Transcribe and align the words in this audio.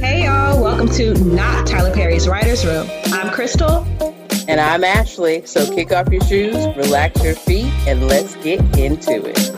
Hey 0.00 0.24
y'all, 0.26 0.62
welcome 0.62 0.88
to 0.90 1.14
Not 1.24 1.66
Tyler 1.66 1.92
Perry's 1.92 2.28
Writer's 2.28 2.64
Room. 2.64 2.88
I'm 3.06 3.32
Crystal. 3.32 3.84
And 4.46 4.60
I'm 4.60 4.84
Ashley. 4.84 5.44
So 5.46 5.68
kick 5.74 5.90
off 5.90 6.08
your 6.12 6.20
shoes, 6.22 6.54
relax 6.76 7.20
your 7.24 7.34
feet, 7.34 7.72
and 7.88 8.06
let's 8.06 8.36
get 8.36 8.60
into 8.78 9.24
it. 9.26 9.50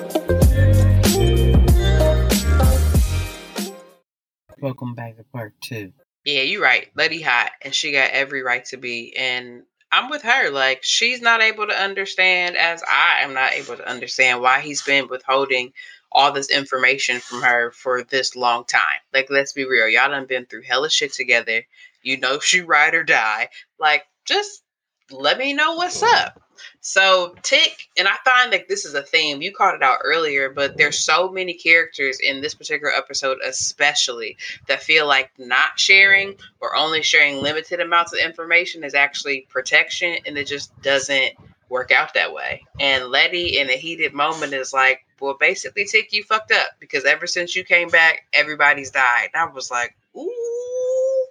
Welcome 4.62 4.94
back 4.94 5.18
to 5.18 5.24
part 5.24 5.52
two. 5.60 5.92
Yeah, 6.24 6.40
you're 6.40 6.62
right. 6.62 6.88
Letty 6.94 7.20
hot, 7.20 7.50
and 7.60 7.74
she 7.74 7.92
got 7.92 8.12
every 8.12 8.42
right 8.42 8.64
to 8.66 8.78
be. 8.78 9.14
And 9.14 9.64
I'm 9.94 10.10
with 10.10 10.22
her. 10.22 10.50
Like 10.50 10.80
she's 10.82 11.22
not 11.22 11.40
able 11.40 11.66
to 11.68 11.82
understand, 11.82 12.56
as 12.56 12.82
I 12.82 13.20
am 13.22 13.32
not 13.32 13.52
able 13.52 13.76
to 13.76 13.88
understand 13.88 14.40
why 14.40 14.60
he's 14.60 14.82
been 14.82 15.08
withholding 15.08 15.72
all 16.10 16.32
this 16.32 16.50
information 16.50 17.20
from 17.20 17.42
her 17.42 17.70
for 17.72 18.02
this 18.02 18.36
long 18.36 18.64
time. 18.64 18.82
Like, 19.12 19.28
let's 19.30 19.52
be 19.52 19.64
real, 19.64 19.88
y'all 19.88 20.10
done 20.10 20.26
been 20.26 20.46
through 20.46 20.62
hella 20.62 20.90
shit 20.90 21.12
together. 21.12 21.64
You 22.02 22.18
know 22.18 22.38
she 22.38 22.60
ride 22.60 22.94
or 22.94 23.04
die. 23.04 23.48
Like, 23.78 24.04
just 24.24 24.62
let 25.10 25.38
me 25.38 25.52
know 25.52 25.74
what's 25.74 26.02
up. 26.02 26.40
So 26.80 27.34
Tick, 27.42 27.88
and 27.96 28.08
I 28.08 28.16
find 28.24 28.52
that 28.52 28.68
this 28.68 28.84
is 28.84 28.94
a 28.94 29.02
theme. 29.02 29.42
You 29.42 29.52
called 29.52 29.74
it 29.74 29.82
out 29.82 29.98
earlier, 30.02 30.50
but 30.50 30.76
there's 30.76 30.98
so 30.98 31.30
many 31.30 31.54
characters 31.54 32.18
in 32.20 32.40
this 32.40 32.54
particular 32.54 32.92
episode, 32.92 33.38
especially 33.44 34.36
that 34.68 34.82
feel 34.82 35.06
like 35.06 35.30
not 35.38 35.78
sharing 35.78 36.36
or 36.60 36.76
only 36.76 37.02
sharing 37.02 37.42
limited 37.42 37.80
amounts 37.80 38.12
of 38.12 38.18
information 38.18 38.84
is 38.84 38.94
actually 38.94 39.46
protection, 39.48 40.16
and 40.26 40.36
it 40.36 40.46
just 40.46 40.80
doesn't 40.82 41.34
work 41.68 41.90
out 41.90 42.14
that 42.14 42.32
way. 42.32 42.64
And 42.78 43.06
Letty 43.06 43.58
in 43.58 43.68
a 43.70 43.76
heated 43.76 44.12
moment 44.12 44.52
is 44.52 44.72
like, 44.72 45.04
well, 45.20 45.36
basically, 45.38 45.86
Tick, 45.86 46.12
you 46.12 46.22
fucked 46.22 46.52
up 46.52 46.68
because 46.78 47.04
ever 47.04 47.26
since 47.26 47.56
you 47.56 47.64
came 47.64 47.88
back, 47.88 48.26
everybody's 48.32 48.90
died. 48.90 49.30
And 49.32 49.42
I 49.48 49.52
was 49.52 49.70
like, 49.70 49.96
ooh, 50.16 51.26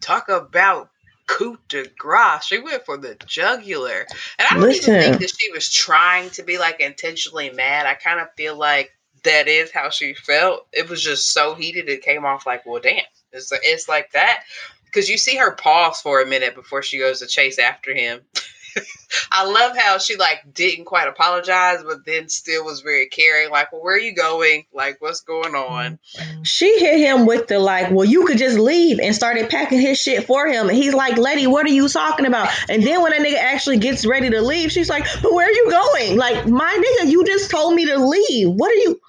talk 0.00 0.28
about 0.28 0.90
coup 1.28 1.58
de 1.68 1.86
grace. 1.96 2.44
She 2.44 2.58
went 2.58 2.84
for 2.84 2.96
the 2.96 3.16
jugular. 3.26 4.06
And 4.38 4.48
I 4.50 4.54
don't 4.54 4.62
Listen. 4.62 4.94
even 4.94 5.02
think 5.02 5.20
that 5.20 5.34
she 5.38 5.52
was 5.52 5.72
trying 5.72 6.30
to 6.30 6.42
be 6.42 6.58
like 6.58 6.80
intentionally 6.80 7.50
mad. 7.50 7.86
I 7.86 7.94
kind 7.94 8.18
of 8.18 8.28
feel 8.36 8.56
like 8.56 8.90
that 9.22 9.46
is 9.46 9.70
how 9.70 9.90
she 9.90 10.14
felt. 10.14 10.66
It 10.72 10.88
was 10.88 11.02
just 11.02 11.32
so 11.32 11.54
heated, 11.54 11.88
it 11.88 12.02
came 12.02 12.24
off 12.24 12.46
like, 12.46 12.66
well, 12.66 12.80
damn. 12.80 13.04
It's, 13.32 13.52
it's 13.52 13.88
like 13.88 14.12
that. 14.12 14.44
Because 14.86 15.08
you 15.08 15.18
see 15.18 15.36
her 15.36 15.52
pause 15.52 16.00
for 16.00 16.22
a 16.22 16.26
minute 16.26 16.54
before 16.54 16.82
she 16.82 16.98
goes 16.98 17.20
to 17.20 17.26
chase 17.26 17.58
after 17.58 17.94
him. 17.94 18.20
I 19.32 19.44
love 19.46 19.76
how 19.76 19.98
she 19.98 20.16
like 20.16 20.40
didn't 20.52 20.84
quite 20.84 21.08
apologize, 21.08 21.82
but 21.82 22.04
then 22.04 22.28
still 22.28 22.64
was 22.64 22.80
very 22.80 23.06
caring. 23.06 23.50
Like, 23.50 23.72
well, 23.72 23.82
where 23.82 23.94
are 23.94 24.00
you 24.00 24.14
going? 24.14 24.64
Like, 24.72 25.00
what's 25.00 25.20
going 25.22 25.54
on? 25.54 25.98
Mm-hmm. 26.18 26.42
She 26.42 26.78
hit 26.78 26.98
him 27.00 27.26
with 27.26 27.48
the 27.48 27.58
like, 27.58 27.90
well, 27.90 28.04
you 28.04 28.26
could 28.26 28.38
just 28.38 28.58
leave 28.58 28.98
and 29.00 29.14
started 29.14 29.48
packing 29.50 29.80
his 29.80 29.98
shit 29.98 30.24
for 30.26 30.46
him. 30.46 30.68
And 30.68 30.76
he's 30.76 30.94
like, 30.94 31.16
Letty, 31.16 31.46
what 31.46 31.66
are 31.66 31.70
you 31.70 31.88
talking 31.88 32.26
about? 32.26 32.48
And 32.68 32.82
then 32.82 33.02
when 33.02 33.12
that 33.12 33.20
nigga 33.20 33.38
actually 33.38 33.78
gets 33.78 34.04
ready 34.06 34.30
to 34.30 34.40
leave, 34.42 34.72
she's 34.72 34.88
like, 34.90 35.06
but 35.22 35.32
where 35.32 35.48
are 35.48 35.52
you 35.52 35.70
going? 35.70 36.16
Like, 36.16 36.46
my 36.46 36.72
nigga, 37.02 37.10
you 37.10 37.24
just 37.24 37.50
told 37.50 37.74
me 37.74 37.86
to 37.86 37.98
leave. 37.98 38.48
What 38.50 38.70
are 38.70 38.74
you? 38.78 39.00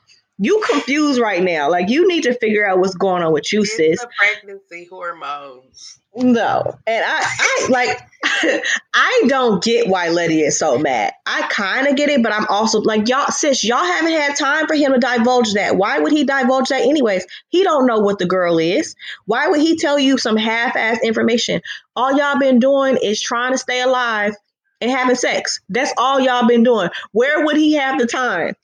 You 0.42 0.64
confused 0.70 1.20
right 1.20 1.44
now. 1.44 1.70
Like, 1.70 1.90
you 1.90 2.08
need 2.08 2.24
to 2.24 2.34
figure 2.34 2.66
out 2.66 2.80
what's 2.80 2.96
going 2.96 3.22
on 3.24 3.34
with 3.34 3.52
you, 3.52 3.62
It's 3.62 3.76
sis. 3.76 4.00
the 4.00 4.08
pregnancy 4.18 4.88
hormones. 4.90 5.99
No. 6.16 6.78
And 6.88 7.06
I, 7.06 7.22
I 7.24 7.68
like, 7.70 8.00
I 8.94 9.24
don't 9.28 9.64
get 9.64 9.88
why 9.88 10.10
Letty 10.10 10.42
is 10.42 10.58
so 10.58 10.78
mad. 10.78 11.14
I 11.26 11.48
kind 11.50 11.88
of 11.88 11.96
get 11.96 12.10
it, 12.10 12.24
but 12.24 12.34
I'm 12.34 12.48
also 12.48 12.82
like, 12.82 13.08
y'all, 13.08 13.28
sis, 13.30 13.64
y'all 13.64 13.78
haven't 13.78 14.12
had 14.12 14.36
time 14.36 14.68
for 14.68 14.76
him 14.76 14.94
to 14.94 15.00
divulge 15.00 15.54
that. 15.54 15.78
Why 15.78 16.00
would 16.00 16.12
he 16.12 16.24
divulge 16.24 16.70
that 16.70 16.82
anyways? 16.82 17.26
He 17.50 17.64
don't 17.64 17.86
know 17.86 18.00
what 18.00 18.20
the 18.20 18.26
girl 18.26 18.58
is. 18.58 18.96
Why 19.26 19.48
would 19.48 19.62
he 19.62 19.78
tell 19.78 20.00
you 20.00 20.18
some 20.18 20.36
half-ass 20.36 21.00
information? 21.04 21.62
All 21.96 22.18
y'all 22.18 22.40
been 22.40 22.60
doing 22.60 22.98
is 23.02 23.22
trying 23.22 23.52
to 23.52 23.58
stay 23.58 23.82
alive 23.82 24.36
and 24.82 24.90
having 24.90 25.16
sex. 25.16 25.62
That's 25.70 25.94
all 25.98 26.20
y'all 26.20 26.48
been 26.48 26.64
doing. 26.64 26.90
Where 27.12 27.46
would 27.46 27.56
he 27.58 27.74
have 27.74 28.00
the 28.00 28.08
time 28.08 28.56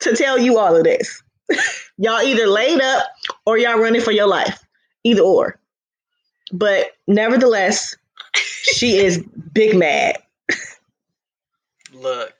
to 0.00 0.16
tell 0.16 0.38
you 0.38 0.58
all 0.58 0.74
of 0.74 0.84
this? 0.84 1.22
y'all 1.98 2.22
either 2.22 2.46
laid 2.46 2.80
up 2.80 3.06
or 3.46 3.58
y'all 3.58 3.78
running 3.78 4.00
for 4.00 4.12
your 4.12 4.26
life. 4.26 4.58
Either 5.04 5.22
or. 5.22 5.58
But 6.52 6.92
nevertheless, 7.06 7.96
she 8.36 8.98
is 8.98 9.24
big 9.52 9.76
mad. 9.76 10.18
Look, 11.94 12.34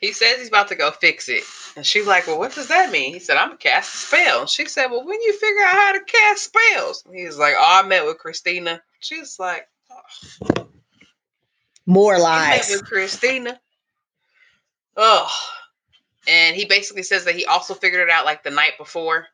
he 0.00 0.12
says 0.12 0.38
he's 0.38 0.48
about 0.48 0.68
to 0.68 0.74
go 0.74 0.90
fix 0.90 1.28
it. 1.28 1.42
And 1.76 1.84
she's 1.84 2.06
like, 2.06 2.26
Well, 2.26 2.38
what 2.38 2.54
does 2.54 2.68
that 2.68 2.90
mean? 2.90 3.12
He 3.12 3.18
said, 3.20 3.36
I'm 3.36 3.50
to 3.52 3.56
cast 3.56 3.94
a 3.94 3.96
spell. 3.96 4.46
She 4.46 4.66
said, 4.66 4.86
Well, 4.86 5.04
when 5.04 5.20
you 5.20 5.32
figure 5.32 5.62
out 5.62 5.74
how 5.74 5.92
to 5.92 6.00
cast 6.04 6.44
spells? 6.44 7.04
And 7.06 7.14
he's 7.14 7.38
like, 7.38 7.54
Oh, 7.56 7.80
I 7.84 7.86
met 7.86 8.04
with 8.06 8.18
Christina. 8.18 8.80
She's 9.00 9.38
like, 9.38 9.68
oh, 9.90 10.66
More 11.86 12.18
lies. 12.18 12.70
with 12.70 12.84
Christina. 12.84 13.60
Oh. 14.96 15.30
And 16.26 16.56
he 16.56 16.64
basically 16.66 17.04
says 17.04 17.24
that 17.24 17.36
he 17.36 17.46
also 17.46 17.74
figured 17.74 18.02
it 18.08 18.10
out 18.10 18.24
like 18.24 18.42
the 18.42 18.50
night 18.50 18.72
before. 18.78 19.26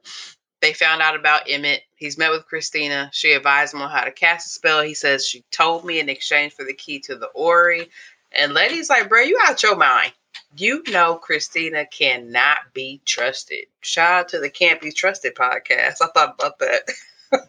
They 0.64 0.72
found 0.72 1.02
out 1.02 1.14
about 1.14 1.42
Emmett. 1.47 1.82
He's 1.94 2.16
met 2.16 2.30
with 2.30 2.47
Christina. 2.47 3.10
She 3.12 3.32
advised 3.32 3.75
him 3.75 3.82
on 3.82 3.91
how 3.91 4.04
to 4.04 4.10
cast 4.10 4.47
a 4.47 4.48
spell. 4.48 4.80
He 4.80 4.94
says 4.94 5.26
she 5.26 5.44
told 5.50 5.84
me 5.84 6.00
in 6.00 6.08
exchange 6.08 6.54
for 6.54 6.64
the 6.64 6.72
key 6.72 7.00
to 7.00 7.16
the 7.16 7.26
orrery. 7.26 7.91
And 8.32 8.54
Letty's 8.54 8.88
like, 8.88 9.10
bro, 9.10 9.20
you 9.20 9.38
out 9.44 9.62
your 9.62 9.76
mind. 9.76 10.12
You 10.56 10.82
know 10.88 11.16
Christina 11.16 11.84
cannot 11.84 12.72
be 12.72 13.02
trusted. 13.04 13.66
Shout 13.82 14.12
out 14.12 14.28
to 14.30 14.41
the 14.41 14.48
Can't 14.48 14.80
Be 14.80 14.91
Trusted 14.91 15.34
podcast. 15.34 15.97
I 16.00 16.06
thought 16.06 16.36
about 16.38 16.58
that. 16.60 16.91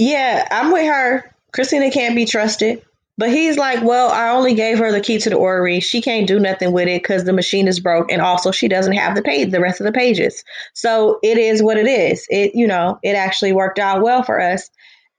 Yeah, 0.00 0.46
I'm 0.48 0.72
with 0.72 0.86
her. 0.86 1.34
Christina 1.52 1.90
can't 1.90 2.14
be 2.14 2.24
trusted. 2.24 2.84
But 3.18 3.30
he's 3.30 3.58
like, 3.58 3.82
well, 3.82 4.10
I 4.10 4.28
only 4.28 4.54
gave 4.54 4.78
her 4.78 4.92
the 4.92 5.00
key 5.00 5.18
to 5.18 5.28
the 5.28 5.36
orrery. 5.36 5.80
She 5.80 6.00
can't 6.00 6.28
do 6.28 6.38
nothing 6.38 6.72
with 6.72 6.86
it 6.86 7.02
because 7.02 7.24
the 7.24 7.32
machine 7.32 7.66
is 7.66 7.80
broke, 7.80 8.10
and 8.12 8.22
also 8.22 8.52
she 8.52 8.68
doesn't 8.68 8.92
have 8.92 9.16
the 9.16 9.22
page, 9.22 9.50
the 9.50 9.60
rest 9.60 9.80
of 9.80 9.84
the 9.86 9.92
pages. 9.92 10.44
So 10.72 11.18
it 11.24 11.36
is 11.36 11.60
what 11.60 11.76
it 11.76 11.88
is. 11.88 12.26
It, 12.30 12.54
you 12.54 12.66
know, 12.66 13.00
it 13.02 13.16
actually 13.16 13.52
worked 13.52 13.80
out 13.80 14.02
well 14.02 14.22
for 14.22 14.40
us, 14.40 14.70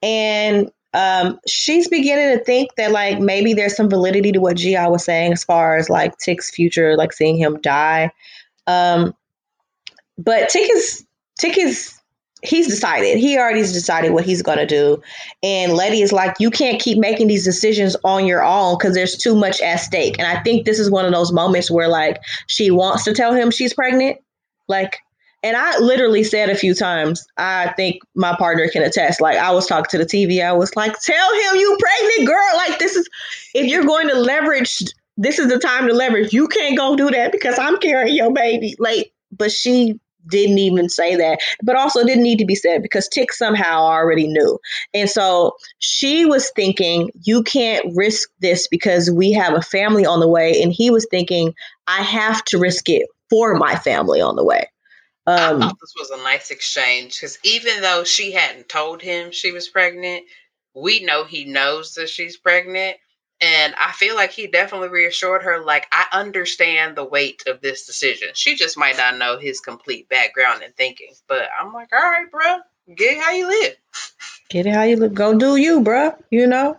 and 0.02 0.72
um, 0.94 1.40
she's 1.46 1.90
beginning 1.90 2.38
to 2.38 2.44
think 2.44 2.74
that 2.78 2.92
like 2.92 3.20
maybe 3.20 3.54
there's 3.54 3.76
some 3.76 3.90
validity 3.90 4.32
to 4.32 4.40
what 4.40 4.56
Ji-Ah 4.58 4.90
was 4.90 5.04
saying 5.04 5.34
as 5.34 5.44
far 5.44 5.76
as 5.76 5.90
like 5.90 6.18
Tick's 6.18 6.50
future, 6.50 6.96
like 6.96 7.12
seeing 7.12 7.38
him 7.38 7.60
die. 7.62 8.12
Um, 8.66 9.14
but 10.18 10.50
Tick 10.50 10.70
is 10.72 11.06
Tick 11.38 11.58
is 11.58 11.99
he's 12.44 12.68
decided. 12.68 13.18
He 13.18 13.38
already's 13.38 13.74
decided 13.74 14.14
what 14.14 14.26
he's 14.26 14.42
going 14.42 14.58
to 14.58 14.66
do. 14.66 15.02
And 15.44 15.74
Letty 15.74 16.02
is 16.02 16.12
like, 16.12 16.36
you 16.40 16.50
can't 16.50 16.82
keep 16.82 16.98
making 16.98 17.28
these 17.28 17.44
decisions 17.44 17.96
on 18.04 18.26
your 18.26 18.44
own 18.44 18.78
because 18.78 18.96
there's 18.96 19.18
too 19.18 19.36
much 19.36 19.62
at 19.62 19.78
stake. 19.78 20.18
And 20.20 20.28
I 20.28 20.42
think 20.44 20.66
this 20.66 20.80
is 20.80 20.90
one 20.90 21.06
of 21.06 21.12
those 21.12 21.32
moments 21.32 21.70
where 21.70 21.88
like 21.88 22.18
she 22.48 22.72
wants 22.72 23.04
to 23.06 23.14
tell 23.14 23.34
him 23.34 23.52
she's 23.52 23.74
pregnant. 23.74 24.18
Like, 24.68 24.98
and 25.42 25.56
I 25.56 25.78
literally 25.80 26.24
said 26.24 26.50
a 26.50 26.56
few 26.56 26.74
times, 26.74 27.26
I 27.38 27.74
think 27.78 28.02
my 28.14 28.36
partner 28.38 28.68
can 28.68 28.84
attest. 28.84 29.22
Like, 29.22 29.38
I 29.38 29.52
was 29.52 29.68
talking 29.68 29.90
to 29.92 29.98
the 29.98 30.06
TV, 30.06 30.44
I 30.44 30.52
was 30.52 30.76
like, 30.76 31.00
tell 31.00 31.34
him 31.34 31.56
you 31.56 31.78
pregnant, 31.80 32.28
girl. 32.28 32.58
Like, 32.58 32.78
this 32.78 32.96
is, 32.96 33.08
if 33.54 33.66
you're 33.68 33.86
going 33.86 34.10
to 34.10 34.16
leverage, 34.16 34.84
this 35.16 35.40
is 35.40 35.48
the 35.48 35.58
time 35.58 35.88
to 35.88 35.94
leverage. 35.94 36.34
You 36.34 36.50
can't 36.50 36.78
go 36.78 36.98
do 36.98 37.10
that 37.12 37.32
because 37.32 37.58
I'm 37.58 37.78
carrying 37.78 38.16
your 38.16 38.34
baby. 38.34 38.76
Like, 38.80 39.14
but 39.32 39.52
she 39.52 39.98
didn't 40.28 40.58
even 40.60 40.90
say 40.90 41.16
that, 41.16 41.40
but 41.64 41.76
also 41.76 42.04
didn't 42.04 42.24
need 42.24 42.40
to 42.40 42.46
be 42.46 42.56
said 42.56 42.82
because 42.82 43.08
Tick 43.08 43.32
somehow 43.32 43.82
already 43.82 44.28
knew. 44.28 44.60
And 44.94 45.10
so 45.10 45.56
she 45.80 46.26
was 46.26 46.52
thinking, 46.56 47.12
you 47.24 47.44
can't 47.44 47.86
risk 47.96 48.30
this 48.40 48.68
because 48.68 49.10
we 49.12 49.32
have 49.34 49.54
a 49.54 49.62
family 49.62 50.06
on 50.06 50.20
the 50.20 50.28
way. 50.28 50.62
And 50.62 50.72
he 50.72 50.92
was 50.92 51.08
thinking, 51.10 51.54
I 51.88 52.02
have 52.02 52.44
to 52.46 52.58
risk 52.60 52.90
it 52.90 53.08
for 53.30 53.56
my 53.56 53.76
family 53.76 54.22
on 54.22 54.36
the 54.36 54.44
way. 54.44 54.70
I 55.36 55.52
Um, 55.52 55.60
thought 55.60 55.78
this 55.80 55.94
was 55.98 56.10
a 56.10 56.24
nice 56.24 56.52
exchange 56.52 57.16
because 57.16 57.38
even 57.44 57.82
though 57.82 58.04
she 58.04 58.32
hadn't 58.32 58.70
told 58.70 59.02
him 59.02 59.32
she 59.32 59.52
was 59.52 59.70
pregnant, 59.70 60.26
we 60.74 61.04
know 61.04 61.24
he 61.24 61.46
knows 61.46 61.94
that 61.96 62.10
she's 62.10 62.38
pregnant. 62.38 62.98
And 63.42 63.74
I 63.76 63.94
feel 63.94 64.16
like 64.16 64.32
he 64.32 64.48
definitely 64.48 64.90
reassured 64.90 65.44
her, 65.44 65.64
like, 65.64 65.88
I 65.94 66.06
understand 66.12 66.98
the 66.98 67.06
weight 67.06 67.44
of 67.48 67.62
this 67.62 67.86
decision. 67.86 68.30
She 68.34 68.56
just 68.56 68.78
might 68.78 68.98
not 68.98 69.18
know 69.18 69.38
his 69.38 69.62
complete 69.62 70.10
background 70.10 70.62
and 70.62 70.76
thinking. 70.76 71.14
But 71.28 71.48
I'm 71.60 71.74
like, 71.74 71.90
all 71.94 72.00
right, 72.00 72.30
bro, 72.30 72.58
get 72.96 73.18
how 73.18 73.32
you 73.32 73.48
live. 73.48 73.76
get 74.50 74.66
it 74.66 74.74
how 74.74 74.84
you 74.84 74.98
look. 74.98 75.14
Go 75.14 75.38
do 75.38 75.56
you, 75.56 75.82
bruh. 75.82 76.18
You 76.32 76.48
know, 76.48 76.78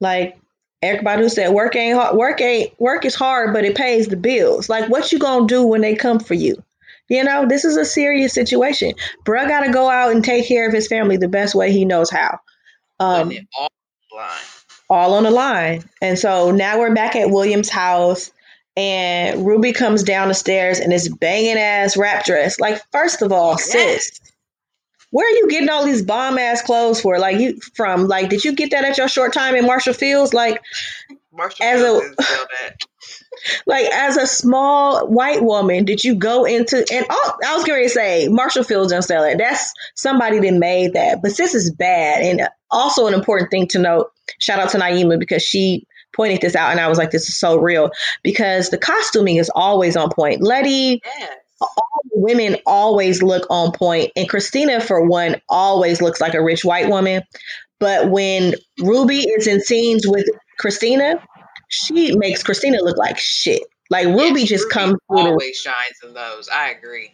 like 0.00 0.38
everybody 0.82 1.22
who 1.22 1.28
said 1.28 1.50
work 1.50 1.76
ain't 1.76 1.98
hard. 1.98 2.16
Work 2.16 2.40
ain't 2.40 2.78
work 2.80 3.04
is 3.04 3.14
hard, 3.14 3.52
but 3.52 3.64
it 3.64 3.76
pays 3.76 4.08
the 4.08 4.16
bills. 4.16 4.70
Like, 4.70 4.88
what 4.88 5.12
you 5.12 5.18
gonna 5.18 5.46
do 5.46 5.66
when 5.66 5.82
they 5.82 5.94
come 5.94 6.20
for 6.20 6.34
you? 6.34 6.62
You 7.08 7.22
know, 7.22 7.46
this 7.46 7.64
is 7.64 7.76
a 7.76 7.84
serious 7.84 8.32
situation. 8.32 8.94
Bruh 9.24 9.46
got 9.46 9.60
to 9.60 9.70
go 9.70 9.88
out 9.88 10.12
and 10.12 10.24
take 10.24 10.48
care 10.48 10.66
of 10.66 10.74
his 10.74 10.88
family 10.88 11.16
the 11.16 11.28
best 11.28 11.54
way 11.54 11.70
he 11.70 11.84
knows 11.84 12.10
how. 12.10 12.40
Um, 12.98 13.30
it 13.30 13.46
blind. 14.10 14.44
All 14.88 15.14
on 15.14 15.24
the 15.24 15.30
line. 15.30 15.84
And 16.00 16.18
so 16.18 16.50
now 16.50 16.78
we're 16.78 16.94
back 16.94 17.16
at 17.16 17.30
William's 17.30 17.68
house 17.68 18.30
and 18.76 19.46
Ruby 19.46 19.72
comes 19.72 20.02
down 20.02 20.28
the 20.28 20.34
stairs 20.34 20.78
in 20.78 20.90
this 20.90 21.08
banging 21.08 21.56
ass 21.56 21.96
wrap 21.96 22.24
dress. 22.24 22.60
Like, 22.60 22.82
first 22.92 23.22
of 23.22 23.32
all, 23.32 23.56
sis, 23.56 24.20
where 25.10 25.26
are 25.26 25.36
you 25.36 25.48
getting 25.48 25.70
all 25.70 25.84
these 25.84 26.02
bomb 26.02 26.38
ass 26.38 26.62
clothes 26.62 27.00
for? 27.00 27.18
Like 27.18 27.38
you 27.38 27.58
from 27.74 28.06
like 28.06 28.28
did 28.28 28.44
you 28.44 28.52
get 28.54 28.70
that 28.72 28.84
at 28.84 28.98
your 28.98 29.08
short 29.08 29.32
time 29.32 29.54
in 29.54 29.64
Marshall 29.64 29.94
Fields? 29.94 30.34
Like 30.34 30.60
Marshall 31.36 31.64
As 31.64 31.80
a- 31.82 32.00
didn't 32.00 32.22
sell 32.22 32.46
that. 32.60 32.76
like 33.66 33.86
as 33.92 34.16
a 34.16 34.26
small 34.26 35.06
white 35.08 35.42
woman, 35.42 35.84
did 35.84 36.02
you 36.02 36.14
go 36.14 36.44
into 36.44 36.78
and 36.92 37.06
oh, 37.10 37.32
I 37.46 37.54
was 37.54 37.64
going 37.64 37.82
to 37.84 37.88
say 37.88 38.28
Marshall 38.28 38.64
Fields 38.64 38.92
don't 38.92 39.02
sell 39.02 39.24
it. 39.24 39.38
That's 39.38 39.72
somebody 39.94 40.38
that 40.40 40.54
made 40.54 40.94
that, 40.94 41.20
but 41.22 41.36
this 41.36 41.54
is 41.54 41.70
bad. 41.72 42.22
And 42.22 42.48
also 42.70 43.06
an 43.06 43.14
important 43.14 43.50
thing 43.50 43.66
to 43.68 43.78
note. 43.78 44.10
Shout 44.40 44.58
out 44.58 44.70
to 44.70 44.78
Naima 44.78 45.18
because 45.18 45.42
she 45.42 45.86
pointed 46.14 46.40
this 46.40 46.56
out, 46.56 46.70
and 46.70 46.80
I 46.80 46.88
was 46.88 46.98
like, 46.98 47.10
"This 47.10 47.28
is 47.28 47.36
so 47.38 47.56
real." 47.58 47.90
Because 48.22 48.70
the 48.70 48.78
costuming 48.78 49.36
is 49.36 49.50
always 49.54 49.96
on 49.96 50.10
point. 50.10 50.42
Letty, 50.42 51.00
Yes. 51.04 51.36
women 52.12 52.56
always 52.66 53.22
look 53.22 53.46
on 53.50 53.70
point, 53.72 54.10
and 54.16 54.28
Christina, 54.28 54.80
for 54.80 55.04
one, 55.06 55.36
always 55.48 56.00
looks 56.02 56.20
like 56.20 56.34
a 56.34 56.42
rich 56.42 56.64
white 56.64 56.88
woman. 56.88 57.22
But 57.78 58.10
when 58.10 58.54
Ruby 58.80 59.18
is 59.18 59.46
in 59.46 59.60
scenes 59.60 60.06
with 60.08 60.26
Christina, 60.58 61.22
she 61.68 62.16
makes 62.16 62.42
Christina 62.42 62.78
look 62.82 62.96
like 62.98 63.18
shit. 63.18 63.62
Like 63.90 64.06
Ruby 64.06 64.40
Yes, 64.40 64.48
just 64.48 64.64
Ruby 64.64 64.72
comes 64.72 64.96
through. 65.08 65.22
the- 65.22 65.28
always 65.30 65.56
shines 65.56 65.96
in 66.04 66.14
those. 66.14 66.48
I 66.48 66.70
agree. 66.70 67.12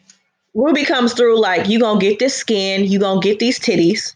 Ruby 0.55 0.85
comes 0.85 1.13
through 1.15 1.39
like 1.41 1.69
you 1.69 1.79
gonna 1.81 2.01
get 2.01 2.19
this 2.19 2.35
skin, 2.35 2.85
you 2.85 2.99
gonna 2.99 3.21
get 3.21 3.39
these 3.39 3.59
titties, 3.59 4.15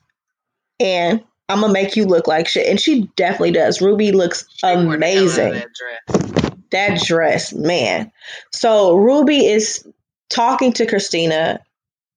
and 0.80 1.22
I'm 1.48 1.60
gonna 1.60 1.72
make 1.72 1.96
you 1.96 2.04
look 2.04 2.26
like 2.26 2.46
shit. 2.48 2.66
And 2.66 2.80
she 2.80 3.08
definitely 3.16 3.52
does. 3.52 3.80
Ruby 3.80 4.12
looks 4.12 4.44
She 4.56 4.66
wore 4.66 4.74
the 4.74 4.80
hell 4.80 4.88
out 4.88 4.90
of 4.90 4.96
amazing. 4.96 5.52
that 5.52 5.68
dress. 5.74 6.52
That 6.72 7.00
dress, 7.02 7.52
man. 7.54 8.10
So 8.52 8.96
Ruby 8.96 9.46
is 9.46 9.86
talking 10.28 10.72
to 10.74 10.84
Christina 10.86 11.60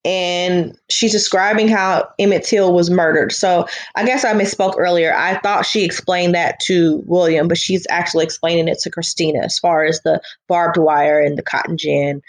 and 0.06 0.78
she's 0.90 1.12
describing 1.12 1.68
how 1.68 2.08
Emmett 2.20 2.44
Till 2.44 2.74
was 2.74 2.90
murdered. 2.90 3.32
So 3.34 3.68
I 3.96 4.06
guess 4.06 4.24
I 4.24 4.34
misspoke 4.34 4.76
earlier. 4.78 5.14
I 5.14 5.38
thought 5.40 5.66
she 5.66 5.84
explained 5.84 6.34
that 6.36 6.60
to 6.62 7.04
William, 7.06 7.48
but 7.48 7.58
she's 7.58 7.86
actually 7.90 8.24
explaining 8.24 8.68
it 8.68 8.80
to 8.80 8.90
Christina 8.90 9.40
as 9.40 9.60
far 9.60 9.84
as 9.84 10.02
the 10.02 10.22
barbed 10.48 10.78
wire 10.78 11.20
and 11.20 11.38
the 11.38 11.44
cotton 11.44 11.78
gin. 11.78 12.22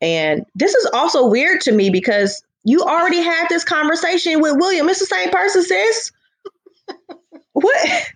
And 0.00 0.46
this 0.54 0.74
is 0.74 0.88
also 0.94 1.26
weird 1.26 1.60
to 1.62 1.72
me 1.72 1.90
because 1.90 2.42
you 2.64 2.82
already 2.82 3.20
had 3.20 3.48
this 3.48 3.64
conversation 3.64 4.40
with 4.40 4.56
William. 4.56 4.88
It's 4.88 5.00
the 5.00 5.06
same 5.06 5.30
person, 5.30 5.62
sis. 5.62 6.12
what? 7.52 8.06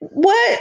What? 0.00 0.60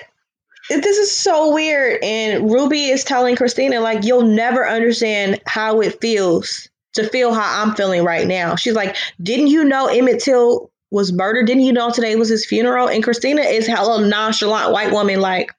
This 0.69 0.97
is 0.97 1.13
so 1.13 1.53
weird. 1.53 2.01
And 2.01 2.49
Ruby 2.49 2.85
is 2.85 3.03
telling 3.03 3.35
Christina, 3.35 3.81
like, 3.81 4.05
you'll 4.05 4.21
never 4.21 4.65
understand 4.65 5.41
how 5.45 5.81
it 5.81 5.99
feels 5.99 6.69
to 6.93 7.07
feel 7.09 7.33
how 7.33 7.63
I'm 7.63 7.75
feeling 7.75 8.03
right 8.03 8.27
now. 8.27 8.55
She's 8.55 8.75
like, 8.75 8.95
didn't 9.21 9.47
you 9.47 9.63
know 9.63 9.87
Emmett 9.87 10.21
Till 10.21 10.71
was 10.91 11.11
murdered? 11.11 11.47
Didn't 11.47 11.63
you 11.63 11.73
know 11.73 11.91
today 11.91 12.15
was 12.15 12.29
his 12.29 12.45
funeral? 12.45 12.87
And 12.87 13.03
Christina 13.03 13.41
is 13.41 13.67
hella 13.67 14.07
nonchalant 14.07 14.71
white 14.71 14.91
woman, 14.91 15.19
like, 15.19 15.51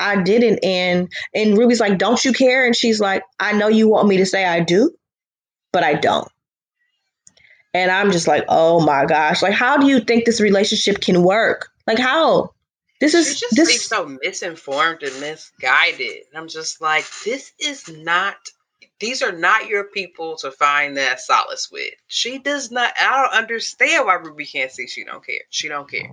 I 0.00 0.22
didn't. 0.22 0.60
And 0.64 1.12
and 1.34 1.58
Ruby's 1.58 1.80
like, 1.80 1.98
don't 1.98 2.24
you 2.24 2.32
care? 2.32 2.64
And 2.64 2.76
she's 2.76 3.00
like, 3.00 3.22
I 3.40 3.52
know 3.52 3.68
you 3.68 3.88
want 3.88 4.08
me 4.08 4.16
to 4.18 4.26
say 4.26 4.44
I 4.44 4.60
do, 4.60 4.92
but 5.72 5.82
I 5.82 5.94
don't. 5.94 6.28
And 7.74 7.90
I'm 7.90 8.10
just 8.12 8.26
like, 8.26 8.44
oh 8.48 8.84
my 8.84 9.06
gosh. 9.06 9.42
Like, 9.42 9.54
how 9.54 9.76
do 9.76 9.86
you 9.86 10.00
think 10.00 10.24
this 10.24 10.40
relationship 10.40 11.00
can 11.00 11.22
work? 11.22 11.68
Like 11.86 11.98
how? 11.98 12.54
This 13.00 13.12
She 13.12 13.18
is 13.18 13.40
just 13.40 13.56
this 13.56 13.86
so 13.86 14.16
misinformed 14.22 15.02
and 15.02 15.20
misguided. 15.20 16.24
I'm 16.34 16.48
just 16.48 16.80
like, 16.80 17.04
this 17.24 17.52
is 17.60 17.88
not. 17.88 18.36
These 19.00 19.22
are 19.22 19.32
not 19.32 19.68
your 19.68 19.84
people 19.84 20.36
to 20.36 20.50
find 20.50 20.96
that 20.96 21.20
solace 21.20 21.70
with. 21.70 21.94
She 22.08 22.38
does 22.38 22.70
not. 22.70 22.92
I 23.00 23.22
don't 23.22 23.38
understand 23.38 24.06
why 24.06 24.14
Ruby 24.14 24.44
can't 24.44 24.72
see. 24.72 24.88
She 24.88 25.04
don't 25.04 25.24
care. 25.24 25.42
She 25.50 25.68
don't 25.68 25.88
care. 25.88 26.12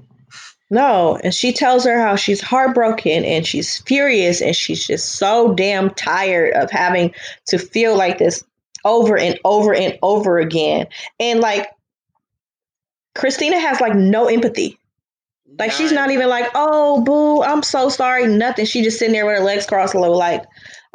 No, 0.69 1.19
and 1.23 1.33
she 1.33 1.53
tells 1.53 1.85
her 1.85 1.99
how 1.99 2.15
she's 2.15 2.41
heartbroken 2.41 3.23
and 3.23 3.45
she's 3.45 3.81
furious 3.81 4.41
and 4.41 4.55
she's 4.55 4.85
just 4.85 5.13
so 5.13 5.53
damn 5.53 5.91
tired 5.91 6.53
of 6.53 6.71
having 6.71 7.13
to 7.47 7.57
feel 7.57 7.95
like 7.95 8.17
this 8.17 8.43
over 8.83 9.17
and 9.17 9.39
over 9.45 9.73
and 9.73 9.97
over 10.01 10.39
again. 10.39 10.87
And 11.19 11.39
like 11.39 11.67
Christina 13.15 13.59
has 13.59 13.79
like 13.79 13.95
no 13.95 14.27
empathy. 14.27 14.77
Like 15.57 15.71
she's 15.71 15.91
not 15.91 16.11
even 16.11 16.27
like, 16.27 16.49
"Oh, 16.53 17.01
boo, 17.01 17.41
I'm 17.41 17.63
so 17.63 17.87
sorry." 17.89 18.27
Nothing. 18.27 18.65
She 18.65 18.81
just 18.81 18.99
sitting 18.99 19.13
there 19.13 19.25
with 19.25 19.37
her 19.37 19.43
legs 19.43 19.65
crossed, 19.65 19.93
a 19.93 19.99
little, 19.99 20.17
like, 20.17 20.43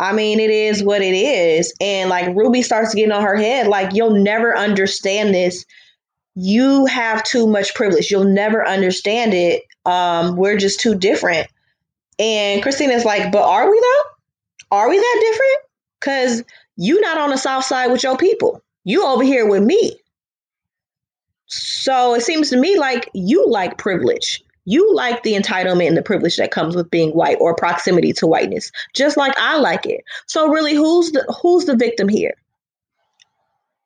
I 0.01 0.13
mean, 0.15 0.41
it 0.41 0.51
is 0.51 0.83
what 0.83 1.03
it 1.03 1.15
is. 1.15 1.75
And 1.79 2.09
like 2.09 2.35
Ruby 2.35 2.63
starts 2.63 2.95
getting 2.95 3.13
on 3.13 3.23
her 3.23 3.37
head, 3.37 3.69
like, 3.69 3.93
"You'll 3.93 4.19
never 4.23 4.57
understand 4.57 5.35
this. 5.35 5.67
You 6.35 6.87
have 6.87 7.23
too 7.23 7.47
much 7.47 7.75
privilege. 7.75 8.11
You'll 8.11 8.25
never 8.25 8.67
understand 8.67 9.35
it. 9.35 9.63
Um, 9.85 10.37
we're 10.37 10.57
just 10.57 10.81
too 10.81 10.95
different." 10.95 11.47
And 12.19 12.63
Christina's 12.63 13.05
like, 13.05 13.31
"But 13.31 13.43
are 13.43 13.71
we 13.71 13.79
though? 13.79 14.77
Are 14.77 14.89
we 14.89 14.99
that 14.99 15.19
different? 15.21 15.59
Because 16.01 16.45
you 16.77 16.99
not 17.03 17.19
on 17.19 17.29
the 17.31 17.37
south 17.37 17.67
side 17.67 17.93
with 17.93 18.03
your 18.03 18.17
people. 18.17 18.63
You 18.85 19.05
over 19.05 19.23
here 19.23 19.47
with 19.47 19.63
me." 19.63 20.01
So 21.47 22.15
it 22.15 22.23
seems 22.23 22.49
to 22.51 22.57
me 22.57 22.79
like 22.79 23.11
you 23.13 23.47
like 23.47 23.77
privilege. 23.77 24.43
You 24.71 24.95
like 24.95 25.25
the 25.25 25.35
entitlement 25.35 25.89
and 25.89 25.97
the 25.97 26.03
privilege 26.03 26.37
that 26.37 26.53
comes 26.53 26.77
with 26.77 26.93
being 26.93 27.11
white 27.11 27.39
or 27.41 27.57
proximity 27.57 28.13
to 28.13 28.27
whiteness, 28.29 28.71
just 28.95 29.17
like 29.17 29.35
I 29.37 29.59
like 29.59 29.85
it. 29.85 30.05
So 30.27 30.49
really, 30.49 30.77
who's 30.77 31.11
the 31.11 31.23
who's 31.43 31.65
the 31.65 31.75
victim 31.75 32.09
here? 32.09 32.35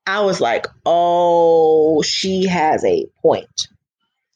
I 0.06 0.20
was 0.20 0.42
like, 0.42 0.66
oh, 0.84 2.02
she 2.02 2.46
has 2.48 2.84
a 2.84 3.06
point. 3.22 3.68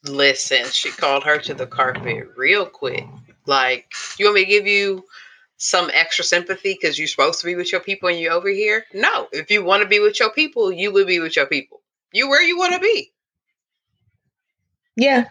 Listen, 0.04 0.64
she 0.70 0.90
called 0.90 1.22
her 1.24 1.38
to 1.38 1.52
the 1.52 1.66
carpet 1.66 2.28
real 2.34 2.64
quick. 2.64 3.04
Like, 3.44 3.92
you 4.18 4.24
want 4.24 4.36
me 4.36 4.44
to 4.46 4.50
give 4.50 4.66
you 4.66 5.04
some 5.58 5.90
extra 5.92 6.24
sympathy 6.24 6.78
because 6.80 6.98
you're 6.98 7.08
supposed 7.08 7.40
to 7.40 7.46
be 7.46 7.56
with 7.56 7.70
your 7.70 7.82
people 7.82 8.08
and 8.08 8.18
you're 8.18 8.32
over 8.32 8.48
here? 8.48 8.86
No. 8.94 9.28
If 9.32 9.50
you 9.50 9.62
want 9.62 9.82
to 9.82 9.88
be 9.88 10.00
with 10.00 10.18
your 10.18 10.30
people, 10.30 10.72
you 10.72 10.92
would 10.94 11.06
be 11.06 11.20
with 11.20 11.36
your 11.36 11.46
people. 11.46 11.82
You 12.12 12.30
where 12.30 12.42
you 12.42 12.56
want 12.56 12.72
to 12.72 12.80
be. 12.80 13.12
Yeah. 14.96 15.26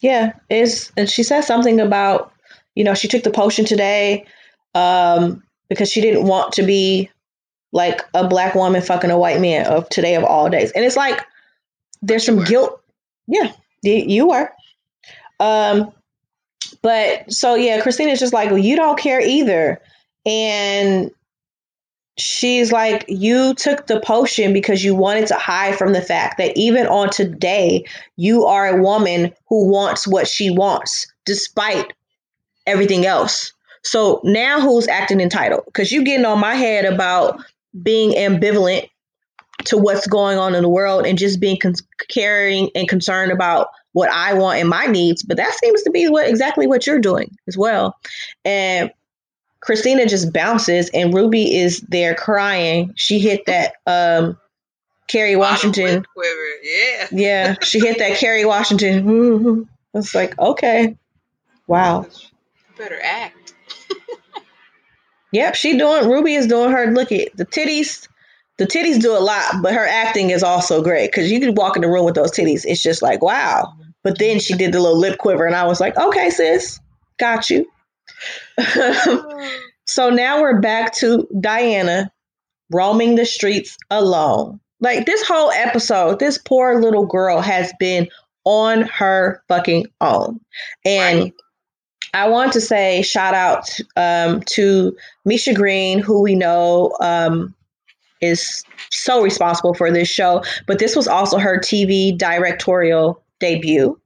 Yeah. 0.00 0.32
Is 0.48 0.92
and 0.96 1.08
she 1.08 1.22
said 1.22 1.42
something 1.42 1.80
about, 1.80 2.32
you 2.74 2.84
know, 2.84 2.94
she 2.94 3.08
took 3.08 3.22
the 3.22 3.30
potion 3.30 3.64
today 3.64 4.26
um, 4.74 5.42
because 5.68 5.90
she 5.90 6.00
didn't 6.00 6.26
want 6.26 6.52
to 6.54 6.62
be 6.62 7.10
like 7.72 8.02
a 8.14 8.26
black 8.26 8.54
woman 8.54 8.82
fucking 8.82 9.10
a 9.10 9.18
white 9.18 9.40
man 9.40 9.66
of 9.66 9.88
today 9.88 10.16
of 10.16 10.24
all 10.24 10.48
days. 10.50 10.72
And 10.72 10.84
it's 10.84 10.96
like 10.96 11.24
there's 12.02 12.24
some 12.24 12.44
guilt. 12.44 12.80
Yeah, 13.26 13.52
you 13.82 14.28
were. 14.28 14.50
Um, 15.38 15.92
but 16.82 17.32
so 17.32 17.54
yeah, 17.54 17.80
Christina's 17.80 18.20
just 18.20 18.32
like, 18.32 18.50
well, 18.50 18.58
you 18.58 18.76
don't 18.76 18.98
care 18.98 19.20
either. 19.20 19.80
And 20.26 21.10
she's 22.20 22.70
like, 22.72 23.04
you 23.08 23.54
took 23.54 23.86
the 23.86 24.00
potion 24.00 24.52
because 24.52 24.84
you 24.84 24.94
wanted 24.94 25.26
to 25.28 25.34
hide 25.34 25.76
from 25.76 25.92
the 25.92 26.02
fact 26.02 26.38
that 26.38 26.56
even 26.56 26.86
on 26.86 27.10
today, 27.10 27.84
you 28.16 28.44
are 28.44 28.68
a 28.68 28.82
woman 28.82 29.32
who 29.48 29.68
wants 29.68 30.06
what 30.06 30.28
she 30.28 30.50
wants, 30.50 31.10
despite 31.24 31.92
everything 32.66 33.06
else. 33.06 33.52
So 33.82 34.20
now 34.24 34.60
who's 34.60 34.88
acting 34.88 35.20
entitled? 35.20 35.64
Because 35.66 35.90
you're 35.90 36.04
getting 36.04 36.26
on 36.26 36.38
my 36.38 36.54
head 36.54 36.84
about 36.84 37.42
being 37.82 38.12
ambivalent 38.12 38.88
to 39.64 39.76
what's 39.76 40.06
going 40.06 40.38
on 40.38 40.54
in 40.54 40.62
the 40.62 40.68
world 40.68 41.06
and 41.06 41.18
just 41.18 41.40
being 41.40 41.58
con- 41.58 41.74
caring 42.08 42.70
and 42.74 42.88
concerned 42.88 43.32
about 43.32 43.68
what 43.92 44.10
I 44.10 44.34
want 44.34 44.60
and 44.60 44.68
my 44.68 44.86
needs. 44.86 45.22
But 45.22 45.36
that 45.36 45.54
seems 45.54 45.82
to 45.82 45.90
be 45.90 46.08
what 46.08 46.28
exactly 46.28 46.66
what 46.66 46.86
you're 46.86 47.00
doing 47.00 47.36
as 47.48 47.56
well. 47.56 47.96
And 48.44 48.90
Christina 49.60 50.06
just 50.06 50.32
bounces 50.32 50.90
and 50.94 51.12
Ruby 51.12 51.56
is 51.56 51.80
there 51.82 52.14
crying. 52.14 52.92
She 52.96 53.18
hit 53.18 53.46
that 53.46 53.74
um 53.86 54.38
Bottom 55.12 55.38
Washington. 55.38 56.04
Yeah. 56.62 57.06
Yeah, 57.10 57.54
she 57.62 57.80
hit 57.80 57.98
that 57.98 58.16
Kerry 58.18 58.44
Washington. 58.44 59.68
It's 59.94 60.14
like, 60.14 60.38
okay. 60.38 60.96
Wow. 61.66 62.06
Better 62.76 63.00
act. 63.02 63.54
Yep, 65.32 65.54
she 65.54 65.78
doing 65.78 66.10
Ruby 66.10 66.34
is 66.34 66.48
doing 66.48 66.72
her 66.72 66.90
look 66.90 67.12
at 67.12 67.36
the 67.36 67.46
titties. 67.46 68.08
The 68.58 68.66
titties 68.66 69.00
do 69.00 69.16
a 69.16 69.20
lot, 69.20 69.62
but 69.62 69.72
her 69.72 69.86
acting 69.86 70.30
is 70.30 70.42
also 70.42 70.82
great 70.82 71.12
because 71.12 71.30
you 71.30 71.38
could 71.38 71.56
walk 71.56 71.76
in 71.76 71.82
the 71.82 71.88
room 71.88 72.04
with 72.04 72.16
those 72.16 72.32
titties. 72.32 72.64
It's 72.64 72.82
just 72.82 73.00
like, 73.00 73.22
wow. 73.22 73.72
But 74.02 74.18
then 74.18 74.40
she 74.40 74.54
did 74.54 74.72
the 74.72 74.80
little 74.80 74.98
lip 74.98 75.18
quiver, 75.18 75.46
and 75.46 75.54
I 75.54 75.68
was 75.68 75.78
like, 75.80 75.96
okay, 75.96 76.30
sis, 76.30 76.80
got 77.18 77.48
you. 77.48 77.64
so 79.86 80.10
now 80.10 80.40
we're 80.40 80.60
back 80.60 80.94
to 80.94 81.26
Diana 81.40 82.12
roaming 82.70 83.16
the 83.16 83.26
streets 83.26 83.76
alone. 83.90 84.60
Like 84.80 85.06
this 85.06 85.22
whole 85.26 85.50
episode, 85.50 86.18
this 86.18 86.38
poor 86.38 86.80
little 86.80 87.06
girl 87.06 87.40
has 87.40 87.72
been 87.78 88.08
on 88.44 88.82
her 88.82 89.42
fucking 89.48 89.86
own. 90.00 90.40
And 90.84 91.20
right. 91.20 91.34
I 92.14 92.28
want 92.28 92.52
to 92.54 92.60
say 92.60 93.02
shout 93.02 93.34
out 93.34 93.78
um, 93.96 94.42
to 94.46 94.96
Misha 95.24 95.52
Green, 95.52 95.98
who 95.98 96.22
we 96.22 96.34
know 96.34 96.96
um, 97.00 97.54
is 98.20 98.64
so 98.90 99.22
responsible 99.22 99.74
for 99.74 99.90
this 99.90 100.08
show, 100.08 100.42
but 100.66 100.78
this 100.78 100.96
was 100.96 101.08
also 101.08 101.38
her 101.38 101.58
TV 101.58 102.16
directorial 102.16 103.22
debut. 103.38 103.98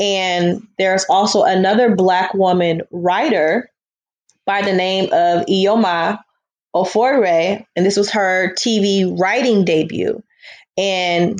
And 0.00 0.66
there's 0.78 1.04
also 1.10 1.42
another 1.42 1.94
Black 1.94 2.32
woman 2.32 2.80
writer 2.90 3.70
by 4.46 4.62
the 4.62 4.72
name 4.72 5.04
of 5.12 5.44
Ihuoma 5.46 6.18
Ofordire, 6.74 7.64
and 7.76 7.84
this 7.84 7.96
was 7.96 8.10
her 8.10 8.54
TV 8.54 9.14
writing 9.18 9.64
debut. 9.64 10.22
And 10.78 11.38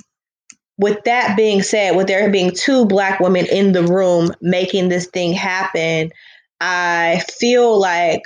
with 0.76 1.02
that 1.04 1.36
being 1.36 1.62
said, 1.62 1.96
with 1.96 2.06
there 2.06 2.30
being 2.30 2.52
two 2.52 2.84
Black 2.84 3.18
women 3.18 3.46
in 3.46 3.72
the 3.72 3.82
room 3.82 4.30
making 4.42 4.90
this 4.90 5.06
thing 5.06 5.32
happen, 5.32 6.12
I 6.60 7.22
feel 7.38 7.80
like 7.80 8.22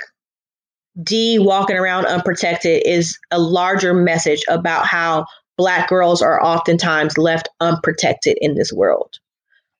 D 1.01 1.39
walking 1.39 1.77
around 1.77 2.05
unprotected 2.05 2.83
is 2.85 3.17
a 3.31 3.39
larger 3.39 3.93
message 3.93 4.43
about 4.49 4.85
how 4.85 5.25
Black 5.57 5.87
girls 5.87 6.21
are 6.21 6.43
oftentimes 6.43 7.17
left 7.17 7.47
unprotected 7.61 8.37
in 8.41 8.55
this 8.55 8.73
world. 8.73 9.19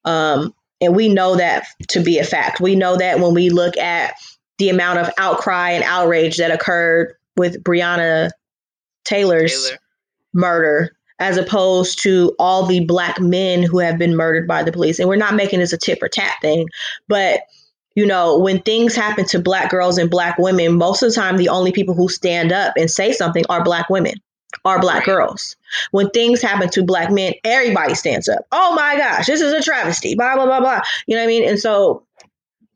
Um, 0.06 0.54
and 0.82 0.96
we 0.96 1.10
know 1.10 1.36
that 1.36 1.66
to 1.90 2.00
be 2.00 2.20
a 2.20 2.24
fact. 2.24 2.60
We 2.60 2.76
know 2.76 2.98
that 2.98 3.20
when 3.20 3.34
we 3.34 3.50
look 3.50 3.78
at 3.78 4.14
the 4.58 4.70
amount 4.70 5.00
of 5.00 5.10
outcry 5.18 5.72
and 5.72 5.84
outrage 5.84 6.38
that 6.38 6.52
occurred 6.52 7.14
with 7.38 7.64
Breonna 7.64 8.30
Taylor's 9.04 9.68
Taylor. 9.68 9.80
murder, 10.34 10.96
as 11.20 11.38
opposed 11.38 12.02
to 12.04 12.36
all 12.40 12.66
the 12.66 12.86
black 12.86 13.20
men 13.20 13.64
who 13.64 13.80
have 13.80 13.98
been 13.98 14.16
murdered 14.16 14.48
by 14.48 14.64
the 14.64 14.72
police. 14.72 15.00
And 15.00 15.10
we're 15.10 15.16
not 15.16 15.36
making 15.36 15.60
this 15.60 15.74
a 15.74 15.78
tip 15.78 16.02
or 16.02 16.10
tap 16.10 16.42
thing, 16.42 16.68
but 17.08 17.42
you 17.96 18.06
know, 18.06 18.38
when 18.38 18.62
things 18.62 18.94
happen 18.94 19.26
to 19.28 19.40
black 19.40 19.70
girls 19.72 19.98
and 19.98 20.10
black 20.10 20.38
women, 20.38 20.78
most 20.78 21.02
of 21.02 21.10
the 21.10 21.16
time 21.16 21.38
the 21.38 21.48
only 21.48 21.72
people 21.72 21.96
who 21.96 22.10
stand 22.10 22.52
up 22.52 22.74
and 22.78 22.92
say 22.92 23.14
something 23.14 23.46
are 23.48 23.64
black 23.64 23.90
women 23.90 24.16
are 24.66 24.80
black 24.82 25.06
girls. 25.06 25.56
When 25.92 26.10
things 26.10 26.42
happen 26.42 26.70
to 26.72 26.84
black 26.84 27.12
men, 27.12 27.34
everybody 27.44 27.96
stands 27.96 28.28
up. 28.28 28.46
Oh 28.52 28.74
my 28.76 28.98
gosh, 28.98 29.28
this 29.28 29.40
is 29.40 29.54
a 29.54 29.62
travesty, 29.62 30.16
blah, 30.16 30.36
blah, 30.36 30.46
blah, 30.46 30.60
blah. 30.60 30.82
You 31.08 31.16
know 31.16 31.22
what 31.22 31.26
I 31.26 31.28
mean? 31.28 31.48
And 31.48 31.60
so 31.60 32.04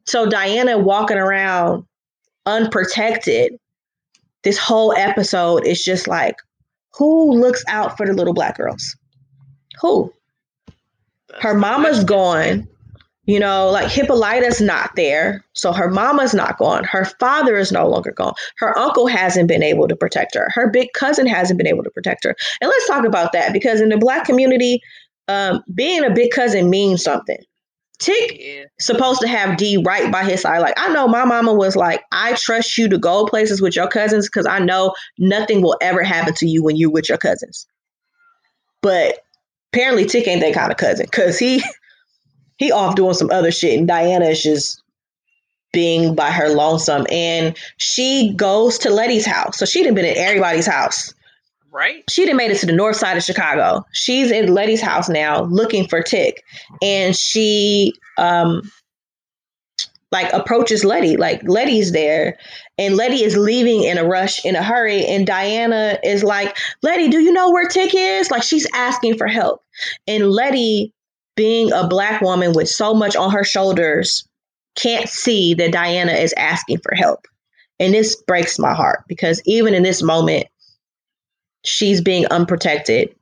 so 0.05 0.27
Diana 0.27 0.77
walking 0.79 1.17
around 1.17 1.85
unprotected, 2.47 3.59
this 4.43 4.57
whole 4.57 4.93
episode 4.93 5.67
is 5.67 5.83
just 5.83 6.07
like, 6.07 6.35
who 6.95 7.39
looks 7.39 7.63
out 7.67 7.95
for 7.95 8.07
the 8.07 8.13
little 8.13 8.33
black 8.33 8.57
girls? 8.57 8.95
Who? 9.79 10.11
Her 11.39 11.53
mama's 11.53 12.03
gone. 12.03 12.67
You 13.29 13.39
know, 13.39 13.69
like 13.69 13.91
Hippolyta's 13.91 14.59
not 14.59 14.95
there. 14.95 15.45
So 15.53 15.71
her 15.71 15.87
mama's 15.87 16.33
not 16.33 16.57
gone. 16.57 16.83
Her 16.83 17.05
father 17.05 17.57
is 17.57 17.71
no 17.71 17.87
longer 17.87 18.11
gone. 18.11 18.33
Her 18.57 18.75
uncle 18.75 19.05
hasn't 19.05 19.47
been 19.47 19.61
able 19.61 19.87
to 19.87 19.95
protect 19.95 20.33
her. 20.33 20.49
Her 20.51 20.67
big 20.67 20.93
cousin 20.93 21.27
hasn't 21.27 21.59
been 21.59 21.67
able 21.67 21.83
to 21.83 21.91
protect 21.91 22.23
her. 22.23 22.35
And 22.59 22.67
let's 22.67 22.87
talk 22.87 23.05
about 23.05 23.33
that 23.33 23.53
because 23.53 23.81
in 23.81 23.89
the 23.89 23.99
black 23.99 24.25
community, 24.25 24.81
um, 25.27 25.63
being 25.75 26.03
a 26.03 26.09
big 26.09 26.31
cousin 26.31 26.71
means 26.71 27.03
something. 27.03 27.37
Tick 27.99 28.39
yeah. 28.39 28.63
supposed 28.79 29.21
to 29.21 29.27
have 29.27 29.57
D 29.57 29.77
right 29.77 30.11
by 30.11 30.23
his 30.23 30.41
side. 30.41 30.57
Like 30.57 30.73
I 30.77 30.91
know 30.91 31.07
my 31.07 31.23
mama 31.23 31.53
was 31.53 31.75
like, 31.75 32.01
I 32.11 32.33
trust 32.33 32.79
you 32.79 32.89
to 32.89 32.97
go 32.97 33.27
places 33.27 33.61
with 33.61 33.75
your 33.75 33.87
cousins 33.87 34.27
because 34.27 34.47
I 34.47 34.57
know 34.57 34.95
nothing 35.19 35.61
will 35.61 35.77
ever 35.83 36.01
happen 36.01 36.33
to 36.33 36.47
you 36.47 36.63
when 36.63 36.77
you're 36.77 36.89
with 36.89 37.07
your 37.07 37.19
cousins. 37.19 37.67
But 38.81 39.19
apparently 39.71 40.05
Tick 40.05 40.27
ain't 40.27 40.41
that 40.41 40.55
kind 40.55 40.71
of 40.71 40.79
cousin 40.79 41.05
because 41.05 41.37
he 41.37 41.61
he 42.59 42.71
off 42.71 42.95
doing 42.95 43.15
some 43.15 43.31
other 43.31 43.51
shit, 43.51 43.79
and 43.79 43.87
Diana 43.87 44.25
is 44.25 44.43
just 44.43 44.83
being 45.71 46.13
by 46.13 46.29
her 46.29 46.49
lonesome. 46.49 47.05
And 47.09 47.57
she 47.77 48.33
goes 48.35 48.77
to 48.79 48.89
Letty's 48.89 49.25
house. 49.25 49.57
So 49.57 49.65
she 49.65 49.81
didn't 49.81 49.95
been 49.95 50.05
at 50.05 50.17
everybody's 50.17 50.67
house. 50.67 51.13
Right. 51.71 52.03
She 52.09 52.25
didn't 52.25 52.37
made 52.37 52.51
it 52.51 52.57
to 52.59 52.65
the 52.65 52.73
north 52.73 52.95
side 52.95 53.17
of 53.17 53.23
Chicago. 53.23 53.85
She's 53.93 54.31
in 54.31 54.53
Letty's 54.53 54.81
house 54.81 55.07
now 55.07 55.43
looking 55.43 55.87
for 55.87 56.01
Tick. 56.01 56.43
And 56.81 57.15
she 57.15 57.93
um 58.17 58.69
like 60.11 60.33
approaches 60.33 60.83
Letty. 60.83 61.15
Like 61.15 61.41
Letty's 61.43 61.91
there. 61.91 62.37
And 62.79 62.97
Letty 62.97 63.23
is 63.23 63.37
leaving 63.37 63.83
in 63.83 63.99
a 63.99 64.03
rush, 64.03 64.43
in 64.43 64.55
a 64.55 64.63
hurry. 64.63 65.05
And 65.05 65.27
Diana 65.27 65.99
is 66.03 66.23
like, 66.23 66.57
Letty, 66.81 67.09
do 67.09 67.19
you 67.19 67.31
know 67.31 67.51
where 67.51 67.67
Tick 67.67 67.91
is? 67.93 68.31
Like 68.31 68.41
she's 68.41 68.67
asking 68.73 69.17
for 69.17 69.27
help. 69.27 69.61
And 70.07 70.27
Letty 70.27 70.91
being 71.39 71.71
a 71.71 71.87
black 71.87 72.19
woman 72.19 72.51
with 72.51 72.67
so 72.67 72.93
much 72.93 73.15
on 73.15 73.31
her 73.31 73.45
shoulders 73.45 74.27
can't 74.75 75.07
see 75.07 75.53
that 75.53 75.71
Diana 75.71 76.11
is 76.11 76.33
asking 76.35 76.79
for 76.79 76.93
help. 76.93 77.27
And 77.79 77.93
this 77.93 78.13
breaks 78.23 78.59
my 78.59 78.73
heart 78.73 79.05
because 79.07 79.41
even 79.45 79.73
in 79.73 79.81
this 79.83 80.03
moment, 80.03 80.47
she's 81.63 82.01
being 82.01 82.25
unprotected 82.25 83.15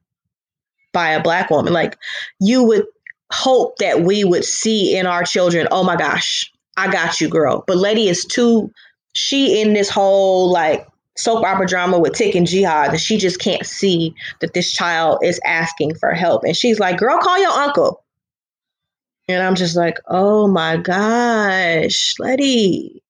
by 0.93 1.11
a 1.11 1.21
black 1.21 1.51
woman. 1.51 1.73
Like 1.73 1.95
you 2.39 2.63
would 2.63 2.87
hope 3.31 3.77
that 3.77 4.01
we 4.01 4.23
would 4.23 4.45
see 4.45 4.97
in 4.97 5.05
our 5.05 5.23
children, 5.23 5.67
oh 5.69 5.83
my 5.83 5.95
gosh, 5.95 6.51
I 6.75 6.91
got 6.91 7.21
you, 7.21 7.29
girl. 7.29 7.65
But 7.67 7.77
Letty 7.77 8.09
is 8.09 8.25
too, 8.25 8.71
she 9.13 9.61
in 9.61 9.73
this 9.73 9.91
whole 9.91 10.51
like 10.51 10.87
soap 11.17 11.45
opera 11.45 11.67
drama 11.67 11.99
with 11.99 12.13
Tick 12.13 12.33
and 12.33 12.47
Ji-Ah 12.47 12.89
that 12.89 12.99
she 12.99 13.17
just 13.19 13.39
can't 13.39 13.63
see 13.63 14.15
that 14.41 14.55
this 14.55 14.73
child 14.73 15.19
is 15.23 15.39
asking 15.45 15.93
for 15.99 16.13
help. 16.13 16.43
And 16.45 16.57
she's 16.57 16.79
like, 16.79 16.97
girl, 16.97 17.19
call 17.19 17.37
your 17.37 17.51
uncle. 17.51 18.03
And 19.29 19.43
I'm 19.43 19.55
just 19.55 19.75
like, 19.75 19.97
oh 20.07 20.47
my 20.47 20.77
gosh, 20.77 22.13
Letty. 22.17 23.03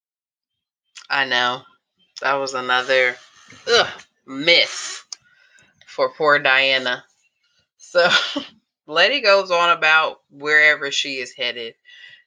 I 1.09 1.25
know. 1.25 1.61
That 2.21 2.33
was 2.35 2.55
another 2.55 3.15
ugh, 3.71 3.87
myth 4.25 5.05
for 5.85 6.11
poor 6.13 6.39
Diana. 6.39 7.03
So 7.77 8.09
Letty 8.87 9.21
goes 9.21 9.51
on 9.51 9.69
about 9.77 10.21
wherever 10.29 10.91
she 10.91 11.17
is 11.17 11.33
headed. 11.33 11.75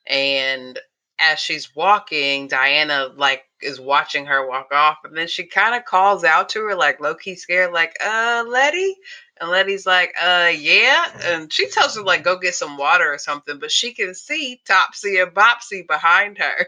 And 0.07 0.79
as 1.19 1.39
she's 1.39 1.75
walking, 1.75 2.49
Diana 2.49 3.11
like 3.17 3.45
is 3.61 3.81
watching 3.81 4.27
her 4.27 4.49
walk 4.49 4.69
off, 4.73 4.99
and 5.05 5.17
then 5.17 5.29
she 5.29 5.45
kind 5.45 5.75
of 5.75 5.85
calls 5.85 6.25
out 6.25 6.51
to 6.51 6.65
her, 6.65 6.75
like 6.75 7.01
low 7.01 7.15
key 7.15 7.35
scared, 7.35 7.73
like, 7.73 7.97
uh, 8.05 8.45
Letty. 8.49 8.97
And 9.41 9.51
Letty's 9.51 9.87
like, 9.87 10.15
uh, 10.21 10.53
yeah. 10.55 11.07
And 11.25 11.53
she 11.53 11.69
tells 11.71 11.97
her, 11.97 12.03
like, 12.03 12.25
go 12.25 12.39
get 12.39 12.55
some 12.55 12.77
water 12.77 13.13
or 13.13 13.19
something, 13.19 13.59
but 13.59 13.73
she 13.73 13.95
can 13.95 14.15
see 14.15 14.61
Topsy 14.67 15.19
and 15.19 15.33
Bopsy 15.33 15.87
behind 15.87 16.39
her. 16.39 16.67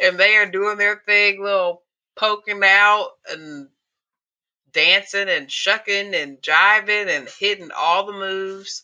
and 0.00 0.18
they 0.18 0.36
are 0.36 0.50
doing 0.50 0.78
their 0.78 1.02
thing, 1.06 1.42
little 1.42 1.82
poking 2.16 2.62
out 2.64 3.10
and 3.30 3.68
dancing 4.72 5.28
and 5.28 5.50
shucking 5.50 6.14
and 6.14 6.38
jiving 6.38 7.08
and 7.08 7.28
hitting 7.40 7.70
all 7.76 8.06
the 8.06 8.12
moves. 8.12 8.82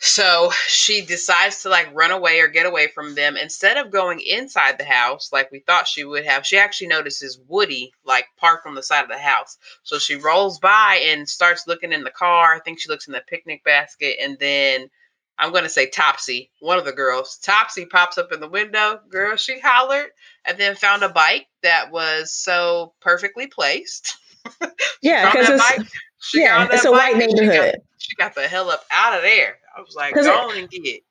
So 0.00 0.52
she 0.68 1.04
decides 1.04 1.62
to 1.62 1.70
like 1.70 1.92
run 1.92 2.12
away 2.12 2.40
or 2.40 2.48
get 2.48 2.66
away 2.66 2.86
from 2.86 3.14
them. 3.14 3.36
Instead 3.36 3.76
of 3.76 3.90
going 3.90 4.20
inside 4.20 4.78
the 4.78 4.84
house 4.84 5.30
like 5.32 5.50
we 5.50 5.58
thought 5.58 5.88
she 5.88 6.04
would 6.04 6.24
have, 6.24 6.46
she 6.46 6.56
actually 6.56 6.86
notices 6.86 7.40
Woody 7.48 7.92
like 8.04 8.26
parked 8.36 8.66
on 8.66 8.76
the 8.76 8.82
side 8.82 9.02
of 9.02 9.08
the 9.08 9.18
house. 9.18 9.58
So 9.82 9.98
she 9.98 10.14
rolls 10.14 10.60
by 10.60 11.02
and 11.08 11.28
starts 11.28 11.66
looking 11.66 11.92
in 11.92 12.04
the 12.04 12.10
car. 12.10 12.54
I 12.54 12.60
think 12.60 12.78
she 12.78 12.88
looks 12.88 13.08
in 13.08 13.12
the 13.12 13.22
picnic 13.26 13.64
basket 13.64 14.16
and 14.22 14.38
then 14.38 14.88
I'm 15.36 15.52
going 15.52 15.64
to 15.64 15.70
say 15.70 15.88
Topsy, 15.88 16.50
one 16.60 16.78
of 16.78 16.84
the 16.84 16.92
girls. 16.92 17.38
Topsy 17.42 17.86
pops 17.86 18.18
up 18.18 18.32
in 18.32 18.40
the 18.40 18.48
window. 18.48 19.00
Girl, 19.08 19.36
she 19.36 19.60
hollered 19.60 20.10
and 20.44 20.58
then 20.58 20.74
found 20.74 21.02
a 21.04 21.08
bike 21.08 21.46
that 21.62 21.92
was 21.92 22.32
so 22.32 22.92
perfectly 23.00 23.46
placed. 23.46 24.16
yeah, 25.02 25.30
because 25.30 25.48
it's, 25.48 26.34
yeah, 26.34 26.66
it's 26.70 26.84
a 26.84 26.90
white 26.90 27.16
neighborhood. 27.16 27.38
She 27.38 27.46
got, 27.46 27.74
she 27.98 28.14
got 28.16 28.34
the 28.34 28.48
hell 28.48 28.70
up 28.70 28.84
out 28.90 29.14
of 29.14 29.22
there. 29.22 29.56
I 29.78 29.82
was 29.82 29.94
like, 29.94 30.14
go 30.14 30.50
and 30.50 30.68
get 30.68 31.02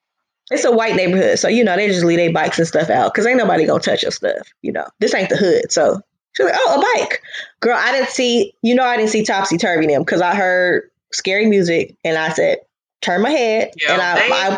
It's 0.52 0.66
a 0.66 0.72
white 0.72 0.96
neighborhood, 0.96 1.40
so 1.40 1.48
you 1.48 1.64
know 1.64 1.76
they 1.78 1.88
just 1.88 2.04
leave 2.04 2.18
their 2.18 2.34
bikes 2.34 2.60
and 2.60 2.68
stuff 2.68 2.90
out 2.90 3.14
because 3.14 3.26
ain't 3.26 3.38
nobody 3.38 3.66
gonna 3.66 3.80
touch 3.80 4.04
your 4.04 4.12
stuff. 4.12 4.52
You 4.62 4.74
know, 4.74 4.86
this 5.00 5.14
ain't 5.14 5.30
the 5.30 5.38
hood, 5.38 5.72
so 5.72 6.02
she's 6.36 6.46
like, 6.46 6.56
"Oh, 6.58 6.76
a 6.78 7.00
bike, 7.00 7.22
girl." 7.62 7.78
I 7.80 7.94
didn't 7.94 8.10
see, 8.10 8.54
you 8.62 8.76
know, 8.76 8.84
I 8.84 8.98
didn't 8.98 9.12
see 9.12 9.24
Topsy 9.24 9.58
Turvy 9.58 9.88
them 9.88 10.02
because 10.02 10.22
I 10.22 10.36
heard 10.36 10.92
scary 11.14 11.46
music 11.46 11.96
and 12.04 12.18
I 12.18 12.30
said, 12.34 12.60
"Turn 13.02 13.22
my 13.22 13.30
head," 13.30 13.72
Yo, 13.78 13.94
and 13.94 14.02
I 14.02 14.16
they, 14.20 14.32
I 14.34 14.58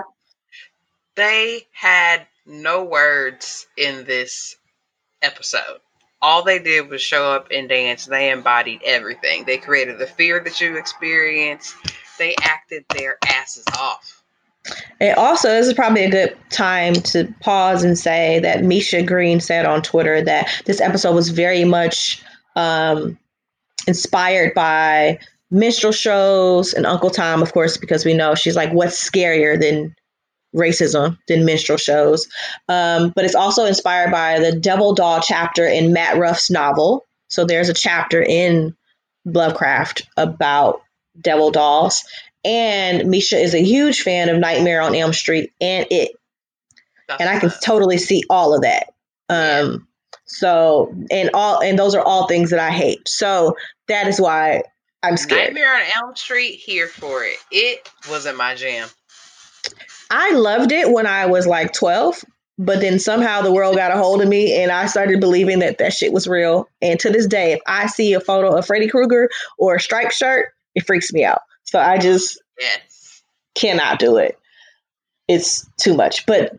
they 1.16 1.68
had 1.72 2.26
no 2.48 2.84
words 2.84 3.68
in 3.78 4.06
this 4.06 4.56
episode. 5.22 5.82
All 6.20 6.44
they 6.44 6.58
did 6.58 6.90
was 6.90 7.02
show 7.02 7.32
up 7.32 7.50
and 7.52 7.70
dance. 7.70 8.08
They 8.08 8.32
embodied 8.32 8.82
everything. 8.84 9.46
They 9.46 9.58
created 9.58 10.00
the 10.00 10.08
fear 10.08 10.40
that 10.44 10.60
you 10.60 10.78
experienced 10.78 11.76
they 12.20 12.36
acted 12.42 12.86
their 12.96 13.18
asses 13.26 13.66
off. 13.80 14.22
And 15.00 15.18
also, 15.18 15.48
this 15.48 15.68
is 15.68 15.74
probably 15.74 16.04
a 16.04 16.12
good 16.12 16.38
time 16.52 16.94
to 16.94 17.34
pause 17.40 17.84
and 17.84 17.98
say 17.98 18.40
that 18.40 18.64
Misha 18.64 19.02
Green 19.02 19.40
said 19.40 19.66
on 19.66 19.82
Twitter 19.82 20.22
that 20.22 20.62
this 20.66 20.82
episode 20.82 21.16
was 21.16 21.30
very 21.30 21.64
much 21.64 22.22
um, 22.56 23.18
inspired 23.88 24.54
by 24.54 25.18
minstrel 25.50 25.94
shows 25.94 26.74
and 26.74 26.86
Uncle 26.86 27.10
Tom, 27.10 27.42
of 27.42 27.54
course, 27.54 27.78
because 27.78 28.06
we 28.06 28.14
know 28.14 28.36
she's 28.36 28.56
like, 28.56 28.72
what's 28.72 29.10
scarier 29.10 29.60
than 29.60 29.96
racism 30.56 31.18
than 31.28 31.46
minstrel 31.46 31.78
shows? 31.78 32.28
Um, 32.68 33.12
but 33.16 33.26
it's 33.26 33.36
also 33.36 33.66
inspired 33.66 34.12
by 34.12 34.40
the 34.40 34.52
Devil 34.52 34.94
Doll 34.94 35.22
chapter 35.22 35.66
in 35.66 35.94
Matt 35.94 36.18
Ruff's 36.18 36.52
novel. 36.52 37.06
So 37.30 37.46
there's 37.46 37.70
a 37.70 37.74
chapter 37.74 38.22
in 38.22 38.76
Lovecraft 39.26 40.08
about 40.18 40.82
devil 41.22 41.52
dolls. 41.52 42.04
And 42.46 43.10
Misha 43.10 43.38
is 43.38 43.54
a 43.54 43.62
huge 43.62 44.02
fan 44.02 44.30
of 44.30 44.38
Nightmare 44.38 44.82
on 44.82 44.96
Elm 44.96 45.14
Street 45.14 45.52
and 45.60 45.86
it. 45.90 46.12
That's 47.08 47.22
And 47.22 47.30
I 47.30 47.40
can 47.40 47.52
totally 47.64 47.98
see 47.98 48.24
all 48.30 48.56
of 48.56 48.62
that. 48.62 48.94
Um, 49.28 49.88
so 50.26 50.94
and 51.12 51.30
all 51.34 51.62
and 51.62 51.78
those 51.78 51.96
are 51.96 52.04
all 52.04 52.28
things 52.28 52.52
that 52.52 52.60
I 52.60 52.70
hate. 52.70 53.08
So 53.08 53.58
that 53.88 54.08
is 54.08 54.22
why 54.22 54.64
I'm 55.04 55.18
scared. 55.18 55.54
Nightmare 55.54 55.76
on 55.76 55.82
Elm 55.96 56.16
Street, 56.16 56.56
here 56.56 56.88
for 56.88 57.24
it. 57.24 57.38
It 57.52 57.90
wasn't 58.10 58.38
my 58.38 58.56
jam. 58.56 58.88
I 60.12 60.32
loved 60.32 60.72
it 60.72 60.92
when 60.92 61.06
I 61.06 61.26
was 61.28 61.46
like 61.46 61.74
12, 61.74 62.26
but 62.58 62.82
then 62.82 63.00
somehow 63.00 63.42
the 63.42 63.52
world 63.52 63.76
got 63.76 63.92
a 63.92 63.98
hold 63.98 64.22
of 64.22 64.28
me 64.28 64.62
and 64.62 64.72
I 64.72 64.88
started 64.88 65.20
believing 65.20 65.60
that 65.60 65.78
that 65.78 65.94
shit 65.94 66.12
was 66.12 66.28
real. 66.28 66.68
And 66.82 67.00
to 67.00 67.10
this 67.10 67.28
day, 67.28 67.54
if 67.54 67.60
I 67.68 67.88
see 67.88 68.14
a 68.14 68.20
photo 68.20 68.56
of 68.56 68.66
Freddy 68.66 68.88
Krueger 68.88 69.30
or 69.58 69.76
a 69.76 69.80
striped 69.80 70.14
shirt, 70.14 70.50
it 70.80 70.86
freaks 70.86 71.14
me 71.14 71.24
out. 71.24 71.42
So 71.64 71.80
I 71.80 71.98
just 71.98 72.42
Yes. 72.60 73.22
cannot 73.56 74.00
do 74.00 74.18
it. 74.18 74.38
It's 75.28 75.68
too 75.80 75.94
much. 75.94 76.26
But 76.26 76.58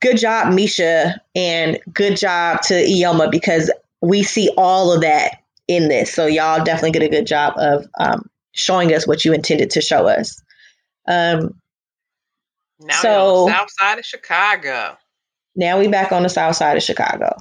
good 0.00 0.16
job, 0.18 0.54
Misha, 0.54 1.20
and 1.34 1.78
good 1.92 2.16
job 2.16 2.62
to 2.62 2.74
Ihuoma 2.74 3.30
because 3.30 3.70
we 4.00 4.22
see 4.22 4.50
all 4.56 4.92
of 4.92 5.02
that 5.02 5.42
in 5.68 5.88
this. 5.88 6.12
So 6.14 6.26
y'all 6.26 6.64
definitely 6.64 6.92
did 6.92 7.02
a 7.02 7.08
good 7.08 7.26
job 7.26 7.52
of 7.58 7.86
um, 7.98 8.28
showing 8.52 8.94
us 8.94 9.06
what 9.06 9.24
you 9.24 9.32
intended 9.34 9.70
to 9.70 9.80
show 9.80 10.06
us. 10.08 10.40
Um, 11.06 11.54
Now 12.82 12.94
So- 13.02 13.10
we're 13.10 13.40
on 13.42 13.46
the 13.46 13.52
south 13.58 13.70
side 13.78 13.98
of 13.98 14.06
Chicago. 14.06 14.96
now 15.54 15.78
we 15.78 15.86
back 15.88 16.12
on 16.12 16.22
the 16.22 16.30
south 16.30 16.56
side 16.56 16.78
of 16.78 16.82
Chicago. 16.82 17.36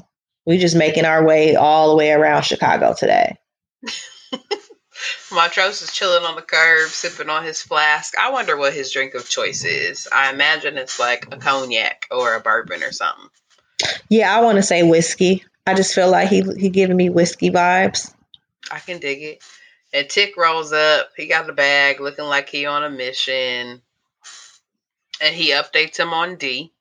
We 0.46 0.58
just 0.58 0.76
making 0.76 1.06
our 1.06 1.24
way 1.24 1.56
all 1.56 1.90
the 1.90 1.96
way 1.96 2.12
around 2.12 2.44
Chicago 2.44 2.94
today. 2.94 3.38
Montrose 5.32 5.82
is 5.82 5.92
chilling 5.92 6.24
on 6.24 6.36
the 6.36 6.42
curb, 6.42 6.90
sipping 6.90 7.30
on 7.30 7.44
his 7.44 7.62
flask. 7.62 8.18
I 8.18 8.32
wonder 8.32 8.58
what 8.58 8.74
his 8.74 8.92
drink 8.92 9.14
of 9.14 9.30
choice 9.30 9.64
is. 9.64 10.08
I 10.14 10.32
imagine 10.32 10.78
it's 10.78 11.00
like 11.00 11.28
a 11.32 11.38
cognac 11.38 12.08
or 12.12 12.36
a 12.36 12.40
bourbon 12.40 12.84
or 12.84 12.92
something. 12.92 13.30
Yeah, 14.10 14.36
I 14.36 14.42
want 14.42 14.58
to 14.58 14.64
say 14.64 14.84
whiskey. 14.84 15.44
I 15.66 15.74
just 15.74 15.94
feel 15.94 16.10
like 16.10 16.30
he 16.30 16.42
he 16.58 16.70
giving 16.70 16.98
me 16.98 17.10
whiskey 17.10 17.50
vibes. 17.50 18.14
I 18.72 18.80
can 18.80 19.00
dig 19.00 19.22
it. 19.22 19.44
And 19.94 20.10
Tick 20.10 20.38
rolls 20.38 20.72
up. 20.72 21.10
He 21.16 21.28
got 21.28 21.48
the 21.48 21.54
bag, 21.54 22.00
looking 22.00 22.26
like 22.26 22.50
he 22.50 22.66
on 22.66 22.84
a 22.84 22.90
mission. 22.90 23.82
And 25.22 25.36
he 25.36 25.52
updates 25.52 25.98
him 25.98 26.14
on 26.14 26.36
D. 26.36 26.72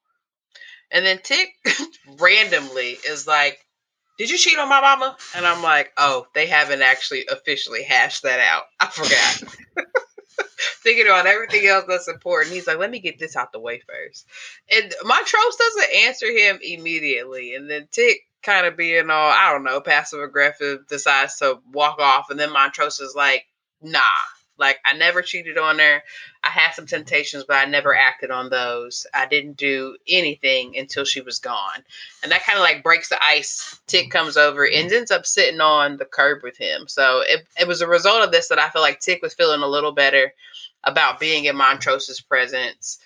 And 0.90 1.04
then 1.04 1.18
Tick 1.22 1.50
randomly 2.18 2.98
is 3.06 3.26
like, 3.26 3.64
"Did 4.18 4.30
you 4.30 4.36
cheat 4.36 4.58
on 4.58 4.68
my 4.68 4.80
mama?" 4.80 5.16
And 5.34 5.46
I'm 5.46 5.62
like, 5.62 5.92
"Oh, 5.96 6.26
they 6.34 6.46
haven't 6.46 6.82
actually 6.82 7.26
officially 7.30 7.82
hashed 7.82 8.24
that 8.24 8.40
out. 8.40 8.64
I 8.80 8.86
forgot." 8.88 9.54
Thinking 10.82 11.06
about 11.06 11.26
everything 11.26 11.66
else 11.66 11.84
that's 11.88 12.08
important, 12.08 12.52
he's 12.52 12.66
like, 12.66 12.78
"Let 12.78 12.90
me 12.90 12.98
get 12.98 13.18
this 13.18 13.36
out 13.36 13.52
the 13.52 13.60
way 13.60 13.80
first. 13.80 14.26
And 14.70 14.94
Montrose 15.04 15.56
doesn't 15.56 15.94
answer 16.06 16.30
him 16.30 16.58
immediately, 16.62 17.54
and 17.54 17.70
then 17.70 17.88
Tick 17.90 18.20
kind 18.42 18.66
of 18.66 18.76
being 18.76 19.10
all, 19.10 19.30
I 19.30 19.52
don't 19.52 19.64
know, 19.64 19.80
passive 19.80 20.20
aggressive, 20.20 20.86
decides 20.88 21.36
to 21.36 21.60
walk 21.72 21.98
off, 21.98 22.30
and 22.30 22.38
then 22.38 22.52
Montrose 22.52 23.00
is 23.00 23.14
like, 23.14 23.44
"Nah, 23.80 24.00
like 24.58 24.78
I 24.84 24.94
never 24.94 25.22
cheated 25.22 25.58
on 25.58 25.78
her. 25.78 26.02
I 26.44 26.50
had 26.50 26.72
some 26.72 26.86
temptations, 26.86 27.44
but 27.46 27.56
I 27.56 27.64
never 27.64 27.94
acted 27.94 28.30
on 28.30 28.50
those. 28.50 29.06
I 29.14 29.26
didn't 29.26 29.56
do 29.56 29.96
anything 30.08 30.76
until 30.76 31.04
she 31.04 31.20
was 31.20 31.38
gone." 31.38 31.84
And 32.22 32.32
that 32.32 32.44
kind 32.44 32.58
of 32.58 32.62
like 32.62 32.82
breaks 32.82 33.08
the 33.08 33.22
ice. 33.24 33.78
Tick 33.86 34.10
comes 34.10 34.36
over 34.36 34.66
and 34.66 34.92
ends 34.92 35.10
up 35.10 35.26
sitting 35.26 35.60
on 35.60 35.96
the 35.96 36.04
curb 36.04 36.42
with 36.42 36.56
him. 36.56 36.88
So 36.88 37.20
it 37.20 37.46
it 37.58 37.68
was 37.68 37.80
a 37.80 37.88
result 37.88 38.22
of 38.22 38.32
this 38.32 38.48
that 38.48 38.58
I 38.58 38.70
feel 38.70 38.82
like 38.82 39.00
Tick 39.00 39.22
was 39.22 39.34
feeling 39.34 39.62
a 39.62 39.66
little 39.66 39.92
better 39.92 40.32
about 40.84 41.20
being 41.20 41.44
in 41.44 41.56
Montrose's 41.56 42.20
presence 42.20 42.98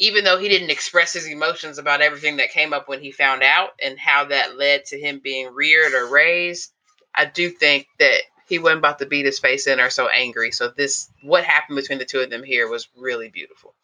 even 0.00 0.24
though 0.24 0.38
he 0.38 0.48
didn't 0.48 0.70
express 0.70 1.12
his 1.12 1.28
emotions 1.28 1.76
about 1.76 2.00
everything 2.00 2.38
that 2.38 2.50
came 2.50 2.72
up 2.72 2.88
when 2.88 3.02
he 3.02 3.12
found 3.12 3.42
out 3.42 3.72
and 3.82 3.98
how 3.98 4.24
that 4.24 4.56
led 4.56 4.86
to 4.86 4.98
him 4.98 5.20
being 5.22 5.52
reared 5.52 5.92
or 5.92 6.06
raised, 6.06 6.72
I 7.14 7.26
do 7.26 7.50
think 7.50 7.86
that 7.98 8.22
he 8.50 8.58
wasn't 8.58 8.80
about 8.80 8.98
to 8.98 9.06
beat 9.06 9.24
his 9.24 9.38
face 9.38 9.66
in 9.66 9.80
or 9.80 9.88
so 9.88 10.08
angry. 10.08 10.50
So 10.50 10.68
this 10.68 11.08
what 11.22 11.44
happened 11.44 11.76
between 11.76 11.98
the 11.98 12.04
two 12.04 12.20
of 12.20 12.28
them 12.28 12.42
here 12.42 12.68
was 12.68 12.88
really 12.96 13.28
beautiful. 13.28 13.74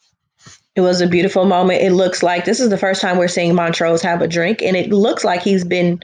It 0.74 0.82
was 0.82 1.00
a 1.00 1.06
beautiful 1.06 1.46
moment. 1.46 1.80
It 1.82 1.92
looks 1.92 2.22
like 2.22 2.44
this 2.44 2.60
is 2.60 2.68
the 2.68 2.76
first 2.76 3.00
time 3.00 3.16
we're 3.16 3.28
seeing 3.28 3.54
Montrose 3.54 4.02
have 4.02 4.20
a 4.20 4.28
drink, 4.28 4.60
and 4.60 4.76
it 4.76 4.90
looks 4.90 5.24
like 5.24 5.42
he's 5.42 5.64
been 5.64 6.02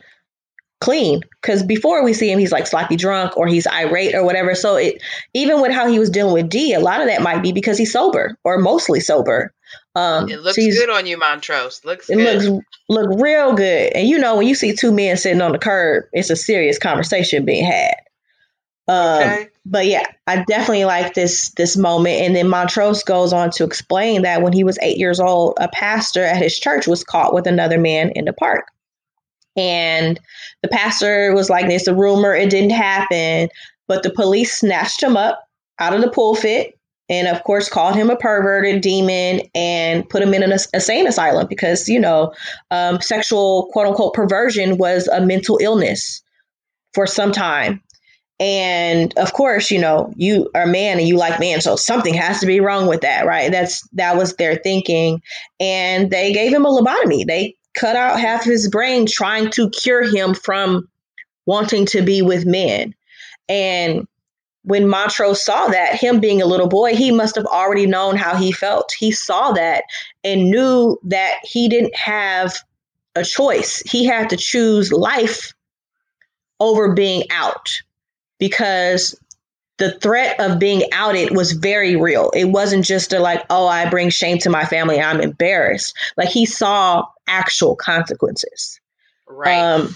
clean 0.81 1.21
because 1.41 1.63
before 1.63 2.03
we 2.03 2.15
see 2.15 2.31
him, 2.31 2.39
he's 2.39 2.53
like 2.53 2.67
sloppy 2.67 2.97
drunk 2.97 3.37
or 3.37 3.47
he's 3.47 3.67
irate 3.67 4.15
or 4.15 4.25
whatever. 4.25 4.55
So 4.55 4.77
it 4.77 5.03
even 5.35 5.61
with 5.61 5.73
how 5.73 5.87
he 5.89 5.99
was 5.99 6.09
dealing 6.11 6.33
with 6.33 6.49
D, 6.49 6.73
a 6.73 6.81
lot 6.81 7.01
of 7.01 7.07
that 7.09 7.23
might 7.23 7.43
be 7.43 7.53
because 7.53 7.77
he's 7.77 7.93
sober 7.93 8.37
or 8.45 8.59
mostly 8.59 9.01
sober. 9.01 9.53
Um, 9.95 10.29
It 10.31 10.41
looks 10.41 10.57
so 10.57 10.71
good 10.71 10.91
on 10.91 11.07
you, 11.07 11.19
Montrose. 11.19 11.85
Looks 11.85 12.09
It 12.09 12.17
good. 12.17 12.43
looks 12.43 12.67
look 12.89 13.21
real 13.21 13.53
good, 13.55 13.93
and 13.95 14.09
you 14.09 14.19
know 14.19 14.37
when 14.37 14.47
you 14.47 14.55
see 14.55 14.75
two 14.75 14.93
men 14.93 15.17
sitting 15.17 15.43
on 15.43 15.53
the 15.53 15.59
curb, 15.59 16.05
it's 16.13 16.31
a 16.31 16.37
serious 16.37 16.79
conversation 16.79 17.45
being 17.45 17.65
had. 17.65 17.95
Um, 18.89 19.23
okay. 19.23 19.49
but 19.65 19.87
yeah, 19.87 20.05
I 20.27 20.43
definitely 20.45 20.85
like 20.85 21.15
this 21.15 21.51
this 21.51 21.77
moment. 21.77 22.21
And 22.21 22.35
then 22.35 22.49
Montrose 22.49 23.05
goes 23.05 23.33
on 23.33 23.51
to 23.53 23.65
explain 23.65 24.23
that 24.23 24.43
when 24.43 24.53
he 24.53 24.65
was 24.65 24.79
eight 24.83 24.99
years 24.99 25.21
old, 25.21 25.55
a 25.61 25.69
pastor 25.69 26.25
at 26.25 26.43
his 26.43 26.59
church 26.59 26.87
was 26.87 27.05
caught 27.05 27.33
with 27.33 27.47
another 27.47 27.79
man 27.79 28.11
in 28.15 28.25
the 28.25 28.33
park. 28.33 28.67
And 29.57 30.19
the 30.63 30.69
pastor 30.69 31.33
was 31.35 31.49
like, 31.49 31.67
"It's 31.67 31.87
a 31.87 31.95
rumor. 31.95 32.35
It 32.35 32.51
didn't 32.51 32.71
happen." 32.71 33.49
But 33.87 34.03
the 34.03 34.11
police 34.11 34.59
snatched 34.59 35.03
him 35.03 35.17
up 35.17 35.47
out 35.79 35.95
of 35.95 36.01
the 36.01 36.11
pulpit, 36.11 36.77
and 37.09 37.29
of 37.29 37.45
course 37.45 37.69
called 37.69 37.95
him 37.95 38.11
a 38.11 38.17
perverted 38.17 38.81
demon 38.81 39.43
and 39.55 40.09
put 40.09 40.23
him 40.23 40.35
in 40.35 40.43
an 40.43 40.53
insane 40.53 41.07
asylum 41.07 41.47
because 41.47 41.89
you 41.89 42.01
know 42.01 42.33
um, 42.71 43.01
sexual 43.01 43.69
quote 43.73 43.87
unquote 43.87 44.15
perversion 44.15 44.77
was 44.79 45.07
a 45.09 45.21
mental 45.21 45.59
illness 45.63 46.23
for 46.95 47.07
some 47.07 47.31
time. 47.31 47.81
And 48.43 49.17
of 49.19 49.35
course, 49.35 49.71
you 49.71 49.81
know, 49.81 50.13
you 50.17 50.51
are 50.57 50.67
man 50.67 50.99
and 50.99 51.07
you 51.07 51.17
like 51.17 51.39
men, 51.39 51.61
so 51.61 51.77
something 51.77 52.13
has 52.13 52.41
to 52.41 52.47
be 52.47 52.59
wrong 52.59 52.89
with 52.89 53.03
that, 53.03 53.25
right? 53.25 53.53
That's 53.53 53.87
that 53.91 54.17
was 54.17 54.35
their 54.35 54.57
thinking. 54.57 55.23
And 55.61 56.11
they 56.11 56.33
gave 56.33 56.53
him 56.53 56.67
a 56.67 56.69
lobotomy. 56.69 57.25
They 57.25 57.55
cut 57.79 57.95
out 57.95 58.19
half 58.19 58.41
of 58.41 58.51
his 58.51 58.69
brain 58.69 59.07
trying 59.07 59.51
to 59.51 59.71
cure 59.71 60.03
him 60.03 60.35
from 60.35 60.89
wanting 61.47 61.87
to 61.87 62.03
be 62.03 62.21
with 62.21 62.45
men. 62.45 62.97
And 63.49 64.09
when 64.65 64.89
Montrose 64.89 65.45
saw 65.45 65.69
that, 65.69 65.95
him 65.95 66.19
being 66.19 66.43
a 66.43 66.47
little 66.47 66.69
boy, 66.69 66.97
he 66.97 67.13
must 67.13 67.37
have 67.37 67.47
already 67.47 67.87
known 67.87 68.17
how 68.17 68.35
he 68.35 68.51
felt. 68.51 68.93
He 68.99 69.13
saw 69.13 69.53
that 69.53 69.85
and 70.25 70.51
knew 70.51 70.99
that 71.05 71.35
he 71.45 71.69
didn't 71.69 71.95
have 71.95 72.57
a 73.15 73.23
choice. 73.23 73.85
He 73.87 74.05
had 74.05 74.31
to 74.31 74.37
choose 74.37 74.91
life 74.91 75.53
over 76.59 76.93
being 76.93 77.23
out 77.31 77.69
because 78.43 79.17
the 79.79 79.93
threat 80.01 80.35
of 80.41 80.59
being 80.59 80.83
outed 80.91 81.37
was 81.37 81.53
very 81.53 81.95
real. 81.95 82.33
It 82.35 82.47
wasn't 82.47 82.85
just 82.85 83.13
a 83.13 83.21
like, 83.21 83.45
oh, 83.51 83.69
I 83.69 83.89
bring 83.89 84.11
shame 84.11 84.39
to 84.39 84.51
my 84.51 84.65
family, 84.65 85.01
I'm 85.01 85.21
embarrassed. 85.21 85.97
Like 86.17 86.29
he 86.29 86.45
saw 86.45 87.05
actual 87.29 87.77
consequences. 87.77 88.81
Right. 89.29 89.61
Um, 89.61 89.95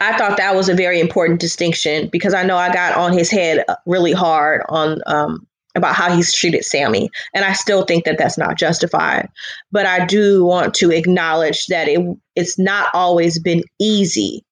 I 0.00 0.18
thought 0.18 0.36
that 0.38 0.56
was 0.56 0.68
a 0.68 0.74
very 0.74 0.98
important 0.98 1.38
distinction 1.38 2.08
because 2.08 2.34
I 2.34 2.42
know 2.42 2.56
I 2.56 2.72
got 2.72 2.96
on 2.96 3.12
his 3.12 3.30
head 3.30 3.64
really 3.86 4.12
hard 4.12 4.62
on 4.68 5.00
um, 5.06 5.46
about 5.76 5.94
how 5.94 6.12
he's 6.12 6.34
treated 6.34 6.64
Sammy, 6.64 7.08
and 7.34 7.44
I 7.44 7.52
still 7.52 7.84
think 7.84 8.04
that 8.04 8.18
that's 8.18 8.36
not 8.36 8.58
justified. 8.58 9.28
But 9.70 9.86
I 9.86 10.06
do 10.06 10.44
want 10.44 10.74
to 10.74 10.90
acknowledge 10.90 11.66
that 11.66 11.86
it 11.86 12.04
it's 12.34 12.58
not 12.58 12.90
always 12.94 13.38
been 13.38 13.62
easy 13.78 14.44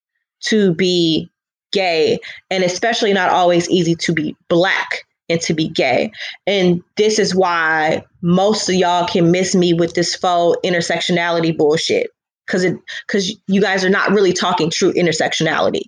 to 0.42 0.72
be 0.74 1.28
gay, 1.76 2.18
and 2.50 2.64
especially 2.64 3.12
not 3.12 3.28
always 3.28 3.68
easy 3.68 3.94
to 3.94 4.14
be 4.14 4.34
black 4.48 5.04
and 5.28 5.40
to 5.42 5.52
be 5.52 5.68
gay. 5.68 6.10
And 6.46 6.82
this 6.96 7.18
is 7.18 7.34
why 7.34 8.02
most 8.22 8.68
of 8.70 8.74
y'all 8.76 9.06
can 9.06 9.30
miss 9.30 9.54
me 9.54 9.74
with 9.74 9.94
this 9.94 10.14
faux 10.14 10.58
intersectionality 10.64 11.54
bullshit 11.56 12.10
because 12.46 12.64
it 12.64 12.76
because 13.06 13.36
you 13.46 13.60
guys 13.60 13.84
are 13.84 13.90
not 13.90 14.10
really 14.10 14.32
talking 14.32 14.70
true 14.70 14.92
intersectionality. 14.94 15.82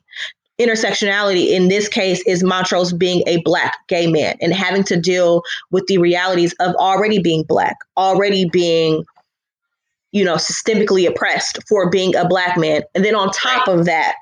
Intersectionality 0.61 1.51
in 1.51 1.69
this 1.69 1.89
case 1.89 2.21
is 2.27 2.43
Montrose 2.43 2.93
being 2.93 3.23
a 3.27 3.41
black 3.43 3.77
gay 3.89 4.09
man 4.11 4.37
and 4.43 4.53
having 4.53 4.83
to 4.85 5.01
deal 5.01 5.43
with 5.71 5.87
the 5.87 5.99
realities 5.99 6.53
of 6.61 6.75
already 6.75 7.21
being 7.21 7.45
black, 7.45 7.77
already 7.97 8.45
being, 8.51 9.05
you 10.11 10.25
know, 10.25 10.35
systemically 10.35 11.09
oppressed 11.09 11.61
for 11.69 11.89
being 11.89 12.15
a 12.17 12.27
black 12.27 12.59
man. 12.59 12.83
And 12.95 13.05
then 13.05 13.15
on 13.15 13.31
top 13.31 13.69
of 13.69 13.85
that, 13.85 14.17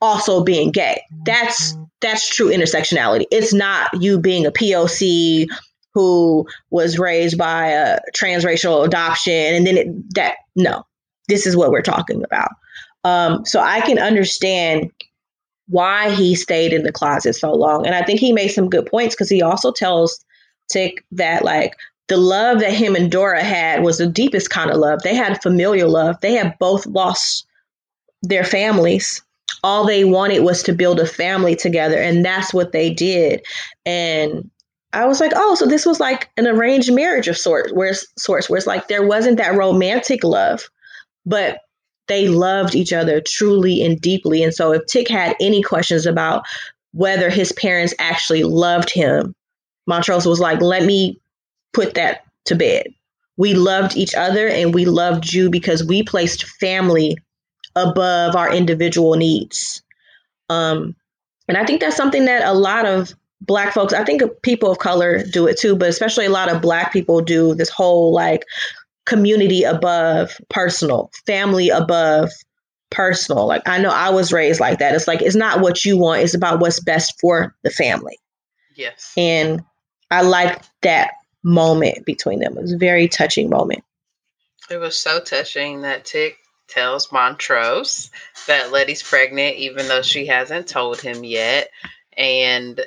also 0.00 0.42
being 0.42 0.70
gay. 0.70 1.02
That's 1.24 1.76
that's 2.00 2.28
true 2.28 2.50
intersectionality. 2.50 3.24
It's 3.30 3.54
not 3.54 3.90
you 4.00 4.18
being 4.18 4.46
a 4.46 4.52
POC 4.52 5.46
who 5.94 6.46
was 6.70 6.98
raised 6.98 7.38
by 7.38 7.68
a 7.68 7.98
transracial 8.14 8.84
adoption 8.84 9.32
and 9.32 9.66
then 9.66 9.76
it, 9.78 10.14
that 10.14 10.36
no. 10.54 10.84
This 11.28 11.46
is 11.46 11.56
what 11.56 11.70
we're 11.70 11.82
talking 11.82 12.22
about. 12.22 12.50
Um, 13.02 13.44
so 13.44 13.60
I 13.60 13.80
can 13.80 13.98
understand 13.98 14.92
why 15.68 16.10
he 16.10 16.34
stayed 16.34 16.72
in 16.72 16.82
the 16.82 16.92
closet 16.92 17.34
so 17.34 17.52
long. 17.52 17.86
And 17.86 17.94
I 17.94 18.02
think 18.02 18.20
he 18.20 18.32
made 18.32 18.48
some 18.48 18.68
good 18.68 18.86
points 18.86 19.14
because 19.14 19.28
he 19.28 19.42
also 19.42 19.72
tells 19.72 20.24
Tick 20.70 21.04
that 21.12 21.44
like 21.44 21.74
the 22.08 22.16
love 22.16 22.60
that 22.60 22.72
him 22.72 22.94
and 22.94 23.10
Dora 23.10 23.42
had 23.42 23.82
was 23.82 23.98
the 23.98 24.06
deepest 24.06 24.50
kind 24.50 24.70
of 24.70 24.76
love. 24.76 25.02
They 25.02 25.14
had 25.14 25.42
familial 25.42 25.90
love. 25.90 26.16
They 26.20 26.32
had 26.32 26.58
both 26.58 26.86
lost 26.86 27.46
their 28.22 28.44
families. 28.44 29.22
All 29.62 29.86
they 29.86 30.04
wanted 30.04 30.40
was 30.40 30.62
to 30.64 30.72
build 30.72 31.00
a 31.00 31.06
family 31.06 31.56
together, 31.56 32.00
and 32.00 32.24
that's 32.24 32.54
what 32.54 32.72
they 32.72 32.92
did. 32.92 33.44
And 33.84 34.50
I 34.92 35.06
was 35.06 35.20
like, 35.20 35.32
oh, 35.34 35.54
so 35.54 35.66
this 35.66 35.84
was 35.84 36.00
like 36.00 36.30
an 36.36 36.46
arranged 36.46 36.92
marriage 36.92 37.28
of 37.28 37.36
sorts, 37.36 37.72
where 37.72 37.92
sorts 38.16 38.48
where 38.48 38.56
it's 38.56 38.66
like 38.66 38.88
there 38.88 39.06
wasn't 39.06 39.38
that 39.38 39.54
romantic 39.54 40.24
love, 40.24 40.68
but 41.24 41.60
they 42.08 42.28
loved 42.28 42.74
each 42.74 42.92
other 42.92 43.20
truly 43.20 43.82
and 43.84 44.00
deeply. 44.00 44.42
And 44.42 44.54
so 44.54 44.72
if 44.72 44.86
Tick 44.86 45.08
had 45.08 45.36
any 45.40 45.62
questions 45.62 46.06
about 46.06 46.44
whether 46.92 47.28
his 47.28 47.52
parents 47.52 47.94
actually 47.98 48.44
loved 48.44 48.90
him, 48.90 49.34
Montrose 49.86 50.26
was 50.26 50.40
like, 50.40 50.60
let 50.62 50.84
me 50.84 51.20
put 51.72 51.94
that 51.94 52.22
to 52.46 52.54
bed. 52.54 52.86
We 53.36 53.54
loved 53.54 53.96
each 53.96 54.14
other 54.14 54.48
and 54.48 54.72
we 54.72 54.86
loved 54.86 55.32
you 55.32 55.50
because 55.50 55.84
we 55.84 56.02
placed 56.02 56.44
family 56.44 57.18
above 57.76 58.34
our 58.34 58.52
individual 58.52 59.14
needs. 59.14 59.82
Um, 60.48 60.96
and 61.48 61.56
I 61.56 61.64
think 61.64 61.80
that's 61.80 61.96
something 61.96 62.24
that 62.24 62.44
a 62.44 62.54
lot 62.54 62.86
of 62.86 63.14
black 63.42 63.72
folks, 63.72 63.92
I 63.92 64.04
think 64.04 64.22
people 64.42 64.70
of 64.70 64.78
color 64.78 65.22
do 65.22 65.46
it 65.46 65.58
too, 65.58 65.76
but 65.76 65.88
especially 65.88 66.26
a 66.26 66.30
lot 66.30 66.50
of 66.50 66.62
black 66.62 66.92
people 66.92 67.20
do 67.20 67.54
this 67.54 67.68
whole 67.68 68.12
like 68.12 68.44
community 69.04 69.62
above 69.62 70.40
personal, 70.48 71.10
family 71.26 71.68
above 71.68 72.30
personal. 72.90 73.46
Like 73.46 73.62
I 73.66 73.78
know 73.78 73.90
I 73.90 74.10
was 74.10 74.32
raised 74.32 74.58
like 74.58 74.78
that. 74.78 74.94
It's 74.94 75.06
like 75.06 75.22
it's 75.22 75.36
not 75.36 75.60
what 75.60 75.84
you 75.84 75.98
want, 75.98 76.22
it's 76.22 76.34
about 76.34 76.60
what's 76.60 76.80
best 76.80 77.20
for 77.20 77.54
the 77.62 77.70
family. 77.70 78.18
Yes. 78.74 79.12
And 79.16 79.62
I 80.10 80.22
like 80.22 80.62
that 80.82 81.12
moment 81.42 82.04
between 82.04 82.40
them. 82.40 82.56
It 82.56 82.62
was 82.62 82.72
a 82.72 82.78
very 82.78 83.08
touching 83.08 83.48
moment. 83.48 83.84
It 84.68 84.78
was 84.78 84.98
so 84.98 85.20
touching 85.20 85.82
that 85.82 86.04
Tick 86.04 86.38
tells 86.76 87.10
Montrose 87.10 88.10
that 88.46 88.70
Letty's 88.70 89.02
pregnant, 89.02 89.56
even 89.56 89.88
though 89.88 90.02
she 90.02 90.26
hasn't 90.26 90.68
told 90.68 91.00
him 91.00 91.24
yet, 91.24 91.70
and 92.16 92.80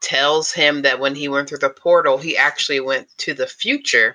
tells 0.00 0.52
him 0.52 0.82
that 0.82 1.00
when 1.00 1.14
he 1.14 1.28
went 1.28 1.48
through 1.48 1.58
the 1.58 1.70
portal, 1.70 2.16
he 2.16 2.36
actually 2.36 2.80
went 2.80 3.08
to 3.18 3.34
the 3.34 3.46
future 3.46 4.14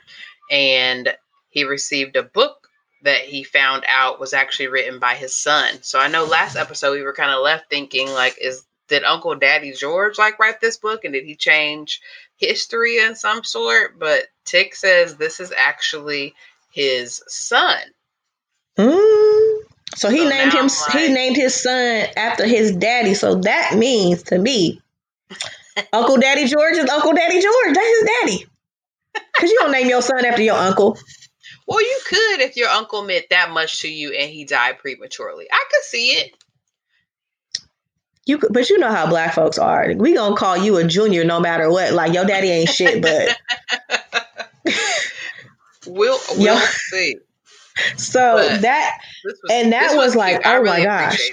and 0.50 1.14
he 1.50 1.66
received 1.66 2.16
a 2.16 2.24
book 2.24 2.70
that 3.04 3.22
he 3.22 3.44
found 3.44 3.84
out 3.88 4.20
was 4.20 4.34
actually 4.34 4.68
written 4.68 5.00
by 5.00 5.16
his 5.16 5.36
son. 5.36 5.80
So 5.82 6.00
I 6.00 6.08
know 6.08 6.26
last 6.26 6.56
episode 6.56 6.94
we 6.94 7.04
were 7.04 7.14
kind 7.14 7.32
of 7.32 7.44
left 7.44 7.70
thinking 7.70 8.10
like 8.10 8.38
is 8.40 8.66
did 8.88 9.04
Uncle 9.04 9.36
Daddy 9.36 9.72
George 9.74 10.18
like 10.18 10.40
write 10.40 10.62
this 10.62 10.78
book 10.78 11.06
and 11.06 11.14
did 11.14 11.26
he 11.26 11.36
change 11.36 12.02
history 12.38 13.00
in 13.00 13.16
some 13.16 13.44
sort, 13.44 14.00
but 14.00 14.28
Tick 14.46 14.76
says 14.76 15.16
this 15.16 15.40
is 15.40 15.54
actually 15.56 16.34
his 16.72 17.22
son. 17.28 17.80
Mm. 18.78 19.58
So 19.96 20.10
he 20.10 20.20
so 20.20 20.30
named 20.30 20.54
him. 20.54 20.68
Like, 20.68 20.98
he 20.98 21.12
named 21.12 21.36
his 21.36 21.56
son 21.56 22.06
after 22.16 22.46
his 22.46 22.72
daddy. 22.72 23.14
So 23.14 23.36
that 23.36 23.76
means 23.78 24.24
to 24.24 24.38
me, 24.38 24.82
Uncle 25.94 26.18
Daddy 26.18 26.46
George 26.46 26.76
is 26.76 26.90
Uncle 26.90 27.14
Daddy 27.14 27.42
George. 27.42 27.76
That's 27.76 28.00
his 28.00 28.10
daddy. 28.10 28.46
Because 29.14 29.50
you 29.50 29.58
don't 29.60 29.72
name 29.72 29.90
your 29.90 30.02
son 30.02 30.26
after 30.26 30.42
your 30.42 30.58
uncle. 30.58 30.98
Well, 31.68 31.82
you 31.82 32.00
could 32.08 32.42
if 32.42 32.58
your 32.58 32.70
uncle 32.70 33.04
meant 33.04 33.26
that 33.30 33.52
much 33.52 33.82
to 33.82 33.88
you 33.88 34.12
and 34.12 34.30
he 34.30 34.46
died 34.46 34.80
prematurely. 34.80 35.48
I 35.52 35.66
could 35.72 35.84
see 35.84 36.08
it. 36.08 36.34
You 38.26 38.38
could, 38.38 38.54
but 38.54 38.70
you 38.70 38.78
know 38.78 38.92
how 38.92 39.08
black 39.08 39.34
folks 39.34 39.58
are. 39.58 39.94
We 39.96 40.14
gonna 40.14 40.36
call 40.36 40.58
you 40.58 40.78
a 40.78 40.84
junior 40.84 41.24
no 41.24 41.40
matter 41.40 41.70
what. 41.72 41.94
Like 41.94 42.14
your 42.14 42.26
daddy 42.26 42.50
ain't 42.50 42.70
shit, 42.70 43.02
but 43.02 43.38
we'll 45.88 46.20
we'll 46.38 46.58
see. 46.58 47.18
So 47.98 48.38
but 48.38 48.62
that 48.62 49.00
was, 49.24 49.40
and 49.52 49.74
that 49.74 49.96
was, 49.96 50.08
was 50.08 50.16
like, 50.16 50.42
oh 50.46 50.60
really 50.60 50.80
my 50.80 50.84
gosh. 50.84 51.32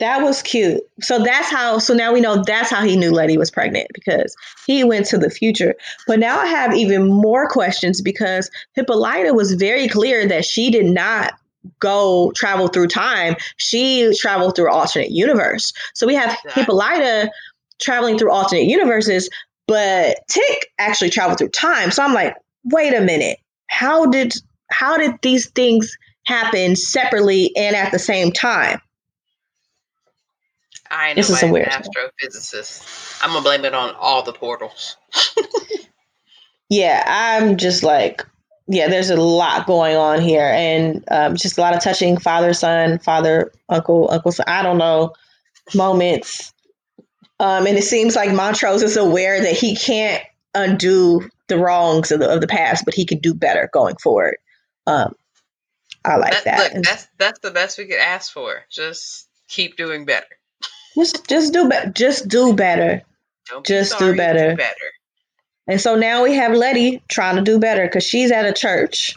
That 0.00 0.22
was 0.22 0.40
cute. 0.40 0.80
So 1.02 1.22
that's 1.22 1.50
how. 1.50 1.78
So 1.78 1.92
now 1.92 2.12
we 2.14 2.22
know 2.22 2.42
that's 2.42 2.70
how 2.70 2.82
he 2.82 2.96
knew 2.96 3.10
Letty 3.10 3.36
was 3.36 3.50
pregnant 3.50 3.88
because 3.92 4.34
he 4.66 4.82
went 4.82 5.04
to 5.06 5.18
the 5.18 5.28
future. 5.28 5.74
But 6.06 6.18
now 6.18 6.38
I 6.40 6.46
have 6.46 6.74
even 6.74 7.06
more 7.06 7.46
questions 7.46 8.00
because 8.00 8.50
Hippolyta 8.72 9.34
was 9.34 9.52
very 9.52 9.88
clear 9.88 10.26
that 10.26 10.46
she 10.46 10.70
did 10.70 10.86
not 10.86 11.34
go 11.80 12.32
travel 12.34 12.68
through 12.68 12.86
time. 12.86 13.36
She 13.58 14.10
traveled 14.18 14.56
through 14.56 14.70
alternate 14.70 15.10
universe. 15.10 15.74
So 15.94 16.06
we 16.06 16.14
have 16.14 16.30
exactly. 16.30 16.62
Hippolyta 16.62 17.30
traveling 17.78 18.16
through 18.16 18.32
alternate 18.32 18.64
universes, 18.64 19.28
but 19.68 20.16
Tick 20.30 20.70
actually 20.78 21.10
traveled 21.10 21.36
through 21.36 21.50
time. 21.50 21.90
So 21.90 22.02
I'm 22.02 22.14
like, 22.14 22.34
wait 22.64 22.94
a 22.94 23.02
minute. 23.02 23.38
How 23.68 24.06
did 24.06 24.34
how 24.70 24.96
did 24.96 25.14
these 25.22 25.48
things 25.50 25.96
happen 26.24 26.76
separately 26.76 27.54
and 27.56 27.76
at 27.76 27.92
the 27.92 27.98
same 27.98 28.32
time? 28.32 28.80
I 30.90 31.10
know 31.10 31.14
this 31.16 31.30
is 31.30 31.50
weird 31.50 31.68
astrophysicist. 31.68 33.20
I'm 33.22 33.30
gonna 33.30 33.42
blame 33.42 33.64
it 33.64 33.74
on 33.74 33.94
all 33.94 34.22
the 34.22 34.32
portals. 34.32 34.96
yeah, 36.68 37.04
I'm 37.06 37.56
just 37.56 37.82
like, 37.82 38.26
yeah, 38.66 38.88
there's 38.88 39.10
a 39.10 39.16
lot 39.16 39.66
going 39.66 39.96
on 39.96 40.20
here, 40.20 40.50
and 40.52 41.04
um, 41.10 41.36
just 41.36 41.58
a 41.58 41.60
lot 41.60 41.74
of 41.74 41.82
touching 41.82 42.18
father 42.18 42.52
son, 42.52 42.98
father 42.98 43.52
uncle 43.68 44.10
uncle 44.10 44.32
son. 44.32 44.46
I 44.48 44.62
don't 44.62 44.78
know 44.78 45.12
moments, 45.74 46.52
um, 47.38 47.66
and 47.66 47.78
it 47.78 47.84
seems 47.84 48.16
like 48.16 48.32
Montrose 48.32 48.82
is 48.82 48.96
aware 48.96 49.40
that 49.40 49.54
he 49.54 49.76
can't 49.76 50.24
undo 50.54 51.28
the 51.46 51.58
wrongs 51.58 52.10
of 52.10 52.20
the, 52.20 52.28
of 52.28 52.40
the 52.40 52.48
past, 52.48 52.84
but 52.84 52.94
he 52.94 53.06
can 53.06 53.18
do 53.18 53.32
better 53.32 53.70
going 53.72 53.96
forward. 53.96 54.36
Um, 54.90 55.14
I 56.04 56.16
like 56.16 56.32
that. 56.32 56.44
that. 56.44 56.74
Look, 56.74 56.84
that's 56.84 57.08
that's 57.18 57.38
the 57.40 57.50
best 57.50 57.78
we 57.78 57.86
could 57.86 58.00
ask 58.00 58.32
for. 58.32 58.64
Just 58.70 59.28
keep 59.48 59.76
doing 59.76 60.04
better. 60.04 60.26
Just 60.96 61.28
just 61.28 61.52
do 61.52 61.68
better. 61.68 61.90
Just 61.90 62.28
do 62.28 62.54
better. 62.54 63.02
just 63.64 63.98
do 63.98 64.16
better. 64.16 64.50
do 64.50 64.56
better. 64.56 64.74
And 65.66 65.80
so 65.80 65.94
now 65.94 66.24
we 66.24 66.34
have 66.34 66.52
Letty 66.52 67.02
trying 67.08 67.36
to 67.36 67.42
do 67.42 67.58
better 67.58 67.84
because 67.86 68.04
she's 68.04 68.32
at 68.32 68.44
a 68.44 68.52
church 68.52 69.14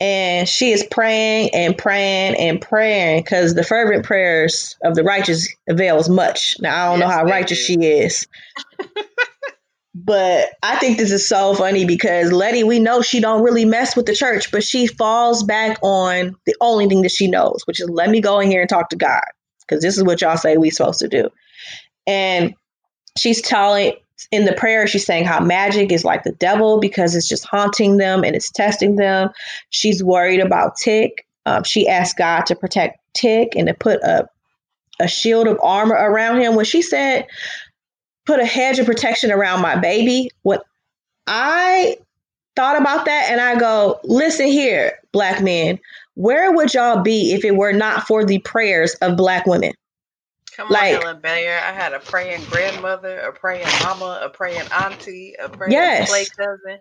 and 0.00 0.48
she 0.48 0.70
is 0.70 0.86
praying 0.90 1.50
and 1.52 1.76
praying 1.76 2.36
and 2.36 2.60
praying 2.60 3.22
because 3.22 3.54
the 3.54 3.64
fervent 3.64 4.04
prayers 4.04 4.76
of 4.84 4.94
the 4.94 5.02
righteous 5.02 5.48
avails 5.68 6.08
much. 6.08 6.56
Now 6.60 6.84
I 6.84 6.90
don't 6.90 7.00
yes, 7.00 7.08
know 7.08 7.14
how 7.14 7.24
righteous 7.24 7.58
do. 7.58 7.64
she 7.64 7.86
is. 7.86 8.26
but 10.04 10.50
I 10.62 10.76
think 10.76 10.96
this 10.96 11.10
is 11.10 11.28
so 11.28 11.54
funny 11.54 11.84
because 11.84 12.30
Letty, 12.30 12.62
we 12.62 12.78
know 12.78 13.02
she 13.02 13.20
don't 13.20 13.42
really 13.42 13.64
mess 13.64 13.96
with 13.96 14.06
the 14.06 14.14
church, 14.14 14.52
but 14.52 14.62
she 14.62 14.86
falls 14.86 15.42
back 15.42 15.78
on 15.82 16.36
the 16.46 16.54
only 16.60 16.86
thing 16.86 17.02
that 17.02 17.10
she 17.10 17.28
knows, 17.28 17.62
which 17.64 17.80
is 17.80 17.90
let 17.90 18.08
me 18.08 18.20
go 18.20 18.38
in 18.38 18.48
here 18.48 18.60
and 18.60 18.70
talk 18.70 18.90
to 18.90 18.96
God 18.96 19.24
because 19.60 19.82
this 19.82 19.96
is 19.96 20.04
what 20.04 20.20
y'all 20.20 20.36
say 20.36 20.56
we 20.56 20.70
supposed 20.70 21.00
to 21.00 21.08
do. 21.08 21.28
And 22.06 22.54
she's 23.16 23.42
telling 23.42 23.94
in 24.30 24.44
the 24.44 24.52
prayer, 24.52 24.86
she's 24.86 25.04
saying 25.04 25.24
how 25.24 25.40
magic 25.40 25.90
is 25.90 26.04
like 26.04 26.22
the 26.22 26.32
devil 26.32 26.78
because 26.78 27.16
it's 27.16 27.28
just 27.28 27.44
haunting 27.44 27.96
them 27.96 28.22
and 28.22 28.36
it's 28.36 28.50
testing 28.52 28.96
them. 28.96 29.30
She's 29.70 30.02
worried 30.02 30.40
about 30.40 30.76
Tick. 30.76 31.26
Um, 31.44 31.64
she 31.64 31.88
asked 31.88 32.16
God 32.16 32.46
to 32.46 32.54
protect 32.54 32.98
Tick 33.14 33.54
and 33.56 33.66
to 33.66 33.74
put 33.74 34.00
a 34.02 34.28
a 35.00 35.08
shield 35.08 35.46
of 35.46 35.58
armor 35.62 35.94
around 35.94 36.40
him. 36.40 36.56
When 36.56 36.64
she 36.64 36.82
said, 36.82 37.26
"Put 38.28 38.40
a 38.40 38.44
hedge 38.44 38.78
of 38.78 38.84
protection 38.84 39.32
around 39.32 39.62
my 39.62 39.74
baby," 39.74 40.30
what 40.42 40.66
I 41.26 41.96
thought 42.56 42.78
about 42.78 43.06
that 43.06 43.30
and 43.30 43.40
I 43.40 43.58
go, 43.58 44.00
"Listen 44.04 44.48
here, 44.48 44.98
black 45.12 45.40
men, 45.40 45.78
where 46.12 46.52
would 46.52 46.74
y'all 46.74 47.00
be 47.00 47.32
if 47.32 47.42
it 47.42 47.56
were 47.56 47.72
not 47.72 48.06
for 48.06 48.26
the 48.26 48.38
prayers 48.40 48.92
of 48.96 49.16
black 49.16 49.46
women?" 49.46 49.72
Come 50.54 50.68
like, 50.68 50.96
on, 50.96 51.00
Helen 51.00 51.20
Baylor. 51.22 51.54
I 51.54 51.72
had 51.72 51.94
a 51.94 52.00
praying 52.00 52.44
grandmother, 52.50 53.18
a 53.20 53.32
praying 53.32 53.66
mama, 53.82 54.20
a 54.22 54.28
praying 54.28 54.66
auntie, 54.78 55.34
a 55.42 55.48
praying 55.48 55.72
yes. 55.72 56.10
play 56.10 56.26
cousin. 56.26 56.80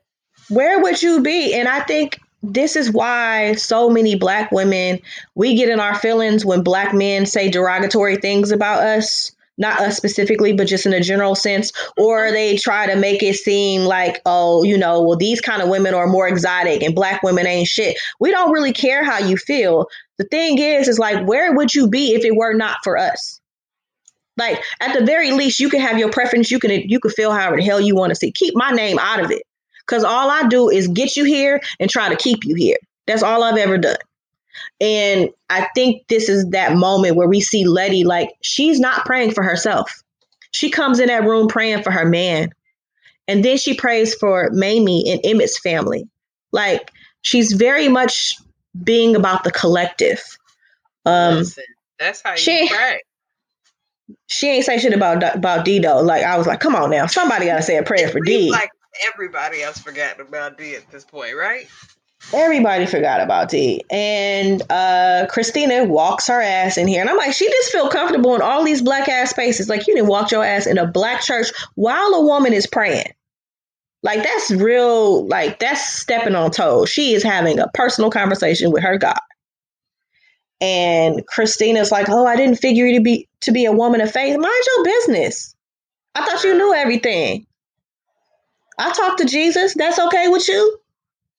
Where 0.50 0.82
would 0.82 1.02
you 1.02 1.22
be? 1.22 1.54
And 1.54 1.70
I 1.70 1.80
think 1.80 2.20
this 2.44 2.76
is 2.76 2.92
why 2.92 3.54
so 3.54 3.90
many 3.90 4.16
black 4.16 4.52
women 4.52 5.00
we 5.36 5.56
get 5.56 5.70
in 5.70 5.80
our 5.80 5.96
feelings 5.96 6.46
when 6.46 6.62
black 6.62 6.94
men 6.94 7.26
say 7.26 7.50
derogatory 7.50 8.18
things 8.18 8.52
about 8.52 8.84
us 8.84 9.32
not 9.58 9.80
us 9.80 9.98
specifically, 9.98 10.54
but 10.54 10.68
just 10.68 10.86
in 10.86 10.94
a 10.94 11.02
general 11.02 11.36
sense, 11.36 11.72
or 11.98 12.32
they 12.32 12.58
try 12.58 12.88
to 12.88 12.96
make 12.96 13.24
it 13.24 13.36
seem 13.36 13.82
like, 13.82 14.22
oh, 14.26 14.64
you 14.64 14.78
know, 14.78 15.02
well, 15.02 15.18
these 15.18 15.42
kind 15.42 15.62
of 15.62 15.70
women 15.70 15.94
are 15.94 16.08
more 16.08 16.28
exotic 16.28 16.84
and 16.84 16.96
black 16.96 17.24
women 17.24 17.48
ain't 17.48 17.68
shit. 17.68 17.98
We 18.20 18.32
don't 18.32 18.52
really 18.52 18.74
care 18.74 19.04
how 19.04 19.20
you 19.20 19.38
feel. 19.38 19.88
The 20.18 20.26
thing 20.26 20.58
is, 20.60 20.88
is 20.88 21.00
like, 21.00 21.28
where 21.28 21.54
would 21.54 21.74
you 21.74 21.88
be 21.88 22.14
if 22.14 22.24
it 22.24 22.36
were 22.36 22.54
not 22.54 22.78
for 22.84 22.98
us? 22.98 23.40
Like, 24.38 24.62
at 24.80 24.98
the 24.98 25.06
very 25.06 25.32
least, 25.32 25.60
you 25.60 25.70
can 25.70 25.82
have 25.82 25.98
your 25.98 26.12
preference. 26.12 26.52
You 26.52 26.60
can 26.60 26.72
you 26.72 27.00
can 27.00 27.12
feel 27.12 27.32
however 27.32 27.58
the 27.58 27.64
hell 27.64 27.82
you 27.82 27.96
want 27.96 28.12
to 28.12 28.16
see. 28.16 28.32
Keep 28.32 28.56
my 28.56 28.72
name 28.72 29.00
out 29.00 29.24
of 29.24 29.32
it. 29.32 29.42
Cause 29.88 30.04
all 30.04 30.30
I 30.30 30.48
do 30.48 30.70
is 30.70 30.90
get 30.90 31.16
you 31.16 31.24
here 31.24 31.62
and 31.80 31.90
try 31.90 32.10
to 32.10 32.16
keep 32.18 32.44
you 32.44 32.56
here. 32.56 32.78
That's 33.08 33.24
all 33.24 33.42
I've 33.42 33.58
ever 33.58 33.78
done. 33.78 33.96
And 34.80 35.30
I 35.50 35.68
think 35.74 36.08
this 36.08 36.30
is 36.30 36.50
that 36.50 36.76
moment 36.76 37.16
where 37.16 37.28
we 37.28 37.42
see 37.42 37.66
Letty 37.66 38.04
like 38.04 38.30
she's 38.42 38.80
not 38.80 39.06
praying 39.06 39.32
for 39.32 39.44
herself. 39.44 40.04
She 40.52 40.70
comes 40.70 41.00
in 41.00 41.08
that 41.08 41.24
room 41.24 41.48
praying 41.48 41.84
for 41.84 41.92
her 41.92 42.06
man. 42.06 42.52
And 43.28 43.44
then 43.44 43.58
she 43.58 43.76
prays 43.76 44.14
for 44.16 44.50
Mamie 44.52 45.12
and 45.12 45.20
Emmett's 45.26 45.60
family. 45.60 46.08
Like 46.52 46.92
she's 47.22 47.52
very 47.54 47.88
much 47.88 48.38
being 48.84 49.16
about 49.16 49.44
the 49.44 49.52
collective. 49.52 50.22
Um 51.06 51.40
Listen, 51.40 51.64
that's 52.00 52.22
how 52.22 52.32
you 52.32 52.38
she- 52.38 52.70
pray. 52.70 53.02
she 54.28 54.50
ain't 54.50 54.66
say 54.66 54.78
shit 54.78 54.94
about 54.94 55.24
about 55.36 55.66
D 55.66 55.80
though. 55.80 56.02
Like 56.02 56.24
I 56.24 56.38
was 56.38 56.48
like, 56.48 56.60
come 56.60 56.76
on 56.76 56.92
now, 56.92 57.08
somebody 57.08 57.48
gotta 57.48 57.64
say 57.64 57.78
a 57.78 57.84
prayer 57.84 58.10
for 58.10 58.20
D. 58.20 58.52
Like 58.52 58.72
everybody 59.14 59.62
else 59.62 59.78
forgot 59.80 60.20
about 60.20 60.58
D 60.58 60.76
at 60.76 60.90
this 60.92 61.04
point, 61.04 61.36
right? 61.36 61.68
Everybody 62.34 62.86
forgot 62.86 63.22
about 63.22 63.50
D. 63.50 63.84
And 63.90 64.62
uh 64.70 65.28
Christina 65.30 65.86
walks 65.86 66.28
her 66.28 66.42
ass 66.42 66.78
in 66.78 66.88
here. 66.88 67.02
And 67.02 67.10
I'm 67.10 67.18
like, 67.18 67.34
she 67.34 67.50
just 67.50 67.72
feel 67.72 67.90
comfortable 67.90 68.36
in 68.36 68.42
all 68.42 68.64
these 68.64 68.82
black 68.82 69.08
ass 69.08 69.30
spaces. 69.30 69.70
Like 69.70 69.88
you 69.88 69.96
didn't 69.96 70.10
walk 70.10 70.32
your 70.32 70.44
ass 70.44 70.68
in 70.68 70.78
a 70.78 70.86
black 70.86 71.22
church 71.22 71.48
while 71.76 72.14
a 72.14 72.26
woman 72.26 72.54
is 72.54 72.68
praying. 72.68 73.14
Like 74.04 74.24
that's 74.24 74.52
real, 74.52 75.26
like 75.28 75.60
that's 75.60 75.94
stepping 76.00 76.36
on 76.36 76.52
toes. 76.52 76.90
She 76.90 77.14
is 77.14 77.24
having 77.24 77.60
a 77.60 77.70
personal 77.74 78.12
conversation 78.12 78.72
with 78.72 78.84
her 78.84 78.98
God. 78.98 79.20
And 80.60 81.26
Christina's 81.28 81.92
like, 81.92 82.10
Oh, 82.10 82.26
I 82.26 82.36
didn't 82.36 82.60
figure 82.60 82.86
you 82.86 82.98
to 82.98 83.04
be 83.04 83.30
to 83.42 83.52
be 83.52 83.66
a 83.66 83.72
woman 83.72 84.02
of 84.02 84.12
faith. 84.12 84.38
Mind 84.38 84.64
your 84.76 84.84
business. 84.84 85.56
I 86.14 86.26
thought 86.26 86.44
you 86.44 86.58
knew 86.58 86.74
everything. 86.74 87.46
I 88.78 88.92
talked 88.92 89.20
to 89.20 89.26
Jesus. 89.26 89.76
That's 89.76 90.00
okay 90.00 90.28
with 90.28 90.48
you? 90.48 90.78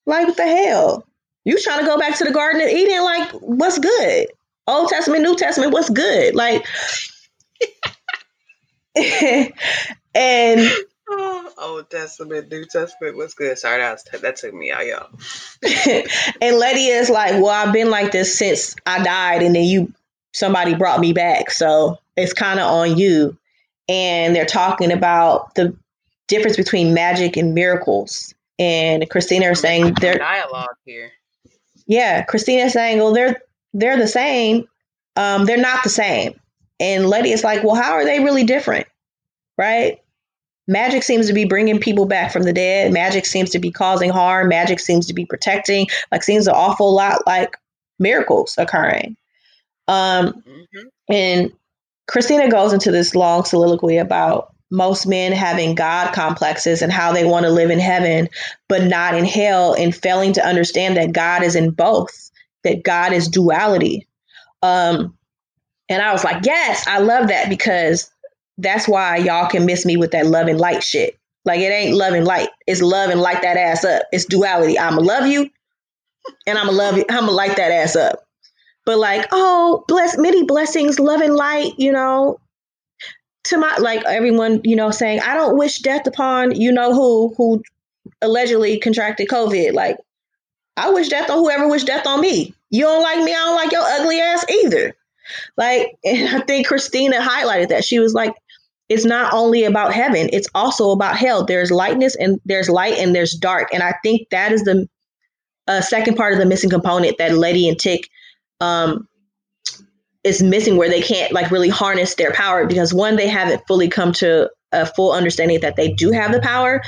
Like 0.09 0.27
what 0.27 0.37
the 0.37 0.43
hell? 0.43 1.05
You 1.45 1.59
trying 1.61 1.79
to 1.79 1.85
go 1.85 1.97
back 1.97 2.17
to 2.17 2.25
the 2.25 2.31
Garden 2.31 2.61
of 2.61 2.67
Eden? 2.67 3.03
Like 3.03 3.31
what's 3.31 3.79
good? 3.79 4.27
Old 4.67 4.89
Testament, 4.89 5.23
New 5.23 5.35
Testament, 5.35 5.73
what's 5.73 5.89
good? 5.89 6.35
Like, 6.35 6.65
and 10.15 10.69
Oh, 11.09 11.51
Old 11.57 11.89
Testament, 11.89 12.51
New 12.51 12.65
Testament, 12.65 13.17
what's 13.17 13.33
good? 13.33 13.57
Sorry, 13.57 13.81
that 13.81 13.91
was 13.91 14.21
that 14.21 14.35
took 14.35 14.53
me 14.53 14.71
out, 14.71 14.85
y'all. 14.85 15.09
and 16.41 16.57
Letty 16.57 16.87
is 16.87 17.09
like, 17.09 17.33
well, 17.33 17.49
I've 17.49 17.73
been 17.73 17.89
like 17.89 18.11
this 18.11 18.37
since 18.37 18.75
I 18.85 19.03
died, 19.03 19.43
and 19.43 19.55
then 19.55 19.63
you 19.63 19.93
somebody 20.33 20.75
brought 20.75 20.99
me 20.99 21.13
back, 21.13 21.51
so 21.51 21.97
it's 22.15 22.33
kind 22.33 22.59
of 22.59 22.71
on 22.71 22.97
you. 22.97 23.37
And 23.87 24.35
they're 24.35 24.45
talking 24.45 24.91
about 24.91 25.55
the 25.55 25.75
difference 26.27 26.57
between 26.57 26.93
magic 26.93 27.37
and 27.37 27.55
miracles. 27.55 28.35
And 28.59 29.09
Christina 29.09 29.51
is 29.51 29.61
saying 29.61 29.95
they're 30.01 30.19
dialogue 30.19 30.75
here. 30.85 31.11
yeah, 31.87 32.23
Christina's 32.23 32.73
saying, 32.73 32.99
well, 32.99 33.13
they're 33.13 33.41
they're 33.73 33.97
the 33.97 34.07
same. 34.07 34.67
Um, 35.15 35.45
they're 35.45 35.57
not 35.57 35.83
the 35.83 35.89
same. 35.89 36.39
And 36.79 37.07
Letty 37.07 37.31
is 37.31 37.43
like, 37.43 37.63
well, 37.63 37.75
how 37.75 37.93
are 37.93 38.05
they 38.05 38.19
really 38.19 38.43
different? 38.43 38.87
Right? 39.57 39.99
Magic 40.67 41.03
seems 41.03 41.27
to 41.27 41.33
be 41.33 41.45
bringing 41.45 41.79
people 41.79 42.05
back 42.05 42.31
from 42.31 42.43
the 42.43 42.53
dead. 42.53 42.93
Magic 42.93 43.25
seems 43.25 43.49
to 43.51 43.59
be 43.59 43.71
causing 43.71 44.11
harm. 44.11 44.49
Magic 44.49 44.79
seems 44.79 45.07
to 45.07 45.13
be 45.13 45.25
protecting. 45.25 45.87
Like 46.11 46.23
seems 46.23 46.47
an 46.47 46.53
awful 46.55 46.93
lot 46.93 47.25
like 47.25 47.57
miracles 47.99 48.55
occurring. 48.57 49.17
Um, 49.87 50.43
hmm 50.45 50.87
and 51.09 51.51
Christina 52.07 52.49
goes 52.49 52.71
into 52.73 52.91
this 52.91 53.15
long 53.15 53.43
soliloquy 53.45 53.97
about 53.97 54.53
most 54.71 55.07
men 55.07 55.31
having 55.31 55.75
God 55.75 56.13
complexes 56.13 56.81
and 56.81 56.91
how 56.91 57.11
they 57.11 57.25
want 57.25 57.45
to 57.45 57.51
live 57.51 57.69
in 57.69 57.79
heaven, 57.79 58.29
but 58.67 58.83
not 58.83 59.15
in 59.15 59.25
hell, 59.25 59.73
and 59.73 59.95
failing 59.95 60.33
to 60.33 60.45
understand 60.45 60.97
that 60.97 61.11
God 61.11 61.43
is 61.43 61.55
in 61.55 61.71
both, 61.71 62.29
that 62.63 62.83
God 62.83 63.13
is 63.13 63.27
duality. 63.27 64.07
Um, 64.61 65.17
and 65.89 66.01
I 66.01 66.11
was 66.11 66.23
like, 66.23 66.45
yes, 66.45 66.85
I 66.87 66.99
love 66.99 67.29
that 67.29 67.49
because 67.49 68.11
that's 68.57 68.87
why 68.87 69.17
y'all 69.17 69.49
can 69.49 69.65
miss 69.65 69.85
me 69.85 69.97
with 69.97 70.11
that 70.11 70.27
love 70.27 70.47
and 70.47 70.59
light 70.59 70.83
shit. 70.83 71.17
Like 71.45 71.61
it 71.61 71.71
ain't 71.71 71.95
love 71.95 72.13
and 72.13 72.25
light. 72.25 72.49
It's 72.67 72.81
love 72.81 73.09
and 73.09 73.21
light 73.21 73.41
that 73.41 73.57
ass 73.57 73.83
up. 73.83 74.03
It's 74.11 74.25
duality. 74.25 74.77
I'ma 74.77 75.01
love 75.01 75.25
you 75.25 75.49
and 76.45 76.57
I'ma 76.57 76.71
love 76.71 76.97
you. 76.97 77.05
I'ma 77.09 77.31
light 77.31 77.55
that 77.55 77.71
ass 77.71 77.95
up. 77.95 78.25
But 78.85 78.99
like, 78.99 79.27
oh, 79.31 79.83
bless 79.87 80.17
many 80.17 80.43
blessings, 80.43 80.99
love 80.99 81.21
and 81.21 81.35
light, 81.35 81.73
you 81.77 81.91
know, 81.91 82.39
to 83.45 83.57
my 83.57 83.77
like 83.77 84.03
everyone, 84.05 84.61
you 84.63 84.75
know, 84.75 84.91
saying, 84.91 85.21
I 85.21 85.35
don't 85.35 85.57
wish 85.57 85.79
death 85.79 86.07
upon 86.07 86.59
you 86.59 86.71
know 86.71 86.93
who 86.93 87.33
who 87.37 87.63
allegedly 88.21 88.79
contracted 88.79 89.27
COVID. 89.27 89.73
Like, 89.73 89.97
I 90.77 90.91
wish 90.91 91.09
death 91.09 91.29
on 91.29 91.37
whoever 91.37 91.67
wished 91.67 91.87
death 91.87 92.07
on 92.07 92.21
me. 92.21 92.53
You 92.69 92.83
don't 92.83 93.01
like 93.01 93.23
me, 93.23 93.33
I 93.33 93.45
don't 93.45 93.55
like 93.55 93.71
your 93.71 93.81
ugly 93.81 94.19
ass 94.19 94.45
either. 94.49 94.95
Like, 95.57 95.97
and 96.03 96.35
I 96.35 96.39
think 96.41 96.67
Christina 96.67 97.17
highlighted 97.19 97.69
that. 97.69 97.85
She 97.85 97.99
was 97.99 98.13
like, 98.13 98.33
it's 98.89 99.05
not 99.05 99.33
only 99.33 99.65
about 99.65 99.93
heaven, 99.93 100.29
it's 100.33 100.49
also 100.55 100.91
about 100.91 101.15
hell. 101.15 101.45
There's 101.45 101.69
lightness 101.69 102.15
and 102.15 102.41
there's 102.45 102.69
light 102.69 102.97
and 102.97 103.13
there's 103.13 103.33
dark. 103.33 103.71
And 103.71 103.83
I 103.83 103.93
think 104.03 104.29
that 104.31 104.51
is 104.51 104.63
the 104.63 104.89
uh, 105.67 105.81
second 105.81 106.15
part 106.15 106.33
of 106.33 106.39
the 106.39 106.47
missing 106.47 106.71
component 106.71 107.19
that 107.19 107.33
Letty 107.33 107.69
and 107.69 107.77
Tick 107.77 108.09
um, 108.59 109.07
is 110.29 110.43
missing, 110.43 110.77
where 110.77 110.89
they 110.89 111.01
can't 111.01 111.33
like 111.33 111.51
really 111.51 111.69
harness 111.69 112.15
their 112.15 112.31
power 112.31 112.65
because 112.65 112.93
one, 112.93 113.15
they 113.15 113.27
haven't 113.27 113.61
fully 113.67 113.89
come 113.89 114.13
to 114.13 114.49
a 114.71 114.85
full 114.85 115.11
understanding 115.11 115.59
that 115.61 115.75
they 115.75 115.91
do 115.91 116.11
have 116.11 116.31
the 116.31 116.39
power, 116.39 116.81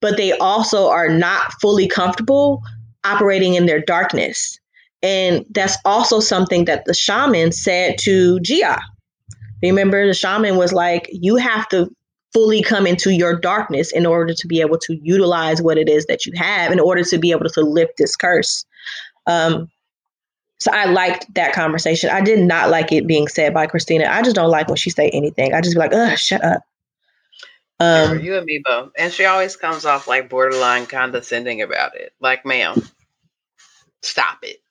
but 0.00 0.16
they 0.16 0.32
also 0.38 0.88
are 0.88 1.08
not 1.08 1.52
fully 1.60 1.88
comfortable 1.88 2.62
operating 3.04 3.54
in 3.54 3.66
their 3.66 3.80
darkness. 3.80 4.58
And 5.02 5.44
that's 5.50 5.76
also 5.84 6.20
something 6.20 6.64
that 6.64 6.84
the 6.86 6.94
shaman 6.94 7.52
said 7.52 7.98
to 8.00 8.40
Ji-Ah. 8.40 8.80
Remember, 9.62 10.06
the 10.06 10.14
shaman 10.14 10.56
was 10.56 10.72
like, 10.72 11.08
You 11.12 11.36
have 11.36 11.68
to 11.68 11.94
fully 12.32 12.62
come 12.62 12.86
into 12.86 13.10
your 13.10 13.38
darkness 13.38 13.92
in 13.92 14.06
order 14.06 14.34
to 14.34 14.46
be 14.46 14.60
able 14.60 14.78
to 14.78 14.96
utilize 15.02 15.62
what 15.62 15.78
it 15.78 15.88
is 15.88 16.06
that 16.06 16.26
you 16.26 16.32
have 16.36 16.72
in 16.72 16.80
order 16.80 17.04
to 17.04 17.18
be 17.18 17.30
able 17.30 17.48
to 17.48 17.60
lift 17.60 17.92
this 17.96 18.16
curse. 18.16 18.64
Um, 19.26 19.68
so 20.64 20.72
I 20.72 20.86
liked 20.86 21.34
that 21.34 21.52
conversation. 21.52 22.08
I 22.08 22.22
did 22.22 22.38
not 22.38 22.70
like 22.70 22.90
it 22.90 23.06
being 23.06 23.28
said 23.28 23.52
by 23.52 23.66
Christina. 23.66 24.06
I 24.08 24.22
just 24.22 24.34
don't 24.34 24.48
like 24.48 24.66
when 24.66 24.78
she 24.78 24.88
say 24.88 25.10
anything. 25.10 25.52
I 25.52 25.60
just 25.60 25.74
be 25.74 25.78
like, 25.78 25.92
ugh, 25.92 26.16
shut 26.16 26.42
up. 26.42 26.62
Um, 27.80 28.20
you 28.20 28.34
and 28.38 28.46
me 28.46 28.62
both. 28.64 28.90
And 28.96 29.12
she 29.12 29.26
always 29.26 29.56
comes 29.56 29.84
off 29.84 30.08
like 30.08 30.30
borderline 30.30 30.86
condescending 30.86 31.60
about 31.60 31.94
it. 31.96 32.14
Like, 32.18 32.46
ma'am, 32.46 32.82
stop 34.02 34.38
it. 34.40 34.62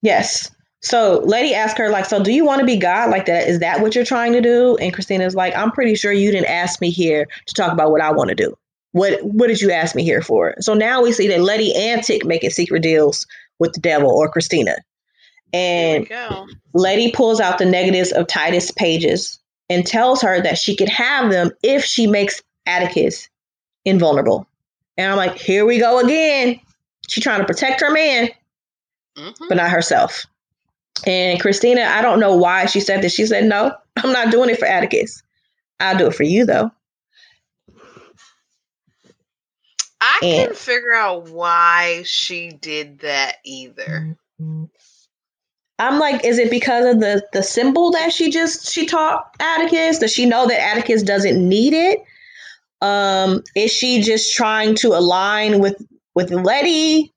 Yes. 0.00 0.48
So 0.80 1.22
Letty 1.24 1.54
asked 1.54 1.76
her, 1.76 1.88
like, 1.88 2.04
so 2.04 2.22
do 2.22 2.32
you 2.32 2.44
want 2.44 2.60
to 2.60 2.66
be 2.66 2.76
God 2.76 3.10
like 3.10 3.26
that? 3.26 3.48
Is 3.48 3.58
that 3.58 3.80
what 3.80 3.96
you're 3.96 4.04
trying 4.04 4.34
to 4.34 4.40
do? 4.40 4.76
And 4.76 4.94
Christina's 4.94 5.34
like, 5.34 5.56
I'm 5.56 5.72
pretty 5.72 5.96
sure 5.96 6.12
you 6.12 6.30
didn't 6.30 6.50
ask 6.50 6.80
me 6.80 6.90
here 6.90 7.26
to 7.46 7.54
talk 7.54 7.72
about 7.72 7.90
what 7.90 8.00
I 8.00 8.12
want 8.12 8.28
to 8.28 8.36
do. 8.36 8.56
What 8.92 9.20
what 9.24 9.48
did 9.48 9.60
you 9.60 9.72
ask 9.72 9.96
me 9.96 10.04
here 10.04 10.22
for? 10.22 10.54
So 10.60 10.72
now 10.72 11.02
we 11.02 11.10
see 11.10 11.26
that 11.26 11.40
Letty 11.40 11.74
and 11.74 12.00
Tick 12.00 12.24
making 12.24 12.50
secret 12.50 12.84
deals 12.84 13.26
with 13.58 13.72
the 13.72 13.80
devil 13.80 14.08
or 14.08 14.30
Christina. 14.30 14.76
There 15.52 15.96
And 15.96 16.08
we. 16.48 16.56
Letty 16.74 17.12
pulls 17.12 17.40
out 17.40 17.58
the 17.58 17.64
negatives 17.66 18.12
of 18.12 18.26
Titus 18.26 18.70
pages 18.70 19.38
and 19.68 19.86
tells 19.86 20.22
her 20.22 20.40
that 20.42 20.58
she 20.58 20.74
could 20.76 20.88
have 20.88 21.30
them 21.30 21.50
if 21.62 21.84
she 21.84 22.06
makes 22.06 22.42
Atticus 22.66 23.28
invulnerable. 23.84 24.46
And 24.96 25.10
I'm 25.10 25.16
like, 25.16 25.36
here 25.38 25.64
we 25.66 25.78
go 25.78 25.98
again. 25.98 26.60
She 27.08 27.20
trying 27.20 27.40
to 27.40 27.46
protect 27.46 27.80
her 27.80 27.90
man 27.90 28.30
Mhm. 29.16 29.34
but 29.48 29.56
not 29.56 29.70
herself. 29.70 30.24
And 31.06 31.40
Christina, 31.40 31.82
I 31.82 32.00
don't 32.02 32.20
know 32.20 32.36
why 32.36 32.66
she 32.66 32.80
said 32.80 33.02
this. 33.02 33.14
She 33.14 33.26
said, 33.26 33.44
No, 33.44 33.74
I'm 33.96 34.12
not 34.12 34.30
doing 34.30 34.50
it 34.50 34.58
for 34.58 34.66
Atticus. 34.66 35.22
I'll 35.80 35.98
do 35.98 36.06
it 36.06 36.14
for 36.14 36.22
you, 36.22 36.46
though. 36.46 36.70
I 40.00 40.20
And- 40.22 40.40
couldn't 40.48 40.58
figure 40.58 40.94
out 40.94 41.28
why 41.28 42.02
she 42.04 42.50
did 42.50 43.00
that 43.00 43.36
either. 43.44 44.16
I'm 45.78 45.98
like, 45.98 46.24
is 46.24 46.38
it 46.38 46.50
because 46.50 46.84
of 46.84 47.00
the 47.00 47.26
the 47.32 47.42
symbol 47.42 47.90
that 47.92 48.12
she 48.12 48.30
just 48.30 48.70
she 48.70 48.86
taught 48.86 49.24
Atticus? 49.40 49.98
Does 49.98 50.12
she 50.12 50.26
know 50.26 50.46
that 50.46 50.60
Atticus 50.60 51.02
doesn't 51.02 51.48
need 51.48 51.72
it? 51.72 52.00
Um, 52.80 53.42
is 53.54 53.72
she 53.72 54.02
just 54.02 54.34
trying 54.34 54.74
to 54.76 54.88
align 54.88 55.60
with 55.60 55.82
with 56.14 56.30
Letty? 56.30 57.12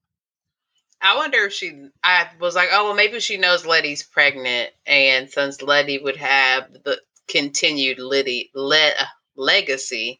I 1.01 1.17
wonder 1.17 1.39
if 1.39 1.53
she. 1.53 1.89
I 2.03 2.29
was 2.39 2.55
like, 2.55 2.69
oh 2.71 2.85
well, 2.85 2.95
maybe 2.95 3.19
she 3.19 3.37
knows 3.37 3.65
Letty's 3.65 4.03
pregnant, 4.03 4.71
and 4.85 5.29
since 5.29 5.61
Letty 5.61 5.99
would 5.99 6.17
have 6.17 6.71
the 6.83 6.99
continued 7.27 7.99
Letty 7.99 8.51
le, 8.55 8.91
legacy, 9.35 10.19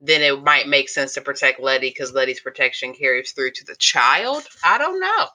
then 0.00 0.22
it 0.22 0.42
might 0.42 0.68
make 0.68 0.88
sense 0.88 1.14
to 1.14 1.20
protect 1.20 1.60
Letty 1.60 1.90
because 1.90 2.12
Letty's 2.12 2.40
protection 2.40 2.94
carries 2.94 3.32
through 3.32 3.52
to 3.52 3.64
the 3.64 3.76
child. 3.76 4.44
I 4.64 4.78
don't 4.78 5.00
know. 5.00 5.26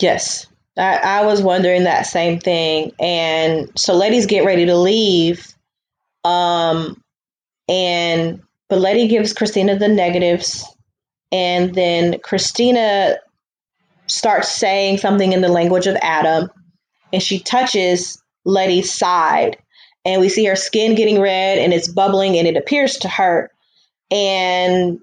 Yes. 0.00 0.46
I, 0.76 0.96
I 0.96 1.24
was 1.24 1.42
wondering 1.42 1.84
that 1.84 2.02
same 2.06 2.40
thing. 2.40 2.92
And 2.98 3.70
so 3.76 3.94
ladies 3.94 4.26
get 4.26 4.44
ready 4.44 4.66
to 4.66 4.76
leave. 4.76 5.54
Um, 6.24 7.00
and 7.68 8.42
but 8.68 8.80
Letty 8.80 9.08
gives 9.08 9.32
Christina 9.32 9.78
the 9.78 9.88
negatives, 9.88 10.64
and 11.30 11.74
then 11.74 12.18
Christina 12.20 13.18
starts 14.06 14.50
saying 14.50 14.98
something 14.98 15.32
in 15.32 15.42
the 15.42 15.48
language 15.48 15.86
of 15.86 15.96
Adam, 16.02 16.50
and 17.12 17.22
she 17.22 17.38
touches 17.38 18.20
Letty's 18.44 18.92
side, 18.92 19.58
and 20.04 20.20
we 20.20 20.28
see 20.28 20.44
her 20.46 20.56
skin 20.56 20.94
getting 20.94 21.20
red 21.20 21.58
and 21.58 21.72
it's 21.72 21.88
bubbling 21.88 22.36
and 22.36 22.46
it 22.46 22.56
appears 22.56 22.96
to 22.98 23.08
hurt. 23.08 23.50
And 24.10 24.98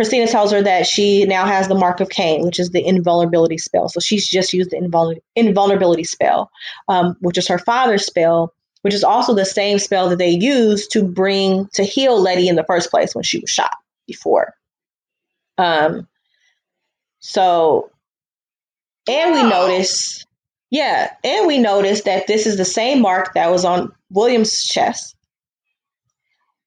Christina 0.00 0.26
tells 0.26 0.50
her 0.50 0.62
that 0.62 0.86
she 0.86 1.26
now 1.26 1.44
has 1.44 1.68
the 1.68 1.74
mark 1.74 2.00
of 2.00 2.08
Cain, 2.08 2.42
which 2.46 2.58
is 2.58 2.70
the 2.70 2.82
invulnerability 2.82 3.58
spell. 3.58 3.90
So 3.90 4.00
she's 4.00 4.26
just 4.26 4.54
used 4.54 4.70
the 4.70 4.78
invulner- 4.78 5.20
invulnerability 5.36 6.04
spell, 6.04 6.50
um, 6.88 7.18
which 7.20 7.36
is 7.36 7.46
her 7.48 7.58
father's 7.58 8.06
spell, 8.06 8.54
which 8.80 8.94
is 8.94 9.04
also 9.04 9.34
the 9.34 9.44
same 9.44 9.78
spell 9.78 10.08
that 10.08 10.16
they 10.16 10.30
used 10.30 10.90
to 10.92 11.04
bring 11.04 11.68
to 11.74 11.84
heal 11.84 12.18
Letty 12.18 12.48
in 12.48 12.56
the 12.56 12.64
first 12.64 12.90
place 12.90 13.14
when 13.14 13.24
she 13.24 13.40
was 13.40 13.50
shot 13.50 13.76
before. 14.06 14.54
Um, 15.58 16.08
so, 17.18 17.90
and 19.06 19.34
we 19.34 19.42
notice, 19.42 20.24
yeah, 20.70 21.12
and 21.22 21.46
we 21.46 21.58
notice 21.58 22.04
that 22.04 22.26
this 22.26 22.46
is 22.46 22.56
the 22.56 22.64
same 22.64 23.02
mark 23.02 23.34
that 23.34 23.50
was 23.50 23.66
on 23.66 23.92
William's 24.08 24.64
chest. 24.64 25.14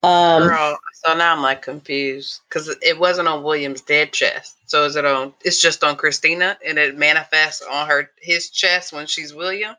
Um, 0.03 0.43
Girl, 0.43 0.77
so 1.05 1.15
now 1.15 1.33
I'm 1.33 1.41
like 1.41 1.61
confused 1.61 2.41
because 2.49 2.67
it 2.81 2.99
wasn't 2.99 3.29
on 3.29 3.41
William's 3.43 3.81
dead 3.81 4.11
chest. 4.11 4.57
So 4.65 4.83
is 4.83 4.95
it 4.97 5.05
on? 5.05 5.33
It's 5.45 5.61
just 5.61 5.83
on 5.83 5.95
Christina, 5.95 6.57
and 6.65 6.77
it 6.77 6.97
manifests 6.97 7.61
on 7.61 7.87
her 7.87 8.11
his 8.21 8.49
chest 8.49 8.91
when 8.91 9.07
she's 9.07 9.33
William. 9.33 9.75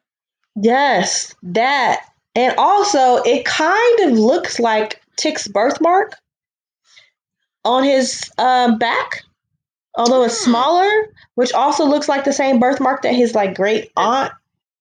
Yes, 0.56 1.34
that, 1.42 2.06
and 2.34 2.54
also 2.56 3.16
it 3.24 3.44
kind 3.44 4.00
of 4.00 4.12
looks 4.18 4.58
like 4.58 5.02
Tick's 5.16 5.46
birthmark 5.46 6.14
on 7.64 7.84
his 7.84 8.30
um, 8.38 8.78
back, 8.78 9.24
although 9.96 10.22
it's 10.24 10.38
Hmm. 10.42 10.50
smaller, 10.50 10.90
which 11.34 11.52
also 11.52 11.84
looks 11.84 12.08
like 12.08 12.24
the 12.24 12.32
same 12.32 12.60
birthmark 12.60 13.02
that 13.02 13.14
his 13.14 13.34
like 13.34 13.54
great 13.54 13.90
aunt 13.96 14.32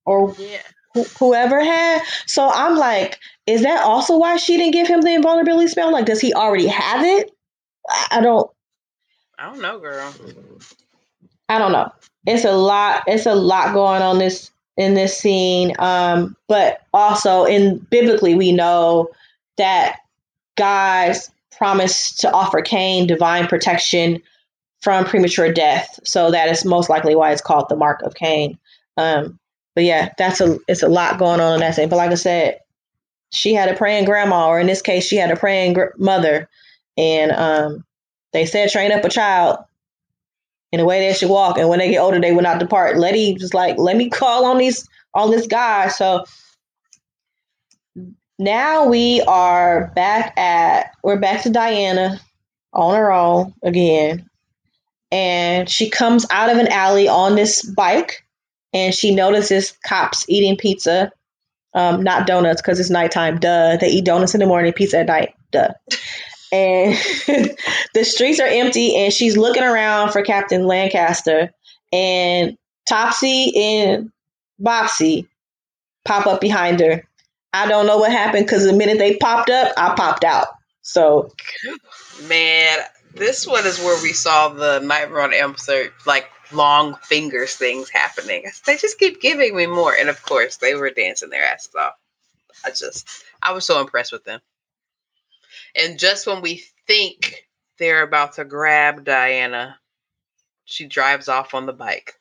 or 0.06 0.36
Yeah. 0.38 0.60
Wh- 0.96 1.18
whoever 1.20 1.64
had. 1.64 2.02
So 2.26 2.50
I'm 2.50 2.76
like, 2.76 3.20
is 3.48 3.62
that 3.64 3.84
also 3.84 4.18
why 4.18 4.38
she 4.38 4.58
didn't 4.58 4.74
give 4.74 4.88
him 4.88 5.02
the 5.02 5.14
invulnerability 5.14 5.68
spell? 5.68 5.92
Like, 5.92 6.06
does 6.06 6.22
he 6.22 6.34
already 6.34 6.68
have 6.68 7.04
it? 7.04 7.32
I 8.12 8.22
don't. 8.22 8.50
I 9.38 9.50
don't 9.50 9.62
know, 9.62 9.80
girl. 9.80 10.14
I 11.50 11.58
don't 11.58 11.72
know. 11.72 11.92
It's 12.26 12.46
a 12.46 12.54
lot. 12.54 13.04
It's 13.08 13.26
a 13.26 13.36
lot 13.36 13.74
going 13.74 14.02
on 14.02 14.20
this 14.20 14.52
in 14.78 14.94
this 14.94 15.18
scene. 15.18 15.74
Um, 15.80 16.36
but 16.48 16.82
also 16.94 17.44
in 17.44 17.80
biblically, 17.90 18.36
we 18.36 18.52
know 18.52 19.10
that 19.58 19.98
God's 20.56 21.30
promised 21.52 22.20
to 22.22 22.32
offer 22.32 22.62
Cain 22.62 23.08
divine 23.08 23.48
protection 23.48 24.22
from 24.82 25.06
premature 25.06 25.52
death. 25.52 26.00
So 26.04 26.32
that 26.32 26.50
is 26.50 26.66
most 26.66 26.90
likely 26.90 27.16
why 27.16 27.32
it's 27.32 27.42
called 27.42 27.68
the 27.70 27.76
mark 27.76 28.02
of 28.02 28.16
Cain. 28.16 28.58
Um, 28.98 29.40
but 29.76 29.84
yeah, 29.84 30.10
that's 30.18 30.42
a 30.42 30.58
it's 30.68 30.84
a 30.84 30.88
lot 30.88 31.20
going 31.20 31.40
on 31.40 31.56
in 31.56 31.60
that 31.62 31.76
scene. 31.76 31.90
But 31.90 31.98
like 31.98 32.12
I 32.12 32.16
said, 32.16 32.60
she 33.32 33.54
had 33.54 33.70
a 33.70 33.76
praying 33.76 34.06
grandma, 34.06 34.48
or 34.48 34.60
in 34.60 34.68
this 34.68 34.82
case, 34.82 35.06
she 35.06 35.18
had 35.18 35.32
a 35.32 35.36
praying 35.36 35.74
gr- 35.74 35.96
mother, 35.98 36.48
and 36.98 37.32
um, 37.32 37.84
they 38.32 38.46
said 38.46 38.70
train 38.70 38.92
up 38.92 39.04
a 39.04 39.10
child 39.10 39.58
in 40.72 40.80
the 40.80 40.86
way 40.86 41.00
they 41.00 41.14
should 41.14 41.30
walk, 41.30 41.58
and 41.58 41.70
when 41.70 41.80
they 41.80 41.90
get 41.90 42.00
older, 42.00 42.20
they 42.20 42.32
will 42.32 42.42
not 42.42 42.60
depart. 42.60 42.98
Letty 42.98 43.34
was 43.34 43.54
like, 43.54 43.78
let 43.78 43.98
me 43.98 44.10
call 44.12 44.46
on 44.46 44.58
these 44.58 44.88
on 45.16 45.32
this 45.32 45.48
guy. 45.48 45.88
So 45.88 46.26
now 48.40 48.86
we 48.86 49.22
are 49.22 49.92
back 49.96 50.38
at 50.38 50.92
we're 51.04 51.20
back 51.20 51.44
to 51.44 51.50
Diana 51.50 52.20
on 52.74 52.96
her 52.96 53.12
own 53.12 53.54
again, 53.64 54.30
and 55.12 55.68
she 55.68 55.90
comes 55.90 56.26
out 56.30 56.52
of 56.52 56.58
an 56.58 56.68
alley 56.68 57.08
on 57.08 57.36
this 57.36 57.64
bike, 57.64 58.24
and 58.74 58.94
she 58.94 59.14
notices 59.14 59.74
cops 59.86 60.26
eating 60.28 60.58
pizza. 60.58 61.12
Um, 61.76 62.04
not 62.04 62.28
donuts 62.28 62.62
because 62.62 62.80
it's 62.80 62.92
nighttime. 62.92 63.40
Duh. 63.40 63.78
They 63.78 63.88
eat 63.88 64.06
donuts 64.06 64.36
in 64.36 64.40
the 64.40 64.46
morning, 64.46 64.74
pizza 64.74 65.00
at 65.00 65.08
night. 65.08 65.34
Duh. 65.52 65.74
And 66.52 66.94
the 67.96 68.04
streets 68.04 68.40
are 68.40 68.48
empty, 68.48 68.96
and 68.96 69.12
she's 69.12 69.38
looking 69.38 69.64
around 69.64 70.12
for 70.12 70.22
Captain 70.22 70.68
Lancaster. 70.68 71.52
And 71.92 72.58
Topsy 72.88 73.54
and 73.56 74.12
Bopsy 74.62 75.28
pop 76.06 76.28
up 76.28 76.42
behind 76.42 76.80
her. 76.80 77.04
I 77.54 77.68
don't 77.68 77.88
know 77.88 77.98
what 77.98 78.12
happened 78.12 78.46
because 78.46 78.66
the 78.66 78.74
minute 78.74 78.98
they 79.00 79.16
popped 79.18 79.50
up, 79.50 79.74
I 79.78 79.96
popped 79.96 80.24
out. 80.24 80.48
So 80.82 81.32
Man, 82.28 82.80
this 83.16 83.48
one 83.48 83.66
is 83.66 83.80
where 83.80 84.02
we 84.02 84.14
saw 84.14 84.50
the 84.50 84.80
Nightmare 84.80 85.22
on 85.22 85.34
Elm 85.34 85.56
Street, 85.56 85.92
like 86.06 86.30
long 86.54 86.96
fingers 87.04 87.56
things 87.56 87.90
happening. 87.90 88.46
They 88.66 88.78
just 88.78 89.00
keep 89.00 89.22
giving 89.22 89.56
me 89.56 89.66
more, 89.66 89.94
and 89.94 90.10
of 90.10 90.22
course, 90.24 90.58
they 90.58 90.76
were 90.76 90.90
dancing 90.90 91.30
their 91.30 91.44
asses 91.44 91.76
off. 91.76 91.94
I 92.66 92.70
just, 92.70 93.08
I 93.42 93.52
was 93.52 93.66
so 93.66 93.82
impressed 93.82 94.12
with 94.12 94.24
them. 94.24 94.40
And 95.76 96.00
just 96.00 96.28
when 96.28 96.42
we 96.42 96.64
think 96.88 97.48
they're 97.80 98.04
about 98.04 98.34
to 98.34 98.46
grab 98.46 99.04
Diana, 99.04 99.78
she 100.66 100.86
drives 100.86 101.28
off 101.28 101.54
on 101.54 101.66
the 101.66 101.74
bike, 101.74 102.16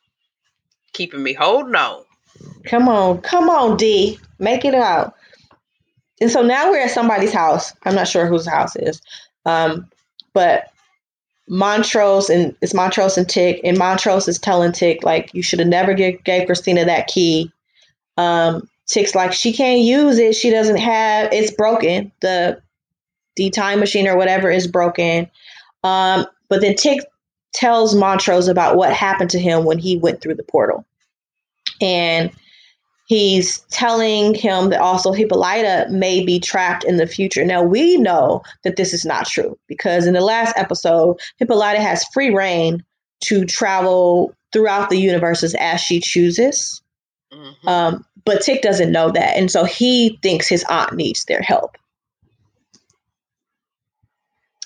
keeping 0.92 1.22
me 1.22 1.32
holding 1.32 1.74
on. 1.74 2.04
come 2.64 2.88
on, 2.88 3.20
come 3.20 3.50
on, 3.50 3.76
D, 3.76 4.18
make 4.38 4.64
it 4.64 4.74
out. 4.74 5.14
And 6.20 6.30
so 6.30 6.42
now 6.42 6.70
we're 6.70 6.80
at 6.80 6.90
somebody's 6.90 7.32
house. 7.32 7.72
I'm 7.84 7.94
not 7.94 8.08
sure 8.08 8.26
whose 8.26 8.46
house 8.46 8.76
is, 8.76 9.02
um, 9.44 9.88
but 10.32 10.71
Montrose 11.48 12.30
and 12.30 12.56
it's 12.60 12.74
Montrose 12.74 13.18
and 13.18 13.28
Tick, 13.28 13.60
and 13.64 13.76
Montrose 13.76 14.28
is 14.28 14.38
telling 14.38 14.72
Tick 14.72 15.02
like 15.02 15.32
you 15.34 15.42
should 15.42 15.58
have 15.58 15.68
never 15.68 15.94
give, 15.94 16.22
gave 16.24 16.46
Christina 16.46 16.84
that 16.84 17.08
key. 17.08 17.50
Um, 18.16 18.68
Tick's 18.86 19.14
like 19.14 19.32
she 19.32 19.52
can't 19.52 19.80
use 19.80 20.18
it. 20.18 20.34
She 20.34 20.50
doesn't 20.50 20.76
have. 20.76 21.32
It's 21.32 21.52
broken. 21.52 22.12
The 22.20 22.60
the 23.36 23.50
time 23.50 23.80
machine 23.80 24.06
or 24.06 24.16
whatever 24.16 24.50
is 24.50 24.66
broken. 24.66 25.30
Um, 25.84 26.26
but 26.48 26.60
then 26.60 26.74
Tick 26.74 27.00
tells 27.54 27.94
Montrose 27.94 28.48
about 28.48 28.76
what 28.76 28.92
happened 28.92 29.30
to 29.30 29.38
him 29.38 29.64
when 29.64 29.78
he 29.78 29.96
went 29.96 30.20
through 30.20 30.34
the 30.34 30.42
portal, 30.44 30.84
and 31.80 32.30
he's 33.06 33.60
telling 33.70 34.34
him 34.34 34.70
that 34.70 34.80
also 34.80 35.12
Hippolyta 35.12 35.86
may 35.90 36.24
be 36.24 36.38
trapped 36.38 36.84
in 36.84 36.96
the 36.96 37.06
future. 37.06 37.44
Now 37.44 37.62
we 37.62 37.96
know 37.96 38.42
that 38.64 38.76
this 38.76 38.92
is 38.92 39.04
not 39.04 39.26
true 39.26 39.58
because 39.66 40.06
in 40.06 40.14
the 40.14 40.20
last 40.20 40.56
episode, 40.56 41.18
Hippolyta 41.38 41.80
has 41.80 42.04
free 42.12 42.30
reign 42.30 42.84
to 43.24 43.44
travel 43.44 44.34
throughout 44.52 44.90
the 44.90 44.98
universes 44.98 45.54
as 45.58 45.80
she 45.80 46.00
chooses. 46.00 46.82
Mhm. 47.32 47.68
Um, 47.68 48.06
but 48.24 48.42
Tick 48.42 48.62
doesn't 48.62 48.92
know 48.92 49.10
that, 49.10 49.36
and 49.36 49.50
so 49.50 49.64
he 49.64 50.18
thinks 50.22 50.48
his 50.48 50.64
aunt 50.64 50.92
needs 50.94 51.24
their 51.24 51.40
help. 51.40 51.76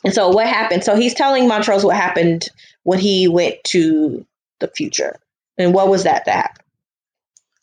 And 0.04 0.14
so 0.14 0.28
what 0.28 0.46
happened? 0.46 0.84
So 0.84 0.94
he's 0.94 1.14
telling 1.14 1.48
Montrose 1.48 1.84
what 1.84 1.96
happened 1.96 2.48
when 2.84 2.98
he 2.98 3.26
went 3.28 3.56
to 3.64 4.24
the 4.60 4.68
future. 4.68 5.16
And 5.58 5.74
what 5.74 5.88
was 5.88 6.04
that 6.04 6.24
that 6.26 6.34
happened? 6.34 6.65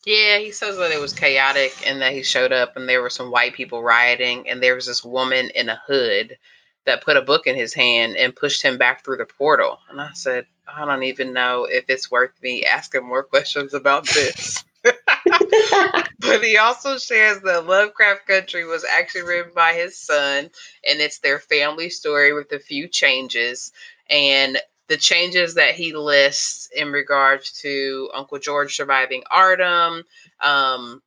Yeah, 0.06 0.38
he 0.38 0.52
says 0.52 0.76
that 0.76 0.92
it 0.92 1.00
was 1.00 1.14
chaotic 1.14 1.74
and 1.86 2.02
that 2.02 2.12
he 2.12 2.22
showed 2.22 2.52
up 2.52 2.76
and 2.76 2.88
there 2.88 3.00
were 3.00 3.10
some 3.10 3.30
white 3.30 3.54
people 3.54 3.82
rioting 3.82 4.48
and 4.48 4.62
there 4.62 4.74
was 4.74 4.86
this 4.86 5.02
woman 5.02 5.50
in 5.54 5.68
a 5.68 5.80
hood 5.86 6.36
that 6.84 7.02
put 7.02 7.16
a 7.16 7.22
book 7.22 7.46
in 7.46 7.56
his 7.56 7.72
hand 7.72 8.16
and 8.16 8.36
pushed 8.36 8.62
him 8.62 8.76
back 8.76 9.02
through 9.02 9.16
the 9.16 9.24
portal. 9.24 9.78
And 9.88 10.00
I 10.00 10.10
said, 10.12 10.46
I 10.68 10.84
don't 10.84 11.04
even 11.04 11.32
know 11.32 11.64
if 11.64 11.84
it's 11.88 12.10
worth 12.10 12.32
me 12.42 12.64
asking 12.64 13.06
more 13.06 13.22
questions 13.22 13.72
about 13.72 14.06
this. 14.06 14.62
but 14.82 16.42
he 16.42 16.58
also 16.58 16.98
shares 16.98 17.40
that 17.40 17.66
Lovecraft 17.66 18.26
Country 18.26 18.66
was 18.66 18.84
actually 18.84 19.22
written 19.22 19.52
by 19.54 19.72
his 19.72 19.98
son 19.98 20.50
and 20.88 21.00
it's 21.00 21.20
their 21.20 21.38
family 21.38 21.88
story 21.88 22.34
with 22.34 22.52
a 22.52 22.58
few 22.58 22.88
changes. 22.88 23.72
And 24.10 24.58
the 24.88 24.96
changes 24.96 25.54
that 25.54 25.74
he 25.74 25.94
lists 25.94 26.68
in 26.74 26.92
regards 26.92 27.52
to 27.62 28.10
Uncle 28.14 28.38
George 28.38 28.76
surviving 28.76 29.22
Ardham, 29.32 30.02
um, 30.40 31.02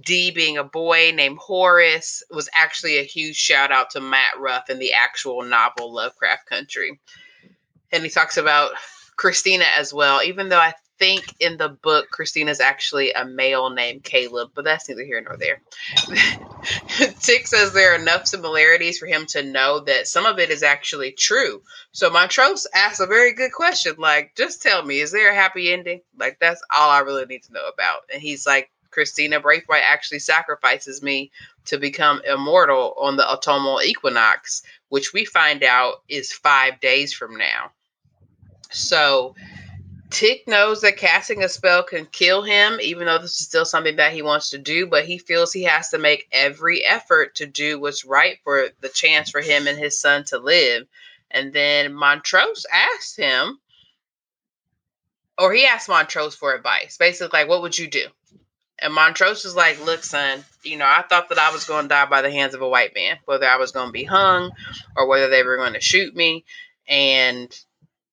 D 0.00 0.30
being 0.30 0.58
a 0.58 0.64
boy 0.64 1.12
named 1.14 1.38
Horace 1.38 2.22
was 2.30 2.48
actually 2.54 2.98
a 2.98 3.04
huge 3.04 3.36
shout 3.36 3.72
out 3.72 3.90
to 3.90 4.00
Matt 4.00 4.38
Ruff 4.38 4.70
in 4.70 4.78
the 4.78 4.92
actual 4.92 5.42
novel 5.42 5.92
Lovecraft 5.92 6.46
Country. 6.46 7.00
And 7.90 8.04
he 8.04 8.10
talks 8.10 8.36
about 8.36 8.72
Christina 9.16 9.64
as 9.76 9.92
well, 9.92 10.22
even 10.22 10.48
though 10.48 10.60
I 10.60 10.74
think 10.98 11.34
in 11.40 11.56
the 11.56 11.68
book 11.68 12.10
Christina's 12.10 12.60
actually 12.60 13.12
a 13.12 13.24
male 13.24 13.70
named 13.70 14.02
Caleb, 14.02 14.50
but 14.54 14.64
that's 14.64 14.88
neither 14.88 15.04
here 15.04 15.20
nor 15.20 15.36
there. 15.36 15.60
Tick 17.20 17.46
says 17.46 17.72
there 17.72 17.92
are 17.92 18.00
enough 18.00 18.26
similarities 18.26 18.98
for 18.98 19.06
him 19.06 19.26
to 19.26 19.42
know 19.42 19.80
that 19.80 20.08
some 20.08 20.26
of 20.26 20.38
it 20.38 20.50
is 20.50 20.62
actually 20.62 21.12
true. 21.12 21.62
So 21.92 22.10
Montrose 22.10 22.66
asks 22.74 23.00
a 23.00 23.06
very 23.06 23.32
good 23.32 23.52
question, 23.52 23.94
like, 23.98 24.34
just 24.36 24.62
tell 24.62 24.84
me, 24.84 25.00
is 25.00 25.12
there 25.12 25.30
a 25.30 25.34
happy 25.34 25.72
ending? 25.72 26.00
Like 26.18 26.38
that's 26.40 26.62
all 26.74 26.90
I 26.90 27.00
really 27.00 27.26
need 27.26 27.44
to 27.44 27.52
know 27.52 27.68
about. 27.72 28.02
And 28.12 28.20
he's 28.20 28.46
like, 28.46 28.70
Christina 28.90 29.38
Braithwaite 29.38 29.84
actually 29.84 30.18
sacrifices 30.18 31.02
me 31.02 31.30
to 31.66 31.78
become 31.78 32.22
immortal 32.26 32.94
on 32.98 33.16
the 33.16 33.30
autumnal 33.30 33.80
equinox, 33.82 34.62
which 34.88 35.12
we 35.12 35.24
find 35.24 35.62
out 35.62 36.02
is 36.08 36.32
five 36.32 36.80
days 36.80 37.12
from 37.12 37.36
now. 37.36 37.70
So 38.70 39.34
Tick 40.10 40.48
knows 40.48 40.80
that 40.80 40.96
casting 40.96 41.44
a 41.44 41.48
spell 41.48 41.82
can 41.82 42.06
kill 42.06 42.42
him, 42.42 42.78
even 42.80 43.06
though 43.06 43.18
this 43.18 43.38
is 43.38 43.46
still 43.46 43.66
something 43.66 43.96
that 43.96 44.12
he 44.12 44.22
wants 44.22 44.50
to 44.50 44.58
do, 44.58 44.86
but 44.86 45.04
he 45.04 45.18
feels 45.18 45.52
he 45.52 45.64
has 45.64 45.90
to 45.90 45.98
make 45.98 46.26
every 46.32 46.84
effort 46.84 47.34
to 47.36 47.46
do 47.46 47.78
what's 47.78 48.04
right 48.04 48.38
for 48.42 48.68
the 48.80 48.88
chance 48.88 49.30
for 49.30 49.40
him 49.40 49.66
and 49.66 49.78
his 49.78 50.00
son 50.00 50.24
to 50.24 50.38
live. 50.38 50.86
And 51.30 51.52
then 51.52 51.92
Montrose 51.92 52.64
asked 52.72 53.18
him, 53.18 53.58
or 55.38 55.52
he 55.52 55.66
asked 55.66 55.88
Montrose 55.88 56.34
for 56.34 56.54
advice. 56.54 56.96
Basically, 56.96 57.40
like, 57.40 57.48
what 57.48 57.62
would 57.62 57.78
you 57.78 57.86
do? 57.86 58.06
And 58.78 58.94
Montrose 58.94 59.44
is 59.44 59.54
like, 59.54 59.84
look, 59.84 60.04
son, 60.04 60.44
you 60.62 60.78
know, 60.78 60.86
I 60.86 61.02
thought 61.08 61.28
that 61.28 61.38
I 61.38 61.52
was 61.52 61.64
going 61.64 61.84
to 61.84 61.88
die 61.88 62.06
by 62.06 62.22
the 62.22 62.30
hands 62.30 62.54
of 62.54 62.62
a 62.62 62.68
white 62.68 62.94
man, 62.94 63.18
whether 63.26 63.46
I 63.46 63.56
was 63.56 63.72
going 63.72 63.88
to 63.88 63.92
be 63.92 64.04
hung 64.04 64.52
or 64.96 65.06
whether 65.06 65.28
they 65.28 65.42
were 65.42 65.56
going 65.56 65.74
to 65.74 65.80
shoot 65.80 66.14
me. 66.14 66.44
And 66.88 67.54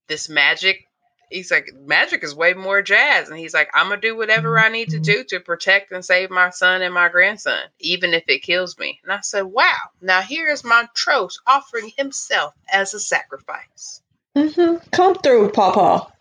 this 0.07 0.27
magic 0.27 0.87
he's 1.29 1.51
like, 1.51 1.69
magic 1.85 2.23
is 2.23 2.35
way 2.35 2.53
more 2.53 2.81
jazz. 2.81 3.29
And 3.29 3.37
he's 3.37 3.53
like, 3.53 3.69
I'm 3.73 3.89
gonna 3.89 4.01
do 4.01 4.15
whatever 4.15 4.59
I 4.59 4.69
need 4.69 4.89
to 4.89 4.99
do 4.99 5.23
to 5.25 5.39
protect 5.39 5.91
and 5.91 6.03
save 6.03 6.29
my 6.29 6.49
son 6.49 6.81
and 6.81 6.93
my 6.93 7.09
grandson, 7.09 7.61
even 7.79 8.13
if 8.13 8.23
it 8.27 8.43
kills 8.43 8.77
me. 8.77 8.99
And 9.03 9.11
I 9.11 9.21
said, 9.21 9.43
Wow, 9.43 9.75
now 10.01 10.21
here's 10.21 10.63
Montrose 10.63 11.39
offering 11.47 11.91
himself 11.97 12.53
as 12.71 12.93
a 12.93 12.99
sacrifice. 12.99 14.01
Mm-hmm. 14.35 14.87
Come 14.91 15.15
through, 15.15 15.51
Papa. 15.51 16.11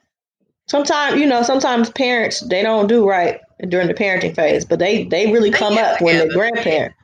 Sometimes, 0.66 1.20
you 1.20 1.26
know, 1.26 1.42
sometimes 1.42 1.90
parents 1.90 2.40
they 2.40 2.62
don't 2.62 2.86
do 2.86 3.08
right 3.08 3.40
during 3.68 3.88
the 3.88 3.94
parenting 3.94 4.34
phase, 4.34 4.64
but 4.64 4.78
they 4.78 5.04
they 5.04 5.30
really 5.30 5.50
come 5.50 5.76
up 5.76 6.00
when 6.00 6.18
they're 6.18 6.32
grandparent. 6.32 6.94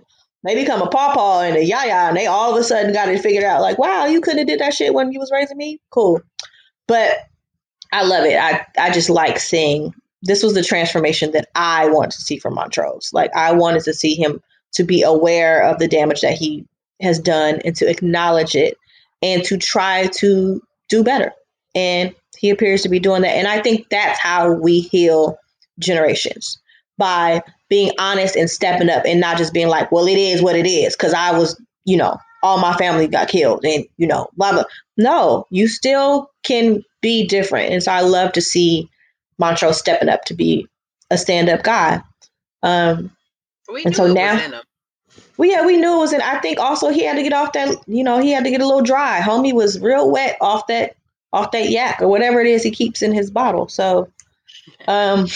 They 0.42 0.54
become 0.54 0.80
a 0.80 0.88
papa 0.88 1.46
and 1.46 1.56
a 1.56 1.64
yaya, 1.64 2.08
and 2.08 2.16
they 2.16 2.26
all 2.26 2.52
of 2.52 2.56
a 2.58 2.64
sudden 2.64 2.94
got 2.94 3.08
it 3.08 3.20
figured 3.20 3.44
out. 3.44 3.60
Like, 3.60 3.78
wow, 3.78 4.06
you 4.06 4.22
couldn't 4.22 4.38
have 4.38 4.46
did 4.46 4.60
that 4.60 4.72
shit 4.72 4.94
when 4.94 5.12
you 5.12 5.20
was 5.20 5.30
raising 5.30 5.58
me. 5.58 5.80
Cool, 5.90 6.22
but 6.86 7.18
I 7.92 8.04
love 8.04 8.24
it. 8.24 8.36
I, 8.36 8.64
I 8.78 8.90
just 8.90 9.10
like 9.10 9.38
seeing 9.38 9.92
this 10.22 10.42
was 10.42 10.54
the 10.54 10.62
transformation 10.62 11.32
that 11.32 11.48
I 11.54 11.88
want 11.88 12.12
to 12.12 12.20
see 12.20 12.38
from 12.38 12.54
Montrose. 12.54 13.10
Like 13.12 13.34
I 13.34 13.52
wanted 13.52 13.84
to 13.84 13.94
see 13.94 14.14
him 14.14 14.42
to 14.72 14.84
be 14.84 15.02
aware 15.02 15.62
of 15.62 15.78
the 15.78 15.88
damage 15.88 16.20
that 16.20 16.34
he 16.34 16.66
has 17.00 17.18
done 17.18 17.60
and 17.64 17.74
to 17.76 17.88
acknowledge 17.88 18.54
it 18.54 18.76
and 19.22 19.42
to 19.44 19.56
try 19.56 20.06
to 20.18 20.60
do 20.88 21.02
better. 21.02 21.32
And 21.74 22.14
he 22.36 22.50
appears 22.50 22.82
to 22.82 22.88
be 22.88 22.98
doing 22.98 23.22
that. 23.22 23.36
And 23.36 23.48
I 23.48 23.60
think 23.60 23.88
that's 23.90 24.20
how 24.20 24.52
we 24.52 24.80
heal 24.80 25.36
generations 25.78 26.58
by 26.98 27.42
being 27.68 27.92
honest 27.98 28.36
and 28.36 28.50
stepping 28.50 28.90
up 28.90 29.04
and 29.06 29.20
not 29.20 29.38
just 29.38 29.54
being 29.54 29.68
like, 29.68 29.90
well, 29.90 30.06
it 30.06 30.18
is 30.18 30.42
what 30.42 30.56
it 30.56 30.66
is. 30.66 30.94
Cause 30.96 31.14
I 31.14 31.36
was, 31.36 31.60
you 31.84 31.96
know, 31.96 32.16
all 32.42 32.58
my 32.58 32.74
family 32.76 33.06
got 33.06 33.28
killed 33.28 33.64
and, 33.64 33.84
you 33.96 34.06
know, 34.06 34.28
blah, 34.36 34.52
blah. 34.52 34.64
No, 34.96 35.46
you 35.50 35.68
still 35.68 36.30
can 36.42 36.82
be 37.00 37.26
different. 37.26 37.72
And 37.72 37.82
so 37.82 37.92
I 37.92 38.00
love 38.00 38.32
to 38.32 38.40
see 38.40 38.88
Montrose 39.38 39.78
stepping 39.78 40.08
up 40.08 40.24
to 40.26 40.34
be 40.34 40.66
a 41.10 41.18
stand 41.18 41.48
up 41.48 41.62
guy. 41.62 42.02
Um, 42.62 43.10
we 43.72 43.84
and 43.84 43.94
so 43.94 44.12
now, 44.12 44.62
well, 45.36 45.48
yeah, 45.48 45.64
we 45.64 45.76
knew 45.76 45.94
it 45.94 45.98
was 45.98 46.12
in. 46.12 46.20
I 46.20 46.38
think 46.40 46.58
also 46.58 46.90
he 46.90 47.04
had 47.04 47.16
to 47.16 47.22
get 47.22 47.32
off 47.32 47.52
that. 47.52 47.76
You 47.86 48.04
know, 48.04 48.18
he 48.18 48.30
had 48.30 48.44
to 48.44 48.50
get 48.50 48.60
a 48.60 48.66
little 48.66 48.82
dry. 48.82 49.20
Homie 49.20 49.54
was 49.54 49.80
real 49.80 50.10
wet 50.10 50.36
off 50.40 50.66
that 50.66 50.96
off 51.32 51.52
that 51.52 51.70
yak 51.70 52.02
or 52.02 52.08
whatever 52.08 52.40
it 52.40 52.46
is 52.46 52.62
he 52.62 52.70
keeps 52.70 53.02
in 53.02 53.12
his 53.12 53.30
bottle. 53.30 53.68
So, 53.68 54.10
um, 54.88 55.28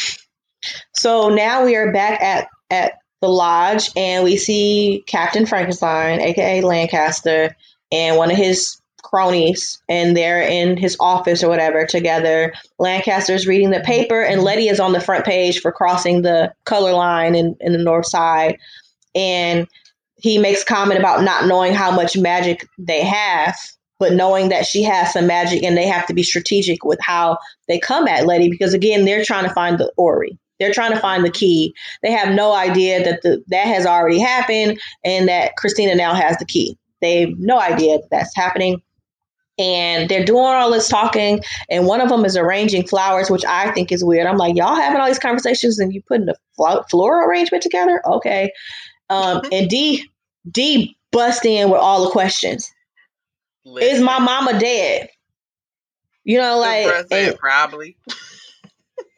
so 0.93 1.29
now 1.29 1.65
we 1.65 1.77
are 1.77 1.93
back 1.93 2.21
at 2.21 2.49
at 2.71 2.99
the 3.21 3.29
lodge 3.29 3.91
and 3.97 4.25
we 4.25 4.37
see 4.37 5.03
Captain 5.07 5.47
Frankenstein, 5.47 6.21
aka 6.21 6.61
Lancaster, 6.61 7.57
and 7.91 8.17
one 8.17 8.31
of 8.31 8.37
his 8.37 8.81
cronies 9.05 9.81
and 9.89 10.17
they're 10.17 10.43
in 10.43 10.77
his 10.77 10.97
office 10.99 11.45
or 11.45 11.49
whatever 11.49 11.87
together. 11.87 12.53
Lancaster's 12.79 13.47
reading 13.47 13.71
the 13.71 13.81
paper 13.81 14.23
and 14.23 14.43
Letty 14.43 14.69
is 14.69 14.81
on 14.81 14.93
the 14.93 15.01
front 15.01 15.25
page 15.25 15.61
for 15.61 15.71
crossing 15.71 16.23
the 16.23 16.53
color 16.65 16.93
line 16.93 17.37
in, 17.37 17.55
in 17.61 17.73
the 17.73 17.79
north 17.79 18.07
side. 18.07 18.59
And 19.15 19.69
he 20.17 20.39
makes 20.39 20.65
comment 20.65 20.99
about 20.99 21.23
not 21.23 21.47
knowing 21.47 21.75
how 21.75 21.95
much 21.95 22.17
magic 22.17 22.67
they 22.79 23.05
have, 23.05 23.57
but 24.01 24.15
knowing 24.15 24.49
that 24.49 24.67
she 24.67 24.83
has 24.83 25.13
some 25.13 25.27
magic 25.27 25.63
and 25.63 25.77
they 25.77 25.87
have 25.87 26.07
to 26.07 26.15
be 26.15 26.23
strategic 26.23 26.85
with 26.85 26.99
how 27.03 27.39
they 27.69 27.79
come 27.79 28.09
at 28.09 28.27
Letty 28.27 28.49
because 28.49 28.75
again, 28.75 29.05
they're 29.05 29.25
trying 29.25 29.47
to 29.47 29.55
find 29.55 29.79
the 29.79 29.93
orrery. 29.97 30.39
They're 30.59 30.73
trying 30.73 30.93
to 30.93 31.01
find 31.01 31.25
the 31.25 31.31
key. 31.31 31.75
They 32.03 32.13
have 32.13 32.35
no 32.35 32.55
idea 32.55 33.05
that 33.05 33.23
the 33.23 33.45
that 33.49 33.67
has 33.67 33.87
already 33.87 34.21
happened 34.21 34.81
and 35.05 35.29
that 35.29 35.57
Christina 35.57 35.95
now 35.95 36.15
has 36.15 36.39
the 36.39 36.47
key. 36.47 36.79
They 37.01 37.21
have 37.21 37.39
no 37.39 37.61
idea 37.61 37.99
that 37.99 38.09
that's 38.11 38.35
happening 38.35 38.81
and 39.59 40.09
they're 40.09 40.25
doing 40.25 40.43
all 40.43 40.71
this 40.71 40.89
talking 40.89 41.41
and 41.71 41.87
one 41.87 42.01
of 42.01 42.09
them 42.09 42.25
is 42.25 42.37
arranging 42.37 42.85
flowers 42.87 43.31
which 43.31 43.45
i 43.47 43.71
think 43.73 43.93
is 43.93 44.05
weird. 44.05 44.27
I'm 44.27 44.37
like 44.37 44.57
y'all 44.57 44.75
having 44.75 45.01
all 45.01 45.07
these 45.07 45.19
conversations 45.19 45.79
and 45.79 45.95
you 45.95 46.03
putting 46.03 46.27
the 46.27 46.37
floral 46.57 47.29
arrangement 47.29 47.63
together? 47.63 48.01
Okay. 48.07 48.53
Um, 49.11 49.39
mm-hmm. 49.39 49.49
and 49.53 49.71
d 49.71 50.05
d 50.51 50.97
bust 51.13 51.45
in 51.45 51.71
with 51.71 51.81
all 51.81 52.05
the 52.05 52.11
questions. 52.11 52.71
Listen. 53.65 53.97
is 53.97 54.03
my 54.03 54.19
mama 54.19 54.59
dead? 54.59 55.09
You 56.25 56.39
know 56.39 56.59
like 56.59 57.07
and, 57.11 57.39
probably. 57.39 57.97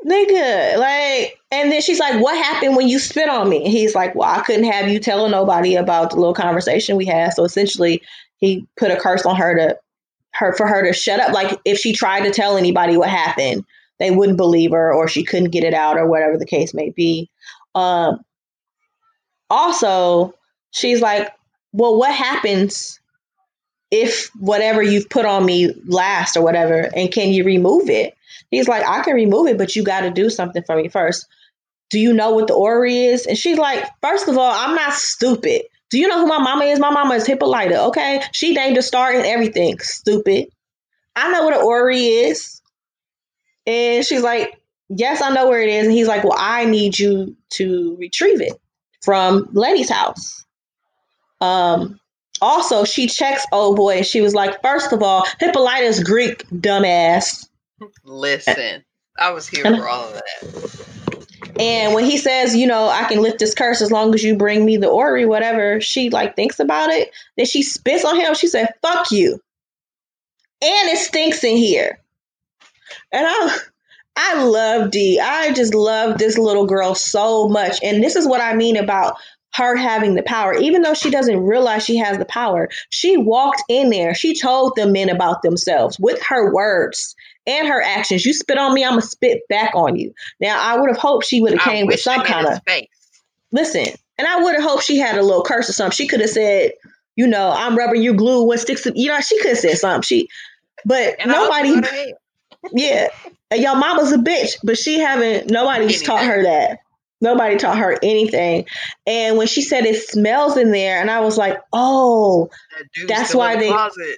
Nigga 0.06 0.76
like 0.78 1.36
and 1.50 1.72
then 1.72 1.80
she's 1.80 1.98
like 1.98 2.22
what 2.22 2.36
happened 2.36 2.76
when 2.76 2.88
you 2.88 2.98
spit 2.98 3.28
on 3.28 3.48
me? 3.48 3.64
And 3.64 3.72
he's 3.72 3.94
like 3.94 4.14
well 4.14 4.28
i 4.28 4.42
couldn't 4.42 4.70
have 4.70 4.88
you 4.88 5.00
telling 5.00 5.32
nobody 5.32 5.74
about 5.74 6.10
the 6.10 6.16
little 6.16 6.34
conversation 6.34 6.96
we 6.96 7.06
had. 7.06 7.32
So 7.32 7.44
essentially 7.44 8.02
he 8.38 8.66
put 8.76 8.90
a 8.90 8.96
curse 8.96 9.24
on 9.24 9.36
her 9.36 9.56
to 9.56 9.78
her 10.38 10.52
for 10.54 10.66
her 10.66 10.84
to 10.84 10.92
shut 10.92 11.20
up. 11.20 11.32
Like 11.32 11.58
if 11.64 11.78
she 11.78 11.92
tried 11.92 12.24
to 12.24 12.30
tell 12.30 12.56
anybody 12.56 12.96
what 12.96 13.08
happened, 13.08 13.64
they 13.98 14.10
wouldn't 14.10 14.36
believe 14.36 14.72
her, 14.72 14.92
or 14.92 15.08
she 15.08 15.24
couldn't 15.24 15.50
get 15.50 15.64
it 15.64 15.74
out, 15.74 15.96
or 15.98 16.08
whatever 16.08 16.36
the 16.36 16.46
case 16.46 16.74
may 16.74 16.90
be. 16.90 17.30
Um, 17.74 18.20
also, 19.48 20.34
she's 20.70 21.00
like, 21.00 21.32
"Well, 21.72 21.98
what 21.98 22.14
happens 22.14 23.00
if 23.90 24.30
whatever 24.38 24.82
you've 24.82 25.08
put 25.08 25.24
on 25.24 25.44
me 25.46 25.72
lasts, 25.86 26.36
or 26.36 26.42
whatever, 26.42 26.90
and 26.94 27.10
can 27.10 27.30
you 27.30 27.44
remove 27.44 27.88
it?" 27.88 28.14
He's 28.50 28.68
like, 28.68 28.86
"I 28.86 29.02
can 29.02 29.14
remove 29.14 29.46
it, 29.46 29.58
but 29.58 29.74
you 29.74 29.82
got 29.82 30.02
to 30.02 30.10
do 30.10 30.28
something 30.28 30.62
for 30.62 30.76
me 30.76 30.88
first. 30.88 31.26
Do 31.88 31.98
you 31.98 32.12
know 32.12 32.32
what 32.32 32.48
the 32.48 32.54
orrery 32.54 32.98
is?" 33.06 33.26
And 33.26 33.38
she's 33.38 33.58
like, 33.58 33.84
first 34.02 34.28
of 34.28 34.36
all, 34.36 34.52
I'm 34.52 34.74
not 34.74 34.92
stupid. 34.92 35.62
Do 35.96 36.02
you 36.02 36.08
know 36.08 36.20
who 36.20 36.26
my 36.26 36.36
mama 36.36 36.66
is? 36.66 36.78
My 36.78 36.90
mama 36.90 37.14
is 37.14 37.26
Hippolyta, 37.26 37.84
okay? 37.84 38.20
She 38.32 38.52
named 38.52 38.76
a 38.76 38.82
star 38.82 39.12
and 39.12 39.24
everything. 39.24 39.78
Stupid. 39.78 40.48
I 41.16 41.32
know 41.32 41.42
what 41.42 41.54
an 41.54 41.62
orrery 41.62 42.04
is. 42.04 42.60
And 43.66 44.04
she's 44.04 44.20
like, 44.20 44.60
Yes, 44.90 45.22
I 45.22 45.30
know 45.30 45.48
where 45.48 45.62
it 45.62 45.70
is. 45.70 45.86
And 45.86 45.96
he's 45.96 46.06
like, 46.06 46.22
Well, 46.22 46.36
I 46.36 46.66
need 46.66 46.98
you 46.98 47.34
to 47.52 47.96
retrieve 47.98 48.42
it 48.42 48.52
from 49.00 49.48
Lenny's 49.54 49.88
house. 49.88 50.44
Um, 51.40 51.98
also, 52.42 52.84
she 52.84 53.06
checks 53.06 53.46
oh 53.50 53.74
boy, 53.74 53.96
and 53.96 54.06
she 54.06 54.20
was 54.20 54.34
like, 54.34 54.60
First 54.60 54.92
of 54.92 55.02
all, 55.02 55.24
Hippolyta's 55.40 56.04
Greek, 56.04 56.46
dumbass. 56.50 57.48
Listen, 58.04 58.84
I 59.18 59.30
was 59.30 59.48
here 59.48 59.64
for 59.64 59.88
all 59.88 60.08
of 60.08 60.12
that. 60.12 61.15
And 61.58 61.94
when 61.94 62.04
he 62.04 62.16
says, 62.18 62.56
you 62.56 62.66
know, 62.66 62.88
I 62.88 63.04
can 63.04 63.22
lift 63.22 63.38
this 63.38 63.54
curse 63.54 63.80
as 63.80 63.90
long 63.90 64.14
as 64.14 64.22
you 64.22 64.36
bring 64.36 64.64
me 64.64 64.76
the 64.76 64.88
orrery, 64.88 65.26
whatever, 65.26 65.80
she 65.80 66.10
like 66.10 66.36
thinks 66.36 66.60
about 66.60 66.90
it. 66.90 67.10
Then 67.36 67.46
she 67.46 67.62
spits 67.62 68.04
on 68.04 68.16
him. 68.16 68.34
She 68.34 68.48
said, 68.48 68.74
fuck 68.82 69.10
you. 69.10 69.40
And 70.62 70.88
it 70.88 70.98
stinks 70.98 71.44
in 71.44 71.56
here. 71.56 71.98
And 73.12 73.26
I 73.28 73.58
I 74.16 74.42
love 74.42 74.90
D. 74.90 75.20
I 75.20 75.52
just 75.52 75.74
love 75.74 76.18
this 76.18 76.38
little 76.38 76.66
girl 76.66 76.94
so 76.94 77.48
much. 77.48 77.78
And 77.82 78.02
this 78.02 78.16
is 78.16 78.26
what 78.26 78.40
I 78.40 78.54
mean 78.54 78.76
about 78.76 79.16
her 79.56 79.76
having 79.76 80.14
the 80.14 80.22
power. 80.22 80.54
Even 80.54 80.82
though 80.82 80.94
she 80.94 81.10
doesn't 81.10 81.40
realize 81.40 81.84
she 81.84 81.96
has 81.96 82.18
the 82.18 82.24
power, 82.24 82.68
she 82.90 83.16
walked 83.16 83.62
in 83.68 83.90
there. 83.90 84.14
She 84.14 84.38
told 84.38 84.72
the 84.76 84.86
men 84.86 85.08
about 85.08 85.42
themselves 85.42 85.98
with 85.98 86.20
her 86.22 86.52
words 86.52 87.14
and 87.46 87.66
her 87.66 87.82
actions. 87.82 88.24
You 88.24 88.32
spit 88.32 88.58
on 88.58 88.74
me, 88.74 88.84
I'm 88.84 88.92
gonna 88.92 89.02
spit 89.02 89.42
back 89.48 89.74
on 89.74 89.96
you. 89.96 90.12
Now 90.40 90.60
I 90.60 90.78
would 90.78 90.90
have 90.90 90.98
hoped 90.98 91.26
she 91.26 91.40
would 91.40 91.52
have 91.52 91.62
came 91.62 91.86
with 91.86 92.00
some 92.00 92.22
kind 92.22 92.46
of 92.46 92.62
face. 92.64 92.88
Listen, 93.52 93.86
and 94.18 94.26
I 94.26 94.42
would 94.42 94.54
have 94.54 94.64
hoped 94.64 94.84
she 94.84 94.98
had 94.98 95.16
a 95.16 95.22
little 95.22 95.42
curse 95.42 95.70
or 95.70 95.72
something. 95.72 95.94
She 95.94 96.06
could 96.06 96.20
have 96.20 96.30
said, 96.30 96.72
you 97.14 97.26
know, 97.26 97.50
I'm 97.50 97.76
rubbing 97.76 98.02
your 98.02 98.14
glue. 98.14 98.44
What 98.44 98.60
sticks? 98.60 98.82
To, 98.82 98.92
you 98.94 99.08
know, 99.08 99.20
she 99.20 99.38
could 99.38 99.50
have 99.50 99.58
said 99.58 99.78
something. 99.78 100.02
She, 100.02 100.28
but 100.84 101.16
and 101.18 101.30
nobody. 101.30 101.80
yeah, 102.72 103.08
And 103.50 103.62
your 103.62 103.76
mama's 103.76 104.12
a 104.12 104.18
bitch, 104.18 104.56
but 104.62 104.76
she 104.76 104.98
haven't. 104.98 105.50
Nobody's 105.50 106.02
taught 106.02 106.24
her 106.24 106.42
that. 106.42 106.80
Nobody 107.20 107.56
taught 107.56 107.78
her 107.78 107.98
anything. 108.02 108.66
And 109.06 109.36
when 109.38 109.46
she 109.46 109.62
said 109.62 109.86
it 109.86 109.96
smells 110.02 110.56
in 110.56 110.70
there, 110.72 111.00
and 111.00 111.10
I 111.10 111.20
was 111.20 111.38
like, 111.38 111.58
oh, 111.72 112.50
That 112.78 113.08
That's 113.08 113.34
why 113.34 113.56
they- 113.56 113.68
closet. 113.68 114.16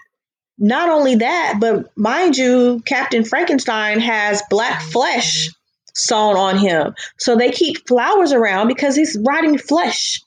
not 0.59 0.89
only 0.89 1.15
that, 1.17 1.59
but 1.61 1.97
mind 1.97 2.37
you, 2.37 2.83
Captain 2.87 3.25
Frankenstein 3.25 4.01
has 4.01 4.43
black 4.51 4.83
flesh 4.83 5.49
sewn 5.95 6.37
on 6.37 6.59
him. 6.59 6.95
So 7.19 7.37
they 7.37 7.51
keep 7.51 7.87
flowers 7.87 8.33
around 8.33 8.67
because 8.69 8.97
he's 8.97 9.17
rotting 9.27 9.59
flesh, 9.59 10.21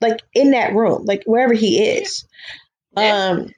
like 0.00 0.20
in 0.34 0.52
that 0.52 0.74
room, 0.74 1.04
like 1.04 1.22
wherever 1.26 1.54
he 1.54 1.82
is. 1.82 2.24
Yeah. 2.96 3.30
Um, 3.30 3.50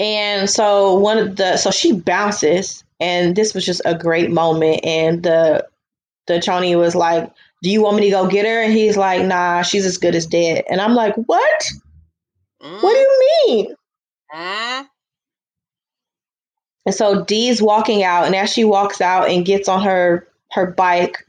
and 0.00 0.50
so 0.50 0.94
one 0.96 1.18
of 1.18 1.36
the 1.36 1.56
so 1.56 1.70
she 1.70 1.92
bounces, 1.92 2.82
and 3.00 3.36
this 3.36 3.54
was 3.54 3.64
just 3.64 3.80
a 3.84 3.96
great 3.96 4.30
moment. 4.30 4.84
And 4.84 5.22
the 5.22 5.66
the 6.26 6.34
Choni 6.34 6.78
was 6.78 6.94
like, 6.94 7.30
"Do 7.62 7.70
you 7.70 7.82
want 7.82 7.96
me 7.96 8.04
to 8.04 8.10
go 8.10 8.26
get 8.26 8.46
her?" 8.46 8.62
And 8.62 8.72
he's 8.72 8.96
like, 8.96 9.24
"Nah, 9.24 9.62
she's 9.62 9.86
as 9.86 9.98
good 9.98 10.14
as 10.14 10.26
dead." 10.26 10.64
And 10.70 10.80
I'm 10.80 10.94
like, 10.94 11.14
"What? 11.26 11.64
Mm, 12.62 12.82
What 12.82 12.92
do 12.92 12.98
you 12.98 13.30
mean?" 13.46 13.74
mm. 14.34 14.86
And 16.86 16.94
so 16.94 17.24
Dee's 17.24 17.62
walking 17.62 18.02
out, 18.02 18.26
and 18.26 18.34
as 18.34 18.52
she 18.52 18.64
walks 18.64 19.00
out 19.00 19.28
and 19.28 19.44
gets 19.44 19.68
on 19.68 19.82
her 19.82 20.28
her 20.52 20.66
bike, 20.70 21.24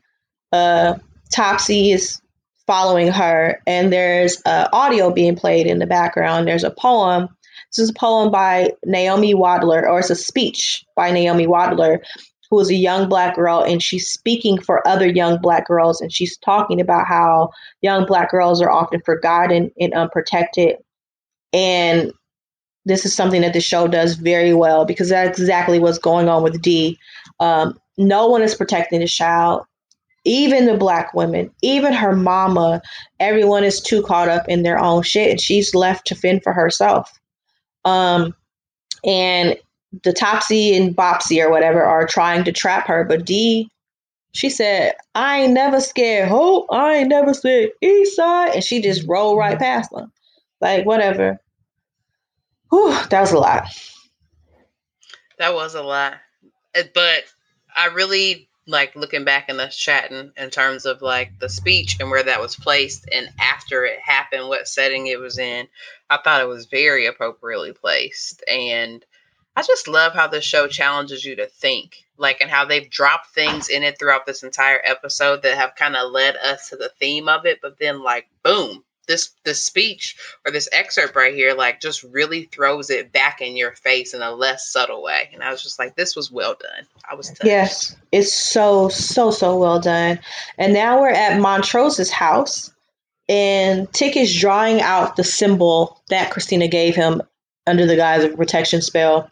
uh, 0.51 0.95
Topsy 1.33 1.91
is 1.91 2.21
following 2.67 3.07
her, 3.09 3.61
and 3.65 3.91
there's 3.93 4.41
uh, 4.45 4.67
audio 4.73 5.11
being 5.11 5.35
played 5.35 5.67
in 5.67 5.79
the 5.79 5.87
background. 5.87 6.47
There's 6.47 6.63
a 6.63 6.71
poem. 6.71 7.29
This 7.71 7.83
is 7.83 7.89
a 7.89 7.93
poem 7.93 8.31
by 8.31 8.71
Naomi 8.85 9.33
Wadler, 9.33 9.83
or 9.83 9.99
it's 9.99 10.09
a 10.09 10.15
speech 10.15 10.83
by 10.95 11.11
Naomi 11.11 11.47
Wadler, 11.47 11.99
who 12.55 12.61
is 12.61 12.69
a 12.69 12.75
young 12.75 13.09
black 13.09 13.35
girl, 13.35 13.61
and 13.61 13.83
she's 13.83 14.09
speaking 14.09 14.57
for 14.61 14.87
other 14.87 15.07
young 15.07 15.41
black 15.41 15.67
girls, 15.67 15.99
and 15.99 16.13
she's 16.13 16.37
talking 16.37 16.79
about 16.79 17.05
how 17.05 17.49
young 17.81 18.05
black 18.05 18.31
girls 18.31 18.61
are 18.61 18.71
often 18.71 19.01
forgotten 19.01 19.69
and 19.77 19.93
unprotected, 19.93 20.77
and 21.51 22.13
this 22.85 23.05
is 23.05 23.13
something 23.13 23.41
that 23.41 23.51
the 23.51 23.59
show 23.59 23.87
does 23.87 24.15
very 24.15 24.53
well 24.53 24.85
because 24.85 25.09
that's 25.09 25.37
exactly 25.37 25.79
what's 25.79 25.97
going 25.97 26.29
on 26.29 26.43
with 26.43 26.61
Dee. 26.61 26.97
Um, 27.41 27.77
no 27.97 28.27
one 28.27 28.41
is 28.41 28.55
protecting 28.55 29.01
the 29.01 29.07
child, 29.07 29.65
even 30.23 30.65
the 30.65 30.77
black 30.77 31.13
women, 31.13 31.51
even 31.61 31.91
her 31.91 32.15
mama. 32.15 32.81
Everyone 33.19 33.65
is 33.65 33.81
too 33.81 34.01
caught 34.01 34.29
up 34.29 34.47
in 34.47 34.63
their 34.63 34.79
own 34.79 35.03
shit, 35.03 35.29
and 35.29 35.41
she's 35.41 35.75
left 35.75 36.07
to 36.07 36.15
fend 36.15 36.41
for 36.41 36.53
herself. 36.53 37.11
Um, 37.83 38.33
and 39.03 39.57
the 40.03 40.13
Topsy 40.13 40.75
and 40.75 40.95
Bopsy 40.95 41.43
or 41.43 41.49
whatever 41.49 41.83
are 41.83 42.05
trying 42.05 42.43
to 42.43 42.51
trap 42.51 42.87
her, 42.87 43.03
but 43.03 43.25
Dee, 43.25 43.69
she 44.31 44.49
said, 44.49 44.95
"I 45.13 45.41
ain't 45.41 45.53
never 45.53 45.79
scared 45.79 46.27
Hope. 46.27 46.67
I 46.71 46.95
ain't 46.95 47.09
never 47.09 47.33
said 47.33 47.71
East 47.81 48.15
Side," 48.15 48.55
and 48.55 48.63
she 48.63 48.81
just 48.81 49.07
rolled 49.07 49.37
right 49.37 49.57
past 49.57 49.91
them, 49.91 50.11
like 50.59 50.85
whatever. 50.85 51.39
Whew, 52.69 52.97
that 53.09 53.21
was 53.21 53.31
a 53.31 53.39
lot. 53.39 53.67
That 55.37 55.53
was 55.53 55.75
a 55.75 55.83
lot. 55.83 56.15
Uh, 56.75 56.83
But 56.93 57.23
I 57.75 57.87
really 57.87 58.49
like 58.67 58.95
looking 58.95 59.23
back 59.23 59.47
in 59.47 59.57
the 59.57 59.67
chatting 59.67 60.31
in 60.37 60.49
terms 60.49 60.85
of 60.85 61.01
like 61.01 61.37
the 61.39 61.49
speech 61.49 61.97
and 61.99 62.09
where 62.09 62.23
that 62.23 62.41
was 62.41 62.55
placed 62.55 63.07
and 63.11 63.29
after 63.39 63.85
it 63.85 63.99
happened, 63.99 64.47
what 64.47 64.67
setting 64.67 65.07
it 65.07 65.19
was 65.19 65.37
in. 65.37 65.67
I 66.09 66.17
thought 66.17 66.41
it 66.41 66.47
was 66.47 66.65
very 66.65 67.05
appropriately 67.05 67.73
placed. 67.73 68.43
And 68.47 69.05
I 69.55 69.63
just 69.63 69.87
love 69.87 70.13
how 70.13 70.27
the 70.27 70.41
show 70.41 70.67
challenges 70.67 71.23
you 71.23 71.35
to 71.37 71.47
think. 71.47 72.03
Like 72.17 72.39
and 72.39 72.49
how 72.49 72.65
they've 72.65 72.89
dropped 72.89 73.33
things 73.35 73.67
in 73.67 73.83
it 73.83 73.99
throughout 73.99 74.25
this 74.25 74.43
entire 74.43 74.79
episode 74.85 75.41
that 75.43 75.57
have 75.57 75.75
kind 75.75 75.95
of 75.97 76.11
led 76.11 76.37
us 76.37 76.69
to 76.69 76.77
the 76.77 76.91
theme 76.97 77.27
of 77.27 77.45
it, 77.45 77.59
but 77.61 77.77
then 77.77 78.01
like 78.03 78.27
boom, 78.41 78.83
this 79.07 79.31
this 79.43 79.61
speech 79.61 80.15
or 80.45 80.51
this 80.51 80.69
excerpt 80.71 81.15
right 81.15 81.33
here 81.33 81.53
like 81.53 81.79
just 81.79 82.03
really 82.03 82.43
throws 82.45 82.89
it 82.89 83.11
back 83.11 83.41
in 83.41 83.55
your 83.55 83.73
face 83.73 84.13
in 84.13 84.21
a 84.21 84.31
less 84.31 84.67
subtle 84.67 85.03
way 85.03 85.29
and 85.31 85.43
i 85.43 85.51
was 85.51 85.61
just 85.61 85.77
like 85.77 85.95
this 85.95 86.15
was 86.15 86.31
well 86.31 86.55
done 86.59 86.87
i 87.09 87.13
was 87.13 87.27
touched. 87.27 87.45
Yes, 87.45 87.95
it's 88.11 88.33
so 88.33 88.89
so 88.89 89.31
so 89.31 89.57
well 89.57 89.79
done. 89.79 90.19
And 90.57 90.73
now 90.73 90.99
we're 90.99 91.09
at 91.09 91.39
Montrose's 91.39 92.11
house, 92.11 92.71
and 93.29 93.91
Tick 93.93 94.17
is 94.17 94.35
drawing 94.35 94.81
out 94.81 95.15
the 95.15 95.23
symbol 95.23 96.01
that 96.09 96.31
Christina 96.31 96.67
gave 96.67 96.95
him 96.95 97.21
under 97.67 97.85
the 97.85 97.95
guise 97.95 98.23
of 98.23 98.35
protection 98.35 98.81
spell, 98.81 99.29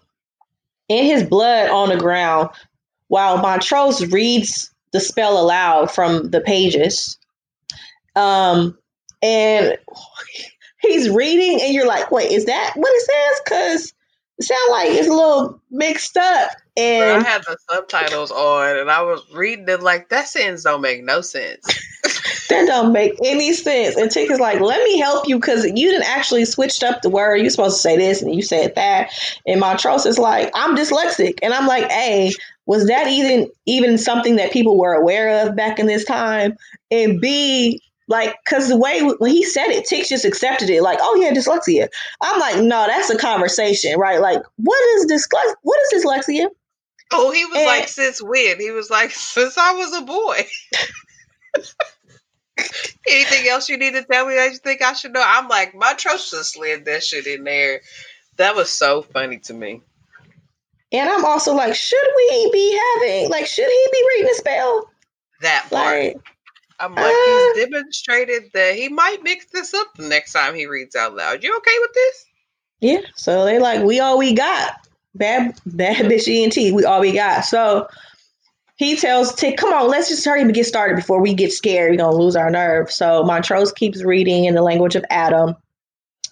in 0.89 1.05
his 1.05 1.23
blood 1.23 1.69
on 1.69 1.89
the 1.89 1.97
ground, 1.97 2.49
while 3.07 3.37
Montrose 3.37 4.05
reads 4.11 4.71
the 4.91 4.99
spell 4.99 5.39
aloud 5.39 5.91
from 5.91 6.29
the 6.29 6.41
pages. 6.41 7.17
Um, 8.15 8.77
and 9.21 9.77
he's 10.81 11.09
reading, 11.09 11.61
and 11.61 11.73
you're 11.73 11.87
like, 11.87 12.11
"Wait, 12.11 12.31
is 12.31 12.45
that 12.45 12.73
what 12.75 12.91
it 12.93 13.01
says?" 13.01 13.41
Because 13.43 13.93
it 14.37 14.43
sounds 14.43 14.71
like 14.71 14.89
it's 14.89 15.07
a 15.07 15.13
little 15.13 15.61
mixed 15.71 16.17
up. 16.17 16.51
And 16.75 17.23
i 17.23 17.29
had 17.29 17.43
the 17.43 17.55
subtitles 17.69 18.31
on 18.31 18.77
and 18.79 18.89
i 18.89 18.99
was 19.03 19.21
reading 19.31 19.69
it 19.69 19.83
like 19.83 20.09
that 20.09 20.27
sentence 20.27 20.63
don't 20.63 20.81
make 20.81 21.03
no 21.03 21.21
sense 21.21 21.63
That 22.49 22.67
don't 22.67 22.91
make 22.91 23.17
any 23.23 23.53
sense. 23.53 23.95
And 23.95 24.11
Tick 24.11 24.29
is 24.29 24.39
like, 24.39 24.59
let 24.59 24.83
me 24.83 24.99
help 24.99 25.27
you 25.27 25.39
because 25.39 25.65
you 25.65 25.89
didn't 25.89 26.07
actually 26.07 26.45
switched 26.45 26.83
up 26.83 27.01
the 27.01 27.09
word. 27.09 27.37
You're 27.37 27.49
supposed 27.49 27.77
to 27.77 27.81
say 27.81 27.97
this 27.97 28.21
and 28.21 28.35
you 28.35 28.41
said 28.41 28.75
that. 28.75 29.11
And 29.47 29.59
Montrose 29.59 30.05
is 30.05 30.19
like, 30.19 30.51
I'm 30.53 30.75
dyslexic. 30.75 31.39
And 31.41 31.53
I'm 31.53 31.67
like, 31.67 31.89
hey, 31.89 32.31
was 32.65 32.87
that 32.87 33.07
even 33.07 33.49
even 33.65 33.97
something 33.97 34.35
that 34.35 34.51
people 34.51 34.77
were 34.77 34.93
aware 34.93 35.47
of 35.47 35.55
back 35.55 35.79
in 35.79 35.85
this 35.85 36.05
time? 36.05 36.55
And 36.91 37.21
B, 37.21 37.81
like, 38.13 38.35
because 38.45 38.69
the 38.69 38.77
way 38.77 39.01
when 39.01 39.31
he 39.31 39.43
said 39.43 39.67
it, 39.67 39.85
Tick 39.85 40.07
just 40.07 40.23
accepted 40.25 40.69
it, 40.69 40.81
like, 40.83 40.99
oh 41.01 41.15
yeah, 41.21 41.31
dyslexia. 41.33 41.87
I'm 42.21 42.39
like, 42.39 42.57
no, 42.63 42.85
that's 42.87 43.09
a 43.09 43.17
conversation, 43.17 43.99
right? 43.99 44.21
Like, 44.21 44.41
what 44.57 44.81
is 44.95 45.05
dyslexia? 45.11 45.55
What 45.63 45.79
is 45.91 46.03
dyslexia? 46.05 46.47
oh 47.15 47.31
he 47.31 47.45
was 47.45 47.57
And- 47.57 47.65
like 47.67 47.87
since 47.89 48.21
when 48.23 48.59
he 48.59 48.71
was 48.71 48.89
like 48.89 49.11
since 49.11 49.55
i 49.57 49.73
was 49.73 49.93
a 49.93 50.01
boy 50.01 50.39
anything 53.07 53.47
else 53.49 53.69
you 53.69 53.77
need 53.77 53.93
to 53.93 54.03
tell 54.03 54.25
me 54.25 54.35
that 54.35 54.51
you 54.51 54.57
think 54.57 54.81
i 54.81 54.93
should 54.93 55.11
know 55.13 55.23
i'm 55.23 55.47
like 55.47 55.75
my 55.75 55.93
trust 55.93 56.31
just 56.31 56.53
slid 56.53 56.85
that 56.85 57.03
shit 57.03 57.27
in 57.27 57.43
there 57.43 57.81
that 58.37 58.55
was 58.55 58.69
so 58.71 59.01
funny 59.01 59.37
to 59.37 59.53
me 59.53 59.81
And 60.91 61.09
I'm 61.09 61.25
also 61.25 61.53
like, 61.53 61.75
should 61.75 62.07
we 62.15 62.49
be 62.51 62.79
having 62.95 63.29
like, 63.29 63.45
should 63.47 63.67
he 63.67 63.87
be 63.91 64.07
reading 64.15 64.31
a 64.31 64.35
spell? 64.35 64.89
that 65.41 65.67
part 65.69 65.97
Like, 66.15 66.17
I'm 66.83 66.95
like, 66.95 67.05
Uh, 67.05 67.53
he's 67.55 67.65
demonstrated 67.69 68.43
that 68.53 68.75
he 68.75 68.89
might 68.89 69.23
mix 69.23 69.45
this 69.51 69.73
up 69.73 69.87
the 69.95 70.07
next 70.07 70.33
time 70.33 70.55
he 70.55 70.65
reads 70.65 70.95
out 70.95 71.15
loud. 71.15 71.43
You 71.43 71.55
okay 71.57 71.77
with 71.79 71.93
this? 71.93 72.25
Yeah. 72.81 73.01
So 73.15 73.45
they 73.45 73.59
like, 73.59 73.83
we 73.83 73.99
all 73.99 74.17
we 74.17 74.33
got. 74.33 74.73
Bad 75.15 75.59
bad 75.65 76.05
bitch 76.05 76.27
ENT, 76.27 76.73
we 76.73 76.83
all 76.83 76.99
we 76.99 77.11
got. 77.13 77.45
So 77.45 77.87
he 78.75 78.95
tells 78.97 79.33
Tick, 79.35 79.57
come 79.57 79.71
on, 79.71 79.87
let's 79.87 80.09
just 80.09 80.25
hurry 80.25 80.41
and 80.41 80.53
get 80.53 80.65
started 80.65 80.95
before 80.95 81.21
we 81.21 81.33
get 81.33 81.53
scared. 81.53 81.91
We're 81.91 81.97
gonna 81.97 82.15
lose 82.17 82.35
our 82.35 82.49
nerve. 82.49 82.91
So 82.91 83.23
Montrose 83.23 83.71
keeps 83.71 84.03
reading 84.03 84.45
in 84.45 84.55
the 84.55 84.61
language 84.63 84.95
of 84.95 85.05
Adam. 85.09 85.55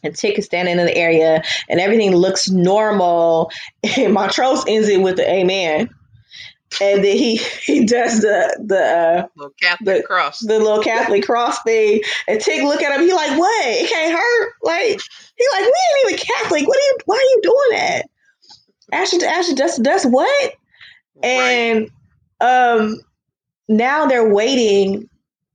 And 0.04 0.16
Tick 0.16 0.40
is 0.40 0.46
standing 0.46 0.80
in 0.80 0.86
the 0.86 0.98
area 0.98 1.44
and 1.70 1.80
everything 1.80 2.16
looks 2.16 2.50
normal. 2.50 3.52
And 3.98 4.14
Montrose 4.14 4.64
ends 4.68 4.90
it 4.90 5.02
with 5.02 5.18
the 5.18 5.30
amen. 5.32 5.90
And 6.80 7.04
then 7.04 7.18
he 7.18 7.36
he 7.66 7.84
does 7.86 8.22
the 8.22 8.64
the 8.66 8.80
uh, 8.80 9.28
Little 9.36 9.54
Catholic 9.62 9.98
The- 10.02 10.04
cross. 10.08 10.40
the 10.40 10.60
little 10.60 10.82
Catholic 10.84 11.26
cross 11.26 11.62
thing, 11.64 12.02
and 12.28 12.40
Tick 12.40 12.64
look 12.64 12.82
at 12.82 12.98
him. 12.98 13.06
He 13.06 13.14
like, 13.14 13.38
what? 13.38 13.66
It 13.68 13.90
can't 13.90 14.14
hurt. 14.14 14.54
Like 14.64 15.02
he 15.36 15.46
like, 15.54 15.62
we 15.64 15.66
ain't 15.66 16.12
even 16.14 16.18
Catholic. 16.26 16.68
What 16.68 16.78
are 16.78 16.82
you? 16.82 16.98
Why 17.06 17.16
are 17.16 17.20
you 17.20 17.40
doing 17.44 17.80
that? 17.80 18.06
Ashley, 18.94 19.26
Ashley, 19.26 19.56
that's 19.56 19.78
that's 19.80 20.06
what? 20.06 20.28
right. 20.28 20.52
And 21.24 21.90
um, 22.40 23.00
now 23.68 24.06
they're 24.06 24.34
waiting 24.34 25.08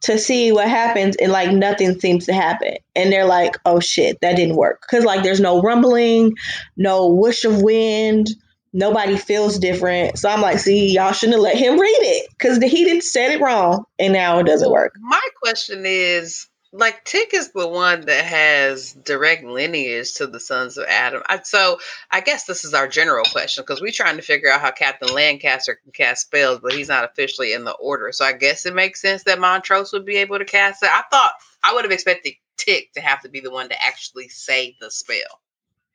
to 0.02 0.18
see 0.18 0.52
what 0.52 0.68
happens, 0.68 1.16
and 1.16 1.32
like 1.32 1.50
nothing 1.50 1.98
seems 1.98 2.26
to 2.26 2.32
happen. 2.32 2.74
And 2.94 3.10
they're 3.12 3.24
like, 3.26 3.56
oh 3.64 3.80
shit, 3.80 4.20
that 4.20 4.36
didn't 4.36 4.56
work 4.56 4.80
because 4.82 5.04
like 5.04 5.22
there's 5.22 5.40
no 5.40 5.60
rumbling, 5.62 6.34
no 6.76 7.08
whoosh 7.08 7.44
of 7.44 7.62
wind. 7.62 8.28
Nobody 8.72 9.16
feels 9.16 9.58
different. 9.58 10.18
So 10.18 10.28
I'm 10.28 10.42
like, 10.42 10.58
see, 10.58 10.92
y'all 10.92 11.12
shouldn't 11.12 11.36
have 11.36 11.42
let 11.42 11.56
him 11.56 11.78
read 11.78 11.98
it 12.00 12.28
because 12.30 12.58
he 12.58 12.84
didn't 12.84 13.04
said 13.04 13.32
it 13.32 13.40
wrong, 13.40 13.84
and 13.98 14.12
now 14.12 14.38
it 14.38 14.46
doesn't 14.46 14.70
work. 14.70 14.94
My 15.00 15.22
question 15.42 15.84
is 15.86 16.48
like 16.72 17.04
Tick 17.04 17.32
is 17.32 17.52
the 17.52 17.66
one 17.66 18.02
that 18.02 18.24
has 18.24 18.92
direct 18.92 19.44
lineage 19.44 20.14
to 20.14 20.26
the 20.26 20.40
sons 20.40 20.76
of 20.76 20.86
Adam. 20.88 21.22
I, 21.26 21.40
so 21.42 21.78
I 22.10 22.20
guess 22.20 22.44
this 22.44 22.64
is 22.64 22.74
our 22.74 22.86
general 22.86 23.24
question 23.24 23.62
because 23.62 23.80
we're 23.80 23.92
trying 23.92 24.16
to 24.16 24.22
figure 24.22 24.50
out 24.50 24.60
how 24.60 24.70
Captain 24.70 25.12
Lancaster 25.12 25.78
can 25.82 25.92
cast 25.92 26.26
spells, 26.26 26.60
but 26.60 26.72
he's 26.72 26.88
not 26.88 27.04
officially 27.04 27.52
in 27.52 27.64
the 27.64 27.72
order. 27.72 28.12
So 28.12 28.24
I 28.24 28.32
guess 28.32 28.66
it 28.66 28.74
makes 28.74 29.00
sense 29.00 29.24
that 29.24 29.40
Montrose 29.40 29.92
would 29.92 30.04
be 30.04 30.16
able 30.16 30.38
to 30.38 30.44
cast 30.44 30.82
it. 30.82 30.90
I 30.90 31.02
thought 31.10 31.32
I 31.64 31.74
would 31.74 31.84
have 31.84 31.92
expected 31.92 32.34
Tick 32.56 32.92
to 32.94 33.00
have 33.00 33.22
to 33.22 33.28
be 33.28 33.40
the 33.40 33.50
one 33.50 33.68
to 33.68 33.82
actually 33.82 34.28
say 34.28 34.76
the 34.80 34.90
spell. 34.90 35.40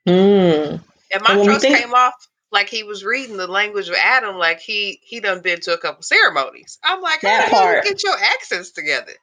Mm. 0.07 0.81
If 1.09 1.21
Montrose 1.27 1.61
think- 1.61 1.77
came 1.77 1.93
off 1.93 2.27
like 2.51 2.69
he 2.69 2.83
was 2.83 3.03
reading 3.03 3.37
the 3.37 3.47
language 3.47 3.87
of 3.89 3.95
Adam, 3.95 4.37
like 4.37 4.59
he 4.59 4.99
he 5.03 5.19
done 5.19 5.41
been 5.41 5.59
to 5.61 5.73
a 5.73 5.77
couple 5.77 6.03
ceremonies. 6.03 6.79
I'm 6.83 7.01
like, 7.01 7.21
That 7.21 7.49
how 7.49 7.61
part. 7.61 7.85
you 7.85 7.91
get 7.91 8.03
your 8.03 8.15
accents 8.17 8.71
together? 8.71 9.13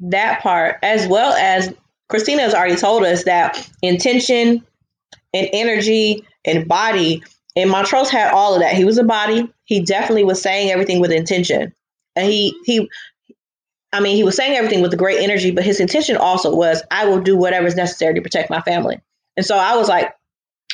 that 0.00 0.40
part, 0.42 0.76
as 0.82 1.08
well 1.08 1.32
as 1.32 1.74
Christina 2.08 2.42
has 2.42 2.54
already 2.54 2.76
told 2.76 3.02
us 3.04 3.24
that 3.24 3.68
intention 3.82 4.64
and 5.34 5.48
energy 5.52 6.24
and 6.44 6.68
body, 6.68 7.22
and 7.56 7.68
Montrose 7.68 8.08
had 8.08 8.32
all 8.32 8.54
of 8.54 8.60
that. 8.60 8.74
He 8.74 8.84
was 8.84 8.96
a 8.96 9.02
body. 9.04 9.52
He 9.64 9.80
definitely 9.80 10.24
was 10.24 10.40
saying 10.40 10.70
everything 10.70 11.00
with 11.00 11.10
intention, 11.10 11.74
and 12.16 12.26
he 12.30 12.56
he. 12.64 12.88
I 13.92 14.00
mean, 14.00 14.16
he 14.16 14.22
was 14.22 14.36
saying 14.36 14.54
everything 14.54 14.82
with 14.82 14.96
great 14.98 15.20
energy, 15.22 15.50
but 15.50 15.64
his 15.64 15.80
intention 15.80 16.18
also 16.18 16.54
was, 16.54 16.82
I 16.90 17.06
will 17.06 17.20
do 17.22 17.38
whatever 17.38 17.66
is 17.66 17.74
necessary 17.74 18.12
to 18.14 18.20
protect 18.20 18.50
my 18.50 18.60
family. 18.60 19.00
And 19.38 19.46
so 19.46 19.56
I 19.56 19.76
was 19.76 19.88
like, 19.88 20.14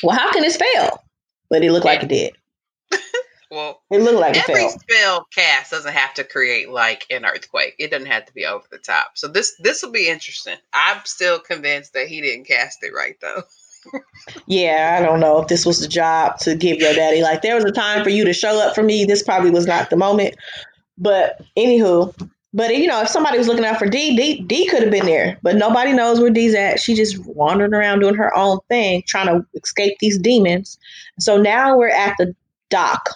well, 0.02 0.16
how 0.18 0.32
can 0.32 0.42
this 0.42 0.56
fail? 0.56 1.00
But 1.54 1.62
it 1.62 1.70
looked 1.70 1.86
like 1.86 2.02
it 2.02 2.08
did. 2.08 2.32
Well, 3.50 3.82
It 3.88 4.02
looked 4.02 4.18
like 4.18 4.34
it 4.36 4.48
every 4.48 4.62
failed. 4.62 4.80
spell 4.80 5.26
cast 5.32 5.70
doesn't 5.70 5.92
have 5.92 6.14
to 6.14 6.24
create 6.24 6.68
like 6.70 7.06
an 7.10 7.24
earthquake. 7.24 7.76
It 7.78 7.92
doesn't 7.92 8.08
have 8.08 8.26
to 8.26 8.34
be 8.34 8.44
over 8.44 8.64
the 8.68 8.78
top. 8.78 9.12
So 9.14 9.28
this 9.28 9.54
this 9.60 9.80
will 9.80 9.92
be 9.92 10.08
interesting. 10.08 10.56
I'm 10.72 11.00
still 11.04 11.38
convinced 11.38 11.92
that 11.92 12.08
he 12.08 12.20
didn't 12.20 12.48
cast 12.48 12.82
it 12.82 12.90
right 12.92 13.14
though. 13.20 13.44
Yeah, 14.46 14.96
I 14.98 15.04
don't 15.04 15.20
know 15.20 15.40
if 15.40 15.46
this 15.46 15.64
was 15.64 15.78
the 15.78 15.86
job 15.86 16.38
to 16.40 16.56
give 16.56 16.78
your 16.78 16.94
daddy. 16.94 17.22
Like, 17.22 17.42
there 17.42 17.54
was 17.54 17.64
a 17.66 17.70
time 17.70 18.02
for 18.02 18.10
you 18.10 18.24
to 18.24 18.32
show 18.32 18.58
up 18.60 18.74
for 18.74 18.82
me. 18.82 19.04
This 19.04 19.22
probably 19.22 19.50
was 19.50 19.66
not 19.66 19.88
the 19.90 19.96
moment. 19.96 20.34
But 20.98 21.40
anywho, 21.56 22.12
but 22.54 22.74
you 22.76 22.86
know, 22.86 23.02
if 23.02 23.08
somebody 23.08 23.36
was 23.36 23.48
looking 23.48 23.64
out 23.64 23.78
for 23.78 23.86
D, 23.86 24.16
D, 24.16 24.40
D 24.42 24.66
could 24.68 24.82
have 24.82 24.90
been 24.90 25.06
there. 25.06 25.38
But 25.42 25.56
nobody 25.56 25.92
knows 25.92 26.20
where 26.20 26.30
D's 26.30 26.54
at. 26.54 26.80
She 26.80 26.94
just 26.94 27.18
wandering 27.26 27.74
around 27.74 28.00
doing 28.00 28.14
her 28.14 28.34
own 28.36 28.60
thing, 28.68 29.02
trying 29.06 29.26
to 29.26 29.44
escape 29.54 29.98
these 29.98 30.18
demons. 30.18 30.78
So 31.18 31.36
now 31.36 31.76
we're 31.76 31.88
at 31.88 32.14
the 32.18 32.34
dock 32.70 33.10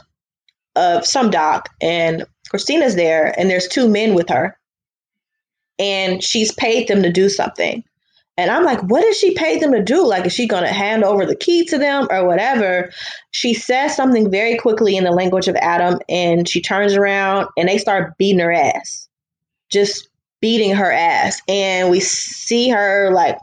of 0.76 1.07
some 1.07 1.30
dock, 1.30 1.70
and 1.80 2.24
Christina's 2.51 2.97
there, 2.97 3.34
and 3.39 3.49
there's 3.49 3.68
two 3.68 3.89
men 3.89 4.14
with 4.14 4.28
her, 4.28 4.59
and 5.78 6.22
she's 6.22 6.53
paid 6.53 6.89
them 6.89 7.03
to 7.03 7.11
do 7.11 7.28
something. 7.28 7.82
And 8.36 8.53
I'm 8.53 8.62
like, 8.62 8.80
what 8.84 9.03
is 9.03 9.18
she 9.18 9.34
paid 9.34 9.61
them 9.61 9.72
to 9.72 9.82
do? 9.82 10.07
Like, 10.07 10.24
is 10.24 10.32
she 10.32 10.47
going 10.47 10.62
to 10.62 10.72
hand 10.72 11.03
over 11.03 11.26
the 11.26 11.34
key 11.34 11.64
to 11.66 11.76
them 11.76 12.07
or 12.09 12.24
whatever? 12.24 12.93
She 13.32 13.53
says 13.53 13.97
something 13.97 14.30
very 14.30 14.57
quickly 14.57 14.97
in 14.97 15.03
the 15.03 15.11
language 15.11 15.49
of 15.49 15.57
Adam, 15.57 15.99
and 16.09 16.49
she 16.49 16.62
turns 16.62 16.95
around 16.95 17.49
and 17.57 17.68
they 17.68 17.78
start 17.78 18.16
beating 18.16 18.39
her 18.39 18.53
ass, 18.53 19.07
just 19.70 20.08
beating 20.40 20.74
her 20.74 20.92
ass. 20.92 21.40
And 21.48 21.90
we 21.90 22.00
see 22.00 22.68
her 22.68 23.10
like 23.12 23.38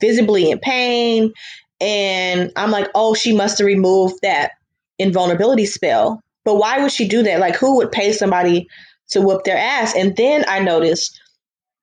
visibly 0.00 0.50
in 0.50 0.58
pain. 0.58 1.32
And 1.80 2.52
I'm 2.56 2.70
like, 2.70 2.88
oh, 2.94 3.14
she 3.14 3.34
must 3.34 3.58
have 3.58 3.66
removed 3.66 4.16
that 4.22 4.52
invulnerability 4.98 5.66
spell. 5.66 6.20
But 6.44 6.56
why 6.56 6.80
would 6.80 6.92
she 6.92 7.08
do 7.08 7.22
that? 7.22 7.40
Like, 7.40 7.56
who 7.56 7.76
would 7.76 7.92
pay 7.92 8.12
somebody 8.12 8.68
to 9.10 9.20
whoop 9.20 9.44
their 9.44 9.58
ass? 9.58 9.94
And 9.94 10.16
then 10.16 10.44
I 10.48 10.58
noticed 10.60 11.20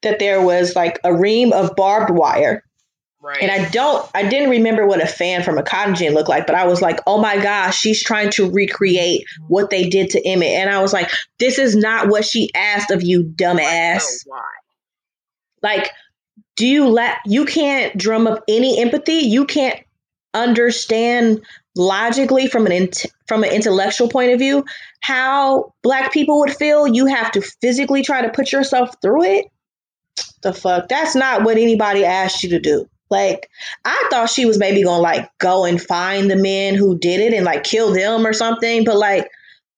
that 0.01 0.19
there 0.19 0.41
was 0.41 0.75
like 0.75 0.99
a 1.03 1.13
ream 1.13 1.53
of 1.53 1.75
barbed 1.75 2.11
wire. 2.11 2.63
Right. 3.21 3.41
And 3.41 3.51
I 3.51 3.67
don't, 3.69 4.09
I 4.15 4.27
didn't 4.27 4.49
remember 4.49 4.87
what 4.87 5.03
a 5.03 5.07
fan 5.07 5.43
from 5.43 5.57
a 5.57 5.63
cotton 5.63 5.93
gin 5.93 6.13
looked 6.13 6.29
like, 6.29 6.47
but 6.47 6.55
I 6.55 6.65
was 6.65 6.81
like, 6.81 6.99
oh 7.05 7.19
my 7.19 7.37
gosh, 7.37 7.77
she's 7.77 8.01
trying 8.01 8.29
to 8.31 8.49
recreate 8.49 9.25
what 9.47 9.69
they 9.69 9.89
did 9.89 10.09
to 10.11 10.25
Emmett. 10.25 10.49
And 10.49 10.69
I 10.69 10.81
was 10.81 10.93
like, 10.93 11.11
this 11.37 11.59
is 11.59 11.75
not 11.75 12.07
what 12.07 12.23
she 12.23 12.49
asked 12.55 12.91
of 12.91 13.03
you, 13.03 13.23
dumbass. 13.23 14.03
Oh, 14.03 14.17
why? 14.27 14.43
Like, 15.61 15.89
do 16.55 16.65
you 16.65 16.87
let, 16.87 17.17
you 17.25 17.45
can't 17.45 17.97
drum 17.97 18.25
up 18.25 18.43
any 18.47 18.81
empathy. 18.81 19.13
You 19.13 19.45
can't 19.45 19.79
understand 20.33 21.41
logically 21.75 22.47
from 22.47 22.65
an 22.65 22.71
int- 22.71 23.05
from 23.27 23.43
an 23.43 23.51
intellectual 23.51 24.09
point 24.09 24.31
of 24.31 24.39
view 24.39 24.65
how 25.01 25.73
black 25.81 26.11
people 26.13 26.39
would 26.39 26.53
feel. 26.53 26.87
You 26.87 27.05
have 27.05 27.31
to 27.31 27.41
physically 27.41 28.01
try 28.01 28.21
to 28.21 28.29
put 28.29 28.51
yourself 28.51 28.95
through 29.01 29.23
it 29.23 29.45
the 30.41 30.53
fuck? 30.53 30.87
That's 30.87 31.15
not 31.15 31.43
what 31.43 31.57
anybody 31.57 32.05
asked 32.05 32.43
you 32.43 32.49
to 32.49 32.59
do. 32.59 32.89
Like, 33.09 33.49
I 33.85 34.07
thought 34.09 34.29
she 34.29 34.45
was 34.45 34.57
maybe 34.57 34.83
gonna 34.83 35.01
like 35.01 35.29
go 35.39 35.65
and 35.65 35.81
find 35.81 36.29
the 36.29 36.35
men 36.35 36.75
who 36.75 36.97
did 36.97 37.19
it 37.19 37.33
and 37.33 37.45
like 37.45 37.63
kill 37.63 37.93
them 37.93 38.25
or 38.25 38.33
something. 38.33 38.83
But 38.83 38.97
like, 38.97 39.29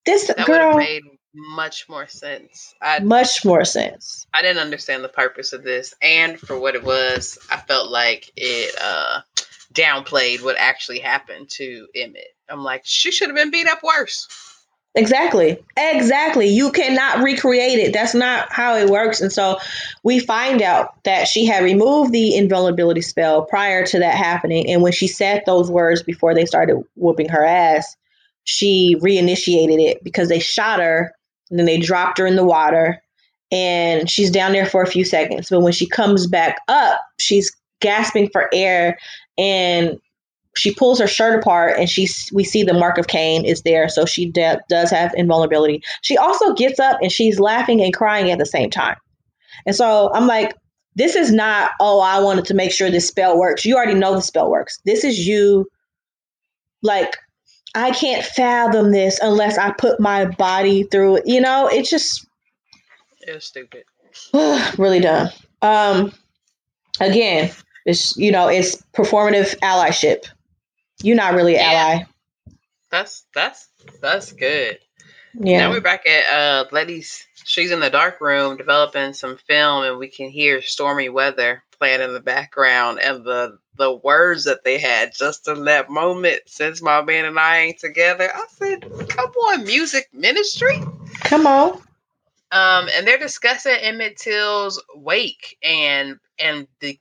this 0.06 0.28
That 0.28 0.38
would 0.40 0.46
girl, 0.48 0.70
have 0.72 0.78
made 0.78 1.04
much 1.34 1.88
more 1.88 2.08
sense. 2.08 2.74
I 2.82 3.00
much 3.00 3.46
more 3.46 3.64
sense. 3.64 4.28
I 4.34 4.42
didn't 4.42 4.62
understand 4.62 5.04
the 5.04 5.10
purpose 5.10 5.54
of 5.54 5.64
this, 5.64 5.94
and 6.02 6.40
for 6.40 6.60
what 6.60 6.76
it 6.76 6.84
was, 6.84 7.38
I 7.50 7.58
felt 7.58 7.90
like 7.90 8.32
it 8.36 8.76
uh, 8.82 9.22
downplayed 9.74 10.44
what 10.44 10.58
actually 10.58 11.00
happened 11.00 11.50
to 11.52 11.88
Emmett. 11.96 12.36
I'm 12.50 12.64
like, 12.64 12.82
she 12.84 13.12
should 13.12 13.30
have 13.30 13.36
been 13.38 13.52
beat 13.52 13.68
up 13.68 13.82
worse. 13.84 14.28
Exactly. 14.94 15.58
Exactly. 15.78 16.48
You 16.48 16.70
cannot 16.72 17.24
recreate 17.24 17.80
it. 17.80 17.94
That's 17.94 18.14
not 18.14 18.52
how 18.52 18.76
it 18.76 18.90
works. 18.90 19.22
And 19.22 19.32
so 19.32 19.58
we 20.04 20.20
find 20.20 20.62
out 20.62 21.02
that 21.06 21.30
she 21.30 21.46
had 21.46 21.64
removed 21.64 22.12
the 22.12 22.36
invulnerability 22.36 23.02
spell 23.02 23.46
prior 23.46 23.86
to 23.86 24.00
that 24.00 24.16
happening. 24.16 24.70
And 24.70 24.82
when 24.82 24.92
she 24.92 25.08
said 25.08 25.44
those 25.46 25.72
words 25.72 26.04
before 26.04 26.34
they 26.36 26.46
started 26.46 26.84
whooping 26.96 27.30
her 27.30 27.46
ass, 27.46 27.96
she 28.44 28.98
reinitiated 29.02 29.80
it 29.80 30.04
because 30.04 30.28
they 30.28 30.40
shot 30.40 30.80
her 30.82 31.14
and 31.50 31.58
then 31.58 31.68
they 31.68 31.80
dropped 31.80 32.18
her 32.18 32.26
in 32.26 32.36
the 32.36 32.46
water. 32.46 33.02
And 33.50 34.10
she's 34.10 34.32
down 34.32 34.52
there 34.52 34.66
for 34.66 34.82
a 34.82 34.88
few 34.88 35.06
seconds. 35.06 35.50
But 35.50 35.62
when 35.62 35.74
she 35.74 35.88
comes 35.88 36.28
back 36.28 36.58
up, 36.68 37.00
she's 37.18 37.56
gasping 37.80 38.30
for 38.30 38.50
air 38.54 38.98
and 39.38 39.98
she 40.58 40.74
pulls 40.74 41.00
her 41.00 41.08
shirt 41.08 41.40
apart 41.40 41.76
and 41.78 41.90
she 41.90 42.08
we 42.34 42.44
see 42.44 42.64
the 42.64 42.74
mark 42.74 42.98
of 42.98 43.08
Cain 43.08 43.46
is 43.46 43.62
there. 43.62 43.88
So 43.88 44.06
she 44.06 44.30
de- 44.30 44.60
does 44.70 44.90
have 44.90 45.14
invulnerability. 45.16 45.82
She 46.02 46.18
also 46.18 46.54
gets 46.54 46.80
up 46.80 47.00
and 47.02 47.12
she's 47.12 47.40
laughing 47.40 47.82
and 47.82 47.94
crying 47.94 48.32
at 48.32 48.38
the 48.38 48.46
same 48.46 48.70
time. 48.70 48.98
And 49.66 49.76
so 49.76 50.12
i'm 50.14 50.28
like 50.28 50.56
this 50.96 51.16
is 51.16 51.32
not 51.32 51.72
oh 51.80 52.02
i 52.02 52.20
wanted 52.20 52.46
to 52.46 52.54
make 52.54 52.72
sure 52.72 52.90
this 52.90 53.08
spell 53.08 53.38
works. 53.38 53.66
You 53.66 53.76
already 53.76 53.94
know 53.94 54.14
the 54.14 54.22
spell 54.22 54.50
works. 54.50 54.80
This 54.86 55.04
is 55.04 55.28
you 55.28 55.70
like 56.82 57.16
i 57.76 57.92
can't 57.92 58.26
fathom 58.26 58.92
this 58.92 59.20
unless 59.22 59.58
i 59.58 59.72
put 59.72 60.00
my 60.00 60.26
body 60.26 60.84
through 60.84 61.18
it. 61.18 61.24
You 61.26 61.40
know 61.40 61.70
it's 61.72 61.90
just 61.90 62.28
It 63.22 63.36
was 63.36 63.46
stupid. 63.46 63.84
really 64.78 65.00
dumb. 65.00 65.30
Um 65.62 66.12
again 67.00 67.52
it's 67.86 68.18
you 68.18 68.32
know 68.32 68.48
it's 68.48 68.76
performative 68.94 69.58
allyship 69.60 70.26
you're 71.04 71.16
not 71.18 71.36
really 71.36 71.58
an 71.58 71.62
Yeah. 71.72 71.72
ally 71.72 72.04
That's 72.92 73.26
that's 73.34 73.70
that's 74.02 74.32
good. 74.34 74.80
yeah 75.36 75.60
Now 75.60 75.72
we're 75.72 75.82
back 75.82 76.08
at 76.08 76.34
uh 76.34 76.66
Letty's. 76.72 77.26
She's 77.46 77.72
in 77.72 77.80
the 77.82 77.90
dark 77.90 78.22
room 78.22 78.58
developing 78.58 79.14
some 79.14 79.38
film, 79.38 79.84
and 79.86 79.98
we 79.98 80.10
can 80.10 80.30
hear 80.30 80.62
stormy 80.62 81.10
weather 81.10 81.64
playing 81.80 82.02
in 82.02 82.14
the 82.14 82.20
background, 82.22 83.00
and 83.02 83.26
the 83.26 83.60
the 83.78 83.94
words 83.94 84.46
that 84.46 84.64
they 84.64 84.80
had 84.80 85.16
just 85.16 85.48
in 85.48 85.66
that 85.66 85.90
moment. 85.90 86.42
Since 86.48 86.82
my 86.82 87.02
man 87.04 87.26
and 87.26 87.40
I 87.40 87.60
ain't 87.60 87.80
together, 87.80 88.30
I 88.34 88.46
said, 88.50 88.82
"Come 89.10 89.32
on, 89.32 89.66
music 89.66 90.10
ministry." 90.14 90.78
come 91.24 91.48
on 91.48 91.82
Um, 92.52 92.90
and 92.96 93.08
they're 93.08 93.20
discussing 93.20 93.76
Emmett 93.76 94.18
Till's 94.18 94.84
wake 94.96 95.58
and 95.64 96.20
and 96.40 96.68
the 96.82 97.00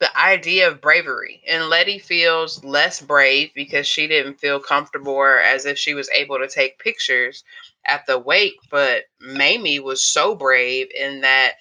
the 0.00 0.18
idea 0.18 0.68
of 0.68 0.80
bravery. 0.80 1.42
And 1.46 1.68
Letty 1.68 1.98
feels 1.98 2.64
less 2.64 3.00
brave 3.00 3.50
because 3.54 3.86
she 3.86 4.08
didn't 4.08 4.40
feel 4.40 4.58
comfortable 4.58 5.12
or 5.12 5.38
as 5.38 5.66
if 5.66 5.78
she 5.78 5.94
was 5.94 6.10
able 6.10 6.38
to 6.38 6.48
take 6.48 6.78
pictures 6.78 7.44
at 7.86 8.06
the 8.06 8.18
wake. 8.18 8.56
But 8.70 9.04
Mamie 9.20 9.78
was 9.78 10.04
so 10.04 10.34
brave 10.34 10.88
in 10.98 11.20
that 11.20 11.52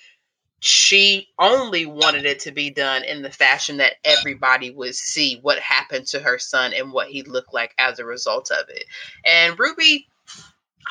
she 0.61 1.27
only 1.37 1.85
wanted 1.85 2.25
it 2.25 2.39
to 2.41 2.51
be 2.51 2.69
done 2.69 3.03
in 3.03 3.21
the 3.21 3.29
fashion 3.29 3.77
that 3.77 3.93
everybody 4.03 4.71
would 4.71 4.95
see 4.95 5.39
what 5.41 5.59
happened 5.59 6.07
to 6.07 6.19
her 6.19 6.39
son 6.39 6.73
and 6.73 6.91
what 6.91 7.07
he 7.07 7.23
looked 7.23 7.53
like 7.53 7.73
as 7.77 7.99
a 7.99 8.05
result 8.05 8.51
of 8.51 8.67
it. 8.69 8.85
And 9.25 9.57
Ruby 9.59 10.07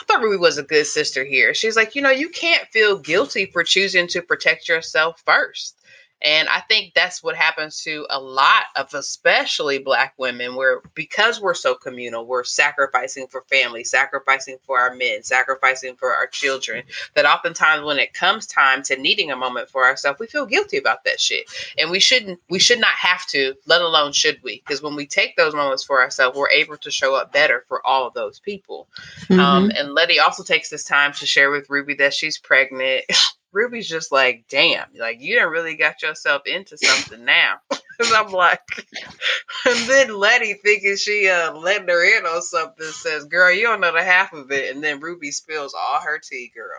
I 0.01 0.05
thought 0.05 0.23
Ruby 0.23 0.37
was 0.37 0.59
a 0.59 0.63
good 0.63 0.87
sister 0.87 1.25
here. 1.25 1.55
She's 1.55 1.75
like, 1.75 1.97
you 1.97 2.03
know, 2.03 2.11
you 2.11 2.29
can't 2.29 2.69
feel 2.69 2.99
guilty 2.99 3.47
for 3.47 3.65
choosing 3.65 4.07
to 4.09 4.23
protect 4.23 4.69
yourself 4.69 5.21
first. 5.27 5.77
And 6.21 6.49
I 6.49 6.61
think 6.61 6.95
that's 6.95 7.23
what 7.23 7.37
happens 7.37 7.83
to 7.85 8.07
a 8.11 8.21
lot 8.21 8.65
of 8.75 8.93
especially 8.95 9.79
black 9.79 10.15
women 10.19 10.57
where 10.57 10.81
because 10.95 11.41
we're 11.41 11.55
so 11.55 11.75
communal, 11.75 12.27
we're 12.27 12.45
sacrificing 12.45 13.29
for 13.29 13.43
family, 13.49 13.85
sacrificing 13.85 14.59
for 14.65 14.81
our 14.81 14.95
men, 14.95 15.23
sacrificing 15.23 15.95
for 15.97 16.13
our 16.13 16.27
children, 16.27 16.83
that 17.15 17.27
oftentimes 17.27 17.85
when 17.85 17.99
it 17.99 18.15
comes 18.15 18.47
time 18.47 18.83
to 18.85 18.97
needing 18.97 19.31
a 19.31 19.37
moment 19.37 19.69
for 19.69 19.85
ourselves, 19.85 20.19
we 20.19 20.27
feel 20.27 20.47
guilty 20.47 20.77
about 20.77 21.05
that 21.05 21.21
shit. 21.21 21.45
And 21.79 21.91
we 21.91 22.01
shouldn't 22.01 22.41
we 22.51 22.59
should 22.59 22.81
not 22.81 22.91
have 22.91 23.25
to, 23.29 23.55
let 23.67 23.83
alone 23.83 24.13
should 24.13 24.43
we. 24.43 24.63
Because 24.67 24.83
when 24.83 24.97
we 24.97 25.07
take 25.07 25.37
those 25.37 25.55
moments 25.55 25.85
for 25.85 26.03
ourselves, 26.03 26.37
we're 26.37 26.51
able 26.51 26.77
to 26.79 26.91
show 26.91 27.15
up 27.15 27.33
better 27.33 27.65
for 27.69 27.87
all 27.87 28.07
of 28.07 28.15
those 28.15 28.41
people. 28.41 28.89
Mm-hmm. 29.29 29.41
Um, 29.41 29.73
and 29.77 29.95
Letty 29.95 30.19
also 30.19 30.43
takes 30.43 30.69
this 30.69 30.85
time 30.85 31.13
to 31.15 31.27
share 31.27 31.51
with 31.51 31.71
Ruby 31.71 31.95
that 31.95 32.15
she's 32.15 32.39
pregnant. 32.39 33.05
Ruby's 33.53 33.89
just 33.89 34.13
like, 34.13 34.45
damn, 34.49 34.87
like 34.99 35.21
you 35.21 35.37
done 35.39 35.51
really 35.51 35.77
got 35.77 36.03
yourself 36.03 36.43
into 36.47 36.77
something 36.79 37.25
now. 37.25 37.57
Cause 37.71 38.13
I'm 38.13 38.31
like, 38.33 38.61
and 39.67 39.89
then 39.89 40.15
Letty 40.17 40.55
thinking 40.55 40.97
she 40.97 41.29
uh 41.29 41.53
letting 41.55 41.89
her 41.89 42.19
in 42.19 42.27
on 42.27 42.43
something 42.43 42.87
says, 42.87 43.25
"Girl, 43.25 43.53
you 43.53 43.65
don't 43.65 43.81
know 43.81 43.93
the 43.93 44.03
half 44.05 44.33
of 44.33 44.53
it," 44.53 44.73
and 44.75 44.85
then 44.85 45.01
Ruby 45.01 45.33
spills 45.33 45.75
all 45.75 46.01
her 46.01 46.19
tea, 46.21 46.53
girl. 46.55 46.79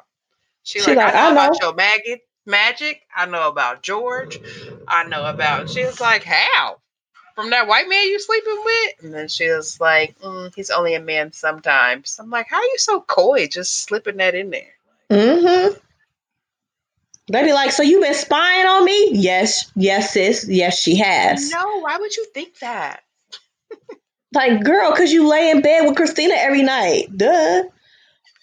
She, 0.64 0.80
She 0.80 0.86
like, 0.86 0.98
like, 0.98 1.14
I 1.16 1.18
know 1.18 1.30
"I 1.30 1.32
about 1.32 1.52
know." 1.54 1.60
your 1.62 1.74
maggot 1.74 2.22
magic. 2.46 3.02
I 3.16 3.26
know 3.26 3.48
about 3.48 3.84
George. 3.84 4.40
I 4.88 5.04
know 5.06 5.26
about. 5.26 5.70
She's 5.70 6.00
like, 6.00 6.24
how? 6.24 6.80
From 7.36 7.52
that 7.52 7.68
white 7.68 7.88
man 7.88 8.08
you 8.08 8.20
sleeping 8.20 8.62
with? 8.66 9.04
And 9.04 9.14
then 9.14 9.28
she 9.30 9.50
was 9.50 9.80
like, 9.80 10.18
mm, 10.20 10.54
he's 10.56 10.70
only 10.72 10.96
a 10.96 11.00
man 11.00 11.32
sometimes. 11.32 12.18
I'm 12.20 12.30
like, 12.30 12.48
how 12.50 12.58
are 12.58 12.64
you 12.64 12.78
so 12.78 13.02
coy, 13.02 13.48
just 13.48 13.84
slipping 13.84 14.18
that 14.18 14.36
in 14.36 14.50
there? 14.50 14.74
Mm-hmm. 15.10 15.78
Lady 17.30 17.54
like, 17.54 17.72
so 17.72 17.84
you've 17.84 18.04
been 18.04 18.14
spying 18.14 18.66
on 18.66 18.86
me? 18.86 19.12
Yes, 19.14 19.72
yes, 19.76 20.14
sis. 20.14 20.46
Yes, 20.50 20.80
she 20.80 20.96
has. 20.98 21.52
No, 21.52 21.80
why 21.82 21.98
would 21.98 22.16
you 22.16 22.26
think 22.34 22.60
that? 22.60 23.02
Like, 24.32 24.64
girl, 24.64 24.92
cause 24.92 25.12
you 25.12 25.28
lay 25.28 25.50
in 25.50 25.62
bed 25.64 25.88
with 25.88 25.96
Christina 25.96 26.36
every 26.38 26.62
night. 26.62 27.08
Duh. 27.18 27.64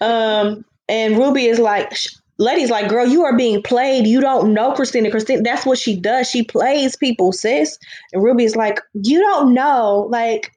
Um, 0.01 0.65
and 0.89 1.17
Ruby 1.17 1.47
is 1.47 1.61
like, 1.61 1.95
sh- 1.95 2.09
Letty's 2.39 2.71
like, 2.71 2.89
girl, 2.89 3.07
you 3.07 3.25
are 3.25 3.37
being 3.37 3.63
played. 3.63 4.07
You 4.07 4.21
don't 4.21 4.53
know 4.53 4.73
Christina. 4.73 5.11
Christina, 5.11 5.43
that's 5.43 5.65
what 5.65 5.79
she 5.79 5.99
does. 5.99 6.29
She 6.29 6.43
plays 6.43 6.97
people, 6.97 7.33
sis. 7.33 7.79
And 8.13 8.23
Ruby 8.23 8.45
is 8.45 8.57
like, 8.57 8.81
you 8.95 9.21
don't 9.21 9.55
know. 9.55 10.07
Like, 10.11 10.53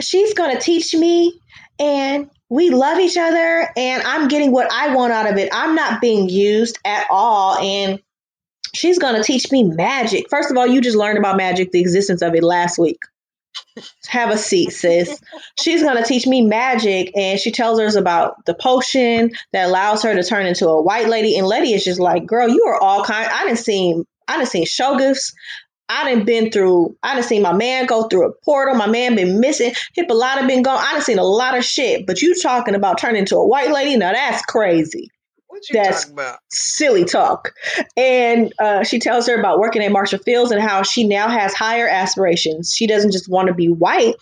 she's 0.00 0.32
gonna 0.34 0.60
teach 0.60 0.94
me, 0.94 1.40
and 1.80 2.30
we 2.48 2.70
love 2.70 2.98
each 2.98 3.16
other, 3.16 3.70
and 3.76 4.02
I'm 4.04 4.28
getting 4.28 4.52
what 4.52 4.70
I 4.72 4.94
want 4.94 5.12
out 5.12 5.30
of 5.30 5.36
it. 5.36 5.48
I'm 5.52 5.74
not 5.74 6.00
being 6.00 6.28
used 6.28 6.78
at 6.84 7.06
all, 7.10 7.58
and 7.58 8.00
she's 8.74 8.98
gonna 8.98 9.22
teach 9.22 9.50
me 9.50 9.64
magic. 9.64 10.28
First 10.30 10.50
of 10.50 10.56
all, 10.56 10.66
you 10.66 10.80
just 10.80 10.96
learned 10.96 11.18
about 11.18 11.36
magic, 11.36 11.72
the 11.72 11.80
existence 11.80 12.22
of 12.22 12.34
it 12.34 12.44
last 12.44 12.78
week. 12.78 12.98
Have 14.06 14.30
a 14.30 14.38
seat, 14.38 14.70
sis. 14.70 15.20
She's 15.60 15.82
gonna 15.82 16.04
teach 16.04 16.26
me 16.26 16.42
magic, 16.42 17.10
and 17.16 17.40
she 17.40 17.50
tells 17.50 17.80
us 17.80 17.96
about 17.96 18.44
the 18.46 18.54
potion 18.54 19.32
that 19.52 19.68
allows 19.68 20.02
her 20.02 20.14
to 20.14 20.22
turn 20.22 20.46
into 20.46 20.68
a 20.68 20.80
white 20.80 21.08
lady. 21.08 21.36
And 21.36 21.46
Letty 21.46 21.72
is 21.74 21.84
just 21.84 21.98
like, 21.98 22.26
"Girl, 22.26 22.48
you 22.48 22.62
are 22.66 22.80
all 22.80 23.02
kind. 23.04 23.28
I 23.32 23.44
didn't 23.44 23.58
see. 23.58 23.94
I 24.28 24.36
didn't 24.36 24.50
seen 24.50 24.66
shoggoths. 24.66 25.32
I 25.88 26.04
didn't 26.04 26.24
been 26.26 26.50
through. 26.50 26.96
I 27.02 27.14
didn't 27.14 27.26
seen 27.26 27.42
my 27.42 27.52
man 27.52 27.86
go 27.86 28.08
through 28.08 28.28
a 28.28 28.32
portal. 28.44 28.74
My 28.74 28.88
man 28.88 29.14
been 29.14 29.40
missing. 29.40 29.72
Hippolyta 29.94 30.46
been 30.46 30.62
gone. 30.62 30.78
I 30.78 30.92
done 30.92 31.02
seen 31.02 31.18
a 31.18 31.24
lot 31.24 31.56
of 31.56 31.64
shit. 31.64 32.06
But 32.06 32.22
you 32.22 32.34
talking 32.40 32.74
about 32.74 32.98
turning 32.98 33.20
into 33.20 33.36
a 33.36 33.46
white 33.46 33.70
lady? 33.70 33.96
Now 33.96 34.12
that's 34.12 34.42
crazy." 34.42 35.10
What 35.48 35.68
you 35.70 35.74
That's- 35.74 36.02
talking 36.02 36.14
about? 36.14 36.38
silly 36.50 37.04
talk. 37.04 37.54
And 37.96 38.52
uh, 38.58 38.84
she 38.84 38.98
tells 38.98 39.26
her 39.26 39.38
about 39.38 39.58
working 39.58 39.82
at 39.82 39.90
Marshall 39.90 40.18
Fields 40.18 40.50
and 40.50 40.60
how 40.60 40.82
she 40.82 41.04
now 41.04 41.28
has 41.28 41.54
higher 41.54 41.88
aspirations. 41.88 42.74
She 42.74 42.86
doesn't 42.86 43.12
just 43.12 43.30
want 43.30 43.48
to 43.48 43.54
be 43.54 43.68
white. 43.68 44.16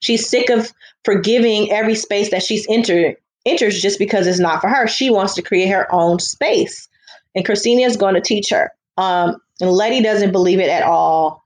She's 0.00 0.28
sick 0.28 0.50
of 0.50 0.70
forgiving 1.04 1.72
every 1.72 1.94
space 1.94 2.30
that 2.30 2.42
she's 2.42 2.66
entered 2.68 3.16
enters 3.46 3.80
just 3.80 3.98
because 3.98 4.26
it's 4.26 4.38
not 4.38 4.60
for 4.60 4.68
her. 4.68 4.86
She 4.86 5.08
wants 5.08 5.34
to 5.34 5.42
create 5.42 5.70
her 5.70 5.86
own 5.94 6.18
space. 6.18 6.88
And 7.34 7.44
Christina 7.44 7.86
is 7.86 7.96
going 7.96 8.14
to 8.14 8.20
teach 8.20 8.50
her. 8.50 8.70
Um, 8.98 9.36
and 9.60 9.70
Letty 9.70 10.02
doesn't 10.02 10.32
believe 10.32 10.60
it 10.60 10.68
at 10.68 10.82
all. 10.82 11.44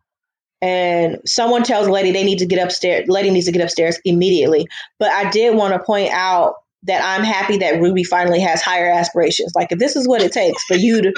And 0.62 1.18
someone 1.26 1.62
tells 1.62 1.88
Letty 1.88 2.12
they 2.12 2.24
need 2.24 2.38
to 2.38 2.46
get 2.46 2.62
upstairs. 2.62 3.08
Letty 3.08 3.30
needs 3.30 3.46
to 3.46 3.52
get 3.52 3.62
upstairs 3.62 3.98
immediately. 4.04 4.66
But 4.98 5.10
I 5.12 5.30
did 5.30 5.54
want 5.54 5.74
to 5.74 5.78
point 5.78 6.10
out 6.10 6.54
that 6.84 7.02
I'm 7.02 7.24
happy 7.24 7.58
that 7.58 7.80
Ruby 7.80 8.04
finally 8.04 8.40
has 8.40 8.62
higher 8.62 8.90
aspirations. 8.90 9.52
Like 9.54 9.72
if 9.72 9.78
this 9.78 9.96
is 9.96 10.08
what 10.08 10.22
it 10.22 10.32
takes 10.32 10.64
for 10.64 10.74
you 10.74 11.02
to 11.02 11.14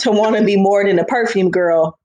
to 0.00 0.10
want 0.10 0.36
to 0.36 0.44
be 0.44 0.56
more 0.56 0.84
than 0.84 0.98
a 0.98 1.04
perfume 1.04 1.50
girl, 1.50 1.98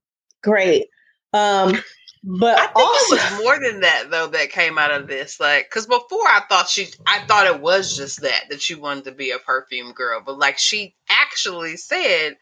great. 0.43 0.87
Um, 1.33 1.77
but 2.23 2.57
I 2.57 2.65
think 2.67 2.77
also, 2.77 3.15
it 3.15 3.31
was 3.31 3.43
more 3.43 3.59
than 3.59 3.81
that 3.81 4.05
though 4.09 4.27
that 4.27 4.49
came 4.49 4.77
out 4.77 4.91
of 4.91 5.07
this. 5.07 5.39
Like, 5.39 5.69
because 5.69 5.85
before 5.85 6.27
I 6.27 6.41
thought 6.49 6.67
she, 6.67 6.87
I 7.05 7.19
thought 7.19 7.47
it 7.47 7.61
was 7.61 7.95
just 7.95 8.21
that 8.21 8.45
that 8.49 8.61
she 8.61 8.75
wanted 8.75 9.05
to 9.05 9.11
be 9.11 9.31
a 9.31 9.39
perfume 9.39 9.91
girl, 9.93 10.21
but 10.25 10.37
like 10.37 10.57
she 10.57 10.95
actually 11.09 11.77
said 11.77 12.37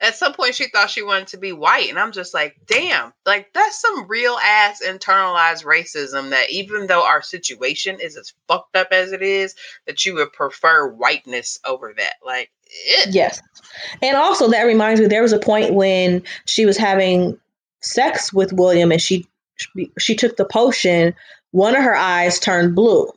at 0.00 0.16
some 0.16 0.32
point 0.32 0.54
she 0.54 0.68
thought 0.68 0.90
she 0.90 1.02
wanted 1.02 1.28
to 1.28 1.36
be 1.36 1.52
white, 1.52 1.90
and 1.90 1.98
I'm 1.98 2.12
just 2.12 2.32
like, 2.32 2.56
damn, 2.66 3.12
like 3.26 3.52
that's 3.52 3.80
some 3.80 4.08
real 4.08 4.38
ass 4.42 4.82
internalized 4.84 5.64
racism. 5.64 6.30
That 6.30 6.50
even 6.50 6.86
though 6.86 7.04
our 7.04 7.22
situation 7.22 7.98
is 8.00 8.16
as 8.16 8.32
fucked 8.48 8.76
up 8.76 8.88
as 8.92 9.12
it 9.12 9.22
is, 9.22 9.54
that 9.86 10.04
you 10.04 10.14
would 10.14 10.32
prefer 10.32 10.88
whiteness 10.88 11.58
over 11.66 11.92
that. 11.96 12.14
Like, 12.24 12.50
it, 12.64 13.14
yes, 13.14 13.42
and 14.02 14.16
also 14.16 14.48
that 14.50 14.62
reminds 14.62 15.00
me 15.00 15.06
there 15.06 15.22
was 15.22 15.32
a 15.32 15.38
point 15.38 15.74
when 15.74 16.22
she 16.46 16.64
was 16.64 16.76
having 16.76 17.38
sex 17.80 18.32
with 18.32 18.52
William, 18.52 18.90
and 18.92 19.02
she 19.02 19.26
she, 19.56 19.92
she 19.98 20.16
took 20.16 20.36
the 20.36 20.46
potion. 20.46 21.14
One 21.52 21.76
of 21.76 21.82
her 21.82 21.96
eyes 21.96 22.38
turned 22.38 22.74
blue. 22.74 23.10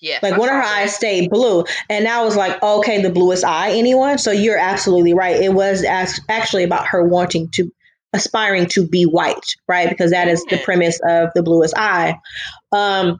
Yes, 0.00 0.22
Like 0.22 0.38
one 0.38 0.48
of 0.48 0.54
her 0.54 0.62
eyes 0.62 0.94
stayed 0.94 1.30
blue, 1.30 1.64
and 1.88 2.08
I 2.08 2.22
was 2.24 2.36
like, 2.36 2.62
okay, 2.62 3.02
the 3.02 3.10
bluest 3.10 3.44
eye, 3.44 3.70
anyone? 3.70 4.18
So 4.18 4.30
you're 4.30 4.58
absolutely 4.58 5.14
right. 5.14 5.36
It 5.36 5.54
was 5.54 5.84
as, 5.84 6.20
actually 6.28 6.64
about 6.64 6.86
her 6.86 7.04
wanting 7.04 7.48
to, 7.50 7.70
aspiring 8.12 8.66
to 8.66 8.86
be 8.86 9.04
white, 9.04 9.56
right? 9.68 9.88
Because 9.88 10.10
that 10.10 10.28
is 10.28 10.42
the 10.44 10.58
premise 10.58 10.98
of 11.08 11.30
the 11.34 11.42
bluest 11.42 11.74
eye. 11.76 12.18
Um, 12.72 13.18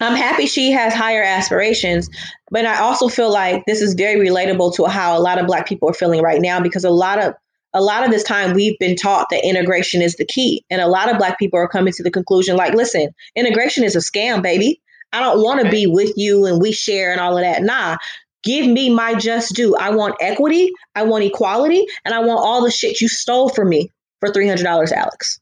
I'm 0.00 0.16
happy 0.16 0.46
she 0.46 0.72
has 0.72 0.94
higher 0.94 1.22
aspirations, 1.22 2.08
but 2.50 2.64
I 2.64 2.78
also 2.78 3.08
feel 3.08 3.30
like 3.30 3.64
this 3.66 3.82
is 3.82 3.94
very 3.94 4.26
relatable 4.26 4.74
to 4.76 4.86
how 4.86 5.16
a 5.16 5.20
lot 5.20 5.38
of 5.38 5.46
Black 5.46 5.66
people 5.66 5.88
are 5.90 5.94
feeling 5.94 6.22
right 6.22 6.40
now 6.40 6.60
because 6.60 6.84
a 6.84 6.90
lot 6.90 7.22
of 7.22 7.34
a 7.72 7.80
lot 7.80 8.02
of 8.02 8.10
this 8.10 8.24
time 8.24 8.52
we've 8.52 8.76
been 8.80 8.96
taught 8.96 9.28
that 9.30 9.46
integration 9.46 10.02
is 10.02 10.16
the 10.16 10.24
key, 10.24 10.64
and 10.70 10.80
a 10.80 10.88
lot 10.88 11.10
of 11.10 11.18
Black 11.18 11.38
people 11.38 11.58
are 11.58 11.68
coming 11.68 11.92
to 11.92 12.02
the 12.02 12.10
conclusion 12.10 12.56
like, 12.56 12.74
listen, 12.74 13.10
integration 13.36 13.84
is 13.84 13.94
a 13.94 14.00
scam, 14.00 14.42
baby. 14.42 14.80
I 15.12 15.20
don't 15.20 15.42
want 15.42 15.64
to 15.64 15.70
be 15.70 15.86
with 15.86 16.12
you 16.16 16.46
and 16.46 16.60
we 16.60 16.72
share 16.72 17.12
and 17.12 17.20
all 17.20 17.36
of 17.36 17.42
that. 17.42 17.62
Nah, 17.62 17.96
give 18.42 18.66
me 18.66 18.90
my 18.90 19.14
just 19.14 19.54
due. 19.54 19.76
I 19.76 19.90
want 19.90 20.16
equity, 20.20 20.70
I 20.94 21.02
want 21.02 21.24
equality, 21.24 21.86
and 22.04 22.14
I 22.14 22.20
want 22.20 22.44
all 22.44 22.62
the 22.62 22.70
shit 22.70 23.00
you 23.00 23.08
stole 23.08 23.48
from 23.48 23.68
me 23.68 23.90
for 24.20 24.30
$300, 24.30 24.92
Alex. 24.92 25.40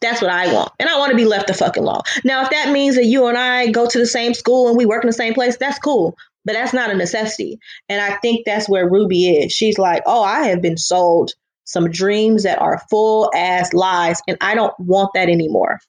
That's 0.00 0.22
what 0.22 0.30
I 0.30 0.52
want. 0.52 0.70
And 0.78 0.88
I 0.88 0.98
want 0.98 1.10
to 1.10 1.16
be 1.16 1.24
left 1.24 1.48
the 1.48 1.54
fucking 1.54 1.82
alone. 1.82 2.02
Now, 2.24 2.44
if 2.44 2.50
that 2.50 2.70
means 2.70 2.94
that 2.94 3.06
you 3.06 3.26
and 3.26 3.36
I 3.36 3.68
go 3.68 3.88
to 3.88 3.98
the 3.98 4.06
same 4.06 4.32
school 4.32 4.68
and 4.68 4.76
we 4.76 4.86
work 4.86 5.02
in 5.02 5.08
the 5.08 5.12
same 5.12 5.34
place, 5.34 5.56
that's 5.56 5.78
cool. 5.78 6.16
But 6.44 6.52
that's 6.52 6.72
not 6.72 6.90
a 6.90 6.94
necessity. 6.94 7.58
And 7.88 8.00
I 8.00 8.16
think 8.18 8.46
that's 8.46 8.68
where 8.68 8.88
Ruby 8.88 9.36
is. 9.36 9.52
She's 9.52 9.76
like, 9.76 10.02
oh, 10.06 10.22
I 10.22 10.44
have 10.44 10.62
been 10.62 10.76
sold 10.76 11.32
some 11.64 11.90
dreams 11.90 12.44
that 12.44 12.60
are 12.60 12.80
full 12.88 13.30
ass 13.34 13.74
lies, 13.74 14.22
and 14.26 14.38
I 14.40 14.54
don't 14.54 14.72
want 14.78 15.10
that 15.14 15.28
anymore. 15.28 15.80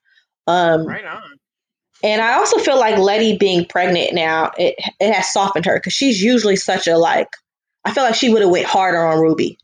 Um, 0.45 0.85
right 0.85 1.05
on. 1.05 1.38
And 2.03 2.21
I 2.21 2.33
also 2.33 2.57
feel 2.57 2.79
like 2.79 2.97
Letty 2.97 3.37
being 3.37 3.65
pregnant 3.65 4.13
now, 4.13 4.51
it 4.57 4.75
it 4.99 5.13
has 5.13 5.31
softened 5.31 5.65
her 5.65 5.77
because 5.77 5.93
she's 5.93 6.21
usually 6.21 6.55
such 6.55 6.87
a 6.87 6.97
like. 6.97 7.29
I 7.85 7.93
feel 7.93 8.03
like 8.03 8.15
she 8.15 8.29
would 8.29 8.41
have 8.41 8.51
went 8.51 8.65
harder 8.65 9.05
on 9.05 9.19
Ruby, 9.19 9.57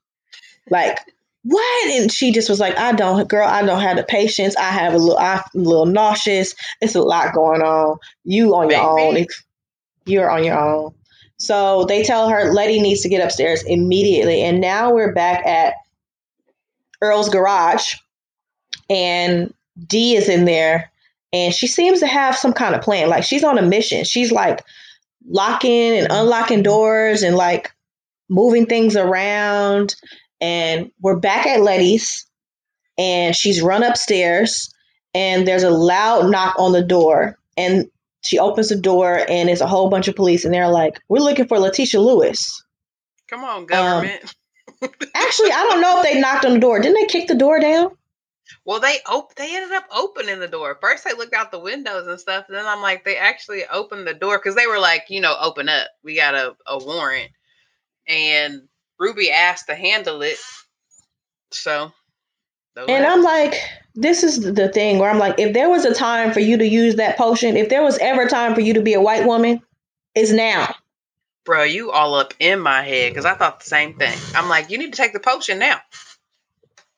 like 0.69 0.99
what? 1.45 1.91
And 1.91 2.11
she 2.11 2.31
just 2.31 2.49
was 2.49 2.59
like, 2.59 2.75
I 2.75 2.91
don't, 2.91 3.27
girl, 3.29 3.47
I 3.47 3.63
don't 3.63 3.81
have 3.81 3.97
the 3.97 4.03
patience. 4.03 4.55
I 4.57 4.71
have 4.71 4.95
a 4.95 4.97
little, 4.97 5.19
I'm 5.19 5.43
a 5.53 5.59
little 5.59 5.85
nauseous. 5.85 6.55
It's 6.81 6.95
a 6.95 7.03
lot 7.03 7.35
going 7.35 7.61
on. 7.61 7.97
You 8.23 8.55
on 8.55 8.71
your 8.71 8.81
own. 8.81 9.17
If 9.17 9.27
You're 10.07 10.31
on 10.31 10.43
your 10.43 10.57
own. 10.57 10.95
So 11.37 11.85
they 11.85 12.01
tell 12.01 12.29
her 12.29 12.51
Letty 12.51 12.81
needs 12.81 13.01
to 13.01 13.09
get 13.09 13.23
upstairs 13.23 13.61
immediately. 13.63 14.41
And 14.41 14.59
now 14.59 14.91
we're 14.91 15.13
back 15.13 15.45
at 15.45 15.75
Earl's 17.01 17.29
garage, 17.29 17.95
and 18.89 19.53
Dee 19.85 20.15
is 20.15 20.29
in 20.29 20.45
there 20.45 20.91
and 21.35 21.53
she 21.53 21.67
seems 21.67 21.99
to 21.99 22.07
have 22.07 22.37
some 22.37 22.53
kind 22.53 22.73
of 22.73 22.81
plan. 22.81 23.09
Like 23.09 23.25
she's 23.25 23.43
on 23.43 23.57
a 23.57 23.61
mission. 23.61 24.05
She's 24.05 24.31
like 24.31 24.63
locking 25.27 25.97
and 25.97 26.07
unlocking 26.09 26.63
doors 26.63 27.23
and 27.23 27.35
like 27.35 27.73
moving 28.29 28.65
things 28.65 28.95
around. 28.95 29.95
And 30.39 30.91
we're 31.01 31.17
back 31.17 31.45
at 31.45 31.59
Letty's, 31.59 32.25
and 32.97 33.35
she's 33.35 33.61
run 33.61 33.83
upstairs, 33.83 34.73
and 35.13 35.45
there's 35.45 35.63
a 35.63 35.69
loud 35.69 36.31
knock 36.31 36.55
on 36.57 36.71
the 36.71 36.83
door, 36.83 37.37
and 37.57 37.89
she 38.21 38.39
opens 38.39 38.69
the 38.69 38.75
door, 38.75 39.25
and 39.29 39.49
it's 39.49 39.61
a 39.61 39.67
whole 39.67 39.89
bunch 39.89 40.07
of 40.07 40.15
police, 40.15 40.45
and 40.45 40.53
they're 40.53 40.69
like, 40.69 41.01
"We're 41.09 41.19
looking 41.19 41.47
for 41.47 41.57
Leticia 41.57 41.99
Lewis." 41.99 42.63
Come 43.27 43.43
on, 43.43 43.57
um, 43.59 43.65
government. 43.65 44.35
Actually, 45.15 45.51
I 45.51 45.67
don't 45.69 45.81
know 45.81 45.97
if 45.97 46.03
they 46.03 46.19
knocked 46.19 46.45
on 46.45 46.53
the 46.53 46.59
door. 46.59 46.79
Didn't 46.79 46.95
they 46.95 47.07
kick 47.07 47.27
the 47.27 47.35
door 47.35 47.59
down? 47.59 47.91
Well, 48.63 48.79
they 48.79 48.97
op- 49.07 49.35
they 49.35 49.55
ended 49.55 49.71
up 49.71 49.85
opening 49.95 50.39
the 50.39 50.47
door. 50.47 50.77
First, 50.79 51.03
they 51.03 51.13
looked 51.13 51.33
out 51.33 51.51
the 51.51 51.59
windows 51.59 52.07
and 52.07 52.19
stuff. 52.19 52.45
And 52.47 52.57
then 52.57 52.65
I'm 52.65 52.81
like, 52.81 53.03
they 53.03 53.17
actually 53.17 53.65
opened 53.65 54.07
the 54.07 54.13
door 54.13 54.37
because 54.37 54.55
they 54.55 54.67
were 54.67 54.79
like, 54.79 55.05
you 55.09 55.21
know, 55.21 55.35
open 55.39 55.69
up. 55.69 55.87
We 56.03 56.15
got 56.15 56.35
a, 56.35 56.55
a 56.67 56.77
warrant. 56.77 57.31
And 58.07 58.63
Ruby 58.99 59.31
asked 59.31 59.67
to 59.67 59.75
handle 59.75 60.21
it. 60.21 60.37
So, 61.51 61.91
And 62.87 63.05
I'm 63.05 63.23
like, 63.23 63.53
this 63.95 64.23
is 64.23 64.39
the 64.41 64.69
thing 64.69 64.99
where 64.99 65.09
I'm 65.09 65.19
like, 65.19 65.39
if 65.39 65.53
there 65.53 65.69
was 65.69 65.85
a 65.85 65.93
time 65.93 66.33
for 66.33 66.41
you 66.41 66.57
to 66.57 66.67
use 66.67 66.95
that 66.95 67.17
potion, 67.17 67.55
if 67.57 67.69
there 67.69 67.83
was 67.83 67.97
ever 67.99 68.23
a 68.23 68.29
time 68.29 68.53
for 68.53 68.61
you 68.61 68.73
to 68.73 68.81
be 68.81 68.93
a 68.93 69.01
white 69.01 69.25
woman, 69.25 69.61
it's 70.13 70.31
now. 70.31 70.75
bro, 71.45 71.63
you 71.63 71.91
all 71.91 72.15
up 72.15 72.33
in 72.39 72.59
my 72.59 72.81
head 72.81 73.11
because 73.11 73.25
I 73.25 73.35
thought 73.35 73.59
the 73.61 73.65
same 73.65 73.93
thing. 73.93 74.17
I'm 74.35 74.49
like, 74.49 74.69
you 74.69 74.77
need 74.77 74.91
to 74.93 74.97
take 74.97 75.13
the 75.13 75.19
potion 75.19 75.59
now. 75.59 75.79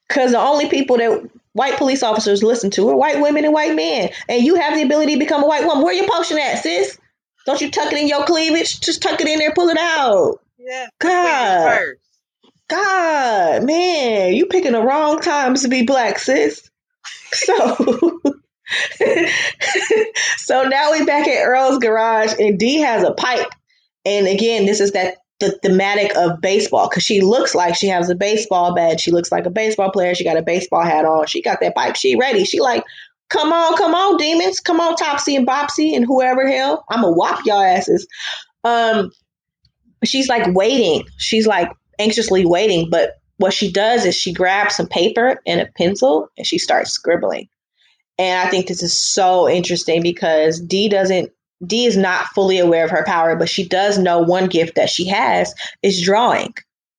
Because 0.08 0.32
the 0.32 0.40
only 0.40 0.70
people 0.70 0.98
that 0.98 1.30
white 1.54 1.78
police 1.78 2.04
officers 2.04 2.44
listen 2.44 2.70
to 2.72 2.90
are 2.90 2.96
white 2.96 3.22
women 3.22 3.44
and 3.44 3.54
white 3.54 3.76
men. 3.76 4.10
And 4.30 4.44
you 4.44 4.56
have 4.56 4.76
the 4.76 4.84
ability 4.84 5.14
to 5.14 5.20
become 5.20 5.44
a 5.44 5.48
white 5.48 5.66
woman. 5.66 5.84
Where 5.84 5.94
you 5.94 6.08
potion 6.10 6.38
at, 6.38 6.60
sis? 6.60 6.98
Don't 7.46 7.62
you 7.62 7.72
tuck 7.72 7.92
it 7.92 8.00
in 8.00 8.08
your 8.08 8.26
cleavage? 8.26 8.80
Just 8.82 9.02
tuck 9.02 9.20
it 9.22 9.28
in 9.28 9.40
there, 9.40 9.54
pull 9.54 9.70
it 9.70 9.78
out. 9.78 10.40
Yeah. 10.58 10.88
God. 11.00 11.96
God, 12.70 13.64
man, 13.64 14.34
you 14.34 14.46
picking 14.48 14.74
the 14.74 14.82
wrong 14.82 15.22
times 15.22 15.62
to 15.62 15.70
be 15.70 15.84
black, 15.84 16.20
sis. 16.20 16.70
So 17.32 17.76
so 20.38 20.64
now 20.64 20.92
we 20.92 21.06
back 21.06 21.28
at 21.28 21.44
Earl's 21.44 21.78
garage 21.80 22.34
and 22.40 22.60
Dee 22.60 22.80
has 22.80 23.04
a 23.04 23.14
pipe. 23.14 23.48
And 24.06 24.28
again, 24.28 24.66
this 24.66 24.80
is 24.82 24.92
that 24.92 25.18
the 25.40 25.52
thematic 25.62 26.16
of 26.16 26.42
baseball 26.42 26.90
because 26.90 27.04
she 27.04 27.22
looks 27.22 27.54
like 27.54 27.76
she 27.76 27.88
has 27.88 28.10
a 28.10 28.16
baseball 28.16 28.74
bat. 28.74 29.00
She 29.00 29.12
looks 29.12 29.32
like 29.32 29.46
a 29.46 29.52
baseball 29.52 29.92
player. 29.92 30.16
She 30.16 30.24
got 30.24 30.38
a 30.38 30.42
baseball 30.42 30.84
hat 30.84 31.06
on. 31.06 31.28
She 31.28 31.42
got 31.42 31.60
that 31.62 31.76
pipe. 31.76 31.96
She 31.96 32.16
ready. 32.16 32.44
She 32.44 32.60
like, 32.60 32.84
come 33.30 33.54
on, 33.54 33.78
come 33.78 33.94
on, 33.94 34.18
demons. 34.18 34.60
Come 34.60 34.80
on, 34.80 34.96
Topsy 34.96 35.36
and 35.36 35.48
Bopsy 35.48 35.96
and 35.96 36.06
whoever 36.06 36.48
hell. 36.48 36.86
I'm 36.90 37.02
going 37.02 37.14
to 37.14 37.18
whop 37.18 37.46
y'all 37.46 37.62
asses. 37.62 38.08
Um, 38.64 39.12
she's 40.04 40.28
like 40.28 40.54
waiting. 40.56 41.04
She's 41.18 41.46
like 41.46 41.72
anxiously 42.00 42.46
waiting. 42.46 42.90
But 42.90 43.12
what 43.38 43.54
she 43.54 43.72
does 43.72 44.06
is 44.06 44.16
she 44.16 44.34
grabs 44.34 44.76
some 44.76 44.88
paper 44.88 45.40
and 45.46 45.62
a 45.62 45.68
pencil 45.78 46.30
and 46.38 46.48
she 46.48 46.58
starts 46.58 46.92
scribbling. 46.92 47.48
And 48.18 48.48
I 48.48 48.50
think 48.50 48.68
this 48.68 48.82
is 48.82 49.00
so 49.00 49.48
interesting 49.48 50.02
because 50.02 50.60
D 50.60 50.90
doesn't 50.90 51.32
Dee 51.66 51.86
is 51.86 51.98
not 51.98 52.28
fully 52.28 52.60
aware 52.60 52.86
of 52.86 52.92
her 52.92 53.04
power, 53.06 53.36
but 53.36 53.50
she 53.50 53.68
does 53.68 53.98
know 53.98 54.20
one 54.20 54.48
gift 54.48 54.76
that 54.76 54.90
she 54.90 55.08
has 55.08 55.54
is 55.82 56.02
drawing. 56.02 56.54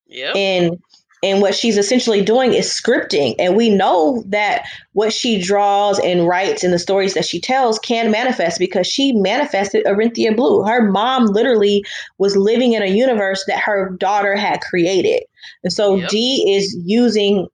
Yep. 0.09 0.37
And 0.37 0.79
and 1.23 1.41
what 1.41 1.55
she's 1.55 1.77
essentially 1.77 2.23
doing 2.23 2.55
is 2.55 2.69
scripting. 2.69 3.35
And 3.39 3.57
we 3.57 3.71
know 3.71 4.23
that 4.29 4.65
what 4.93 5.13
she 5.13 5.41
draws 5.41 5.99
and 5.99 6.29
writes 6.29 6.63
and 6.63 6.73
the 6.73 6.79
stories 6.79 7.15
that 7.15 7.25
she 7.25 7.41
tells 7.41 7.79
can 7.81 8.11
manifest 8.11 8.59
because 8.59 8.87
she 8.87 9.13
manifested 9.13 9.85
Orinthia 9.85 10.37
Blue. 10.37 10.63
Her 10.63 10.89
mom 10.89 11.27
literally 11.27 11.85
was 12.19 12.37
living 12.37 12.73
in 12.73 12.83
a 12.83 12.87
universe 12.87 13.45
that 13.49 13.59
her 13.59 13.91
daughter 13.99 14.37
had 14.37 14.61
created. 14.61 15.25
And 15.65 15.73
so 15.73 15.97
Yep. 15.97 16.09
Dee 16.09 16.55
is 16.57 16.77
using 16.85 17.49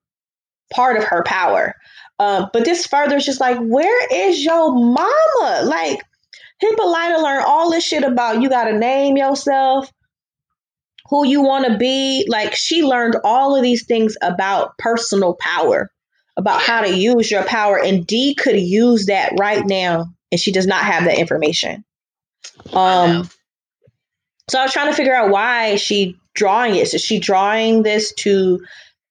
part 0.71 0.99
of 0.99 1.05
her 1.05 1.23
power. 1.23 1.75
Um, 2.19 2.51
but 2.53 2.65
this 2.65 2.87
further 2.87 3.17
is 3.17 3.25
just 3.25 3.41
like, 3.41 3.59
where 3.59 4.07
is 4.13 4.45
your 4.45 4.75
mama? 4.75 5.63
Like, 5.65 6.01
Hippolyta 6.59 7.21
learned 7.21 7.45
all 7.47 7.71
this 7.71 7.85
shit 7.85 8.05
about 8.05 8.41
you 8.41 8.49
got 8.49 8.65
to 8.65 8.79
name 8.79 9.17
yourself, 9.17 9.91
who 11.09 11.27
you 11.27 11.43
want 11.43 11.67
to 11.67 11.77
be. 11.77 12.27
Like, 12.29 12.55
she 12.55 12.83
learned 12.83 13.17
all 13.25 13.57
of 13.57 13.63
these 13.63 13.85
things 13.87 14.17
about 14.23 14.77
personal 14.79 15.35
power, 15.41 15.91
about 16.37 16.63
how 16.63 16.81
to 16.81 16.97
use 16.97 17.31
your 17.31 17.45
power. 17.45 17.79
And 17.79 18.07
Dee 18.07 18.35
could 18.35 18.59
use 18.59 19.07
that 19.07 19.33
right 19.39 19.65
now, 19.67 20.07
and 20.33 20.41
she 20.41 20.53
does 20.53 20.67
not 20.67 20.85
have 20.85 21.05
that 21.05 21.19
information. 21.19 21.85
Um, 22.73 23.29
so 24.49 24.59
I 24.59 24.63
was 24.63 24.73
trying 24.73 24.91
to 24.91 24.97
figure 24.97 25.15
out 25.15 25.31
why 25.31 25.77
she 25.77 26.17
drawing 26.35 26.75
it. 26.75 26.93
Is 26.93 27.05
she 27.05 27.19
drawing 27.19 27.83
this 27.83 28.13
to 28.15 28.61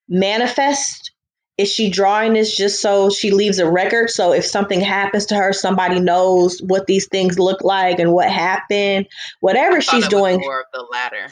manifest? 0.08 1.12
Is 1.58 1.72
she 1.72 1.89
drawing 1.89 2.34
this 2.34 2.56
just 2.56 2.82
so 2.82 3.10
she 3.12 3.30
leaves 3.32 3.60
a 3.60 3.70
record? 3.70 4.10
So 4.10 4.34
if 4.34 4.43
something 4.45 4.82
happens 4.82 5.26
to 5.28 5.36
her, 5.36 5.54
somebody 5.54 5.99
knows 5.99 6.60
what 6.64 6.88
these 6.88 7.08
things 7.08 7.38
look 7.38 7.64
like 7.64 7.99
and 7.99 8.12
what 8.12 8.30
happened. 8.30 9.08
Whatever 9.41 9.80
she's 9.80 10.08
doing, 10.08 10.39
more 10.39 10.62
of 10.62 10.66
the 10.74 10.82
latter. 10.91 11.28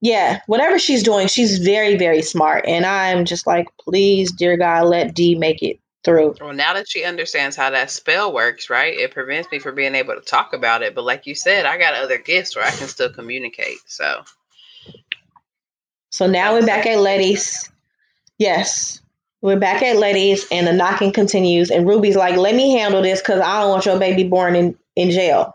yeah, 0.00 0.40
whatever 0.46 0.78
she's 0.78 1.04
doing, 1.04 1.28
she's 1.28 1.58
very, 1.58 1.96
very 1.96 2.20
smart. 2.22 2.64
And 2.66 2.84
I'm 2.84 3.24
just 3.24 3.46
like, 3.46 3.68
please, 3.80 4.32
dear 4.32 4.56
God, 4.56 4.86
let 4.86 5.14
Dee 5.14 5.36
make 5.36 5.62
it 5.62 5.78
through. 6.04 6.34
Well, 6.40 6.52
now 6.52 6.74
that 6.74 6.88
she 6.88 7.04
understands 7.04 7.54
how 7.54 7.70
that 7.70 7.90
spell 7.92 8.32
works, 8.32 8.68
right, 8.70 8.96
it 8.96 9.12
prevents 9.12 9.50
me 9.52 9.58
from 9.60 9.74
being 9.76 9.94
able 9.94 10.14
to 10.14 10.20
talk 10.20 10.52
about 10.52 10.82
it. 10.82 10.94
But 10.96 11.04
like 11.04 11.26
you 11.26 11.34
said, 11.36 11.64
I 11.64 11.78
got 11.78 11.94
other 11.94 12.18
gifts 12.18 12.56
where 12.56 12.64
I 12.64 12.70
can 12.70 12.88
still 12.88 13.12
communicate. 13.12 13.78
So 13.86 14.22
So 16.10 16.26
now 16.26 16.54
we're 16.54 16.66
back 16.66 16.86
at 16.86 16.98
Letty's. 16.98 17.70
Yes, 18.38 19.00
we're 19.40 19.58
back 19.58 19.82
at 19.82 19.96
Letty's, 19.96 20.46
and 20.50 20.66
the 20.66 20.72
knocking 20.72 21.12
continues. 21.12 21.70
And 21.70 21.86
Ruby's 21.86 22.16
like, 22.16 22.36
"Let 22.36 22.54
me 22.54 22.72
handle 22.72 23.02
this 23.02 23.20
because 23.20 23.40
I 23.40 23.60
don't 23.60 23.70
want 23.70 23.86
your 23.86 23.98
baby 23.98 24.24
born 24.24 24.56
in 24.56 24.76
in 24.96 25.10
jail." 25.10 25.54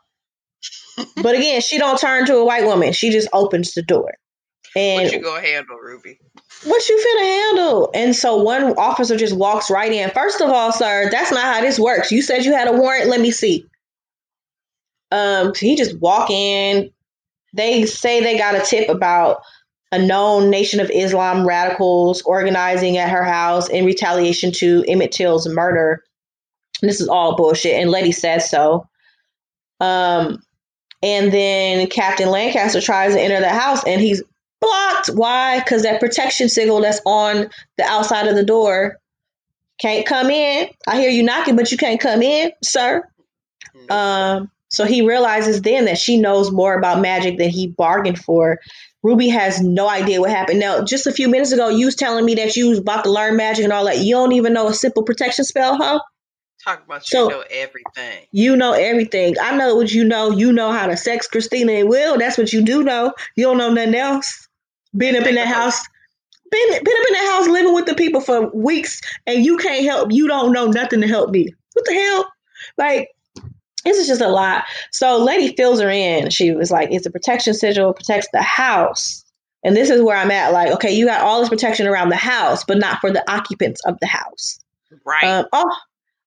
but 1.21 1.35
again, 1.35 1.61
she 1.61 1.77
don't 1.77 1.99
turn 1.99 2.25
to 2.27 2.37
a 2.37 2.45
white 2.45 2.65
woman. 2.65 2.93
She 2.93 3.09
just 3.09 3.27
opens 3.33 3.73
the 3.73 3.81
door. 3.81 4.13
And 4.75 5.03
what 5.03 5.13
you 5.13 5.21
gonna 5.21 5.41
handle, 5.41 5.77
Ruby? 5.77 6.19
what 6.63 6.87
you 6.89 6.97
finna 6.97 7.25
handle? 7.25 7.91
And 7.93 8.15
so 8.15 8.37
one 8.37 8.73
officer 8.77 9.17
just 9.17 9.35
walks 9.35 9.69
right 9.69 9.91
in. 9.91 10.09
First 10.11 10.41
of 10.41 10.49
all, 10.49 10.71
sir, 10.71 11.09
that's 11.11 11.31
not 11.31 11.55
how 11.55 11.61
this 11.61 11.79
works. 11.79 12.11
You 12.11 12.21
said 12.21 12.45
you 12.45 12.53
had 12.53 12.67
a 12.67 12.73
warrant. 12.73 13.09
Let 13.09 13.21
me 13.21 13.31
see. 13.31 13.65
Um, 15.11 15.53
so 15.53 15.65
he 15.65 15.75
just 15.75 15.99
walk 15.99 16.29
in. 16.29 16.89
They 17.53 17.85
say 17.85 18.21
they 18.21 18.37
got 18.37 18.55
a 18.55 18.61
tip 18.61 18.89
about 18.89 19.41
a 19.93 19.99
known 19.99 20.49
Nation 20.49 20.79
of 20.79 20.89
Islam 20.89 21.45
radicals 21.45 22.23
organizing 22.23 22.97
at 22.97 23.11
her 23.11 23.23
house 23.23 23.69
in 23.69 23.85
retaliation 23.85 24.51
to 24.51 24.83
Emmett 24.87 25.11
Till's 25.11 25.47
murder. 25.47 26.03
And 26.81 26.89
this 26.89 26.99
is 26.99 27.07
all 27.07 27.35
bullshit, 27.35 27.79
and 27.79 27.91
Letty 27.91 28.11
says 28.11 28.49
so. 28.49 28.87
Um, 29.79 30.41
and 31.03 31.31
then 31.31 31.85
Captain 31.87 32.27
Lancaster 32.27 32.81
tries 32.81 33.13
to 33.13 33.21
enter 33.21 33.39
the 33.39 33.49
house, 33.49 33.83
and 33.85 34.01
he's 34.01 34.23
blocked. 34.59 35.09
Why? 35.09 35.59
Because 35.59 35.83
that 35.83 35.99
protection 35.99 36.49
sigil 36.49 36.81
that's 36.81 37.01
on 37.05 37.51
the 37.77 37.83
outside 37.83 38.27
of 38.27 38.35
the 38.35 38.43
door 38.43 38.97
can't 39.79 40.07
come 40.07 40.31
in. 40.31 40.69
I 40.87 40.99
hear 40.99 41.11
you 41.11 41.21
knocking, 41.21 41.55
but 41.55 41.71
you 41.71 41.77
can't 41.77 41.99
come 41.99 42.23
in, 42.23 42.51
sir. 42.63 43.07
Um, 43.91 44.49
so 44.73 44.85
he 44.85 45.05
realizes 45.05 45.61
then 45.61 45.85
that 45.85 45.99
she 45.99 46.17
knows 46.17 46.51
more 46.51 46.73
about 46.75 46.99
magic 46.99 47.37
than 47.37 47.51
he 47.51 47.67
bargained 47.67 48.17
for. 48.17 48.59
Ruby 49.03 49.29
has 49.29 49.61
no 49.61 49.87
idea 49.87 50.19
what 50.19 50.31
happened. 50.31 50.59
Now, 50.59 50.83
just 50.83 51.05
a 51.05 51.11
few 51.11 51.29
minutes 51.29 51.51
ago, 51.51 51.69
you 51.69 51.85
was 51.85 51.95
telling 51.95 52.25
me 52.25 52.33
that 52.35 52.55
you 52.55 52.69
was 52.69 52.79
about 52.79 53.03
to 53.03 53.11
learn 53.11 53.35
magic 53.37 53.63
and 53.65 53.71
all 53.71 53.85
that. 53.85 53.99
You 53.99 54.15
don't 54.15 54.31
even 54.31 54.51
know 54.51 54.67
a 54.67 54.73
simple 54.73 55.03
protection 55.03 55.45
spell, 55.45 55.77
huh? 55.77 55.99
Talk 56.63 56.83
about 56.85 57.05
so- 57.05 57.25
you 57.25 57.29
know 57.29 57.43
everything. 57.51 58.25
You 58.31 58.55
know 58.55 58.71
everything. 58.71 59.35
I 59.39 59.55
know 59.55 59.75
what 59.75 59.91
you 59.91 60.03
know. 60.03 60.31
You 60.31 60.51
know 60.51 60.71
how 60.71 60.87
to 60.87 60.97
sex 60.97 61.27
Christina 61.27 61.73
and 61.73 61.89
Will. 61.89 62.17
That's 62.17 62.39
what 62.39 62.51
you 62.51 62.63
do 62.63 62.81
know. 62.81 63.13
You 63.35 63.43
don't 63.43 63.59
know 63.59 63.71
nothing 63.71 63.93
else. 63.93 64.47
Been 64.97 65.15
up 65.15 65.27
in 65.27 65.35
that 65.35 65.47
house. 65.47 65.79
Been, 66.49 66.69
been 66.69 66.79
up 66.79 67.07
in 67.07 67.13
that 67.13 67.31
house 67.35 67.47
living 67.47 67.73
with 67.75 67.85
the 67.85 67.95
people 67.95 68.21
for 68.21 68.49
weeks 68.55 69.01
and 69.27 69.45
you 69.45 69.57
can't 69.57 69.85
help. 69.85 70.11
You 70.11 70.27
don't 70.27 70.51
know 70.51 70.67
nothing 70.67 71.01
to 71.01 71.07
help 71.07 71.29
me. 71.29 71.53
What 71.73 71.85
the 71.85 71.93
hell? 71.93 72.31
Like, 72.77 73.09
this 73.83 73.97
is 73.97 74.07
just 74.07 74.21
a 74.21 74.29
lot. 74.29 74.65
So 74.91 75.17
Lady 75.23 75.55
fills 75.55 75.81
her 75.81 75.89
in. 75.89 76.29
She 76.29 76.51
was 76.51 76.71
like, 76.71 76.89
it's 76.91 77.05
a 77.05 77.11
protection 77.11 77.53
sigil, 77.53 77.93
protects 77.93 78.27
the 78.33 78.41
house. 78.41 79.23
And 79.63 79.75
this 79.75 79.89
is 79.89 80.01
where 80.01 80.17
I'm 80.17 80.31
at. 80.31 80.51
Like, 80.51 80.71
okay, 80.73 80.93
you 80.93 81.05
got 81.05 81.21
all 81.21 81.39
this 81.39 81.49
protection 81.49 81.87
around 81.87 82.09
the 82.09 82.15
house, 82.15 82.63
but 82.65 82.77
not 82.77 82.99
for 82.99 83.11
the 83.11 83.29
occupants 83.31 83.81
of 83.85 83.97
the 83.99 84.07
house. 84.07 84.59
Right. 85.05 85.23
Um, 85.23 85.45
oh, 85.53 85.71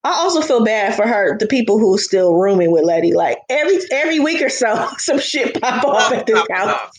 I 0.03 0.11
also 0.11 0.41
feel 0.41 0.63
bad 0.63 0.95
for 0.95 1.05
her, 1.05 1.37
the 1.37 1.47
people 1.47 1.79
who 1.79 1.93
are 1.95 1.99
still 1.99 2.33
rooming 2.33 2.71
with 2.71 2.83
Letty. 2.83 3.13
Like 3.13 3.39
every 3.49 3.79
every 3.91 4.19
week 4.19 4.41
or 4.41 4.49
so, 4.49 4.87
some 4.97 5.19
shit 5.19 5.61
pop 5.61 5.83
off 5.83 6.11
at 6.11 6.25
this 6.25 6.45
house. 6.51 6.91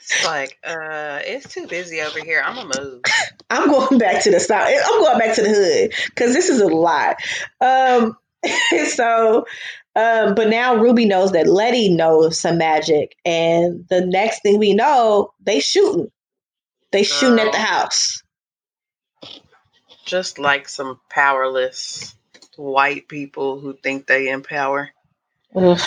It's 0.00 0.24
like, 0.24 0.58
uh, 0.64 1.20
it's 1.24 1.52
too 1.52 1.66
busy 1.66 2.00
over 2.00 2.22
here. 2.22 2.42
I'm 2.44 2.56
gonna 2.56 2.80
move. 2.80 3.02
I'm 3.50 3.68
going 3.68 3.98
back 3.98 4.22
to 4.24 4.30
the 4.30 4.40
south. 4.40 4.68
I'm 4.68 5.00
going 5.00 5.18
back 5.18 5.34
to 5.36 5.42
the 5.42 5.48
hood 5.48 5.92
because 6.06 6.34
this 6.34 6.48
is 6.48 6.60
a 6.60 6.66
lot. 6.66 7.16
Um, 7.60 8.16
so, 8.88 9.46
um, 9.94 10.34
but 10.34 10.48
now 10.48 10.76
Ruby 10.76 11.04
knows 11.04 11.32
that 11.32 11.46
Letty 11.46 11.90
knows 11.90 12.40
some 12.40 12.58
magic, 12.58 13.16
and 13.24 13.86
the 13.90 14.04
next 14.04 14.42
thing 14.42 14.58
we 14.58 14.74
know, 14.74 15.32
they 15.40 15.60
shooting. 15.60 16.10
They 16.92 17.02
shooting 17.02 17.38
at 17.38 17.52
the 17.52 17.58
house. 17.58 18.22
Just 20.04 20.38
like 20.38 20.68
some 20.68 21.00
powerless 21.10 22.14
white 22.56 23.08
people 23.08 23.60
who 23.60 23.76
think 23.82 24.06
they 24.06 24.28
in 24.28 24.42
power. 24.42 24.90
Ugh. 25.54 25.80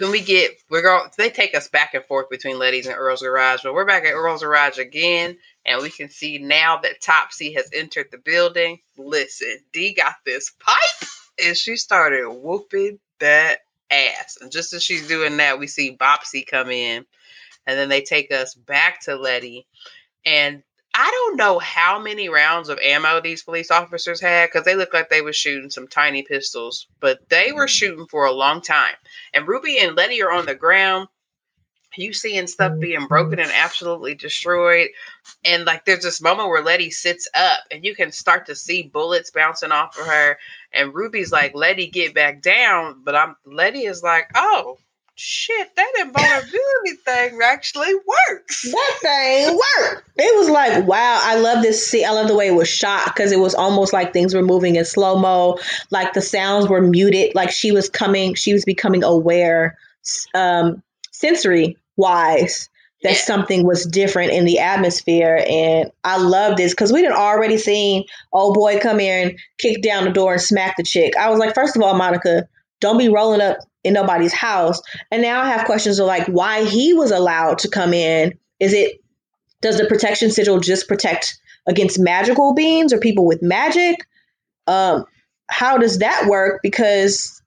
Then 0.00 0.10
we 0.10 0.20
get 0.20 0.52
we're 0.70 0.82
going 0.82 1.08
they 1.16 1.30
take 1.30 1.54
us 1.54 1.68
back 1.68 1.94
and 1.94 2.04
forth 2.04 2.28
between 2.28 2.58
Letty's 2.58 2.86
and 2.86 2.96
Earl's 2.96 3.22
Garage, 3.22 3.62
but 3.62 3.74
we're 3.74 3.86
back 3.86 4.04
at 4.04 4.12
Earl's 4.12 4.42
Garage 4.42 4.78
again, 4.78 5.38
and 5.64 5.82
we 5.82 5.88
can 5.88 6.10
see 6.10 6.38
now 6.38 6.78
that 6.78 7.00
Topsy 7.00 7.54
has 7.54 7.70
entered 7.72 8.08
the 8.10 8.18
building. 8.18 8.80
Listen, 8.98 9.58
Dee 9.72 9.94
got 9.94 10.16
this 10.26 10.50
pipe 10.58 11.08
and 11.44 11.56
she 11.56 11.76
started 11.76 12.28
whooping 12.28 12.98
that 13.20 13.60
ass. 13.90 14.38
And 14.40 14.50
just 14.50 14.72
as 14.72 14.82
she's 14.82 15.06
doing 15.06 15.36
that, 15.36 15.58
we 15.58 15.66
see 15.66 15.96
Bopsy 15.96 16.46
come 16.46 16.70
in, 16.70 17.04
and 17.66 17.78
then 17.78 17.88
they 17.88 18.02
take 18.02 18.32
us 18.32 18.54
back 18.54 19.02
to 19.02 19.16
Letty. 19.16 19.66
And 20.24 20.62
I 20.94 21.10
don't 21.10 21.36
know 21.36 21.58
how 21.58 21.98
many 21.98 22.28
rounds 22.28 22.68
of 22.68 22.78
ammo 22.78 23.20
these 23.20 23.42
police 23.42 23.70
officers 23.70 24.20
had 24.20 24.46
because 24.46 24.64
they 24.64 24.74
looked 24.74 24.92
like 24.92 25.08
they 25.08 25.22
were 25.22 25.32
shooting 25.32 25.70
some 25.70 25.88
tiny 25.88 26.22
pistols, 26.22 26.86
but 27.00 27.28
they 27.30 27.52
were 27.52 27.62
mm-hmm. 27.62 27.68
shooting 27.68 28.06
for 28.06 28.26
a 28.26 28.32
long 28.32 28.60
time. 28.60 28.94
And 29.32 29.48
Ruby 29.48 29.78
and 29.78 29.96
Letty 29.96 30.22
are 30.22 30.32
on 30.32 30.44
the 30.44 30.54
ground. 30.54 31.08
You 31.96 32.12
seeing 32.12 32.46
stuff 32.46 32.78
being 32.78 33.06
broken 33.06 33.38
and 33.38 33.50
absolutely 33.50 34.14
destroyed 34.14 34.88
and 35.44 35.64
like 35.64 35.84
there's 35.84 36.02
this 36.02 36.20
moment 36.20 36.48
where 36.48 36.62
letty 36.62 36.90
sits 36.90 37.28
up 37.34 37.60
and 37.70 37.84
you 37.84 37.94
can 37.94 38.12
start 38.12 38.46
to 38.46 38.54
see 38.54 38.82
bullets 38.82 39.30
bouncing 39.30 39.72
off 39.72 39.98
of 39.98 40.06
her 40.06 40.38
and 40.72 40.94
ruby's 40.94 41.32
like 41.32 41.54
letty 41.54 41.88
get 41.88 42.14
back 42.14 42.40
down 42.40 43.00
but 43.04 43.14
i'm 43.14 43.36
letty 43.44 43.84
is 43.84 44.02
like 44.02 44.30
oh 44.34 44.78
shit 45.14 45.74
that 45.76 45.92
invulnerability 46.00 46.96
thing 47.04 47.38
actually 47.44 47.94
works 47.94 48.62
That 48.62 48.98
thing 49.00 49.54
worked. 49.54 50.08
It 50.16 50.38
was 50.38 50.48
like, 50.48 50.86
wow, 50.86 51.20
I 51.22 51.36
love 51.36 51.62
this 51.62 51.86
scene. 51.86 52.06
I 52.06 52.10
love 52.10 52.28
the 52.28 52.34
way 52.34 52.48
it 52.48 52.54
was 52.54 52.68
shot 52.68 53.04
because 53.06 53.30
it 53.32 53.38
was 53.38 53.54
almost 53.54 53.92
like 53.92 54.12
things 54.12 54.34
were 54.34 54.42
moving 54.42 54.76
in 54.76 54.84
slow 54.84 55.18
mo. 55.18 55.58
Like 55.90 56.12
the 56.14 56.22
sounds 56.22 56.68
were 56.68 56.80
muted. 56.80 57.34
Like 57.34 57.50
she 57.50 57.72
was 57.72 57.88
coming, 57.88 58.34
she 58.34 58.52
was 58.52 58.64
becoming 58.64 59.04
aware, 59.04 59.76
um, 60.34 60.82
sensory 61.10 61.76
wise, 61.96 62.68
that 63.02 63.12
Yeah. 63.12 63.18
something 63.18 63.66
was 63.66 63.84
different 63.86 64.32
in 64.32 64.44
the 64.44 64.58
atmosphere. 64.58 65.44
And 65.48 65.90
I 66.04 66.18
love 66.18 66.56
this 66.56 66.72
because 66.72 66.92
we 66.92 67.02
had 67.02 67.12
already 67.12 67.58
seen 67.58 68.04
old 68.32 68.54
boy 68.54 68.78
come 68.78 69.00
in, 69.00 69.28
and 69.30 69.38
kick 69.58 69.82
down 69.82 70.04
the 70.04 70.10
door, 70.10 70.34
and 70.34 70.42
smack 70.42 70.76
the 70.76 70.84
chick. 70.84 71.16
I 71.16 71.28
was 71.30 71.38
like, 71.38 71.54
first 71.54 71.76
of 71.76 71.82
all, 71.82 71.94
Monica, 71.94 72.46
don't 72.80 72.98
be 72.98 73.08
rolling 73.08 73.40
up 73.40 73.58
in 73.84 73.94
nobody's 73.94 74.32
house. 74.32 74.80
And 75.10 75.22
now 75.22 75.42
I 75.42 75.48
have 75.48 75.66
questions 75.66 75.98
of 75.98 76.06
like 76.06 76.26
why 76.28 76.64
he 76.64 76.92
was 76.94 77.10
allowed 77.10 77.58
to 77.58 77.68
come 77.68 77.92
in. 77.92 78.32
Is 78.60 78.72
it 78.72 79.00
does 79.60 79.78
the 79.78 79.86
protection 79.86 80.30
sigil 80.30 80.60
just 80.60 80.88
protect 80.88 81.38
against 81.66 81.98
magical 81.98 82.54
beings 82.54 82.92
or 82.92 82.98
people 82.98 83.26
with 83.26 83.42
magic? 83.42 83.96
Um, 84.66 85.04
how 85.48 85.78
does 85.78 85.98
that 85.98 86.26
work? 86.28 86.60
Because 86.62 87.41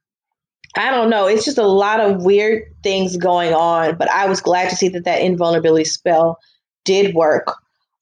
I 0.78 0.92
don't 0.92 1.10
know. 1.10 1.28
It's 1.28 1.46
just 1.46 1.58
a 1.58 1.68
lot 1.68 2.00
of 2.00 2.24
weird 2.24 2.64
things 2.84 3.18
going 3.18 3.54
on. 3.54 3.96
But 3.96 4.10
I 4.12 4.28
was 4.28 4.42
glad 4.42 4.70
to 4.70 4.76
see 4.76 4.90
that 4.90 5.06
that 5.06 5.22
invulnerability 5.22 5.86
spell 5.86 6.40
did 6.84 7.16
work 7.16 7.56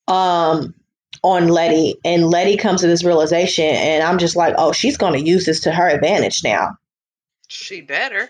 um, 0.08 0.74
on 1.24 1.48
Letty, 1.48 1.96
and 2.04 2.30
Letty 2.30 2.58
comes 2.58 2.82
to 2.82 2.88
this 2.88 3.04
realization, 3.04 3.66
and 3.66 4.04
I'm 4.04 4.18
just 4.18 4.36
like, 4.36 4.56
oh, 4.58 4.74
she's 4.74 4.98
going 4.98 5.14
to 5.14 5.22
use 5.22 5.46
this 5.46 5.62
to 5.62 5.72
her 5.72 5.88
advantage 5.88 6.44
now. 6.44 6.76
she 7.48 7.82
better 7.82 8.30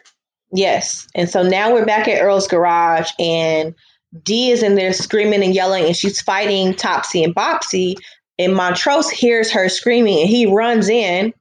Yes. 0.53 1.07
And 1.15 1.29
so 1.29 1.41
now 1.41 1.73
we're 1.73 1.85
back 1.85 2.07
at 2.07 2.21
Earl's 2.21 2.47
garage 2.47 3.09
and 3.19 3.73
Dee 4.21 4.51
is 4.51 4.61
in 4.61 4.75
there 4.75 4.93
screaming 4.93 5.43
and 5.43 5.55
yelling 5.55 5.85
and 5.85 5.95
she's 5.95 6.21
fighting 6.21 6.75
Topsy 6.75 7.23
and 7.23 7.33
Bopsy. 7.33 7.95
And 8.37 8.55
Montrose 8.55 9.09
hears 9.09 9.51
her 9.51 9.67
screaming 9.67 10.19
and 10.19 10.29
he 10.29 10.45
runs 10.45 10.89
in 10.89 11.33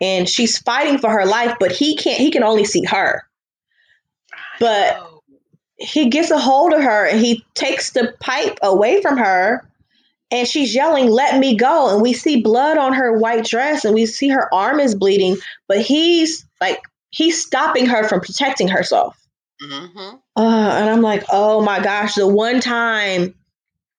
and 0.00 0.28
she's 0.28 0.58
fighting 0.58 0.98
for 0.98 1.10
her 1.10 1.26
life, 1.26 1.56
but 1.58 1.72
he 1.72 1.96
can't 1.96 2.20
he 2.20 2.30
can 2.30 2.42
only 2.42 2.64
see 2.64 2.84
her. 2.84 3.22
But 4.60 5.00
he 5.76 6.08
gets 6.08 6.30
a 6.30 6.38
hold 6.38 6.72
of 6.72 6.82
her 6.82 7.06
and 7.06 7.20
he 7.20 7.44
takes 7.54 7.92
the 7.92 8.14
pipe 8.20 8.58
away 8.62 9.00
from 9.00 9.16
her 9.16 9.68
and 10.30 10.46
she's 10.46 10.74
yelling 10.74 11.08
let 11.08 11.38
me 11.38 11.56
go. 11.56 11.92
And 11.92 12.02
we 12.02 12.12
see 12.12 12.42
blood 12.42 12.78
on 12.78 12.92
her 12.92 13.16
white 13.16 13.44
dress 13.44 13.84
and 13.84 13.94
we 13.94 14.06
see 14.06 14.28
her 14.28 14.52
arm 14.52 14.80
is 14.80 14.94
bleeding 14.94 15.36
but 15.68 15.80
he's 15.80 16.44
like 16.60 16.80
he's 17.10 17.42
stopping 17.42 17.86
her 17.86 18.08
from 18.08 18.20
protecting 18.20 18.68
herself. 18.68 19.16
Mm-hmm. 19.60 20.14
uh, 20.36 20.70
and 20.76 20.88
i'm 20.88 21.02
like 21.02 21.24
oh 21.32 21.60
my 21.60 21.80
gosh 21.80 22.14
the 22.14 22.28
one 22.28 22.60
time 22.60 23.34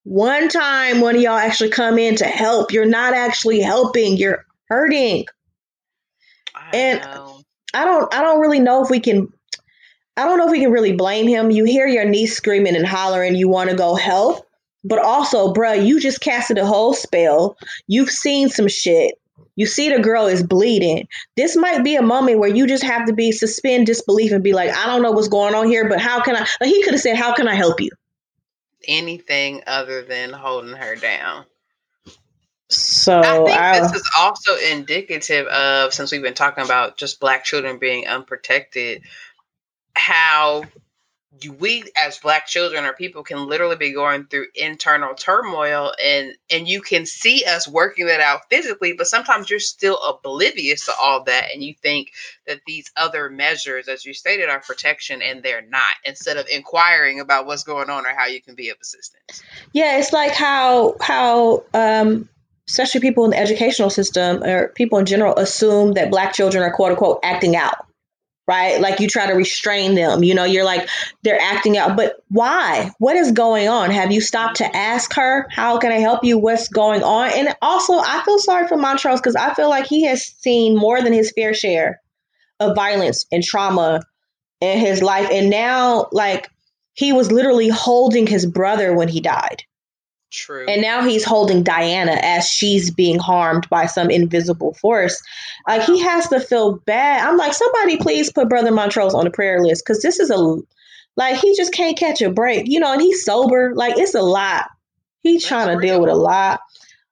one 0.04 0.48
time 0.48 1.02
one 1.02 1.16
of 1.16 1.22
y'all 1.22 1.38
actually 1.38 1.70
come 1.70 2.00
in 2.00 2.16
to 2.16 2.26
help. 2.26 2.72
You're 2.72 2.86
not 2.86 3.14
actually 3.14 3.60
helping. 3.60 4.18
You're 4.18 4.44
hurting 4.68 5.26
I 6.74 6.78
And- 6.78 7.02
know. 7.02 7.42
I 7.74 7.86
don't 7.86 8.12
I 8.14 8.22
don't 8.22 8.40
really 8.40 8.60
know 8.60 8.84
if 8.84 8.90
we 8.90 9.00
can 9.00 9.32
I 10.18 10.26
don't 10.26 10.38
know 10.38 10.46
if 10.46 10.52
we 10.52 10.60
can 10.60 10.72
really 10.72 10.92
blame 10.94 11.28
him. 11.28 11.52
You 11.52 11.64
hear 11.66 11.88
your 11.88 12.04
niece 12.06 12.36
screaming 12.36 12.76
and 12.76 12.86
hollering, 12.86 13.36
you 13.36 13.48
want 13.48 13.70
to 13.70 13.76
go 13.76 13.96
help, 13.96 14.46
but 14.84 15.00
also, 15.00 15.54
bruh, 15.54 15.86
you 15.86 16.00
just 16.02 16.20
casted 16.20 16.58
a 16.58 16.66
whole 16.66 16.94
spell. 16.94 17.56
You've 17.88 18.10
seen 18.10 18.50
some 18.50 18.68
shit. 18.68 19.14
You 19.56 19.66
see 19.66 19.90
the 19.90 20.00
girl 20.00 20.26
is 20.26 20.42
bleeding. 20.44 21.08
This 21.38 21.56
might 21.56 21.84
be 21.84 21.96
a 21.96 22.02
moment 22.02 22.40
where 22.40 22.50
you 22.54 22.66
just 22.68 22.84
have 22.84 23.06
to 23.08 23.14
be 23.14 23.32
suspend 23.32 23.86
disbelief 23.86 24.32
and 24.32 24.44
be 24.44 24.52
like, 24.54 24.72
I 24.72 24.86
don't 24.88 25.02
know 25.04 25.12
what's 25.12 25.28
going 25.28 25.54
on 25.56 25.68
here, 25.68 25.88
but 25.88 26.00
how 26.02 26.22
can 26.22 26.36
I? 26.36 26.40
Like 26.60 26.70
he 26.70 26.82
could 26.84 26.94
have 26.94 27.02
said, 27.02 27.16
How 27.16 27.34
can 27.34 27.48
I 27.48 27.56
help 27.56 27.80
you? 27.80 27.92
anything 28.88 29.62
other 29.68 30.02
than 30.02 30.32
holding 30.32 30.74
her 30.76 30.96
down. 30.96 31.46
So 32.70 33.20
I 33.20 33.38
think 33.44 33.60
I, 33.60 33.80
this 33.80 33.94
is 33.94 34.10
also 34.18 34.56
indicative 34.72 35.48
of, 35.48 35.94
since 35.94 36.12
we've 36.12 36.22
been 36.22 36.36
talking 36.36 36.64
about 36.64 36.98
just 36.98 37.20
black 37.20 37.44
children 37.44 37.80
being 37.80 38.08
unprotected, 38.08 39.02
how 39.96 40.64
we 41.60 41.84
as 41.96 42.18
black 42.18 42.48
children 42.48 42.86
or 42.86 42.94
people 42.94 43.24
can 43.24 43.48
literally 43.48 43.76
be 43.76 43.94
going 43.94 44.26
through 44.26 44.48
internal 44.56 45.14
turmoil 45.14 45.94
and 46.04 46.34
and 46.50 46.68
you 46.68 46.82
can 46.82 47.06
see 47.06 47.46
us 47.46 47.68
working 47.68 48.08
that 48.08 48.20
out 48.20 48.42
physically 48.50 48.94
but 48.94 49.08
sometimes 49.08 49.50
you're 49.50 49.60
still 49.60 49.98
oblivious 49.98 50.86
to 50.86 50.92
all 51.00 51.24
that 51.24 51.50
and 51.54 51.64
you 51.64 51.74
think 51.76 52.12
that 52.48 52.60
these 52.66 52.92
other 52.98 53.30
measures 53.30 53.88
as 53.88 54.06
you 54.06 54.14
stated 54.14 54.50
are 54.50 54.60
protection 54.60 55.22
and 55.22 55.44
they're 55.44 55.66
not 55.70 55.84
instead 56.04 56.36
of 56.36 56.48
inquiring 56.52 57.20
about 57.20 57.46
what's 57.46 57.64
going 57.64 57.90
on 57.90 58.06
or 58.06 58.14
how 58.16 58.26
you 58.26 58.42
can 58.42 58.56
be 58.56 58.70
of 58.70 58.78
assistance. 58.82 59.44
Yeah, 59.72 60.00
it's 60.00 60.12
like 60.12 60.34
how 60.34 60.96
how 61.00 61.64
um 61.76 62.28
especially 62.70 63.02
people 63.02 63.26
in 63.26 63.32
the 63.32 63.40
educational 63.40 63.90
system 63.90 64.44
or 64.44 64.70
people 64.70 65.00
in 65.00 65.06
general 65.06 65.36
assume 65.38 65.94
that 65.94 66.12
black 66.12 66.34
children 66.34 66.64
are 66.64 66.72
quote 66.72 66.92
unquote 66.92 67.20
acting 67.24 67.56
out. 67.56 67.86
Right? 68.48 68.82
Like 68.82 69.00
you 69.00 69.08
try 69.08 69.28
to 69.28 69.34
restrain 69.34 69.94
them. 69.94 70.24
You 70.24 70.34
know, 70.34 70.44
you're 70.44 70.64
like 70.64 70.90
they're 71.22 71.40
acting 71.40 71.78
out. 71.78 71.96
But 71.96 72.24
why? 72.30 72.90
What 72.98 73.16
is 73.16 73.32
going 73.32 73.68
on? 73.68 73.92
Have 73.92 74.12
you 74.12 74.22
stopped 74.22 74.58
to 74.58 74.76
ask 74.76 75.14
her, 75.14 75.46
how 75.52 75.78
can 75.78 75.92
I 75.92 76.00
help 76.00 76.24
you? 76.24 76.40
What's 76.40 76.68
going 76.68 77.04
on? 77.04 77.30
And 77.30 77.56
also 77.62 78.00
I 78.00 78.24
feel 78.26 78.40
sorry 78.40 78.68
for 78.68 78.76
Montrose 78.76 79.20
because 79.20 79.36
I 79.36 79.54
feel 79.54 79.70
like 79.70 79.86
he 79.86 80.06
has 80.06 80.26
seen 80.26 80.76
more 80.76 81.00
than 81.02 81.14
his 81.14 81.32
fair 81.32 81.54
share 81.54 82.02
of 82.60 82.76
violence 82.76 83.28
and 83.32 83.44
trauma 83.44 84.02
in 84.62 84.80
his 84.80 85.04
life. 85.04 85.30
And 85.32 85.52
now 85.52 86.08
like 86.12 86.50
he 86.94 87.14
was 87.14 87.32
literally 87.32 87.70
holding 87.70 88.26
his 88.26 88.48
brother 88.48 88.96
when 88.96 89.10
he 89.10 89.22
died. 89.22 89.64
True 90.32 90.66
And 90.68 90.82
now 90.82 91.04
he's 91.04 91.24
holding 91.24 91.64
Diana 91.64 92.18
as 92.22 92.48
she's 92.48 92.92
being 92.92 93.20
harmed 93.20 93.68
by 93.70 93.86
some 93.86 94.10
invisible 94.10 94.74
force. 94.76 95.22
Like 95.68 95.84
he 95.84 96.00
has 96.00 96.28
to 96.30 96.40
feel 96.40 96.78
bad. 96.86 97.28
I'm 97.28 97.38
like, 97.38 97.54
somebody 97.54 97.98
please 97.98 98.32
put 98.32 98.50
Brother 98.50 98.72
Montrose 98.72 99.14
on 99.14 99.26
the 99.26 99.32
prayer 99.32 99.62
list 99.62 99.86
because 99.86 100.02
this 100.02 100.20
is 100.20 100.30
a 100.30 100.58
like 101.16 101.38
he 101.38 101.56
just 101.56 101.74
can't 101.74 101.98
catch 101.98 102.22
a 102.22 102.30
break, 102.30 102.68
you 102.68 102.80
know. 102.80 102.94
And 102.94 103.02
he's 103.02 103.26
sober. 103.26 103.74
Like 103.76 103.98
it's 103.98 104.16
a 104.16 104.22
lot. 104.22 104.70
He's 105.22 105.42
That's 105.42 105.50
trying 105.50 105.68
to 105.68 105.78
real. 105.78 105.82
deal 105.82 106.02
with 106.02 106.10
a 106.10 106.16
lot. 106.16 106.62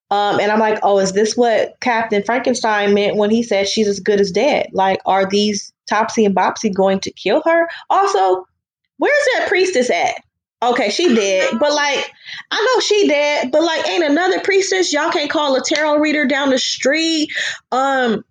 Um, 0.09 0.39
and 0.39 0.51
I'm 0.51 0.59
like, 0.59 0.79
oh, 0.83 0.99
is 0.99 1.11
this 1.11 1.35
what 1.35 1.77
Captain 1.81 2.23
Frankenstein 2.23 2.93
meant 2.93 3.17
when 3.17 3.29
he 3.29 3.43
said 3.43 3.67
she's 3.67 3.89
as 3.89 3.99
good 3.99 4.21
as 4.21 4.31
dead? 4.31 4.69
Like, 4.71 5.01
are 5.05 5.25
these 5.29 5.73
Topsy 5.87 6.23
and 6.23 6.35
Bopsy 6.35 6.73
going 6.73 7.01
to 7.01 7.11
kill 7.11 7.41
her? 7.45 7.67
Also, 7.89 8.47
where's 8.97 9.27
that 9.33 9.49
priestess 9.49 9.89
at? 9.89 10.15
Okay, 10.61 10.89
she 10.89 11.13
did. 11.13 11.59
but 11.59 11.71
like 11.71 12.11
I 12.51 12.61
know 12.75 12.81
she 12.81 13.07
did, 13.07 13.51
but 13.51 13.63
like 13.63 13.87
ain't 13.87 14.03
another 14.03 14.39
priestess. 14.39 14.91
Y'all 14.91 15.11
can't 15.11 15.29
call 15.29 15.55
a 15.55 15.61
tarot 15.61 15.97
reader 15.99 16.25
down 16.25 16.49
the 16.49 16.57
street. 16.57 17.29
Um, 17.71 18.23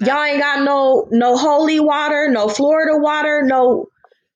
y'all 0.00 0.22
ain't 0.22 0.40
got 0.40 0.64
no 0.64 1.08
no 1.10 1.36
holy 1.36 1.80
water, 1.80 2.28
no 2.30 2.48
Florida 2.48 2.96
water, 2.96 3.42
no. 3.42 3.88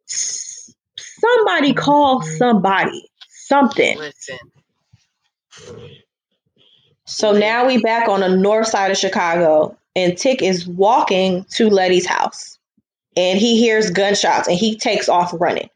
Somebody 0.07 1.73
call 1.75 2.23
somebody 2.23 3.09
something. 3.29 3.97
listen 3.99 4.39
So 7.05 7.33
now 7.33 7.67
we 7.67 7.79
back 7.79 8.09
on 8.09 8.21
the 8.21 8.29
north 8.29 8.69
side 8.69 8.91
of 8.91 8.97
Chicago, 8.97 9.77
and 9.95 10.17
Tick 10.17 10.43
is 10.43 10.67
walking 10.67 11.45
to 11.53 11.69
Letty's 11.69 12.07
house, 12.07 12.59
and 13.17 13.39
he 13.39 13.59
hears 13.59 13.91
gunshots, 13.91 14.49
and 14.49 14.57
he 14.57 14.77
takes 14.77 15.09
off 15.09 15.33
running. 15.39 15.69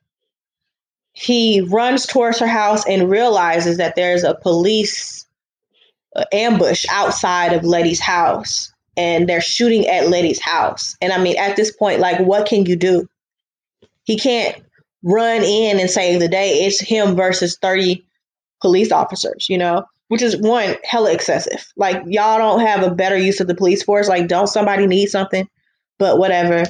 He 1.17 1.61
runs 1.63 2.07
towards 2.07 2.39
her 2.39 2.47
house 2.47 2.87
and 2.87 3.11
realizes 3.11 3.79
that 3.79 3.97
there's 3.97 4.23
a 4.23 4.35
police 4.35 5.27
uh, 6.15 6.25
ambush 6.33 6.85
outside 6.91 7.53
of 7.53 7.65
Letty's 7.65 8.01
house, 8.01 8.73
and 8.97 9.29
they're 9.29 9.41
shooting 9.41 9.87
at 9.87 10.09
Letty's 10.09 10.41
house. 10.41 10.97
And 11.01 11.13
I 11.13 11.23
mean, 11.23 11.39
at 11.39 11.57
this 11.57 11.73
point, 11.73 12.01
like, 12.01 12.21
what 12.21 12.47
can 12.47 12.67
you 12.67 12.77
do? 12.77 13.09
He 14.05 14.19
can't 14.19 14.63
run 15.03 15.43
in 15.43 15.81
and 15.81 15.91
save 15.91 16.21
the 16.21 16.29
day. 16.29 16.65
It's 16.65 16.81
him 16.81 17.17
versus 17.17 17.57
30 17.61 18.05
police 18.61 18.93
officers, 18.93 19.49
you 19.49 19.59
know? 19.59 19.87
which 20.09 20.23
is 20.23 20.37
one 20.37 20.77
hella 20.85 21.13
excessive. 21.13 21.67
Like 21.77 22.03
y'all 22.07 22.39
don't 22.39 22.61
have 22.61 22.83
a 22.83 22.95
better 22.95 23.17
use 23.17 23.41
of 23.41 23.47
the 23.47 23.55
police 23.55 23.83
force. 23.83 24.09
Like 24.09 24.29
don't 24.29 24.47
somebody 24.47 24.87
need 24.87 25.07
something? 25.07 25.49
But 25.99 26.19
whatever. 26.19 26.65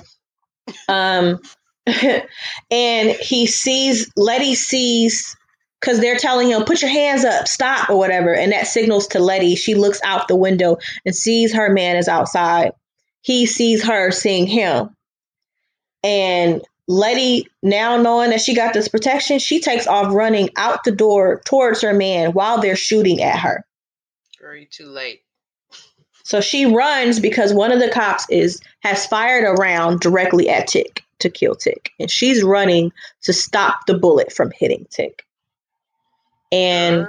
Um 0.89 1.41
and 2.71 3.11
he 3.11 3.47
sees 3.47 4.11
Letty 4.17 4.55
sees 4.55 5.37
because 5.81 6.01
they're 6.01 6.17
telling 6.17 6.51
him, 6.51 6.65
put 6.65 6.83
your 6.83 6.91
hands 6.91 7.25
up, 7.25 7.47
stop, 7.47 7.91
or 7.91 7.97
whatever. 7.97 8.35
And 8.35 8.53
that 8.53 8.67
signals 8.67 9.07
to 9.09 9.21
Letty. 9.21 9.55
She 9.55 9.75
looks 9.75 10.01
out 10.03 10.27
the 10.27 10.37
window 10.37 10.79
and 11.05 11.15
sees 11.15 11.53
her 11.53 11.73
man 11.73 11.97
is 11.97 12.09
outside. 12.09 12.73
He 13.21 13.47
sees 13.47 13.85
her 13.85 14.11
seeing 14.11 14.47
him. 14.47 14.91
And 16.03 16.63
Letty, 16.89 17.49
now 17.63 17.97
knowing 18.01 18.31
that 18.31 18.41
she 18.41 18.55
got 18.55 18.73
this 18.73 18.89
protection, 18.89 19.39
she 19.39 19.61
takes 19.61 19.87
off 19.87 20.13
running 20.13 20.51
out 20.57 20.85
the 20.85 20.93
door 20.93 21.43
towards 21.45 21.83
her 21.83 21.93
man 21.93 22.33
while 22.33 22.61
they're 22.61 22.77
shooting 22.77 23.23
at 23.23 23.39
her. 23.39 23.65
You 24.41 24.67
too 24.71 24.87
late. 24.87 25.23
So 26.23 26.41
she 26.41 26.67
runs 26.67 27.21
because 27.21 27.53
one 27.53 27.73
of 27.73 27.79
the 27.79 27.91
cops 27.91 28.27
is 28.31 28.61
has 28.81 29.07
fired 29.07 29.45
a 29.45 29.53
round 29.53 30.01
directly 30.01 30.49
at 30.49 30.67
Tick 30.67 31.05
to 31.19 31.31
kill 31.31 31.55
Tick, 31.55 31.93
and 31.99 32.11
she's 32.11 32.43
running 32.43 32.93
to 33.23 33.33
stop 33.33 33.87
the 33.87 33.97
bullet 33.97 34.33
from 34.33 34.51
hitting 34.51 34.87
Tick. 34.91 35.25
And 36.53 37.07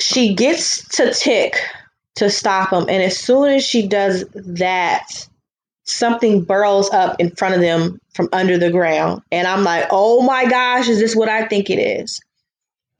she 0.00 0.34
gets 0.34 0.86
to 0.96 1.12
Tick 1.12 1.56
to 2.16 2.30
stop 2.30 2.72
him, 2.72 2.86
and 2.88 3.02
as 3.02 3.18
soon 3.18 3.48
as 3.50 3.64
she 3.64 3.86
does 3.86 4.24
that, 4.34 5.28
something 5.84 6.42
burrows 6.42 6.90
up 6.90 7.20
in 7.20 7.30
front 7.30 7.54
of 7.54 7.60
them 7.60 8.00
from 8.14 8.28
under 8.32 8.58
the 8.58 8.70
ground, 8.70 9.22
and 9.30 9.46
I'm 9.46 9.62
like, 9.62 9.86
"Oh 9.90 10.22
my 10.22 10.46
gosh, 10.46 10.88
is 10.88 10.98
this 10.98 11.14
what 11.14 11.28
I 11.28 11.46
think 11.46 11.70
it 11.70 11.78
is?" 11.78 12.20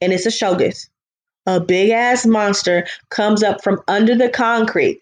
And 0.00 0.12
it's 0.12 0.26
a 0.26 0.30
shoggoth. 0.30 0.88
A 1.46 1.60
big 1.60 1.90
ass 1.90 2.26
monster 2.26 2.86
comes 3.08 3.42
up 3.42 3.62
from 3.64 3.80
under 3.88 4.14
the 4.14 4.28
concrete 4.28 5.00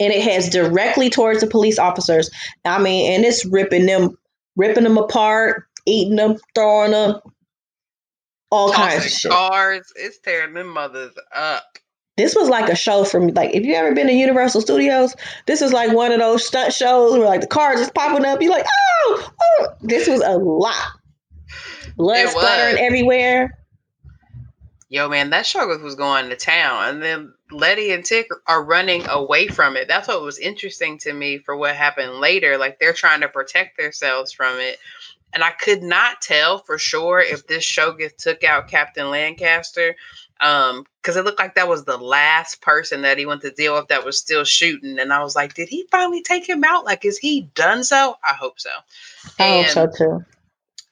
and 0.00 0.12
it 0.12 0.22
heads 0.22 0.48
directly 0.48 1.10
towards 1.10 1.40
the 1.40 1.46
police 1.46 1.78
officers. 1.78 2.30
I 2.64 2.78
mean, 2.80 3.12
and 3.12 3.24
it's 3.24 3.44
ripping 3.44 3.86
them, 3.86 4.16
ripping 4.56 4.84
them 4.84 4.98
apart, 4.98 5.64
eating 5.86 6.16
them, 6.16 6.36
throwing 6.54 6.92
them, 6.92 7.20
all 8.50 8.72
kinds 8.72 9.04
of 9.04 9.10
shit. 9.10 9.30
cars. 9.30 9.92
It's 9.96 10.18
tearing 10.18 10.54
them 10.54 10.68
mothers 10.68 11.14
up. 11.34 11.64
This 12.16 12.34
was 12.34 12.48
like 12.48 12.68
a 12.68 12.74
show 12.74 13.04
from 13.04 13.28
like 13.28 13.54
if 13.54 13.64
you 13.64 13.74
ever 13.74 13.94
been 13.94 14.08
to 14.08 14.12
Universal 14.12 14.62
Studios, 14.62 15.14
this 15.46 15.62
is 15.62 15.72
like 15.72 15.92
one 15.92 16.10
of 16.10 16.18
those 16.18 16.44
stunt 16.44 16.72
shows 16.72 17.12
where 17.12 17.28
like 17.28 17.42
the 17.42 17.46
cars 17.46 17.78
is 17.78 17.90
popping 17.90 18.24
up. 18.24 18.42
You're 18.42 18.50
like, 18.50 18.66
oh, 18.66 19.30
oh. 19.40 19.68
this 19.82 20.08
was 20.08 20.20
a 20.20 20.36
lot. 20.36 20.74
Blood 21.96 22.28
splattering 22.28 22.82
everywhere. 22.84 23.56
Yo, 24.88 25.08
man, 25.08 25.30
that 25.30 25.44
shoggoth 25.44 25.82
was 25.82 25.94
going 25.94 26.30
to 26.30 26.36
town, 26.36 26.88
and 26.88 27.02
then 27.02 27.34
Letty 27.50 27.92
and 27.92 28.04
Tick 28.04 28.28
are 28.46 28.62
running 28.62 29.06
away 29.08 29.48
from 29.48 29.76
it. 29.76 29.88
That's 29.88 30.08
what 30.08 30.22
was 30.22 30.38
interesting 30.38 30.98
to 30.98 31.12
me 31.12 31.38
for 31.38 31.56
what 31.56 31.74
happened 31.74 32.14
later. 32.14 32.58
Like 32.58 32.78
they're 32.78 32.92
trying 32.92 33.22
to 33.22 33.28
protect 33.28 33.78
themselves 33.78 34.32
from 34.32 34.58
it, 34.58 34.78
and 35.32 35.42
I 35.42 35.50
could 35.50 35.82
not 35.82 36.20
tell 36.20 36.58
for 36.58 36.78
sure 36.78 37.20
if 37.20 37.46
this 37.46 37.64
shoggoth 37.64 38.16
took 38.16 38.44
out 38.44 38.68
Captain 38.68 39.10
Lancaster, 39.10 39.96
um, 40.40 40.84
because 41.00 41.16
it 41.16 41.24
looked 41.24 41.38
like 41.38 41.54
that 41.54 41.68
was 41.68 41.84
the 41.84 41.96
last 41.96 42.60
person 42.60 43.02
that 43.02 43.18
he 43.18 43.26
went 43.26 43.42
to 43.42 43.50
deal 43.50 43.74
with 43.74 43.88
that 43.88 44.04
was 44.04 44.18
still 44.18 44.44
shooting. 44.44 44.98
And 44.98 45.12
I 45.12 45.22
was 45.22 45.34
like, 45.34 45.54
did 45.54 45.68
he 45.68 45.86
finally 45.90 46.22
take 46.22 46.48
him 46.48 46.64
out? 46.64 46.84
Like, 46.84 47.04
is 47.04 47.18
he 47.18 47.42
done 47.54 47.82
so? 47.84 48.16
I 48.22 48.34
hope 48.34 48.60
so. 48.60 48.70
I 49.38 49.62
hope 49.62 49.68
so 49.68 49.86
too. 49.86 50.24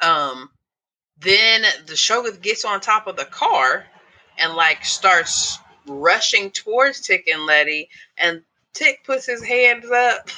um 0.07 0.51
then 1.19 1.63
the 1.87 1.95
shoggoth 1.95 2.43
gets 2.43 2.65
on 2.65 2.81
top 2.81 3.07
of 3.07 3.17
the 3.17 3.25
car 3.25 3.87
and 4.39 4.55
like 4.55 4.85
starts 4.85 5.59
rushing 5.87 6.51
towards 6.51 7.01
Tick 7.01 7.28
and 7.32 7.47
Letty 7.47 7.89
and 8.18 8.43
Tick 8.72 9.05
puts 9.05 9.26
his 9.26 9.43
hands 9.45 9.91
up 9.91 10.28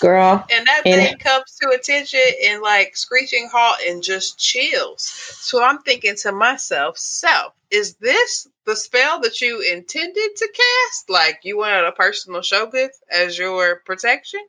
Girl. 0.00 0.44
and 0.52 0.66
that 0.66 0.82
And- 0.86 0.94
thing 1.02 1.18
comes 1.18 1.56
to 1.62 1.70
attention 1.70 2.20
and 2.44 2.62
like 2.62 2.96
screeching 2.96 3.48
halt 3.50 3.78
and 3.86 4.02
just 4.02 4.38
chills. 4.38 5.02
So 5.02 5.62
I'm 5.62 5.78
thinking 5.82 6.16
to 6.22 6.32
myself, 6.32 6.98
so 6.98 7.28
is 7.70 7.94
this 7.94 8.48
the 8.64 8.76
spell 8.76 9.20
that 9.20 9.40
you 9.40 9.60
intended 9.60 10.36
to 10.36 10.48
cast? 10.48 11.10
Like 11.10 11.40
you 11.42 11.58
wanted 11.58 11.84
a 11.84 11.92
personal 11.92 12.40
shoggoth 12.40 12.90
as 13.10 13.38
your 13.38 13.76
protection? 13.86 14.40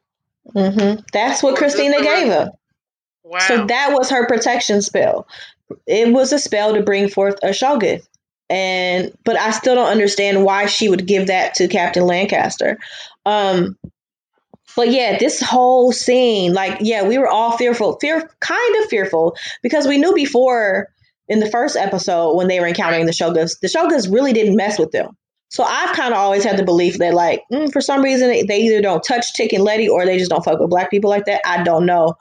hmm 0.53 0.95
That's 1.13 1.43
what 1.43 1.53
Or 1.53 1.57
Christina 1.57 2.01
gave 2.01 2.27
her. 2.27 2.49
Wow. 3.23 3.39
So 3.47 3.65
that 3.65 3.93
was 3.93 4.09
her 4.09 4.25
protection 4.25 4.81
spell. 4.81 5.27
It 5.85 6.11
was 6.13 6.33
a 6.33 6.39
spell 6.39 6.73
to 6.73 6.81
bring 6.81 7.09
forth 7.09 7.35
a 7.43 7.49
shoggoth. 7.49 8.07
And 8.49 9.13
but 9.23 9.37
I 9.37 9.51
still 9.51 9.75
don't 9.75 9.89
understand 9.89 10.43
why 10.43 10.65
she 10.65 10.89
would 10.89 11.05
give 11.05 11.27
that 11.27 11.53
to 11.55 11.67
Captain 11.67 12.05
Lancaster. 12.05 12.77
Um 13.25 13.77
but 14.75 14.91
yeah, 14.91 15.17
this 15.17 15.41
whole 15.41 15.91
scene, 15.91 16.53
like, 16.53 16.77
yeah, 16.79 17.05
we 17.05 17.17
were 17.17 17.27
all 17.27 17.57
fearful, 17.57 17.97
fear 17.99 18.29
kind 18.39 18.75
of 18.83 18.89
fearful, 18.89 19.35
because 19.61 19.87
we 19.87 19.97
knew 19.97 20.13
before 20.13 20.87
in 21.27 21.39
the 21.39 21.49
first 21.49 21.75
episode 21.75 22.35
when 22.35 22.47
they 22.47 22.59
were 22.59 22.67
encountering 22.67 23.05
the 23.05 23.11
shoggoths, 23.11 23.59
the 23.59 23.67
shoggoths 23.67 24.11
really 24.11 24.31
didn't 24.31 24.55
mess 24.55 24.79
with 24.79 24.91
them. 24.91 25.17
So 25.49 25.63
I've 25.63 25.95
kind 25.95 26.13
of 26.13 26.19
always 26.19 26.43
had 26.43 26.57
the 26.57 26.63
belief 26.63 26.99
that, 26.99 27.13
like, 27.15 27.43
mm, 27.51 27.73
for 27.73 27.81
some 27.81 28.03
reason, 28.03 28.29
they- 28.47 28.57
either 28.57 28.81
don't 28.81 29.03
touch 29.03 29.33
Tick 29.33 29.51
and 29.51 29.63
Letty 29.63 29.89
or 29.89 30.05
they 30.05 30.17
just 30.17 30.29
don't 30.29 30.45
fuck 30.45 30.59
with 30.59 30.69
black 30.69 30.91
people 30.91 31.09
like 31.09 31.25
that. 31.25 31.41
I 31.45 31.63
don't 31.63 31.85
know. 31.87 32.15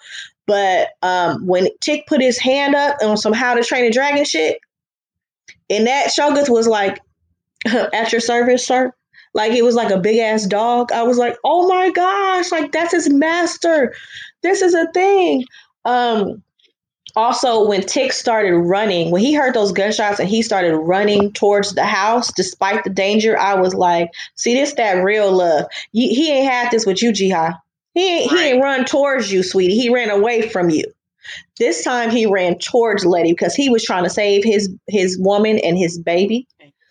But 0.47 0.89
um, 1.03 1.47
when 1.47 1.69
Tick 1.83 2.07
put 2.07 2.23
his 2.23 2.39
hand 2.39 2.75
up 2.75 2.97
on 3.03 3.19
some 3.19 3.35
How 3.35 3.55
to 3.55 3.63
Train 3.63 3.85
a 3.85 3.91
Dragon 3.91 4.25
shit, 4.25 4.59
and 5.71 5.87
that 5.87 6.09
shoggoth 6.09 6.49
was 6.49 6.67
like, 6.67 7.01
at 7.67 8.13
your 8.13 8.21
service, 8.21 8.67
sir. 8.67 8.93
Like 9.35 9.53
it 9.53 9.65
was 9.65 9.75
like 9.75 9.91
a 9.91 9.99
big 9.99 10.19
ass 10.19 10.47
dog. 10.47 10.91
I 10.93 11.03
was 11.03 11.19
like, 11.19 11.37
oh 11.45 11.69
my 11.69 11.91
gosh, 11.91 12.51
like 12.51 12.73
that's 12.73 12.93
his 12.93 13.11
master. 13.11 13.95
This 14.43 14.63
is 14.63 14.75
a 14.75 14.91
thing. 14.93 15.45
Um, 15.85 16.43
also, 17.17 17.67
when 17.67 17.83
Tick 17.83 18.13
started 18.13 18.57
running, 18.57 19.11
when 19.11 19.23
he 19.23 19.35
heard 19.35 19.55
those 19.55 19.73
gunshots 19.73 20.21
and 20.21 20.29
he 20.29 20.43
started 20.43 20.77
running 20.77 21.33
towards 21.33 21.75
the 21.75 21.85
house, 21.85 22.33
despite 22.33 22.85
the 22.85 22.91
danger, 22.91 23.39
I 23.39 23.55
was 23.55 23.75
like, 23.75 24.11
see, 24.37 24.55
this 24.55 24.75
that 24.75 25.03
real 25.03 25.33
love. 25.33 25.67
You, 25.93 26.09
he 26.09 26.31
ain't 26.31 26.51
had 26.51 26.71
this 26.71 26.87
with 26.87 27.03
you, 27.03 27.13
Ji-Ah. 27.13 27.59
He 27.95 28.21
ain't, 28.21 28.31
he 28.31 28.45
ain't 28.45 28.63
run 28.63 28.85
towards 28.85 29.33
you, 29.33 29.43
sweetie. 29.43 29.75
He 29.75 29.93
ran 29.93 30.11
away 30.11 30.49
from 30.49 30.71
you. 30.71 30.85
This 31.59 31.83
time 31.83 32.11
he 32.11 32.27
ran 32.27 32.59
towards 32.59 33.05
Letty 33.05 33.33
because 33.33 33.55
he 33.55 33.69
was 33.69 33.85
trying 33.85 34.05
to 34.05 34.11
save 34.11 34.45
his 34.45 34.73
his 34.87 35.19
woman 35.19 35.59
and 35.59 35.77
his 35.77 35.99
baby. 35.99 36.47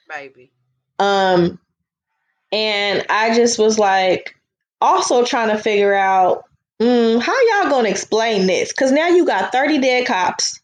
baby. 0.09 0.51
Um, 0.99 1.59
and 2.51 3.05
I 3.09 3.35
just 3.35 3.59
was 3.59 3.79
like, 3.79 4.35
also 4.81 5.23
trying 5.23 5.49
to 5.49 5.61
figure 5.61 5.93
out 5.93 6.43
mm, 6.81 7.21
how 7.21 7.33
y'all 7.49 7.69
gonna 7.69 7.89
explain 7.89 8.47
this? 8.47 8.69
Because 8.69 8.91
now 8.91 9.07
you 9.07 9.25
got 9.25 9.51
thirty 9.51 9.79
dead 9.79 10.05
cops, 10.05 10.59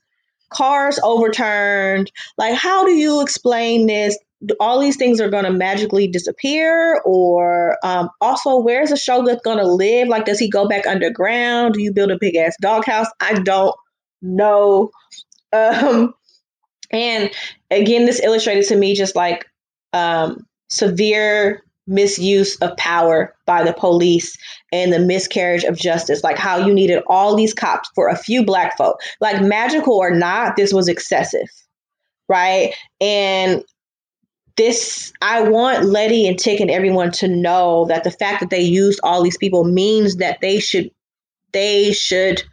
cars 0.49 0.99
overturned. 1.03 2.11
Like, 2.37 2.55
how 2.55 2.85
do 2.85 2.91
you 2.91 3.21
explain 3.21 3.87
this? 3.87 4.17
All 4.59 4.79
these 4.79 4.97
things 4.97 5.21
are 5.21 5.29
gonna 5.29 5.51
magically 5.51 6.07
disappear, 6.07 7.01
or 7.05 7.77
um, 7.83 8.09
also, 8.19 8.59
where's 8.59 8.89
the 8.89 8.95
shoggoth 8.95 9.41
gonna 9.43 9.63
live? 9.63 10.09
Like, 10.09 10.25
does 10.25 10.39
he 10.39 10.49
go 10.49 10.67
back 10.67 10.85
underground? 10.85 11.73
Do 11.73 11.81
you 11.81 11.93
build 11.93 12.11
a 12.11 12.17
big 12.19 12.35
ass 12.35 12.55
doghouse? 12.61 13.07
I 13.21 13.35
don't 13.35 13.73
know. 14.23 14.89
Um, 15.51 16.15
and 16.89 17.29
again, 17.69 18.05
this 18.05 18.21
illustrated 18.21 18.65
to 18.67 18.75
me 18.75 18.95
just 18.95 19.15
like 19.15 19.45
um, 19.93 20.47
severe 20.69 21.63
misuse 21.85 22.55
of 22.57 22.75
power 22.77 23.35
by 23.45 23.63
the 23.63 23.73
police 23.73 24.37
and 24.71 24.93
the 24.93 24.99
miscarriage 24.99 25.63
of 25.63 25.77
justice. 25.77 26.23
Like 26.23 26.37
how 26.37 26.57
you 26.57 26.73
needed 26.73 27.03
all 27.07 27.35
these 27.35 27.53
cops 27.53 27.89
for 27.93 28.07
a 28.07 28.17
few 28.17 28.45
black 28.45 28.77
folk. 28.77 28.99
Like 29.19 29.41
magical 29.41 29.95
or 29.95 30.11
not, 30.11 30.55
this 30.55 30.73
was 30.73 30.87
excessive, 30.87 31.47
right? 32.29 32.73
And 33.01 33.63
this, 34.55 35.11
I 35.21 35.41
want 35.41 35.85
Letty 35.85 36.27
and 36.27 36.37
Tick 36.37 36.59
and 36.59 36.71
everyone 36.71 37.11
to 37.13 37.27
know 37.27 37.85
that 37.85 38.03
the 38.03 38.11
fact 38.11 38.39
that 38.39 38.49
they 38.49 38.61
used 38.61 38.99
all 39.03 39.23
these 39.23 39.37
people 39.37 39.63
means 39.63 40.17
that 40.17 40.39
they 40.41 40.59
should, 40.59 40.89
they 41.51 41.91
should 41.91 42.43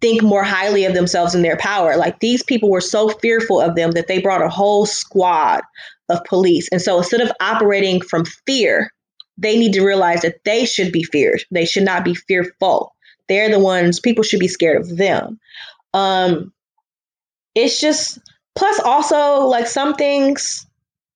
think 0.00 0.22
more 0.22 0.44
highly 0.44 0.84
of 0.84 0.94
themselves 0.94 1.34
and 1.34 1.44
their 1.44 1.56
power. 1.56 1.96
Like 1.96 2.20
these 2.20 2.42
people 2.42 2.70
were 2.70 2.80
so 2.80 3.08
fearful 3.08 3.60
of 3.60 3.74
them 3.74 3.92
that 3.92 4.06
they 4.06 4.20
brought 4.20 4.42
a 4.42 4.48
whole 4.48 4.86
squad 4.86 5.62
of 6.08 6.22
police. 6.24 6.68
And 6.70 6.80
so 6.80 6.98
instead 6.98 7.20
of 7.20 7.32
operating 7.40 8.00
from 8.00 8.24
fear, 8.46 8.92
they 9.36 9.58
need 9.58 9.72
to 9.72 9.84
realize 9.84 10.22
that 10.22 10.42
they 10.44 10.64
should 10.64 10.92
be 10.92 11.02
feared. 11.02 11.42
They 11.50 11.64
should 11.64 11.84
not 11.84 12.04
be 12.04 12.14
fearful. 12.14 12.94
They're 13.28 13.50
the 13.50 13.58
ones 13.58 14.00
people 14.00 14.24
should 14.24 14.40
be 14.40 14.48
scared 14.48 14.80
of 14.80 14.96
them. 14.96 15.38
Um 15.94 16.52
it's 17.54 17.80
just 17.80 18.18
plus 18.54 18.78
also 18.80 19.46
like 19.46 19.66
some 19.66 19.94
things 19.94 20.66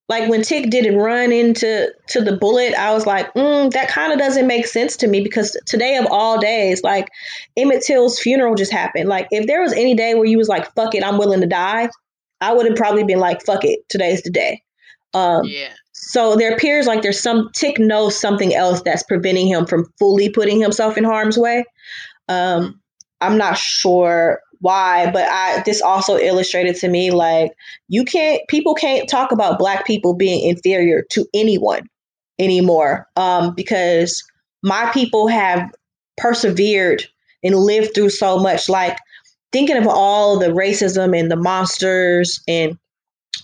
like 0.09 0.29
when 0.29 0.43
Tick 0.43 0.69
didn't 0.71 0.97
run 0.97 1.33
into 1.33 1.91
to 2.09 2.21
the 2.21 2.37
bullet, 2.37 2.75
I 2.75 2.93
was 2.93 3.07
like, 3.07 3.33
mm, 3.35 3.71
that 3.73 3.89
kind 3.89 4.13
of 4.13 4.19
doesn't 4.19 4.47
make 4.47 4.67
sense 4.67 4.97
to 4.99 5.07
me 5.07 5.23
because 5.23 5.57
today 5.67 5.97
of 5.97 6.07
all 6.11 6.39
days, 6.39 6.83
like 6.83 7.09
Emmett 7.57 7.83
Till's 7.83 8.19
funeral 8.19 8.55
just 8.55 8.73
happened. 8.73 9.09
Like 9.09 9.29
if 9.31 9.47
there 9.47 9.63
was 9.63 9.73
any 9.73 9.95
day 9.95 10.15
where 10.15 10.25
you 10.25 10.37
was 10.39 10.49
like, 10.49 10.73
fuck 10.75 10.95
it, 10.95 11.05
I'm 11.05 11.19
willing 11.19 11.41
to 11.41 11.47
die, 11.47 11.89
I 12.41 12.53
would 12.53 12.67
have 12.67 12.77
probably 12.77 13.05
been 13.05 13.21
like, 13.21 13.45
fuck 13.45 13.65
it, 13.65 13.81
today's 13.89 14.23
the 14.23 14.31
day. 14.31 14.63
Um, 15.15 15.45
Yeah. 15.45 15.69
so 15.93 16.37
there 16.37 16.53
appears 16.53 16.87
like 16.87 17.03
there's 17.03 17.21
some 17.21 17.51
Tick 17.55 17.79
knows 17.79 18.19
something 18.19 18.55
else 18.55 18.83
that's 18.83 19.05
preventing 19.05 19.47
him 19.47 19.67
from 19.67 19.87
fully 19.99 20.29
putting 20.29 20.61
himself 20.61 20.99
in 20.99 21.05
harm's 21.05 21.39
way. 21.39 21.65
Um, 22.29 22.81
I'm 23.21 23.39
not 23.39 23.57
sure 23.57 24.41
why, 24.63 25.11
but 25.11 25.29
I 25.29 25.61
this 25.67 25.83
also 25.83 26.17
illustrated 26.17 26.77
to 26.77 26.89
me 26.89 27.11
like 27.11 27.53
you 27.89 28.05
can't 28.05 28.41
people 28.49 28.75
can't 28.75 29.09
talk 29.09 29.33
about 29.33 29.59
black 29.59 29.85
people 29.85 30.15
being 30.15 30.49
inferior 30.49 31.03
to 31.11 31.27
anyone 31.35 31.89
anymore 32.39 33.09
um, 33.17 33.55
because 33.57 34.23
my 34.63 34.89
people 34.95 35.27
have 35.27 35.69
persevered 36.17 37.05
and 37.43 37.57
lived 37.57 37.93
through 37.93 38.11
so 38.11 38.39
much. 38.39 38.69
Like 38.69 38.97
thinking 39.51 39.77
of 39.77 39.89
all 39.89 40.39
the 40.39 40.51
racism 40.51 41.19
and 41.19 41.29
the 41.29 41.37
monsters 41.37 42.41
and 42.47 42.79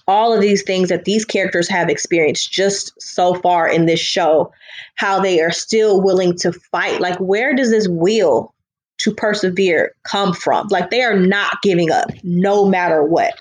all 0.07 0.33
of 0.33 0.41
these 0.41 0.63
things 0.63 0.89
that 0.89 1.05
these 1.05 1.25
characters 1.25 1.69
have 1.69 1.89
experienced 1.89 2.53
just 2.53 2.93
so 3.03 3.35
far 3.35 3.69
in 3.69 3.87
this 3.87 4.01
show, 4.01 4.53
how 4.95 5.19
they 5.19 5.41
are 5.41 5.51
still 5.51 6.01
willing 6.01 6.37
to 6.37 6.53
fight. 6.53 7.01
Like, 7.01 7.19
where 7.19 7.55
does 7.57 7.71
this 7.71 7.89
will 7.89 8.55
to 8.99 9.15
persevere 9.15 9.95
come 10.05 10.33
from? 10.33 10.69
Like, 10.69 10.91
they 10.91 11.03
are 11.03 11.19
not 11.19 11.61
giving 11.63 11.91
up 11.91 12.11
no 12.23 12.67
matter 12.67 13.03
what. 13.03 13.35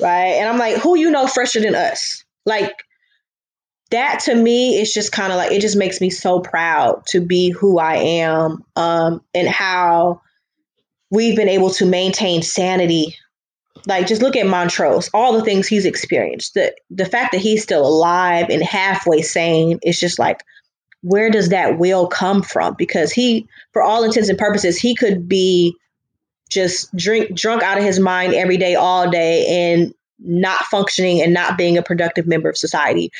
Right. 0.00 0.34
And 0.34 0.48
I'm 0.48 0.58
like, 0.58 0.76
who 0.76 0.96
you 0.96 1.10
know 1.10 1.26
fresher 1.26 1.60
than 1.60 1.74
us? 1.74 2.24
Like, 2.46 2.72
that 3.90 4.20
to 4.20 4.34
me 4.34 4.80
is 4.80 4.92
just 4.92 5.12
kind 5.12 5.32
of 5.32 5.36
like, 5.36 5.52
it 5.52 5.60
just 5.60 5.76
makes 5.76 6.00
me 6.00 6.10
so 6.10 6.40
proud 6.40 7.04
to 7.08 7.20
be 7.20 7.50
who 7.50 7.78
I 7.78 7.96
am 7.96 8.64
um, 8.76 9.22
and 9.34 9.46
how 9.46 10.20
we've 11.10 11.36
been 11.36 11.48
able 11.48 11.70
to 11.70 11.86
maintain 11.86 12.42
sanity 12.42 13.16
like 13.86 14.06
just 14.06 14.22
look 14.22 14.36
at 14.36 14.46
Montrose, 14.46 15.10
all 15.12 15.32
the 15.32 15.42
things 15.42 15.66
he's 15.66 15.84
experienced. 15.84 16.54
The 16.54 16.74
the 16.90 17.04
fact 17.04 17.32
that 17.32 17.40
he's 17.40 17.62
still 17.62 17.86
alive 17.86 18.48
and 18.48 18.62
halfway 18.62 19.22
sane 19.22 19.78
is 19.82 19.98
just 19.98 20.18
like 20.18 20.42
where 21.04 21.28
does 21.28 21.50
that 21.50 21.78
will 21.78 22.06
come 22.06 22.42
from? 22.42 22.74
Because 22.78 23.12
he, 23.12 23.46
for 23.72 23.82
all 23.82 24.04
intents 24.04 24.30
and 24.30 24.38
purposes, 24.38 24.78
he 24.78 24.94
could 24.94 25.28
be 25.28 25.76
just 26.50 26.94
drink 26.96 27.36
drunk 27.36 27.62
out 27.62 27.76
of 27.76 27.84
his 27.84 28.00
mind 28.00 28.32
every 28.32 28.56
day, 28.56 28.74
all 28.74 29.10
day, 29.10 29.46
and 29.46 29.92
not 30.18 30.64
functioning 30.64 31.20
and 31.20 31.34
not 31.34 31.58
being 31.58 31.76
a 31.76 31.82
productive 31.82 32.26
member 32.26 32.48
of 32.48 32.56
society. 32.56 33.10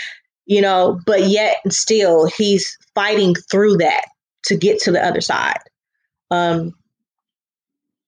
You 0.47 0.63
know, 0.63 0.99
but 1.05 1.25
yet 1.25 1.57
still 1.69 2.27
he's 2.27 2.77
fighting 2.95 3.35
through 3.51 3.77
that 3.79 4.07
to 4.47 4.57
get 4.57 4.81
to 4.81 4.91
the 4.91 5.05
other 5.05 5.21
side. 5.21 5.61
Um, 6.31 6.75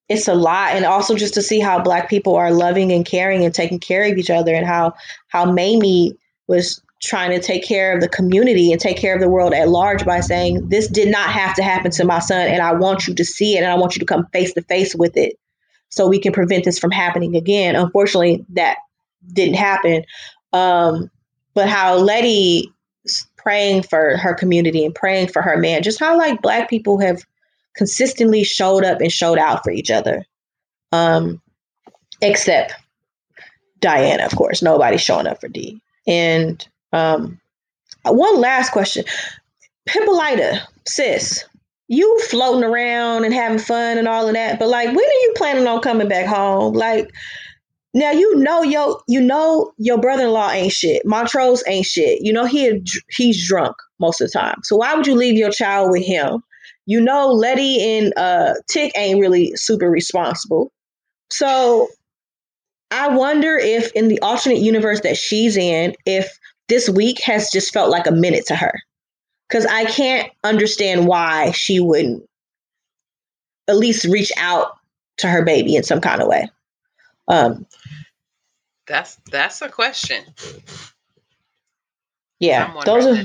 it's 0.08 0.28
a 0.28 0.34
lot 0.34 0.72
and 0.72 0.84
also 0.86 1.16
just 1.16 1.34
to 1.34 1.42
see 1.42 1.60
how 1.60 1.82
black 1.82 2.08
people 2.08 2.36
are 2.36 2.50
loving 2.50 2.92
and 2.92 3.04
caring 3.04 3.44
and 3.44 3.54
taking 3.54 3.80
care 3.80 4.10
of 4.10 4.16
each 4.16 4.30
other 4.30 4.54
and 4.54 4.66
how 4.66 4.94
how 5.28 5.50
Mamie 5.50 6.16
was 6.46 6.80
trying 7.06 7.30
to 7.30 7.40
take 7.40 7.64
care 7.64 7.94
of 7.94 8.00
the 8.00 8.08
community 8.08 8.72
and 8.72 8.80
take 8.80 8.96
care 8.96 9.14
of 9.14 9.20
the 9.20 9.28
world 9.28 9.54
at 9.54 9.68
large 9.68 10.04
by 10.04 10.20
saying 10.20 10.68
this 10.68 10.88
did 10.88 11.08
not 11.08 11.30
have 11.30 11.54
to 11.54 11.62
happen 11.62 11.90
to 11.90 12.04
my 12.04 12.18
son 12.18 12.46
and 12.46 12.62
I 12.62 12.72
want 12.72 13.06
you 13.06 13.14
to 13.14 13.24
see 13.24 13.56
it 13.56 13.62
and 13.62 13.72
I 13.72 13.76
want 13.76 13.94
you 13.94 14.00
to 14.00 14.06
come 14.06 14.26
face 14.32 14.52
to 14.54 14.62
face 14.62 14.94
with 14.94 15.16
it 15.16 15.38
so 15.88 16.06
we 16.06 16.18
can 16.18 16.32
prevent 16.32 16.64
this 16.64 16.78
from 16.78 16.90
happening 16.90 17.36
again. 17.36 17.76
Unfortunately, 17.76 18.44
that 18.50 18.78
didn't 19.32 19.54
happen. 19.54 20.04
Um, 20.52 21.10
but 21.54 21.68
how 21.68 21.96
Letty 21.96 22.70
praying 23.36 23.82
for 23.84 24.16
her 24.16 24.34
community 24.34 24.84
and 24.84 24.94
praying 24.94 25.28
for 25.28 25.40
her 25.42 25.56
man, 25.56 25.82
just 25.82 26.00
how 26.00 26.18
like 26.18 26.42
black 26.42 26.68
people 26.68 26.98
have 26.98 27.22
consistently 27.76 28.42
showed 28.42 28.84
up 28.84 29.00
and 29.00 29.12
showed 29.12 29.38
out 29.38 29.62
for 29.62 29.70
each 29.70 29.90
other. 29.90 30.24
Um, 30.92 31.40
except 32.20 32.74
Diana, 33.80 34.24
of 34.24 34.34
course. 34.34 34.62
Nobody's 34.62 35.00
showing 35.00 35.26
up 35.26 35.40
for 35.40 35.48
Dee. 35.48 35.80
And 36.06 36.66
um, 36.92 37.40
one 38.04 38.40
last 38.40 38.72
question. 38.72 39.04
Hippolyta, 39.86 40.66
sis, 40.86 41.44
you 41.88 42.20
floating 42.28 42.64
around 42.64 43.24
and 43.24 43.34
having 43.34 43.58
fun 43.58 43.98
and 43.98 44.08
all 44.08 44.26
of 44.26 44.34
that, 44.34 44.58
but 44.58 44.68
like 44.68 44.88
when 44.88 44.98
are 44.98 45.20
you 45.22 45.34
planning 45.36 45.66
on 45.66 45.80
coming 45.80 46.08
back 46.08 46.26
home? 46.26 46.74
Like 46.74 47.12
now 47.94 48.10
you 48.10 48.34
know 48.36 48.62
yo 48.62 49.00
you 49.08 49.20
know 49.20 49.72
your 49.78 49.98
brother-in-law 49.98 50.50
ain't 50.50 50.72
shit. 50.72 51.06
Montrose 51.06 51.62
ain't 51.66 51.86
shit. 51.86 52.20
You 52.22 52.32
know 52.32 52.44
he 52.44 52.82
he's 53.10 53.46
drunk 53.46 53.76
most 54.00 54.20
of 54.20 54.30
the 54.30 54.38
time. 54.38 54.56
So 54.64 54.76
why 54.76 54.94
would 54.94 55.06
you 55.06 55.14
leave 55.14 55.36
your 55.36 55.50
child 55.50 55.90
with 55.90 56.04
him? 56.04 56.42
you 56.86 57.00
know 57.00 57.28
Letty 57.28 57.82
and 57.82 58.12
uh 58.16 58.54
Tick 58.68 58.92
ain't 58.96 59.20
really 59.20 59.52
super 59.56 59.90
responsible. 59.90 60.72
So 61.30 61.88
I 62.90 63.08
wonder 63.08 63.56
if 63.58 63.92
in 63.92 64.08
the 64.08 64.20
alternate 64.20 64.60
universe 64.60 65.00
that 65.00 65.16
she's 65.16 65.56
in, 65.56 65.94
if 66.06 66.38
this 66.68 66.88
week 66.88 67.20
has 67.22 67.50
just 67.50 67.72
felt 67.72 67.90
like 67.90 68.06
a 68.06 68.12
minute 68.12 68.46
to 68.46 68.56
her. 68.56 68.72
Cause 69.48 69.64
I 69.66 69.84
can't 69.84 70.30
understand 70.42 71.06
why 71.06 71.52
she 71.52 71.78
wouldn't 71.78 72.28
at 73.68 73.76
least 73.76 74.04
reach 74.04 74.32
out 74.36 74.72
to 75.18 75.28
her 75.28 75.44
baby 75.44 75.76
in 75.76 75.84
some 75.84 76.00
kind 76.00 76.20
of 76.20 76.28
way. 76.28 76.48
Um 77.28 77.66
that's 78.86 79.18
that's 79.30 79.62
a 79.62 79.68
question. 79.68 80.24
Yeah, 82.38 82.72
those 82.84 83.06
are 83.06 83.24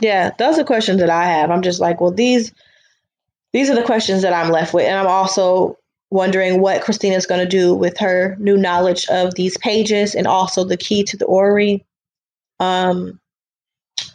yeah, 0.00 0.30
those 0.38 0.58
are 0.58 0.64
questions 0.64 1.00
that 1.00 1.10
I 1.10 1.24
have. 1.24 1.50
I'm 1.50 1.62
just 1.62 1.80
like, 1.80 2.00
well, 2.00 2.10
these 2.10 2.52
these 3.52 3.70
are 3.70 3.74
the 3.74 3.82
questions 3.82 4.22
that 4.22 4.32
I'm 4.32 4.50
left 4.50 4.74
with, 4.74 4.86
and 4.86 4.98
I'm 4.98 5.06
also 5.06 5.78
wondering 6.10 6.60
what 6.60 6.82
Christina's 6.82 7.26
going 7.26 7.40
to 7.40 7.48
do 7.48 7.74
with 7.74 7.98
her 7.98 8.36
new 8.38 8.56
knowledge 8.56 9.06
of 9.06 9.34
these 9.34 9.56
pages 9.58 10.14
and 10.14 10.26
also 10.26 10.64
the 10.64 10.76
key 10.76 11.02
to 11.04 11.16
the 11.16 11.24
orrery. 11.24 11.84
Um, 12.62 13.18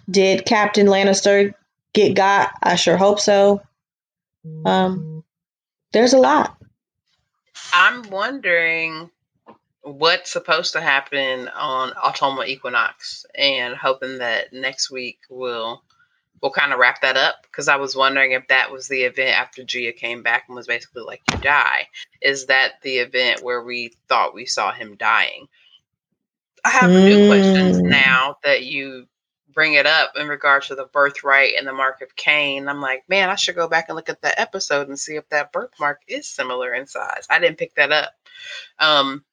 did 0.09 0.45
Captain 0.45 0.87
Lancaster 0.87 1.53
get 1.93 2.15
got? 2.15 2.51
I 2.63 2.75
sure 2.75 2.95
hope 2.95 3.19
so. 3.19 3.61
Um, 4.65 5.25
there's 5.91 6.13
a 6.13 6.17
lot. 6.17 6.57
I'm 7.73 8.09
wondering 8.09 9.09
what's 9.81 10.31
supposed 10.31 10.73
to 10.73 10.81
happen 10.81 11.49
on 11.49 11.91
autumnal 11.91 12.45
equinox 12.45 13.25
and 13.35 13.75
hoping 13.75 14.19
that 14.19 14.53
next 14.53 14.91
week 14.91 15.19
will 15.29 15.81
we'll 16.41 16.51
kind 16.51 16.71
of 16.71 16.79
wrap 16.79 17.01
that 17.01 17.17
up 17.17 17.43
because 17.43 17.67
I 17.67 17.77
was 17.77 17.95
wondering 17.95 18.31
if 18.31 18.47
that 18.47 18.71
was 18.71 18.87
the 18.87 19.01
event 19.03 19.37
after 19.37 19.63
Ji-Ah 19.63 19.91
came 19.97 20.23
back 20.23 20.45
and 20.47 20.55
was 20.55 20.67
basically 20.67 21.03
like, 21.03 21.21
You 21.31 21.39
die. 21.39 21.87
Is 22.21 22.45
that 22.45 22.81
the 22.81 22.99
event 22.99 23.43
where 23.43 23.63
we 23.63 23.91
thought 24.07 24.35
we 24.35 24.45
saw 24.45 24.71
him 24.71 24.95
dying? 24.95 25.47
I 26.63 26.69
have 26.69 26.89
mm. 26.89 27.03
new 27.03 27.27
questions 27.27 27.77
mm. 27.77 27.89
now 27.89 28.37
that 28.43 28.63
you 28.63 29.07
bring 29.57 29.73
it 29.73 29.87
up 29.87 30.11
in 30.15 30.27
regards 30.27 30.67
to 30.67 30.75
the 30.75 30.85
birthright 30.85 31.53
and 31.57 31.67
the 31.67 31.73
mark 31.73 32.01
of 32.01 32.15
Cain. 32.15 32.67
I'm 32.67 32.79
like, 32.79 33.03
man, 33.09 33.29
I 33.29 33.35
should 33.35 33.55
go 33.55 33.67
back 33.67 33.85
and 33.89 33.95
look 33.95 34.07
at 34.07 34.21
that 34.21 34.39
episode 34.39 34.87
and 34.87 34.99
see 34.99 35.15
if 35.15 35.27
that 35.29 35.51
birthmark 35.51 36.01
is 36.07 36.29
similar 36.29 36.75
in 36.75 36.85
size. 36.85 37.25
I 37.27 37.39
didn't 37.39 37.57
pick 37.57 37.73
that 37.73 37.91
up. 37.91 38.11
Um, 38.77 39.25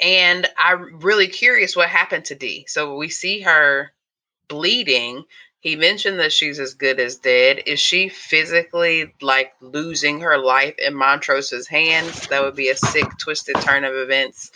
and 0.00 0.48
I'm 0.58 0.98
really 0.98 1.28
curious 1.28 1.76
what 1.76 1.88
happened 1.88 2.24
to 2.26 2.34
Dee. 2.34 2.64
So 2.66 2.96
we 2.96 3.08
see 3.08 3.42
her 3.42 3.92
bleeding. 4.48 5.22
He 5.60 5.76
mentioned 5.76 6.18
that 6.18 6.32
she's 6.32 6.58
as 6.58 6.74
good 6.74 6.98
as 6.98 7.14
dead. 7.16 7.62
Is 7.66 7.78
she 7.78 8.08
physically 8.08 9.14
like 9.20 9.52
losing 9.60 10.22
her 10.22 10.38
life 10.38 10.74
in 10.78 10.94
Montrose's 10.94 11.68
hands? 11.68 12.26
That 12.28 12.42
would 12.42 12.56
be 12.56 12.70
a 12.70 12.76
sick, 12.76 13.06
twisted 13.18 13.60
turn 13.60 13.84
of 13.84 13.94
events. 13.94 14.50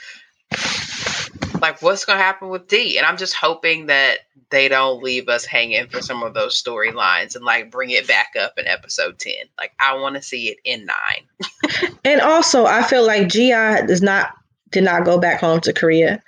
Like, 1.65 1.81
what's 1.81 2.05
going 2.05 2.19
to 2.19 2.23
happen 2.23 2.51
with 2.51 2.69
Dee? 2.69 2.99
And 2.99 3.07
I'm 3.07 3.17
just 3.17 3.33
hoping 3.33 3.87
that 3.87 4.19
they 4.51 4.69
don't 4.69 5.03
leave 5.03 5.31
us 5.31 5.47
hanging 5.47 5.87
for 5.89 6.03
some 6.03 6.23
of 6.23 6.35
those 6.35 6.63
storylines 6.63 7.35
and 7.37 7.43
like 7.43 7.71
bring 7.71 7.89
it 7.89 8.07
back 8.07 8.35
up 8.39 8.59
in 8.59 8.67
episode 8.67 9.19
10. 9.19 9.33
Like, 9.57 9.73
I 9.81 9.97
want 9.97 10.15
to 10.17 10.21
see 10.21 10.51
it 10.51 10.59
in 10.67 10.85
nine. 10.85 11.97
and 12.05 12.21
also, 12.21 12.67
I 12.67 12.83
feel 12.83 13.07
like 13.07 13.29
Ji-Ah 13.29 13.87
does 13.87 14.03
not 14.03 14.35
did 14.73 14.85
not 14.85 15.07
go 15.07 15.19
back 15.19 15.41
home 15.41 15.59
to 15.63 15.73
Korea. 15.73 16.23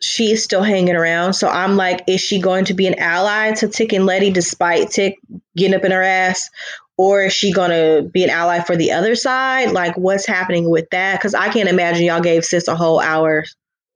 She's 0.00 0.44
still 0.44 0.62
hanging 0.62 0.94
around. 0.94 1.32
So 1.32 1.48
I'm 1.48 1.74
like, 1.74 2.04
is 2.06 2.20
she 2.20 2.40
going 2.40 2.64
to 2.66 2.74
be 2.74 2.86
an 2.86 2.96
ally 3.00 3.54
to 3.54 3.66
Tick 3.66 3.92
and 3.92 4.06
Letty 4.06 4.30
despite 4.30 4.90
Tick 4.90 5.18
getting 5.56 5.74
up 5.74 5.84
in 5.84 5.90
her 5.90 6.02
ass? 6.02 6.48
Or 6.96 7.24
is 7.24 7.32
she 7.32 7.52
going 7.52 7.70
to 7.70 8.08
be 8.08 8.22
an 8.22 8.30
ally 8.30 8.60
for 8.60 8.76
the 8.76 8.92
other 8.92 9.16
side? 9.16 9.72
Like, 9.72 9.96
what's 9.96 10.26
happening 10.26 10.70
with 10.70 10.88
that? 10.90 11.18
Because 11.18 11.34
I 11.34 11.48
can't 11.48 11.68
imagine 11.68 12.04
y'all 12.04 12.20
gave 12.20 12.44
Sis 12.44 12.68
a 12.68 12.76
whole 12.76 13.00
hour 13.00 13.44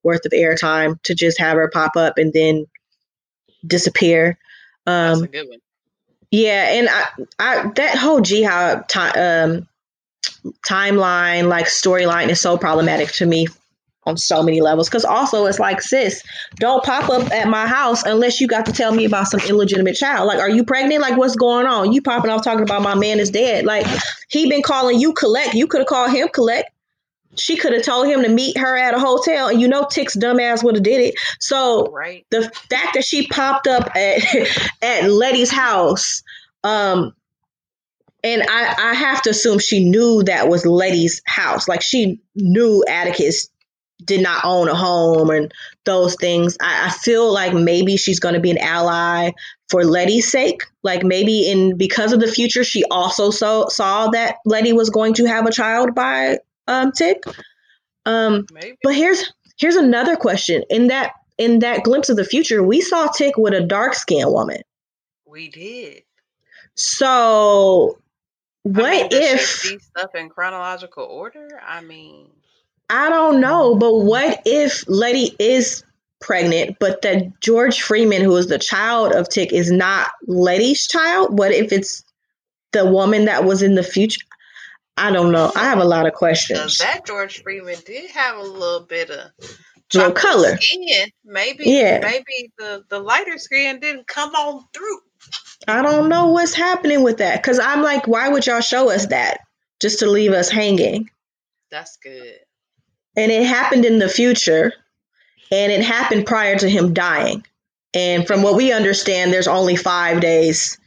worth 0.03 0.25
of 0.25 0.33
airtime 0.33 1.01
to 1.03 1.15
just 1.15 1.39
have 1.39 1.57
her 1.57 1.69
pop 1.69 1.97
up 1.97 2.19
and 2.19 2.33
then 2.33 2.67
disappear. 3.67 4.39
Um, 4.87 5.29
yeah, 6.31 6.71
and 6.71 6.89
I, 6.89 7.07
I 7.39 7.71
that 7.77 7.99
whole 7.99 8.21
Ji-Ah 8.21 8.83
time 8.89 9.13
um, 9.17 9.69
timeline, 10.69 11.49
like 11.49 11.67
storyline, 11.67 12.29
is 12.29 12.41
so 12.41 12.57
problematic 12.57 13.13
to 13.13 13.27
me 13.27 13.47
on 14.05 14.17
so 14.17 14.43
many 14.43 14.61
levels. 14.61 14.89
Because 14.89 15.05
also, 15.05 15.47
it's 15.47 15.59
like, 15.59 15.83
sis, 15.83 16.23
don't 16.57 16.83
pop 16.85 17.11
up 17.11 17.31
at 17.33 17.49
my 17.49 17.67
house 17.67 18.03
unless 18.05 18.41
you 18.41 18.47
got 18.47 18.65
to 18.67 18.73
tell 18.73 18.95
me 18.95 19.05
about 19.05 19.27
some 19.27 19.41
illegitimate 19.41 19.97
child. 19.97 20.27
Like, 20.27 20.39
are 20.39 20.51
you 20.51 20.65
pregnant? 20.65 21.03
Like, 21.03 21.19
what's 21.19 21.37
going 21.37 21.67
on? 21.67 21.93
You 21.93 22.01
popping 22.01 22.31
off 22.31 22.43
talking 22.43 22.63
about 22.63 22.83
my 22.83 22.95
man 22.95 23.21
is 23.21 23.31
dead. 23.31 23.65
Like, 23.67 23.87
he 24.29 24.49
been 24.49 24.63
calling 24.63 24.99
you 24.99 25.13
collect. 25.13 25.55
You 25.55 25.67
could 25.67 25.81
have 25.81 25.89
called 25.89 26.13
him 26.13 26.29
collect. 26.29 26.71
She 27.37 27.57
could 27.57 27.73
have 27.73 27.85
told 27.85 28.09
him 28.09 28.23
to 28.23 28.29
meet 28.29 28.59
her 28.59 28.77
at 28.77 28.95
a 28.95 28.99
hotel, 28.99 29.49
and 29.49 29.61
you 29.61 29.69
know 29.69 29.87
Tick's 29.89 30.17
dumbass 30.17 30.65
would 30.65 30.75
have 30.75 30.85
did 30.85 31.01
it. 31.01 31.15
So 31.39 31.87
right. 31.87 32.27
the 32.31 32.43
fact 32.43 32.95
that 32.95 33.05
she 33.05 33.29
popped 33.29 33.67
up 33.67 33.91
at 33.95 34.23
at 34.83 35.11
Letty's 35.11 35.51
house, 35.51 36.23
um, 36.65 37.15
and 38.25 38.43
I, 38.43 38.91
I 38.91 38.95
have 38.95 39.23
to 39.23 39.31
assume 39.31 39.59
she 39.59 39.89
knew 39.89 40.23
that 40.25 40.49
was 40.49 40.67
Letty's 40.67 41.23
house. 41.25 41.69
Like 41.69 41.83
she 41.83 42.21
knew 42.35 42.85
Atticus 42.89 43.49
did 44.05 44.23
not 44.23 44.45
own 44.45 44.69
a 44.69 44.75
home 44.75 45.31
and 45.31 45.53
those 45.85 46.17
things. 46.17 46.57
I, 46.61 46.87
I 46.87 46.91
feel 46.91 47.33
like 47.33 47.53
maybe 47.53 47.97
she's 47.97 48.21
going 48.21 48.35
to 48.35 48.41
be 48.41 48.51
an 48.51 48.59
ally 48.59 49.33
for 49.69 49.85
Letty's 49.85 50.31
sake. 50.31 50.63
Like 50.83 51.05
maybe 51.05 51.51
in 51.51 51.77
because 51.77 52.13
of 52.13 52.21
the 52.21 52.31
future, 52.31 52.65
she 52.65 52.85
also 52.91 53.31
so, 53.31 53.69
saw 53.69 54.09
that 54.09 54.37
Letty 54.45 54.73
was 54.73 54.91
going 54.91 55.15
to 55.15 55.27
have 55.27 55.47
a 55.47 55.53
child 55.53 55.95
by 55.95 56.39
um, 56.71 56.93
Tick. 56.93 57.23
Um, 58.07 58.47
Maybe. 58.53 58.79
but 58.83 58.95
here's 58.95 59.33
here's 59.59 59.77
another 59.77 60.17
question. 60.17 60.63
In 60.71 60.87
that 60.87 61.13
in 61.37 61.59
that 61.61 61.85
glimpse 61.85 62.09
of 62.09 62.17
the 62.17 62.25
future, 62.25 62.63
we 62.63 62.81
saw 62.81 63.09
Tick 63.09 63.37
with 63.37 63.55
a 63.55 63.61
dark 63.61 63.95
skinned 63.95 64.33
woman. 64.33 64.63
We 65.27 65.49
did. 65.49 66.03
So 66.75 67.99
what 68.63 68.85
I 68.85 69.03
mean, 69.03 69.09
if 69.11 69.41
stuff 69.41 70.15
in 70.15 70.29
chronological 70.29 71.05
order? 71.05 71.61
I 71.67 71.83
mean, 71.83 72.29
I 72.89 73.09
don't 73.09 73.41
know, 73.41 73.75
but 73.77 73.99
what 74.01 74.43
if 74.45 74.85
Letty 74.89 75.35
is 75.39 75.83
pregnant, 76.21 76.77
but 76.79 77.03
that 77.03 77.41
George 77.41 77.81
Freeman, 77.81 78.23
who 78.23 78.37
is 78.37 78.49
the 78.49 78.59
child 78.59 79.13
of 79.13 79.29
Tick, 79.29 79.53
is 79.53 79.71
not 79.71 80.11
Letty's 80.27 80.87
child? 80.87 81.39
What 81.39 81.53
if 81.53 81.73
it's 81.73 82.05
the 82.73 82.87
woman 82.87 83.25
that 83.25 83.45
was 83.45 83.63
in 83.63 83.75
the 83.75 83.83
future? 83.83 84.21
I 84.97 85.11
don't 85.13 85.33
know. 85.33 85.51
I 85.55 85.65
have 85.65 85.79
a 85.79 85.85
lot 85.85 86.07
of 86.07 86.13
questions. 86.13 86.79
that 86.79 87.07
George 87.07 87.43
Freeman 87.43 87.79
did 87.87 88.11
have 88.11 88.37
a 88.37 88.43
little 88.43 88.87
bit 88.87 89.11
of 89.11 89.31
Little 89.95 90.13
color. 90.13 90.57
skin. 90.61 91.09
Maybe, 91.25 91.65
Yeah. 91.65 91.99
maybe 92.01 92.53
the 92.59 92.85
the 92.89 93.01
lighter 93.01 93.39
skin 93.39 93.81
didn't 93.81 94.07
come 94.07 94.35
on 94.35 94.65
through. 94.73 95.01
I 95.69 95.83
don't 95.83 96.09
know 96.09 96.29
what's 96.29 96.55
happening 96.55 97.03
with 97.03 97.19
that 97.19 97.43
because 97.43 97.59
I'm 97.59 97.83
like, 97.83 98.07
why 98.07 98.29
would 98.29 98.47
y'all 98.47 98.61
show 98.61 98.91
us 98.91 99.07
that 99.07 99.39
just 99.81 99.99
to 100.01 100.07
leave 100.07 100.33
us 100.33 100.49
hanging? 100.49 101.11
That's 101.71 101.97
good. 102.03 102.39
And 103.17 103.33
it 103.33 103.45
happened 103.47 103.85
in 103.85 103.99
the 103.99 104.09
future, 104.09 104.73
and 105.51 105.73
it 105.73 105.83
happened 105.83 106.27
prior 106.27 106.57
to 106.59 106.69
him 106.69 106.95
dying. 106.95 107.45
And 107.93 108.27
from 108.27 108.43
what 108.43 108.55
we 108.57 108.73
understand, 108.73 109.33
there's 109.33 109.49
only 109.49 109.77
five 109.77 110.21
days 110.21 110.79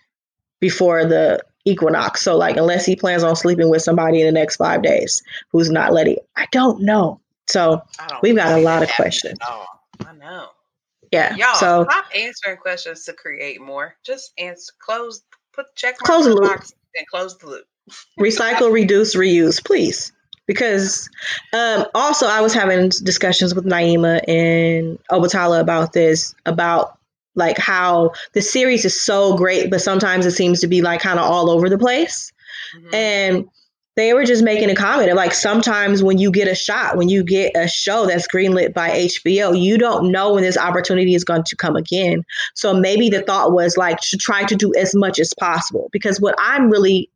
before 0.61 1.05
the 1.05 1.41
equinox. 1.65 2.21
So, 2.21 2.37
like, 2.37 2.57
unless 2.57 2.85
he 2.85 2.95
plans 2.95 3.23
on 3.23 3.35
sleeping 3.35 3.69
with 3.69 3.81
somebody 3.81 4.21
in 4.21 4.25
the 4.25 4.31
next 4.31 4.57
five 4.57 4.81
days 4.81 5.21
who's 5.51 5.69
not 5.69 5.93
letting 5.93 6.17
I 6.35 6.47
don't 6.51 6.81
know. 6.81 7.19
So, 7.47 7.81
don't 8.07 8.21
We've 8.21 8.35
got 8.35 8.57
a 8.57 8.61
lot 8.61 8.83
of 8.83 8.89
questions. 8.95 9.37
I 9.41 10.13
know. 10.19 10.49
yeah. 11.11 11.35
Y'all 11.35 11.55
so, 11.55 11.85
stop 11.89 12.05
answering 12.15 12.57
questions 12.57 13.03
to 13.05 13.13
create 13.13 13.61
more. 13.61 13.95
Just 14.03 14.33
answer. 14.37 14.71
Close. 14.79 15.21
Put 15.53 15.67
check 15.75 15.97
Close 15.99 16.25
the 16.25 16.31
loop. 16.33 16.43
box 16.43 16.73
and 16.95 17.05
close 17.07 17.37
the 17.37 17.47
loop. 17.47 17.65
recycle, 18.19 18.71
reduce, 18.71 19.15
reuse, 19.15 19.63
please. 19.63 20.11
Because 20.45 21.09
um, 21.53 21.85
also, 21.95 22.27
I 22.27 22.41
was 22.41 22.53
having 22.53 22.89
discussions 23.03 23.55
with 23.55 23.65
Naima 23.65 24.19
and 24.27 24.99
Obatala 25.09 25.61
about 25.61 25.93
this, 25.93 26.35
about 26.45 26.97
like 27.35 27.57
how 27.57 28.11
the 28.33 28.41
series 28.41 28.85
is 28.85 28.99
so 29.03 29.35
great, 29.35 29.69
but 29.69 29.81
sometimes 29.81 30.25
it 30.25 30.31
seems 30.31 30.59
to 30.61 30.67
be 30.67 30.81
like 30.81 31.01
kind 31.01 31.19
of 31.19 31.25
all 31.25 31.49
over 31.49 31.69
the 31.69 31.77
place. 31.77 32.31
Mhm. 32.75 32.93
And 32.93 33.45
they 33.95 34.13
were 34.13 34.25
just 34.25 34.43
making 34.43 34.71
a 34.71 34.75
comment 34.75 35.09
of 35.11 35.15
like 35.15 35.33
sometimes 35.33 36.01
when 36.01 36.17
you 36.17 36.31
get 36.31 36.47
a 36.47 36.55
shot, 36.55 36.97
when 36.97 37.09
you 37.09 37.23
get 37.23 37.51
a 37.55 37.67
show 37.67 38.07
that's 38.07 38.27
greenlit 38.27 38.73
by 38.73 38.89
HBO, 38.89 39.53
you 39.53 39.77
don't 39.77 40.11
know 40.11 40.33
when 40.33 40.43
this 40.43 40.57
opportunity 40.57 41.13
is 41.13 41.23
going 41.23 41.43
to 41.43 41.55
come 41.55 41.75
again. 41.75 42.23
So 42.55 42.73
maybe 42.73 43.09
the 43.09 43.21
thought 43.21 43.51
was 43.51 43.77
like 43.77 43.99
to 44.01 44.17
try 44.17 44.45
to 44.45 44.55
do 44.55 44.73
as 44.75 44.95
much 44.95 45.19
as 45.19 45.33
possible. 45.39 45.89
Because 45.91 46.19
what 46.19 46.33
I'm 46.39 46.69
really 46.69 47.09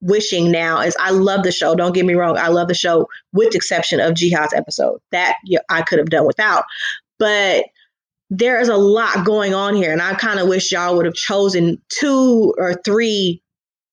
wishing 0.00 0.50
now 0.50 0.80
is 0.80 0.96
I 0.98 1.10
love 1.10 1.44
the 1.44 1.52
show. 1.52 1.76
Don't 1.76 1.94
get 1.94 2.04
me 2.04 2.14
wrong, 2.14 2.36
I 2.36 2.48
love 2.48 2.66
the 2.66 2.74
show 2.74 3.08
with 3.32 3.52
the 3.52 3.56
exception 3.56 4.00
of 4.00 4.14
Ji-Ah's 4.14 4.52
episode. 4.54 5.00
That 5.12 5.36
I 5.70 5.82
could 5.82 6.00
have 6.00 6.10
done 6.10 6.26
without. 6.26 6.64
But 7.18 7.66
there 8.30 8.60
is 8.60 8.68
a 8.68 8.76
lot 8.76 9.24
going 9.24 9.54
on 9.54 9.74
here, 9.74 9.92
and 9.92 10.02
I 10.02 10.14
kind 10.14 10.40
of 10.40 10.48
wish 10.48 10.72
y'all 10.72 10.96
would 10.96 11.06
have 11.06 11.14
chosen 11.14 11.80
two 11.88 12.54
or 12.58 12.74
three 12.84 13.42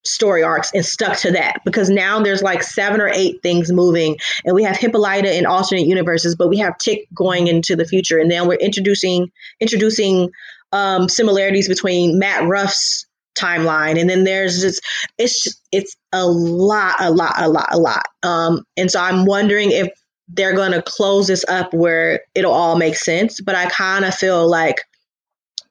story 0.03 0.41
arcs 0.41 0.71
and 0.73 0.83
stuck 0.83 1.17
to 1.17 1.31
that 1.31 1.61
because 1.63 1.89
now 1.89 2.21
there's 2.21 2.41
like 2.41 2.63
seven 2.63 2.99
or 2.99 3.09
eight 3.09 3.41
things 3.43 3.71
moving 3.71 4.17
and 4.45 4.55
we 4.55 4.63
have 4.63 4.75
hippolyta 4.75 5.37
in 5.37 5.45
alternate 5.45 5.85
universes 5.85 6.35
but 6.35 6.47
we 6.47 6.57
have 6.57 6.75
tick 6.79 7.07
going 7.13 7.45
into 7.47 7.75
the 7.75 7.85
future 7.85 8.17
and 8.17 8.31
then 8.31 8.47
we're 8.47 8.55
introducing 8.55 9.31
introducing 9.59 10.29
um, 10.71 11.07
similarities 11.07 11.67
between 11.67 12.17
matt 12.17 12.47
ruff's 12.47 13.05
timeline 13.35 13.99
and 13.99 14.09
then 14.09 14.23
there's 14.23 14.61
just 14.61 14.81
it's 15.19 15.43
just, 15.43 15.61
it's 15.71 15.95
a 16.13 16.25
lot 16.25 16.95
a 16.99 17.11
lot 17.11 17.33
a 17.37 17.47
lot 17.47 17.69
a 17.71 17.77
lot. 17.77 18.07
Um, 18.23 18.63
and 18.77 18.89
so 18.89 18.99
i'm 18.99 19.25
wondering 19.25 19.69
if 19.71 19.87
they're 20.33 20.55
going 20.55 20.71
to 20.71 20.81
close 20.81 21.27
this 21.27 21.43
up 21.47 21.73
where 21.73 22.21
it'll 22.35 22.53
all 22.53 22.77
make 22.77 22.95
sense 22.95 23.41
but 23.41 23.55
i 23.55 23.65
kind 23.69 24.05
of 24.05 24.13
feel 24.13 24.49
like 24.49 24.81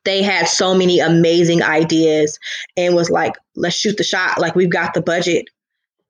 they 0.04 0.22
had 0.22 0.48
so 0.48 0.74
many 0.74 0.98
amazing 0.98 1.62
ideas 1.62 2.38
and 2.76 2.94
was 2.94 3.10
like, 3.10 3.34
let's 3.56 3.76
shoot 3.76 3.96
the 3.96 4.04
shot. 4.04 4.40
Like, 4.40 4.54
we've 4.54 4.70
got 4.70 4.94
the 4.94 5.02
budget. 5.02 5.46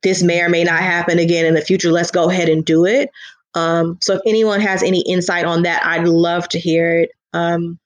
This 0.03 0.23
may 0.23 0.41
or 0.41 0.49
may 0.49 0.65
not 0.65 0.81
happen 0.81 1.19
again 1.19 1.45
in 1.45 1.55
the 1.55 1.61
future. 1.61 1.91
Let's 1.91 2.11
go 2.11 2.31
ahead 2.31 2.49
and 2.49 2.65
do 2.65 2.87
it. 2.87 3.11
Um, 3.55 3.99
so, 4.01 4.15
if 4.15 4.21
anyone 4.27 4.61
has 4.61 4.83
any 4.83 5.03
insight 5.03 5.45
on 5.45 5.63
that, 5.65 5.85
I'd 5.85 6.07
love 6.07 6.49
to 6.51 6.59
hear 6.59 7.01
it. 7.01 7.11
Um, 7.33 7.79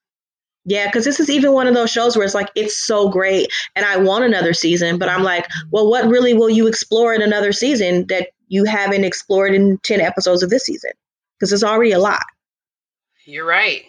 yeah, 0.67 0.87
because 0.87 1.05
this 1.05 1.21
is 1.21 1.29
even 1.29 1.53
one 1.53 1.67
of 1.67 1.75
those 1.75 1.91
shows 1.91 2.17
where 2.17 2.25
it's 2.25 2.35
like, 2.35 2.51
it's 2.55 2.83
so 2.83 3.09
great 3.09 3.53
and 3.77 3.85
I 3.85 3.99
want 3.99 4.25
another 4.25 4.55
season, 4.55 4.99
but 4.99 5.11
I'm 5.11 5.23
like, 5.23 5.47
well, 5.71 5.91
what 5.91 6.09
really 6.09 6.33
will 6.33 6.49
you 6.49 6.67
explore 6.67 7.13
in 7.13 7.21
another 7.21 7.53
season 7.53 8.07
that 8.07 8.31
you 8.49 8.65
haven't 8.65 9.05
explored 9.05 9.55
in 9.55 9.79
10 9.79 10.01
episodes 10.01 10.43
of 10.43 10.51
this 10.51 10.65
season? 10.65 10.91
Because 11.39 11.53
it's 11.53 11.65
already 11.65 11.93
a 11.93 11.99
lot. 11.99 12.25
You're 13.25 13.47
right. 13.47 13.85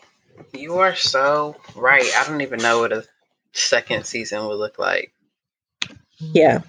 You 0.54 0.80
are 0.80 0.96
so 0.96 1.56
right. 1.76 2.10
I 2.18 2.28
don't 2.28 2.42
even 2.42 2.60
know 2.60 2.80
what 2.80 2.94
a 2.94 3.06
second 3.54 4.06
season 4.06 4.46
would 4.48 4.58
look 4.58 4.80
like. 4.80 5.14
Yeah. 6.20 6.62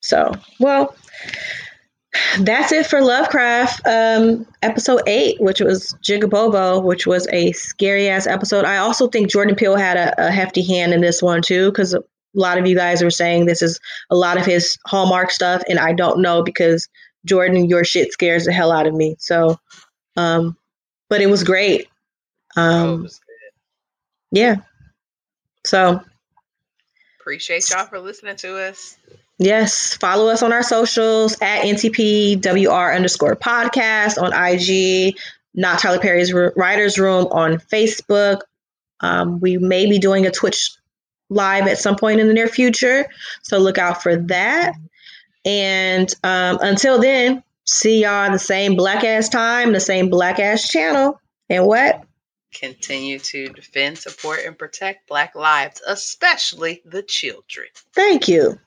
So, 0.00 0.32
well, 0.58 0.94
that's 2.40 2.72
it 2.72 2.86
for 2.86 3.00
Lovecraft, 3.00 3.80
um, 3.86 4.46
episode 4.62 5.02
eight, 5.06 5.40
which 5.40 5.60
was 5.60 5.96
Jigabobo, 6.02 6.82
which 6.82 7.06
was 7.06 7.26
a 7.32 7.52
scary 7.52 8.08
ass 8.08 8.26
episode. 8.26 8.64
I 8.64 8.76
also 8.78 9.08
think 9.08 9.30
Jordan 9.30 9.56
Peele 9.56 9.76
had 9.76 9.96
a, 9.96 10.28
a 10.28 10.30
hefty 10.30 10.62
hand 10.62 10.92
in 10.92 11.00
this 11.00 11.22
one 11.22 11.42
too, 11.42 11.70
because 11.70 11.94
a 11.94 12.02
lot 12.34 12.58
of 12.58 12.66
you 12.66 12.76
guys 12.76 13.02
were 13.02 13.10
saying 13.10 13.46
this 13.46 13.62
is 13.62 13.80
a 14.10 14.16
lot 14.16 14.38
of 14.38 14.44
his 14.44 14.78
hallmark 14.86 15.30
stuff, 15.30 15.62
and 15.68 15.78
I 15.78 15.92
don't 15.92 16.20
know 16.20 16.42
because 16.42 16.88
Jordan, 17.24 17.68
your 17.68 17.84
shit 17.84 18.12
scares 18.12 18.44
the 18.44 18.52
hell 18.52 18.72
out 18.72 18.86
of 18.86 18.94
me. 18.94 19.16
So, 19.18 19.58
um, 20.16 20.56
but 21.08 21.20
it 21.20 21.30
was 21.30 21.44
great. 21.44 21.88
oh, 22.56 22.62
Um, 22.62 23.02
was 23.02 23.20
yeah. 24.30 24.56
So 25.64 26.02
Appreciate 27.22 27.70
y'all 27.70 27.86
for 27.86 28.00
listening 28.00 28.34
to 28.34 28.58
us. 28.58 28.96
Yes, 29.38 29.94
follow 29.94 30.28
us 30.28 30.42
on 30.42 30.52
our 30.52 30.64
socials 30.64 31.34
at 31.40 31.62
NTPWR 31.62 32.96
underscore 32.96 33.36
podcast 33.36 34.20
on 34.20 34.32
IG, 34.32 35.16
not 35.54 35.78
Tyler 35.78 36.00
Perry's 36.00 36.32
Writers 36.32 36.98
Room 36.98 37.28
on 37.30 37.58
Facebook. 37.58 38.40
Um, 39.00 39.38
we 39.38 39.56
may 39.56 39.86
be 39.86 40.00
doing 40.00 40.26
a 40.26 40.32
Twitch 40.32 40.72
live 41.30 41.68
at 41.68 41.78
some 41.78 41.94
point 41.94 42.18
in 42.18 42.26
the 42.26 42.34
near 42.34 42.48
future, 42.48 43.06
so 43.42 43.58
look 43.58 43.78
out 43.78 44.02
for 44.02 44.16
that. 44.16 44.74
And 45.44 46.12
um, 46.22 46.58
until 46.60 47.00
then, 47.00 47.42
see 47.66 48.02
y'all 48.02 48.30
the 48.30 48.38
same 48.38 48.76
black 48.76 49.04
ass 49.04 49.28
time, 49.28 49.72
the 49.72 49.80
same 49.80 50.08
black 50.08 50.38
ass 50.38 50.68
channel. 50.68 51.20
And 51.48 51.66
what? 51.66 52.02
Continue 52.54 53.18
to 53.18 53.48
defend, 53.48 53.98
support, 53.98 54.40
and 54.46 54.58
protect 54.58 55.08
Black 55.08 55.34
lives, 55.34 55.80
especially 55.86 56.82
the 56.84 57.02
children. 57.02 57.68
Thank 57.94 58.28
you. 58.28 58.58